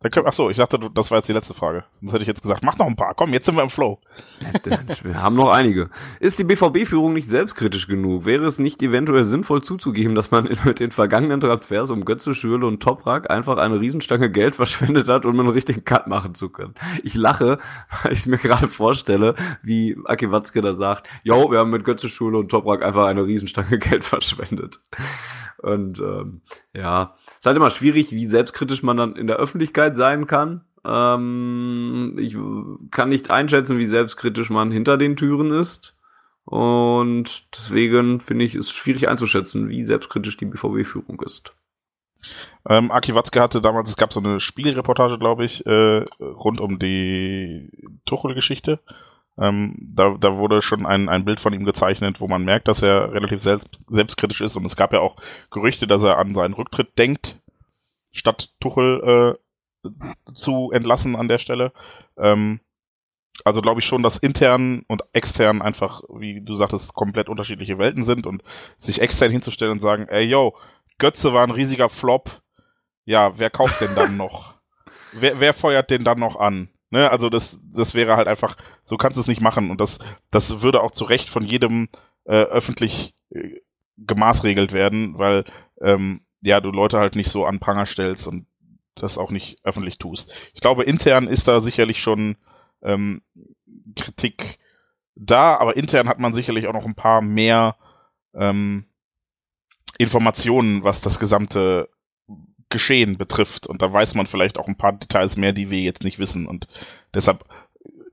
[0.00, 1.84] du, da können, ach so, ich dachte, das war jetzt die letzte Frage.
[2.00, 3.14] Sonst hätte ich jetzt gesagt, mach noch ein paar.
[3.14, 3.98] Komm, jetzt sind wir im Flow.
[5.02, 5.90] Wir haben noch einige.
[6.18, 8.24] Ist die BVB-Führung nicht selbstkritisch genug?
[8.24, 12.66] Wäre es nicht eventuell sinnvoll zuzugeben, dass man mit den vergangenen Transfers um Götze, Schürle
[12.66, 16.74] und Toprak einfach eine Riesenstange Geld verschwendet hat, um einen richtigen Cut machen zu können?
[17.02, 17.58] Ich lache,
[18.02, 22.08] weil ich mir gerade vorstelle, wie Aki Watzke da sagt, jo, wir haben mit Götze,
[22.08, 24.80] Schürle und Toprak einfach eine Riesenstange Geld verschwendet.
[25.62, 26.40] Und ähm,
[26.74, 30.64] ja, ist halt immer schwierig, wie selbstkritisch man dann in der Öffentlichkeit sein kann.
[30.84, 32.36] Ähm, ich
[32.90, 35.94] kann nicht einschätzen, wie selbstkritisch man hinter den Türen ist.
[36.44, 41.54] Und deswegen finde ich es schwierig einzuschätzen, wie selbstkritisch die BVB-Führung ist.
[42.68, 46.78] Ähm, Aki Watzke hatte damals, es gab so eine Spielreportage, glaube ich, äh, rund um
[46.78, 47.70] die
[48.06, 48.80] Tuchel-Geschichte.
[49.38, 52.82] Ähm, da, da wurde schon ein, ein Bild von ihm gezeichnet, wo man merkt, dass
[52.82, 54.56] er relativ selbst, selbstkritisch ist.
[54.56, 55.16] Und es gab ja auch
[55.50, 57.40] Gerüchte, dass er an seinen Rücktritt denkt,
[58.12, 59.38] statt Tuchel
[59.84, 59.90] äh,
[60.34, 61.72] zu entlassen an der Stelle.
[62.18, 62.60] Ähm,
[63.44, 68.04] also glaube ich schon, dass intern und extern einfach, wie du sagtest, komplett unterschiedliche Welten
[68.04, 68.42] sind und
[68.78, 70.56] sich extern hinzustellen und sagen, ey yo,
[70.98, 72.42] Götze war ein riesiger Flop.
[73.06, 74.54] Ja, wer kauft denn dann noch?
[75.12, 76.68] wer, wer feuert den dann noch an?
[76.90, 79.70] Ne, also das, das wäre halt einfach, so kannst du es nicht machen.
[79.70, 81.88] Und das, das würde auch zu Recht von jedem
[82.24, 83.60] äh, öffentlich äh,
[83.96, 85.44] gemaßregelt werden, weil
[85.80, 88.46] ähm, ja, du Leute halt nicht so an Pranger stellst und
[88.96, 90.32] das auch nicht öffentlich tust.
[90.52, 92.36] Ich glaube, intern ist da sicherlich schon
[92.82, 93.22] ähm,
[93.94, 94.58] Kritik
[95.14, 97.76] da, aber intern hat man sicherlich auch noch ein paar mehr
[98.34, 98.86] ähm,
[99.98, 101.88] Informationen, was das gesamte
[102.70, 103.66] Geschehen betrifft.
[103.66, 106.46] Und da weiß man vielleicht auch ein paar Details mehr, die wir jetzt nicht wissen.
[106.46, 106.66] Und
[107.14, 107.44] deshalb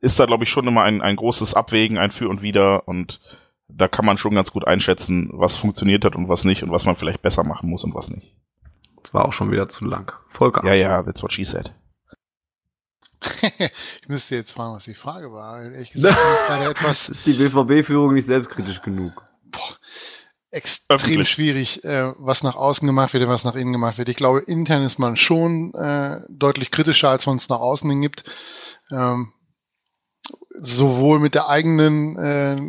[0.01, 2.87] ist da, glaube ich, schon immer ein, ein großes Abwägen, ein Für und Wider.
[2.87, 3.21] Und
[3.67, 6.85] da kann man schon ganz gut einschätzen, was funktioniert hat und was nicht und was
[6.85, 8.33] man vielleicht besser machen muss und was nicht.
[9.03, 10.11] Das war auch schon wieder zu lang.
[10.29, 10.65] Volker.
[10.65, 11.73] Ja, ja, that's what she said.
[14.01, 15.61] ich müsste jetzt fragen, was die Frage war.
[15.63, 16.17] Ehrlich gesagt,
[16.49, 19.23] etwas Ist die BVB-Führung nicht selbstkritisch genug?
[20.51, 21.29] Extrem Öffentlich.
[21.29, 24.09] schwierig, äh, was nach außen gemacht wird und was nach innen gemacht wird.
[24.09, 28.01] Ich glaube, intern ist man schon äh, deutlich kritischer, als man es nach außen hin
[28.01, 28.23] gibt.
[28.91, 29.33] Ähm,
[30.59, 32.61] sowohl mit der eigenen äh,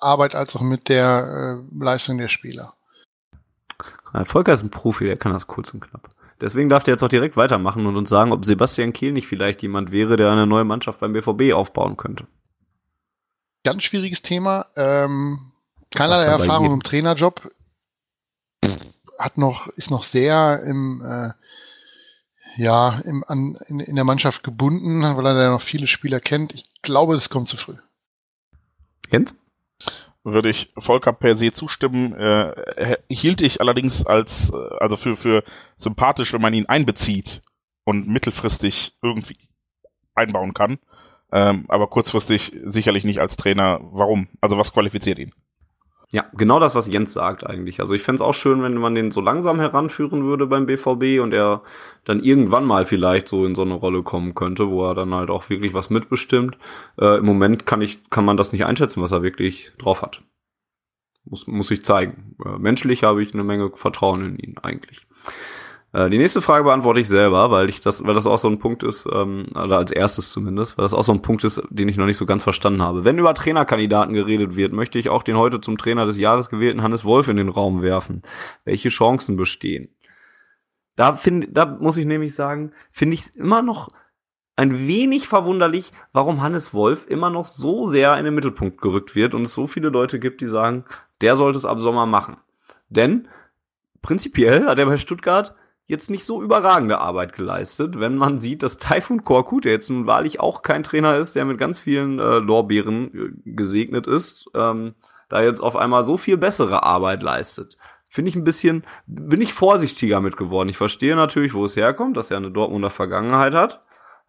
[0.00, 2.74] Arbeit als auch mit der äh, Leistung der Spieler.
[4.12, 6.08] Ja, Volker ist ein Profi, der kann das kurz und knapp.
[6.40, 9.62] Deswegen darf der jetzt auch direkt weitermachen und uns sagen, ob Sebastian Kehl nicht vielleicht
[9.62, 12.26] jemand wäre, der eine neue Mannschaft beim BVB aufbauen könnte.
[13.64, 14.66] Ganz schwieriges Thema.
[14.76, 15.52] Ähm,
[15.94, 17.50] keinerlei Erfahrung im Trainerjob.
[19.18, 21.30] Hat noch, ist noch sehr im, äh,
[22.56, 26.52] ja, im, an, in, in der Mannschaft gebunden, weil er da noch viele Spieler kennt.
[26.52, 27.76] Ich glaube, das kommt zu früh.
[29.10, 29.34] Jens?
[30.24, 32.14] würde ich Volker per se zustimmen.
[32.14, 35.44] Äh, hielt ich allerdings als, äh, also für, für
[35.76, 37.42] sympathisch, wenn man ihn einbezieht
[37.84, 39.36] und mittelfristig irgendwie
[40.14, 40.78] einbauen kann.
[41.30, 43.80] Ähm, aber kurzfristig sicherlich nicht als Trainer.
[43.82, 44.28] Warum?
[44.40, 45.34] Also was qualifiziert ihn?
[46.14, 47.80] Ja, genau das, was Jens sagt eigentlich.
[47.80, 51.20] Also ich fände es auch schön, wenn man den so langsam heranführen würde beim BVB
[51.20, 51.62] und er
[52.04, 55.28] dann irgendwann mal vielleicht so in so eine Rolle kommen könnte, wo er dann halt
[55.28, 56.56] auch wirklich was mitbestimmt.
[57.00, 60.22] Äh, Im Moment kann ich, kann man das nicht einschätzen, was er wirklich drauf hat.
[61.24, 62.36] Muss, muss ich zeigen.
[62.44, 65.08] Äh, menschlich habe ich eine Menge Vertrauen in ihn eigentlich.
[65.94, 68.58] Äh, die nächste Frage beantworte ich selber, weil ich das, weil das auch so ein
[68.58, 71.88] Punkt ist, ähm, oder als erstes zumindest, weil das auch so ein Punkt ist, den
[71.88, 73.04] ich noch nicht so ganz verstanden habe.
[73.04, 76.82] Wenn über Trainerkandidaten geredet wird, möchte ich auch den heute zum Trainer des Jahres gewählten
[76.82, 78.22] Hannes Wolf in den Raum werfen.
[78.64, 79.88] Welche Chancen bestehen?
[80.96, 83.90] Da finde, da muss ich nämlich sagen, finde ich es immer noch
[84.56, 89.34] ein wenig verwunderlich, warum Hannes Wolf immer noch so sehr in den Mittelpunkt gerückt wird
[89.34, 90.84] und es so viele Leute gibt, die sagen,
[91.20, 92.36] der sollte es ab Sommer machen.
[92.88, 93.28] Denn
[94.02, 95.54] prinzipiell hat er bei Stuttgart
[95.86, 100.06] jetzt nicht so überragende Arbeit geleistet, wenn man sieht, dass Taifun Korkut, der jetzt nun
[100.06, 104.94] wahrlich auch kein Trainer ist, der mit ganz vielen äh, Lorbeeren äh, gesegnet ist, ähm,
[105.28, 107.76] da jetzt auf einmal so viel bessere Arbeit leistet.
[108.08, 110.68] Finde ich ein bisschen, bin ich vorsichtiger mit geworden.
[110.68, 113.82] Ich verstehe natürlich, wo es herkommt, dass er eine Dortmunder Vergangenheit hat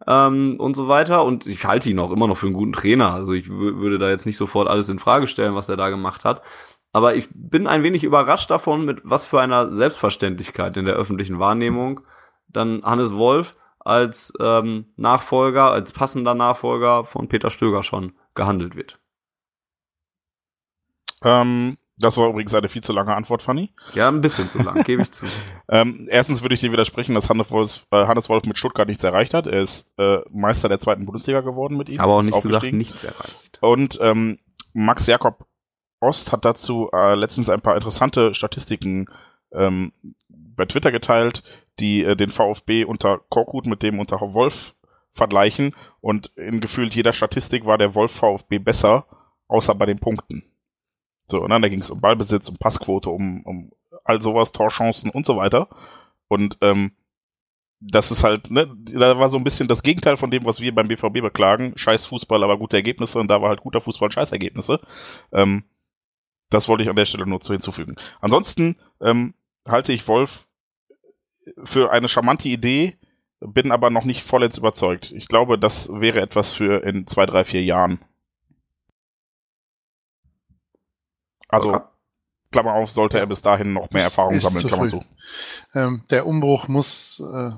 [0.07, 1.23] ähm, und so weiter.
[1.23, 3.13] Und ich halte ihn auch immer noch für einen guten Trainer.
[3.13, 6.25] Also ich würde da jetzt nicht sofort alles in Frage stellen, was er da gemacht
[6.25, 6.41] hat.
[6.95, 11.39] Aber ich bin ein wenig überrascht davon, mit was für einer Selbstverständlichkeit in der öffentlichen
[11.39, 11.99] Wahrnehmung
[12.47, 18.97] dann Hannes Wolf als ähm, Nachfolger, als passender Nachfolger von Peter Stöger schon gehandelt wird.
[21.21, 23.73] Ähm, das war übrigens eine viel zu lange Antwort, Fanny.
[23.93, 25.25] Ja, ein bisschen zu lang, gebe ich zu.
[25.67, 29.03] Ähm, erstens würde ich dir widersprechen, dass Hannes Wolf, äh, Hannes Wolf mit Stuttgart nichts
[29.03, 29.47] erreicht hat.
[29.47, 31.99] Er ist äh, Meister der zweiten Bundesliga geworden mit ihm.
[31.99, 33.57] Aber auch nicht gesagt, nichts erreicht.
[33.59, 34.39] Und ähm,
[34.71, 35.45] Max Jakob
[36.05, 39.07] Ost hat dazu äh, letztens ein paar interessante Statistiken
[39.51, 39.91] ähm,
[40.29, 41.43] bei Twitter geteilt,
[41.79, 44.75] die äh, den VfB unter Korkut mit dem unter Wolf
[45.13, 49.05] vergleichen und in gefühlt jeder Statistik war der Wolf VfB besser,
[49.47, 50.43] außer bei den Punkten.
[51.27, 53.71] So, und dann da ging es um Ballbesitz, um Passquote, um, um
[54.03, 55.67] all sowas, Torchancen und so weiter.
[56.27, 56.91] Und ähm,
[57.79, 60.73] das ist halt, ne, da war so ein bisschen das Gegenteil von dem, was wir
[60.73, 61.73] beim BVB beklagen.
[61.75, 64.79] Scheiß Fußball, aber gute Ergebnisse und da war halt guter Fußball, scheiß Ergebnisse.
[65.31, 65.63] Ähm,
[66.49, 67.95] das wollte ich an der Stelle nur zu hinzufügen.
[68.21, 69.33] Ansonsten ähm,
[69.65, 70.47] halte ich Wolf
[71.63, 72.97] für eine charmante Idee,
[73.39, 75.11] bin aber noch nicht vollends überzeugt.
[75.11, 77.99] Ich glaube, das wäre etwas für in zwei, drei, vier Jahren.
[81.47, 81.85] Also, okay.
[82.51, 85.03] Klammer auf, sollte er bis dahin noch mehr Erfahrung sammeln, Klammer zu.
[85.73, 87.51] Ähm, der Umbruch muss, äh,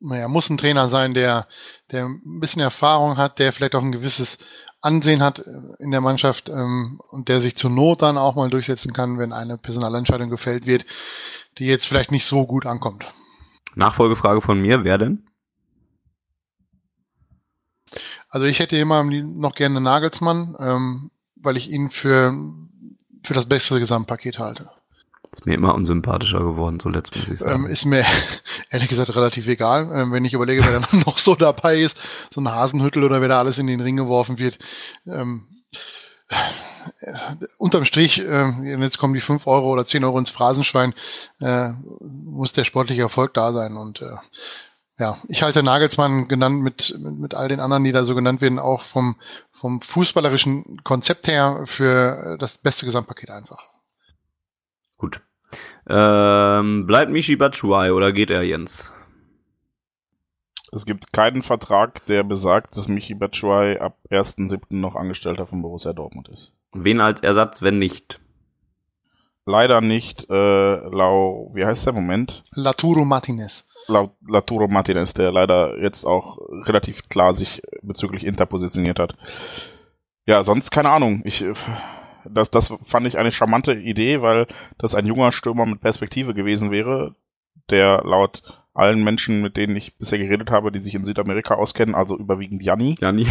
[0.00, 1.46] naja, muss ein Trainer sein, der,
[1.92, 4.38] der ein bisschen Erfahrung hat, der vielleicht auch ein gewisses
[4.80, 5.42] Ansehen hat äh,
[5.78, 9.32] in der Mannschaft ähm, und der sich zur Not dann auch mal durchsetzen kann, wenn
[9.32, 10.86] eine Personalentscheidung gefällt wird,
[11.58, 13.06] die jetzt vielleicht nicht so gut ankommt.
[13.74, 15.26] Nachfolgefrage von mir, wer denn?
[18.28, 22.32] Also ich hätte immer noch gerne Nagelsmann, ähm, weil ich ihn für,
[23.24, 24.70] für das bessere Gesamtpaket halte.
[25.32, 27.64] Ist mir immer unsympathischer geworden, zuletzt muss ich sagen.
[27.64, 28.04] Ähm, ist mir
[28.70, 31.96] ehrlich gesagt relativ egal, ähm, wenn ich überlege, wer dann noch so dabei ist,
[32.34, 34.58] so ein Hasenhüttel oder wer da alles in den Ring geworfen wird.
[35.06, 35.46] Ähm,
[37.00, 40.94] äh, unterm Strich, äh, jetzt kommen die fünf Euro oder zehn Euro ins Phrasenschwein,
[41.38, 43.76] äh, muss der sportliche Erfolg da sein.
[43.76, 44.16] Und äh,
[44.98, 48.40] ja, ich halte Nagelsmann genannt mit, mit, mit all den anderen, die da so genannt
[48.40, 49.14] werden, auch vom,
[49.52, 53.68] vom fußballerischen Konzept her für das beste Gesamtpaket einfach.
[55.90, 58.94] Ähm, bleibt Michi Batshuayi oder geht er, Jens?
[60.72, 64.60] Es gibt keinen Vertrag, der besagt, dass Michi Batshuayi ab 1.7.
[64.70, 66.52] noch Angestellter von Borussia Dortmund ist.
[66.72, 68.20] Wen als Ersatz, wenn nicht?
[69.46, 72.44] Leider nicht äh, Lau, wie heißt der Moment?
[72.52, 73.64] Laturo Martinez.
[73.88, 79.16] Lau, Laturo Martinez, der leider jetzt auch relativ klar sich bezüglich Inter positioniert hat.
[80.26, 81.22] Ja, sonst keine Ahnung.
[81.24, 81.44] Ich
[82.24, 84.46] das, das fand ich eine charmante Idee, weil
[84.78, 87.14] das ein junger Stürmer mit Perspektive gewesen wäre,
[87.70, 88.42] der laut
[88.74, 92.62] allen Menschen, mit denen ich bisher geredet habe, die sich in Südamerika auskennen, also überwiegend
[92.62, 93.26] Janni, Janni.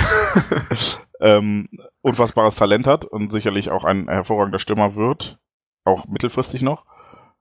[1.22, 1.70] ähm,
[2.02, 5.40] unfassbares Talent hat und sicherlich auch ein hervorragender Stürmer wird,
[5.86, 6.86] auch mittelfristig noch.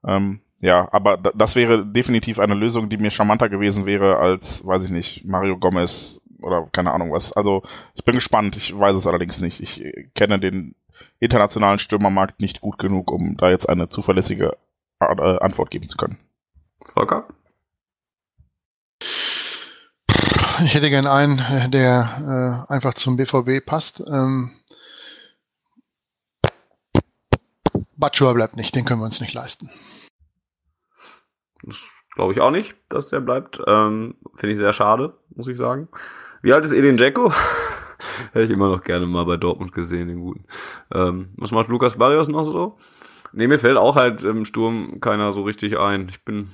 [0.07, 4.85] Ähm, ja, aber das wäre definitiv eine Lösung, die mir charmanter gewesen wäre als, weiß
[4.85, 7.33] ich nicht, Mario Gomez oder keine Ahnung was.
[7.33, 7.63] Also
[7.95, 9.61] ich bin gespannt, ich weiß es allerdings nicht.
[9.61, 10.75] Ich kenne den
[11.21, 14.57] internationalen Stürmermarkt nicht gut genug, um da jetzt eine zuverlässige
[15.01, 16.19] äh, Antwort geben zu können.
[16.87, 17.27] Volker?
[20.65, 24.01] Ich hätte gern einen, der äh, einfach zum BVB passt.
[24.01, 24.51] Ähm,
[27.97, 29.71] Batschua bleibt nicht, den können wir uns nicht leisten.
[32.15, 33.61] Glaube ich auch nicht, dass der bleibt.
[33.67, 35.89] Ähm, Finde ich sehr schade, muss ich sagen.
[36.43, 37.33] Wie alt ist Edin Dzeko?
[38.33, 40.45] Hätte ich immer noch gerne mal bei Dortmund gesehen, den guten.
[40.93, 42.79] Ähm, was macht Lukas Barrios noch so?
[43.33, 46.09] Nee, mir fällt auch halt im Sturm keiner so richtig ein.
[46.09, 46.51] Ich bin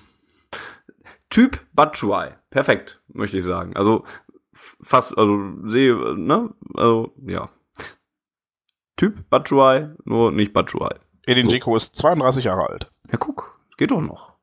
[1.31, 2.33] Typ Batshuayi.
[2.51, 3.77] Perfekt, möchte ich sagen.
[3.77, 4.05] Also
[4.53, 6.55] fast, also sehe, ne?
[6.75, 7.51] Also, ja.
[8.97, 11.01] Typ Batshuayi, nur nicht Batshuayi.
[11.27, 12.93] Edin Dzeko ist 32 Jahre alt.
[13.11, 14.35] Ja, guck, geht doch noch.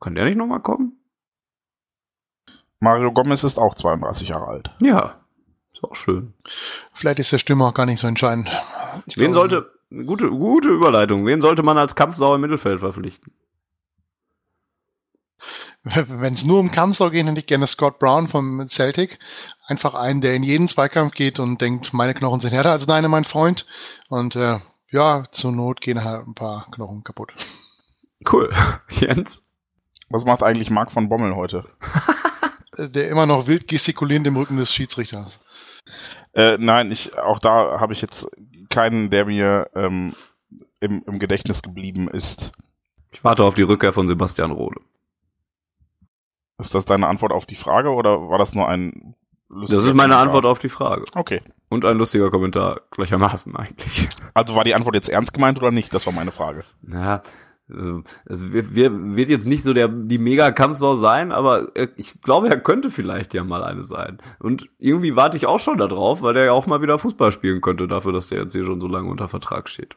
[0.00, 0.99] Kann der nicht nochmal kommen?
[2.80, 4.70] Mario Gomez ist auch 32 Jahre alt.
[4.82, 5.20] Ja,
[5.72, 6.34] ist auch schön.
[6.92, 8.48] Vielleicht ist der Stürmer auch gar nicht so entscheidend.
[9.06, 9.70] Ich Wen glaube, sollte,
[10.06, 13.32] gute, gute Überleitung, wen sollte man als Kampfsau im Mittelfeld verpflichten?
[15.82, 19.18] Wenn es nur um Kampfsau geht, hätte ich gerne Scott Brown vom Celtic.
[19.66, 23.08] Einfach einen, der in jeden Zweikampf geht und denkt, meine Knochen sind härter als deine,
[23.08, 23.64] mein Freund.
[24.08, 24.58] Und äh,
[24.90, 27.32] ja, zur Not gehen halt ein paar Knochen kaputt.
[28.30, 28.52] Cool.
[28.90, 29.42] Jens?
[30.10, 31.64] Was macht eigentlich Marc von Bommel heute?
[32.88, 35.38] der immer noch wild gestikulierend im Rücken des Schiedsrichters.
[36.32, 38.28] Äh, nein, ich auch da habe ich jetzt
[38.68, 40.14] keinen, der mir ähm,
[40.80, 42.52] im, im Gedächtnis geblieben ist.
[43.10, 44.80] Ich warte auf die Rückkehr von Sebastian Rode.
[46.58, 49.14] Ist das deine Antwort auf die Frage oder war das nur ein
[49.48, 50.20] Das ist meine Kommentar?
[50.20, 51.04] Antwort auf die Frage.
[51.14, 51.42] Okay.
[51.68, 54.08] Und ein lustiger Kommentar gleichermaßen eigentlich.
[54.34, 55.92] Also war die Antwort jetzt ernst gemeint oder nicht?
[55.94, 56.64] Das war meine Frage.
[56.86, 57.22] Ja,
[57.76, 62.60] also, es wird, wird jetzt nicht so der, die Mega-Kampfsau sein, aber ich glaube, er
[62.60, 64.18] könnte vielleicht ja mal eine sein.
[64.38, 67.60] Und irgendwie warte ich auch schon darauf, weil der ja auch mal wieder Fußball spielen
[67.60, 69.96] könnte, dafür, dass der jetzt hier schon so lange unter Vertrag steht.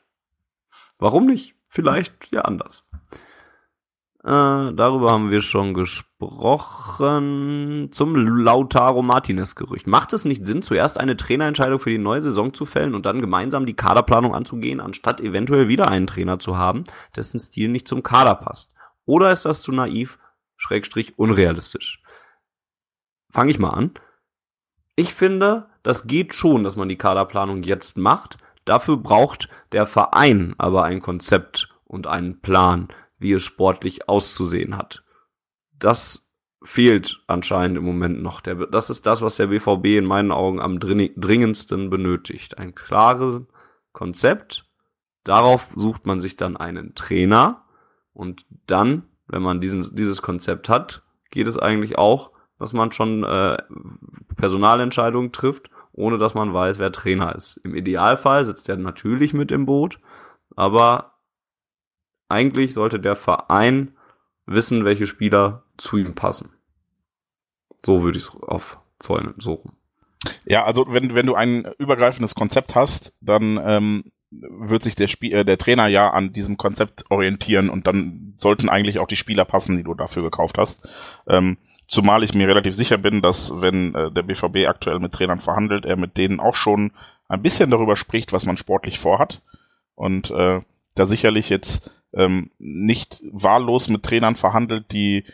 [1.00, 1.56] Warum nicht?
[1.68, 2.86] Vielleicht ja anders.
[4.26, 7.10] Äh, darüber haben wir schon gesprochen.
[7.92, 9.86] Zum Lautaro Martinez-Gerücht.
[9.86, 13.20] Macht es nicht Sinn, zuerst eine Trainerentscheidung für die neue Saison zu fällen und dann
[13.20, 16.86] gemeinsam die Kaderplanung anzugehen, anstatt eventuell wieder einen Trainer zu haben,
[17.18, 18.74] dessen Stil nicht zum Kader passt?
[19.06, 20.18] Oder ist das zu naiv,
[20.56, 22.02] schrägstrich unrealistisch?
[23.30, 23.92] Fange ich mal an.
[24.96, 28.38] Ich finde, das geht schon, dass man die Kaderplanung jetzt macht.
[28.64, 32.88] Dafür braucht der Verein aber ein Konzept und einen Plan
[33.24, 35.04] wie es sportlich auszusehen hat.
[35.80, 36.30] Das
[36.62, 38.42] fehlt anscheinend im Moment noch.
[38.42, 42.58] Der, das ist das, was der BVB in meinen Augen am dringendsten benötigt.
[42.58, 43.42] Ein klares
[43.92, 44.66] Konzept.
[45.24, 47.64] Darauf sucht man sich dann einen Trainer.
[48.14, 53.24] Und dann, wenn man diesen, dieses Konzept hat, geht es eigentlich auch, dass man schon
[53.24, 53.58] äh,
[54.36, 57.58] Personalentscheidungen trifft, ohne dass man weiß, wer Trainer ist.
[57.64, 60.00] Im Idealfall sitzt er natürlich mit im Boot,
[60.56, 61.13] aber
[62.30, 63.96] eigentlich sollte der Verein
[64.46, 66.52] wissen, welche Spieler zu ihm passen.
[67.86, 69.74] So würde ich es aufzäunen, so rum.
[70.46, 75.34] Ja, also wenn, wenn du ein übergreifendes Konzept hast, dann ähm, wird sich der, Spiel,
[75.34, 79.46] äh, der Trainer ja an diesem Konzept orientieren und dann sollten eigentlich auch die Spieler
[79.46, 80.88] passen, die du dafür gekauft hast.
[81.28, 85.40] Ähm, zumal ich mir relativ sicher bin, dass wenn äh, der BVB aktuell mit Trainern
[85.40, 86.92] verhandelt, er mit denen auch schon
[87.28, 89.42] ein bisschen darüber spricht, was man sportlich vorhat.
[89.96, 90.62] Und äh,
[90.96, 95.26] da sicherlich jetzt ähm, nicht wahllos mit Trainern verhandelt, die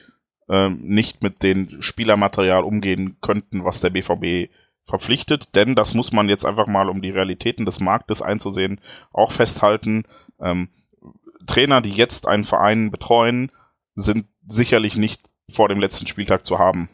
[0.49, 4.51] ähm, nicht mit dem Spielermaterial umgehen könnten, was der BVB
[4.83, 8.81] verpflichtet, denn das muss man jetzt einfach mal, um die Realitäten des Marktes einzusehen,
[9.13, 10.05] auch festhalten.
[10.41, 10.69] Ähm,
[11.45, 13.51] Trainer, die jetzt einen Verein betreuen,
[13.95, 16.89] sind sicherlich nicht vor dem letzten Spieltag zu haben.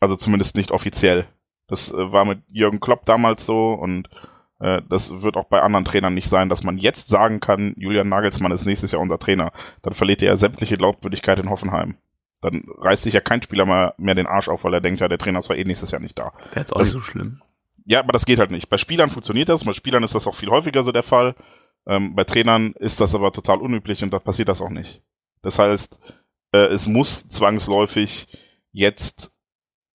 [0.00, 1.26] Also zumindest nicht offiziell.
[1.68, 4.08] Das äh, war mit Jürgen Klopp damals so und
[4.58, 8.52] das wird auch bei anderen Trainern nicht sein, dass man jetzt sagen kann, Julian Nagelsmann
[8.52, 9.52] ist nächstes Jahr unser Trainer.
[9.82, 11.96] Dann verliert er sämtliche Glaubwürdigkeit in Hoffenheim.
[12.40, 15.08] Dann reißt sich ja kein Spieler mal mehr den Arsch auf, weil er denkt, ja,
[15.08, 16.32] der Trainer ist zwar eh nächstes Jahr nicht da.
[16.50, 17.42] Wäre jetzt auch das, nicht so schlimm.
[17.84, 18.68] Ja, aber das geht halt nicht.
[18.68, 21.34] Bei Spielern funktioniert das, bei Spielern ist das auch viel häufiger so der Fall.
[21.86, 25.02] Ähm, bei Trainern ist das aber total unüblich und da passiert das auch nicht.
[25.42, 26.00] Das heißt,
[26.52, 28.26] äh, es muss zwangsläufig
[28.72, 29.32] jetzt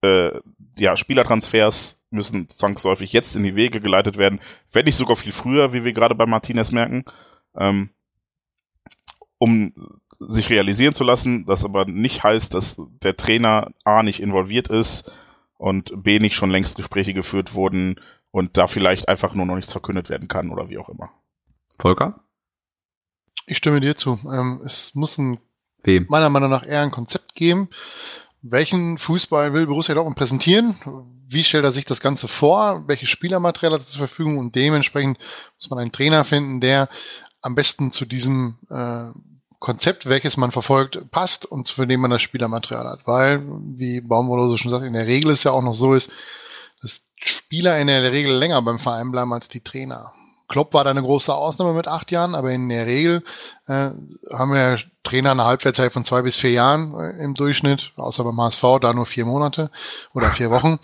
[0.02, 0.32] äh,
[0.78, 4.42] ja, Spielertransfers müssen zwangsläufig jetzt in die Wege geleitet werden,
[4.72, 7.06] wenn nicht sogar viel früher, wie wir gerade bei Martinez merken,
[7.56, 7.90] ähm,
[9.38, 9.74] um
[10.20, 15.12] sich realisieren zu lassen, das aber nicht heißt, dass der Trainer A nicht involviert ist
[15.58, 18.00] und B nicht schon längst Gespräche geführt wurden
[18.30, 21.12] und da vielleicht einfach nur noch nichts verkündet werden kann oder wie auch immer.
[21.80, 22.20] Volker?
[23.48, 24.20] Ich stimme dir zu.
[24.32, 25.40] Ähm, es muss ein,
[25.84, 26.06] Wem?
[26.10, 27.70] meiner Meinung nach eher ein Konzept geben,
[28.42, 30.78] welchen Fußball will Borussia Dortmund präsentieren?
[31.32, 32.84] Wie stellt er sich das Ganze vor?
[32.88, 34.38] Welche Spielermaterial hat er zur Verfügung?
[34.38, 35.18] Und dementsprechend
[35.56, 36.90] muss man einen Trainer finden, der
[37.42, 39.12] am besten zu diesem äh,
[39.60, 43.08] Konzept, welches man verfolgt, passt und für den man das Spielermaterial hat.
[43.08, 43.44] Weil,
[43.78, 46.12] wie Baumwollose schon sagt, in der Regel ist ja auch noch so ist,
[46.82, 50.14] dass Spieler in der Regel länger beim Verein bleiben als die Trainer.
[50.52, 53.24] Klopp war da eine große Ausnahme mit acht Jahren, aber in der Regel
[53.68, 53.92] äh,
[54.32, 58.40] haben wir Trainer eine Halbwertszeit von zwei bis vier Jahren äh, im Durchschnitt, außer beim
[58.40, 59.72] HSV, da nur vier Monate
[60.14, 60.78] oder vier Wochen.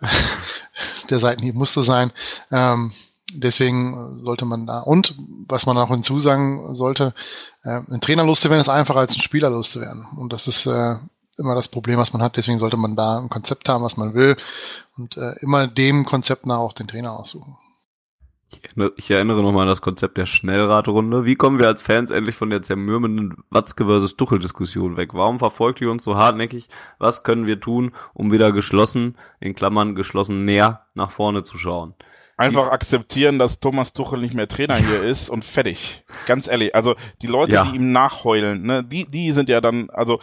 [1.10, 2.12] der Seitenhieb musste sein.
[2.50, 2.92] Ähm,
[3.34, 5.14] deswegen sollte man da, und
[5.48, 7.12] was man auch hinzusagen sollte,
[7.62, 10.06] äh, ein Trainer loszuwerden ist einfacher als ein Spieler loszuwerden.
[10.16, 10.96] Und das ist äh,
[11.36, 12.38] immer das Problem, was man hat.
[12.38, 14.38] Deswegen sollte man da ein Konzept haben, was man will
[14.96, 17.58] und äh, immer dem Konzept nach auch den Trainer aussuchen.
[18.96, 21.24] Ich erinnere nochmal an das Konzept der Schnellradrunde.
[21.24, 25.14] Wie kommen wir als Fans endlich von der zermürmenden Watzke versus Tuchel-Diskussion weg?
[25.14, 26.68] Warum verfolgt ihr uns so hartnäckig?
[26.98, 31.94] Was können wir tun, um wieder geschlossen, in Klammern geschlossen, näher nach vorne zu schauen?
[32.36, 36.04] Einfach akzeptieren, dass Thomas Tuchel nicht mehr Trainer hier ist und fertig.
[36.26, 36.74] Ganz ehrlich.
[36.74, 37.64] Also die Leute, Ja.
[37.64, 40.18] die ihm nachheulen, ne, die, die sind ja dann, also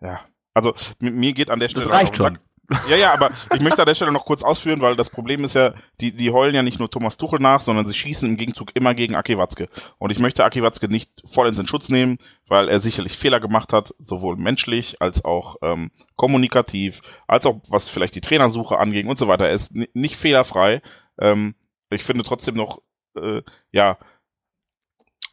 [0.00, 0.20] ja,
[0.54, 2.34] also mi- mir geht an der Stelle Das reicht schon.
[2.34, 2.40] Sack.
[2.88, 5.54] Ja, ja, aber ich möchte an der Stelle noch kurz ausführen, weil das Problem ist
[5.54, 8.74] ja, die, die heulen ja nicht nur Thomas Tuchel nach, sondern sie schießen im Gegenzug
[8.76, 9.68] immer gegen Aki Watzke.
[9.98, 13.72] Und ich möchte Aki Watzke nicht vollends in Schutz nehmen, weil er sicherlich Fehler gemacht
[13.72, 19.18] hat, sowohl menschlich als auch ähm, kommunikativ, als auch was vielleicht die Trainersuche anging und
[19.18, 19.48] so weiter.
[19.48, 20.80] Er ist ni- nicht fehlerfrei.
[21.20, 21.56] Ähm,
[21.90, 22.82] ich finde trotzdem noch,
[23.16, 23.42] äh,
[23.72, 23.98] ja,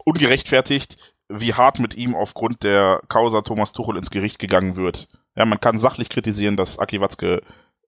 [0.05, 0.97] ungerechtfertigt,
[1.29, 5.07] wie hart mit ihm aufgrund der Causa Thomas Tuchel ins Gericht gegangen wird.
[5.37, 7.43] Ja, man kann sachlich kritisieren, dass Aki Watzke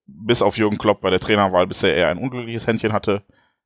[0.06, 3.22] bis auf Jürgen Klopp bei der Trainerwahl bisher eher ein unglückliches Händchen hatte.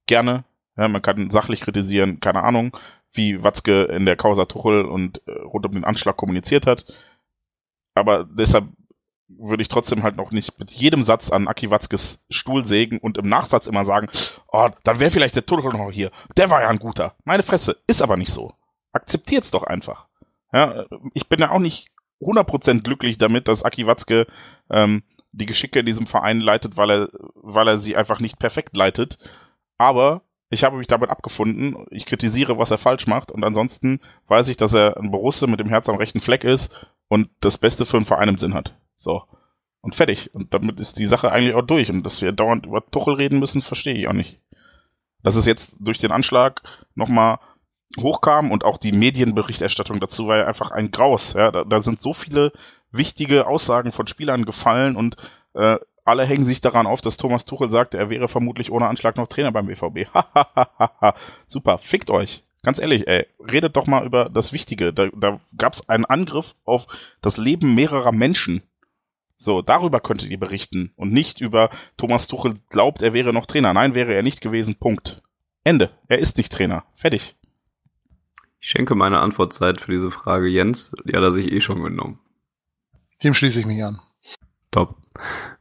[0.07, 0.45] Gerne.
[0.77, 2.77] Ja, man kann sachlich kritisieren, keine Ahnung,
[3.13, 6.87] wie Watzke in der Causa Tuchel und äh, rund um den Anschlag kommuniziert hat.
[7.95, 8.69] Aber deshalb
[9.29, 13.19] würde ich trotzdem halt noch nicht mit jedem Satz an Aki Watzkes Stuhl sägen und
[13.19, 14.09] im Nachsatz immer sagen,
[14.49, 16.11] oh, dann wäre vielleicht der Tuchel noch hier.
[16.37, 17.15] Der war ja ein guter.
[17.25, 18.55] Meine Fresse, ist aber nicht so.
[18.93, 20.07] Akzeptiert's doch einfach.
[20.53, 21.94] Ja, ich bin ja auch nicht
[22.25, 24.27] 100% glücklich damit, dass Aki Watzke
[24.71, 28.77] ähm, die Geschicke in diesem Verein leitet, weil er, weil er sie einfach nicht perfekt
[28.77, 29.19] leitet.
[29.79, 31.87] Aber ich habe mich damit abgefunden.
[31.91, 33.33] Ich kritisiere, was er falsch macht.
[33.33, 36.87] Und ansonsten weiß ich, dass er ein Borusse mit dem Herz am rechten Fleck ist
[37.09, 38.75] und das Beste für einen Verein im Sinn hat.
[38.97, 39.23] So.
[39.81, 40.35] Und fertig.
[40.35, 41.91] Und damit ist die Sache eigentlich auch durch.
[41.91, 44.41] Und dass wir dauernd über Tuchel reden müssen, verstehe ich auch nicht.
[45.23, 46.63] Dass es jetzt durch den Anschlag
[46.95, 47.39] nochmal
[47.99, 51.35] hochkam und auch die Medienberichterstattung dazu war ja einfach ein Graus.
[51.35, 52.53] Ja, da, da sind so viele
[52.91, 55.17] wichtige Aussagen von Spielern gefallen und
[55.55, 59.17] äh, alle hängen sich daran auf, dass Thomas Tuchel sagte, er wäre vermutlich ohne Anschlag
[59.17, 60.09] noch Trainer beim BVB.
[61.49, 62.45] Super, fickt euch.
[62.63, 64.93] Ganz ehrlich, ey, redet doch mal über das Wichtige.
[64.93, 66.87] Da, da gab es einen Angriff auf
[67.21, 68.63] das Leben mehrerer Menschen.
[69.39, 73.75] So, darüber könntet ihr berichten und nicht über Thomas Tuchel glaubt, er wäre noch Trainer.
[73.75, 74.77] Nein, wäre er nicht gewesen.
[74.77, 75.23] Punkt.
[75.65, 75.91] Ende.
[76.09, 76.85] Er ist nicht Trainer.
[76.95, 77.37] Fertig.
[78.65, 80.91] Ich schenke meine Antwortzeit für diese Frage Jens.
[81.05, 82.19] Die hat er sich eh schon genommen.
[83.23, 84.01] Dem schließe ich mich an.
[84.71, 84.97] Top.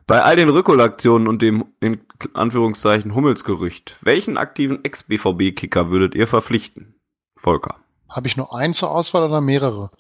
[0.08, 2.00] Bei all den Rückholaktionen und dem in
[2.34, 6.96] Anführungszeichen Hummelsgerücht, welchen aktiven Ex-BVB-Kicker würdet ihr verpflichten?
[7.36, 7.76] Volker.
[8.08, 9.92] Habe ich nur einen zur Auswahl oder mehrere?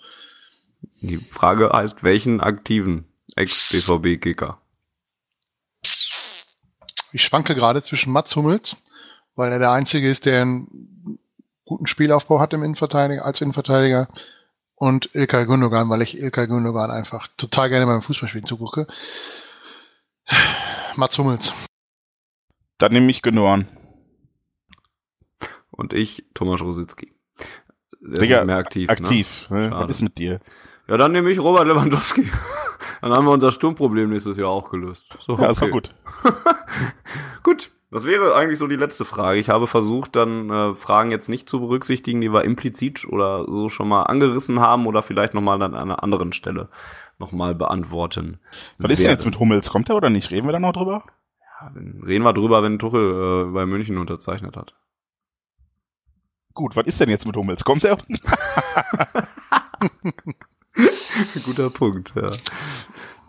[1.02, 3.04] Die Frage heißt, welchen aktiven
[3.36, 4.62] Ex-BVB-Kicker?
[7.12, 8.78] Ich schwanke gerade zwischen Mats Hummels,
[9.36, 11.20] weil er der Einzige ist, der einen
[11.74, 14.08] guten Spielaufbau hat im Innenverteidiger, als Innenverteidiger,
[14.76, 18.86] und Ilkay Gündogan, weil ich Ilkay Gündogan einfach total gerne beim Fußballspielen zugucke.
[20.96, 21.52] Mats Hummels.
[22.78, 23.68] Dann nehme ich Genoan.
[25.72, 27.12] Und ich, Thomas Rositzky.
[28.02, 28.90] Der ist Digga, mehr aktiv.
[28.90, 29.50] Aktiv.
[29.50, 29.72] Ne?
[29.72, 30.34] Was ist mit dir?
[30.34, 30.40] Ne?
[30.90, 32.30] Ja, dann nehme ich Robert Lewandowski.
[33.02, 35.10] Dann haben wir unser Sturmproblem nächstes Jahr auch gelöst.
[35.20, 35.72] So, Ja, ist doch okay.
[35.72, 35.94] gut.
[37.44, 39.40] Gut, das wäre eigentlich so die letzte Frage.
[39.40, 43.70] Ich habe versucht, dann äh, Fragen jetzt nicht zu berücksichtigen, die wir implizit oder so
[43.70, 46.70] schon mal angerissen haben oder vielleicht nochmal an einer anderen Stelle
[47.20, 48.40] nochmal beantworten.
[48.80, 49.70] Was ist denn jetzt mit Hummels?
[49.70, 50.32] Kommt er oder nicht?
[50.32, 51.04] Reden wir da noch drüber?
[51.40, 54.74] Ja, dann reden wir drüber, wenn Tuchel äh, bei München unterzeichnet hat.
[56.54, 57.64] Gut, was ist denn jetzt mit Hummels?
[57.64, 57.98] Kommt er?
[61.46, 62.32] Guter Punkt, ja.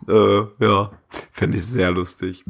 [0.09, 0.91] Äh, ja,
[1.33, 2.44] fände ich sehr lustig.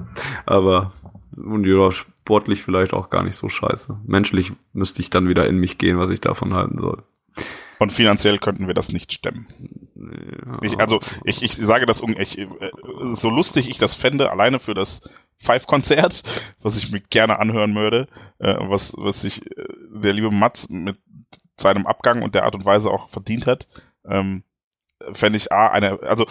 [0.47, 0.93] Aber
[1.37, 4.01] und ja, sportlich vielleicht auch gar nicht so scheiße.
[4.07, 7.03] Menschlich müsste ich dann wieder in mich gehen, was ich davon halten soll.
[7.79, 9.47] Und finanziell könnten wir das nicht stemmen.
[9.97, 10.59] Ja.
[10.63, 12.49] Ich, also ich, ich sage das ich, äh,
[13.13, 15.03] so lustig ich das fände, alleine für das
[15.37, 16.23] Five-Konzert,
[16.63, 20.99] was ich mir gerne anhören würde, äh, was, was sich äh, der liebe Mats mit
[21.57, 23.69] seinem Abgang und der Art und Weise auch verdient hat,
[24.09, 24.45] ähm,
[25.13, 26.27] fände ich A, eine, also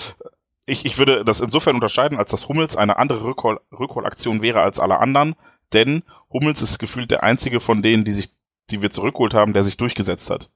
[0.65, 4.79] ich, ich würde das insofern unterscheiden, als dass Hummels eine andere Rückhol, Rückholaktion wäre als
[4.79, 5.35] alle anderen,
[5.73, 8.33] denn Hummels ist gefühlt der einzige von denen, die sich,
[8.69, 10.49] die wir zurückgeholt haben, der sich durchgesetzt hat.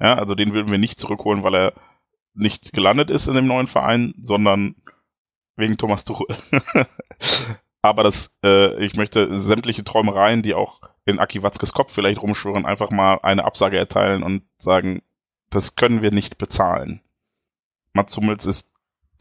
[0.00, 1.72] Ja, also den würden wir nicht zurückholen, weil er
[2.34, 4.74] nicht gelandet ist in dem neuen Verein, sondern
[5.56, 6.26] wegen Thomas Tuchel.
[7.82, 12.66] Aber das, äh, ich möchte sämtliche Träumereien, die auch in Aki Watzkes Kopf vielleicht rumschwören,
[12.66, 15.02] einfach mal eine Absage erteilen und sagen,
[15.50, 17.02] das können wir nicht bezahlen.
[17.92, 18.66] Mats Hummels ist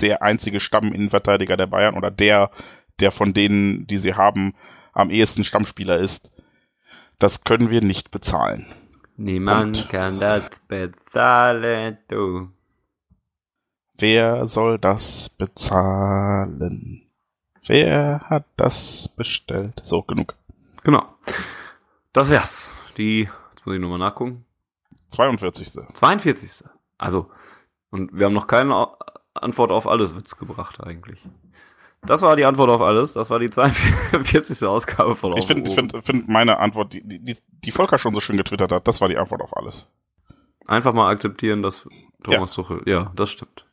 [0.02, 2.52] der einzige Stamminnenverteidiger der Bayern oder der,
[3.00, 4.56] der von denen, die sie haben,
[4.94, 6.30] am ehesten Stammspieler ist.
[7.20, 8.68] Das können wir nicht bezahlen.
[9.16, 12.50] Niemand Und- kann das bezahlen, du.
[13.98, 17.04] Wer soll das bezahlen?
[17.66, 19.82] Wer hat das bestellt?
[19.84, 20.36] So, genug.
[20.84, 21.06] Genau.
[22.12, 22.72] Das wär's.
[22.98, 24.46] Die, jetzt muss ich nochmal nachgucken.
[25.12, 25.72] 42.
[25.94, 26.64] 42.
[26.98, 27.30] Also,
[27.92, 28.98] und wir haben noch keine Au-
[29.44, 31.20] Antwort auf alles Witz gebracht eigentlich.
[32.06, 33.14] Das war die Antwort auf alles.
[33.14, 34.64] Das war die 42.
[34.68, 38.38] Ausgabe von Ich finde find, find meine Antwort, die, die, die Volker schon so schön
[38.38, 39.88] getwittert hat, das war die Antwort auf alles.
[40.68, 41.88] Einfach mal akzeptieren, dass
[42.24, 42.82] Thomas Tuchel.
[42.86, 43.66] Ja, das stimmt.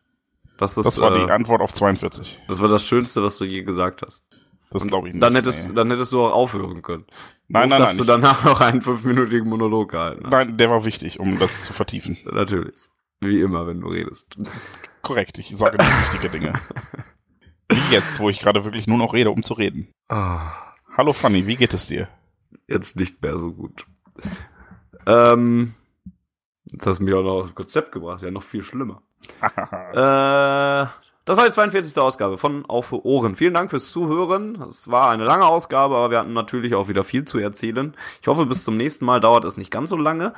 [0.58, 2.40] Das ist, Das war äh, die Antwort auf 42.
[2.46, 4.24] das war das Schönste, was du je gesagt hast.
[4.70, 5.24] Das glaube ich nicht.
[5.24, 5.74] Dann hättest, nee.
[5.74, 7.04] dann hättest du auch aufhören können.
[7.48, 7.96] Nein, Doof, nein, dass nein.
[7.96, 10.30] du ich- danach noch einen fünfminütigen Monolog gehalten hast.
[10.30, 12.18] Nein, der war wichtig, um das zu vertiefen.
[12.30, 12.88] Natürlich.
[13.20, 14.36] Wie immer, wenn du redest.
[15.02, 16.52] Korrekt, ich sage nur wichtige Dinge.
[17.68, 19.88] Wie jetzt, wo ich gerade wirklich nur noch rede, um zu reden.
[20.08, 20.52] Ah,
[20.96, 22.08] Hallo Fanny, wie geht es dir?
[22.70, 23.86] jetzt nicht mehr so gut.
[25.06, 25.74] Ähm,
[26.70, 28.16] jetzt hast du mich auch noch aufs Konzept gebracht.
[28.16, 29.02] Ist ja noch viel schlimmer.
[29.92, 30.86] Äh,
[31.26, 31.98] das war die 42.
[31.98, 33.36] Ausgabe von Auf für Ohren.
[33.36, 34.60] Vielen Dank fürs Zuhören.
[34.62, 37.94] Es war eine lange Ausgabe, aber wir hatten natürlich auch wieder viel zu erzählen.
[38.22, 40.32] Ich hoffe, bis zum nächsten Mal dauert es nicht ganz so lange.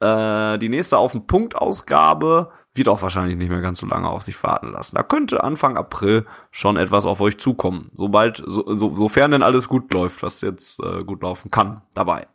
[0.00, 4.08] Äh, die nächste Auf den Punkt Ausgabe wird auch wahrscheinlich nicht mehr ganz so lange
[4.08, 4.96] auf sich warten lassen.
[4.96, 7.90] Da könnte Anfang April schon etwas auf euch zukommen.
[7.94, 12.26] Sobald, so, so, sofern denn alles gut läuft, was jetzt äh, gut laufen kann, dabei.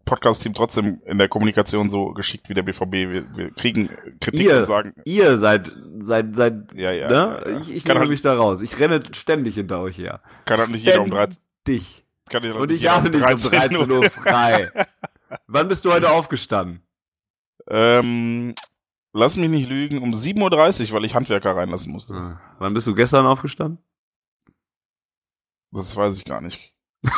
[0.06, 2.92] Podcast-Team trotzdem in der Kommunikation so geschickt wie der BVB.
[2.92, 3.90] Wir, wir kriegen
[4.20, 7.08] Kritik Ihr- und sagen, Ihr seid, seid, seid, ja, ja.
[7.08, 7.14] ne?
[7.14, 7.60] ja, ja.
[7.60, 8.62] Ich, ich kann, nehme halt, mich da raus.
[8.62, 10.22] Ich renne ständig hinter euch her.
[10.46, 12.06] kann halt nicht jeder um 13 Dich.
[12.30, 14.72] kann halt Und ich habe nicht um 13 Uhr frei.
[15.48, 16.82] Wann bist du heute aufgestanden?
[17.70, 18.56] Ähm,
[19.14, 22.14] lass mich nicht lügen, um 7.30 Uhr, weil ich Handwerker reinlassen musste.
[22.14, 23.78] Ah, Wann bist du gestern aufgestanden?
[25.72, 26.74] Das weiß ich gar nicht.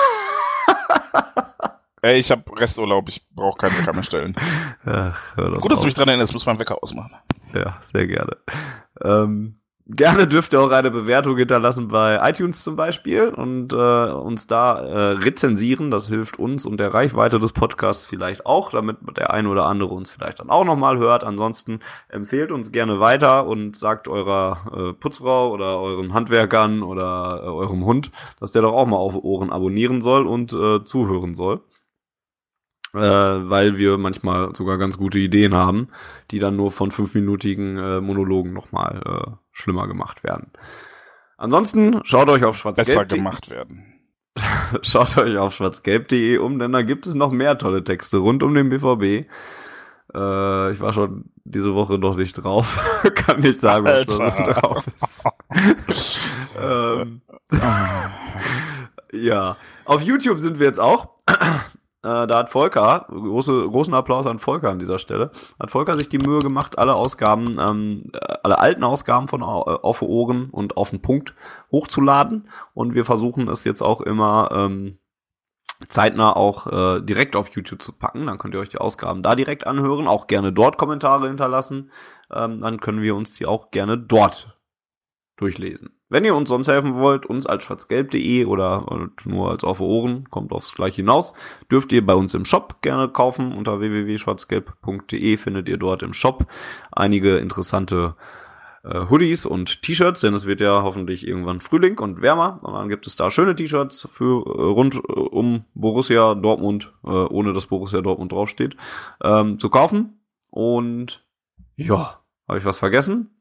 [2.03, 4.35] Ey, ich habe Resturlaub, ich brauche keinen Wecker mehr stellen.
[4.85, 5.83] Ach, doch Gut, dass auf.
[5.83, 7.14] du mich dran erinnerst, muss mein Wecker ausmachen.
[7.53, 8.35] Ja, sehr gerne.
[9.01, 9.56] Ähm,
[9.88, 14.80] gerne dürft ihr auch eine Bewertung hinterlassen bei iTunes zum Beispiel und äh, uns da
[14.82, 15.91] äh, rezensieren.
[15.91, 19.93] Das hilft uns und der Reichweite des Podcasts vielleicht auch, damit der ein oder andere
[19.93, 21.23] uns vielleicht dann auch nochmal hört.
[21.23, 27.48] Ansonsten empfehlt uns gerne weiter und sagt eurer äh, Putzfrau oder euren Handwerkern oder äh,
[27.48, 31.61] eurem Hund, dass der doch auch mal auf Ohren abonnieren soll und äh, zuhören soll
[32.94, 35.90] äh, weil wir manchmal sogar ganz gute Ideen haben,
[36.32, 40.52] die dann nur von fünfminütigen äh, Monologen nochmal äh, schlimmer gemacht werden.
[41.38, 43.94] Ansonsten schaut euch auf Besser schwarzgelb gemacht werden.
[44.82, 48.54] schaut euch auf schwarzgelb.de um, denn da gibt es noch mehr tolle Texte rund um
[48.54, 49.28] den BVB.
[50.14, 52.80] Äh, ich war schon diese Woche noch nicht drauf.
[53.16, 54.62] Kann nicht sagen, was da Alter.
[54.62, 55.26] drauf ist.
[56.62, 57.22] ähm,
[59.12, 61.10] ja, auf YouTube sind wir jetzt auch.
[62.03, 66.09] Äh, da hat Volker, große, großen Applaus an Volker an dieser Stelle, hat Volker sich
[66.09, 70.49] die Mühe gemacht, alle Ausgaben, ähm, äh, alle alten Ausgaben von Au- äh, Auf Ohren
[70.49, 71.33] und auf den Punkt
[71.72, 72.49] hochzuladen.
[72.73, 74.99] Und wir versuchen es jetzt auch immer ähm,
[75.88, 78.27] zeitnah auch äh, direkt auf YouTube zu packen.
[78.27, 81.91] Dann könnt ihr euch die Ausgaben da direkt anhören, auch gerne dort Kommentare hinterlassen.
[82.32, 84.57] Ähm, dann können wir uns die auch gerne dort
[85.38, 85.99] durchlesen.
[86.14, 90.51] Wenn ihr uns sonst helfen wollt, uns als schwarzgelb.de oder nur als auf Ohren, kommt
[90.51, 91.33] aufs gleiche hinaus,
[91.72, 93.51] dürft ihr bei uns im Shop gerne kaufen.
[93.51, 96.45] Unter www.schwarzgelb.de findet ihr dort im Shop
[96.92, 98.14] einige interessante
[98.83, 102.59] äh, Hoodies und T-Shirts, denn es wird ja hoffentlich irgendwann Frühling und wärmer.
[102.61, 107.08] Und dann gibt es da schöne T-Shirts für äh, rund äh, um Borussia Dortmund, äh,
[107.08, 108.77] ohne dass Borussia Dortmund draufsteht,
[109.24, 110.22] ähm, zu kaufen.
[110.51, 111.25] Und
[111.75, 113.32] ja, habe ich was vergessen?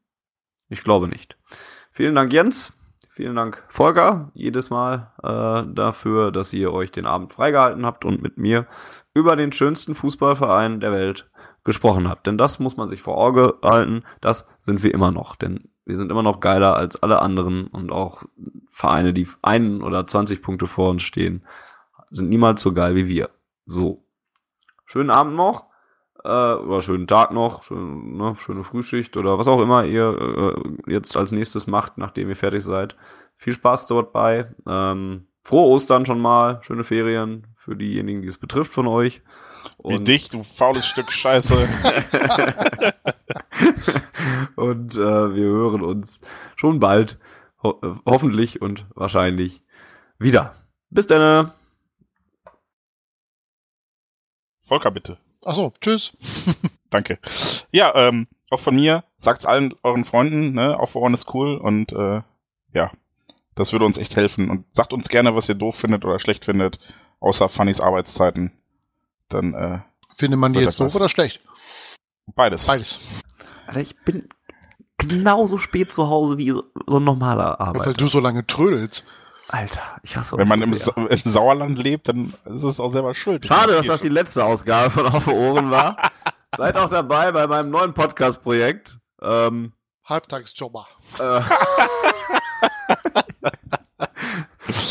[0.69, 1.37] Ich glaube nicht.
[1.93, 2.73] Vielen Dank, Jens.
[3.09, 8.23] Vielen Dank, Volker, jedes Mal äh, dafür, dass ihr euch den Abend freigehalten habt und
[8.23, 8.65] mit mir
[9.13, 11.29] über den schönsten Fußballverein der Welt
[11.63, 12.21] gesprochen habe.
[12.25, 15.35] Denn das muss man sich vor Auge halten, das sind wir immer noch.
[15.35, 18.23] Denn wir sind immer noch geiler als alle anderen und auch
[18.71, 21.45] Vereine, die einen oder 20 Punkte vor uns stehen,
[22.09, 23.29] sind niemals so geil wie wir.
[23.67, 24.07] So.
[24.85, 25.67] Schönen Abend noch.
[26.23, 30.55] Äh, oder schönen Tag noch, schön, ne, schöne Frühschicht oder was auch immer ihr
[30.87, 32.95] äh, jetzt als nächstes macht, nachdem ihr fertig seid.
[33.35, 34.53] Viel Spaß dort bei.
[34.65, 39.21] Ähm, frohe Ostern schon mal, schöne Ferien für diejenigen, die es betrifft von euch.
[39.83, 41.67] Wie dich, du faules Stück Scheiße.
[44.55, 46.21] und äh, wir hören uns
[46.55, 47.19] schon bald,
[47.61, 49.61] ho hoffentlich und wahrscheinlich
[50.19, 50.55] wieder.
[50.89, 51.51] Bis dann.
[54.65, 55.17] Volker, bitte.
[55.45, 56.15] Achso, tschüss.
[56.89, 57.19] Danke.
[57.71, 61.91] Ja, ähm, auch von mir, sagt's allen euren Freunden, ne, auf Ohren ist cool und
[61.91, 62.21] äh,
[62.73, 62.91] ja,
[63.55, 64.49] das würde uns echt helfen.
[64.49, 66.79] Und sagt uns gerne, was ihr doof findet oder schlecht findet,
[67.19, 68.51] außer Fannys Arbeitszeiten.
[69.29, 69.79] Dann äh,
[70.17, 71.41] Findet man die jetzt doof oder schlecht?
[72.35, 72.65] beides.
[72.67, 72.99] Beides.
[73.67, 74.29] Alter, ich bin
[74.97, 77.93] genauso spät zu Hause wie so, ein normaler Weil Arbeiter.
[77.93, 79.05] du so lange trödelst.
[79.53, 80.93] Alter, ich hasse Wenn man so im, sehr.
[80.95, 83.45] Sa im Sauerland lebt, dann ist es auch selber schuld.
[83.45, 85.95] Schade, dass das die letzte Ausgabe von Auf Ohren war.
[86.57, 88.97] Seid auch dabei bei meinem neuen Podcast-Projekt.
[89.21, 89.73] Ähm,
[90.05, 90.87] Halbtagsjobber.
[91.19, 91.41] äh,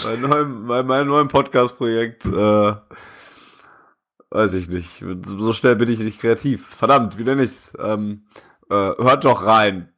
[0.05, 2.75] bei, neuem, bei meinem neuen Podcast-Projekt, äh,
[4.31, 5.05] weiß ich nicht.
[5.25, 6.69] So schnell bin ich nicht kreativ.
[6.69, 7.73] Verdammt, wie nenne ich's?
[7.81, 8.27] Ähm,
[8.71, 9.93] äh, hört doch rein.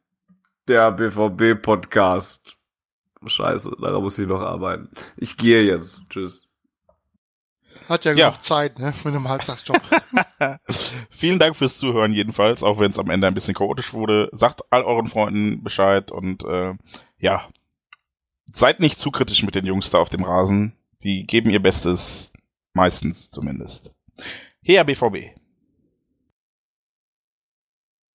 [0.67, 2.54] Der BVB-Podcast.
[3.29, 4.89] Scheiße, daran muss ich noch arbeiten.
[5.17, 6.01] Ich gehe jetzt.
[6.09, 6.47] Tschüss.
[7.89, 8.29] Hat ja Ja.
[8.29, 8.93] genug Zeit, ne?
[9.03, 9.79] Mit einem Halbtagsjob.
[11.11, 14.29] Vielen Dank fürs Zuhören jedenfalls, auch wenn es am Ende ein bisschen chaotisch wurde.
[14.31, 16.73] Sagt all euren Freunden Bescheid und äh,
[17.19, 17.47] ja,
[18.53, 20.73] seid nicht zu kritisch mit den Jungs da auf dem Rasen.
[21.03, 22.31] Die geben ihr Bestes,
[22.73, 23.93] meistens zumindest.
[24.61, 25.37] Her BVB.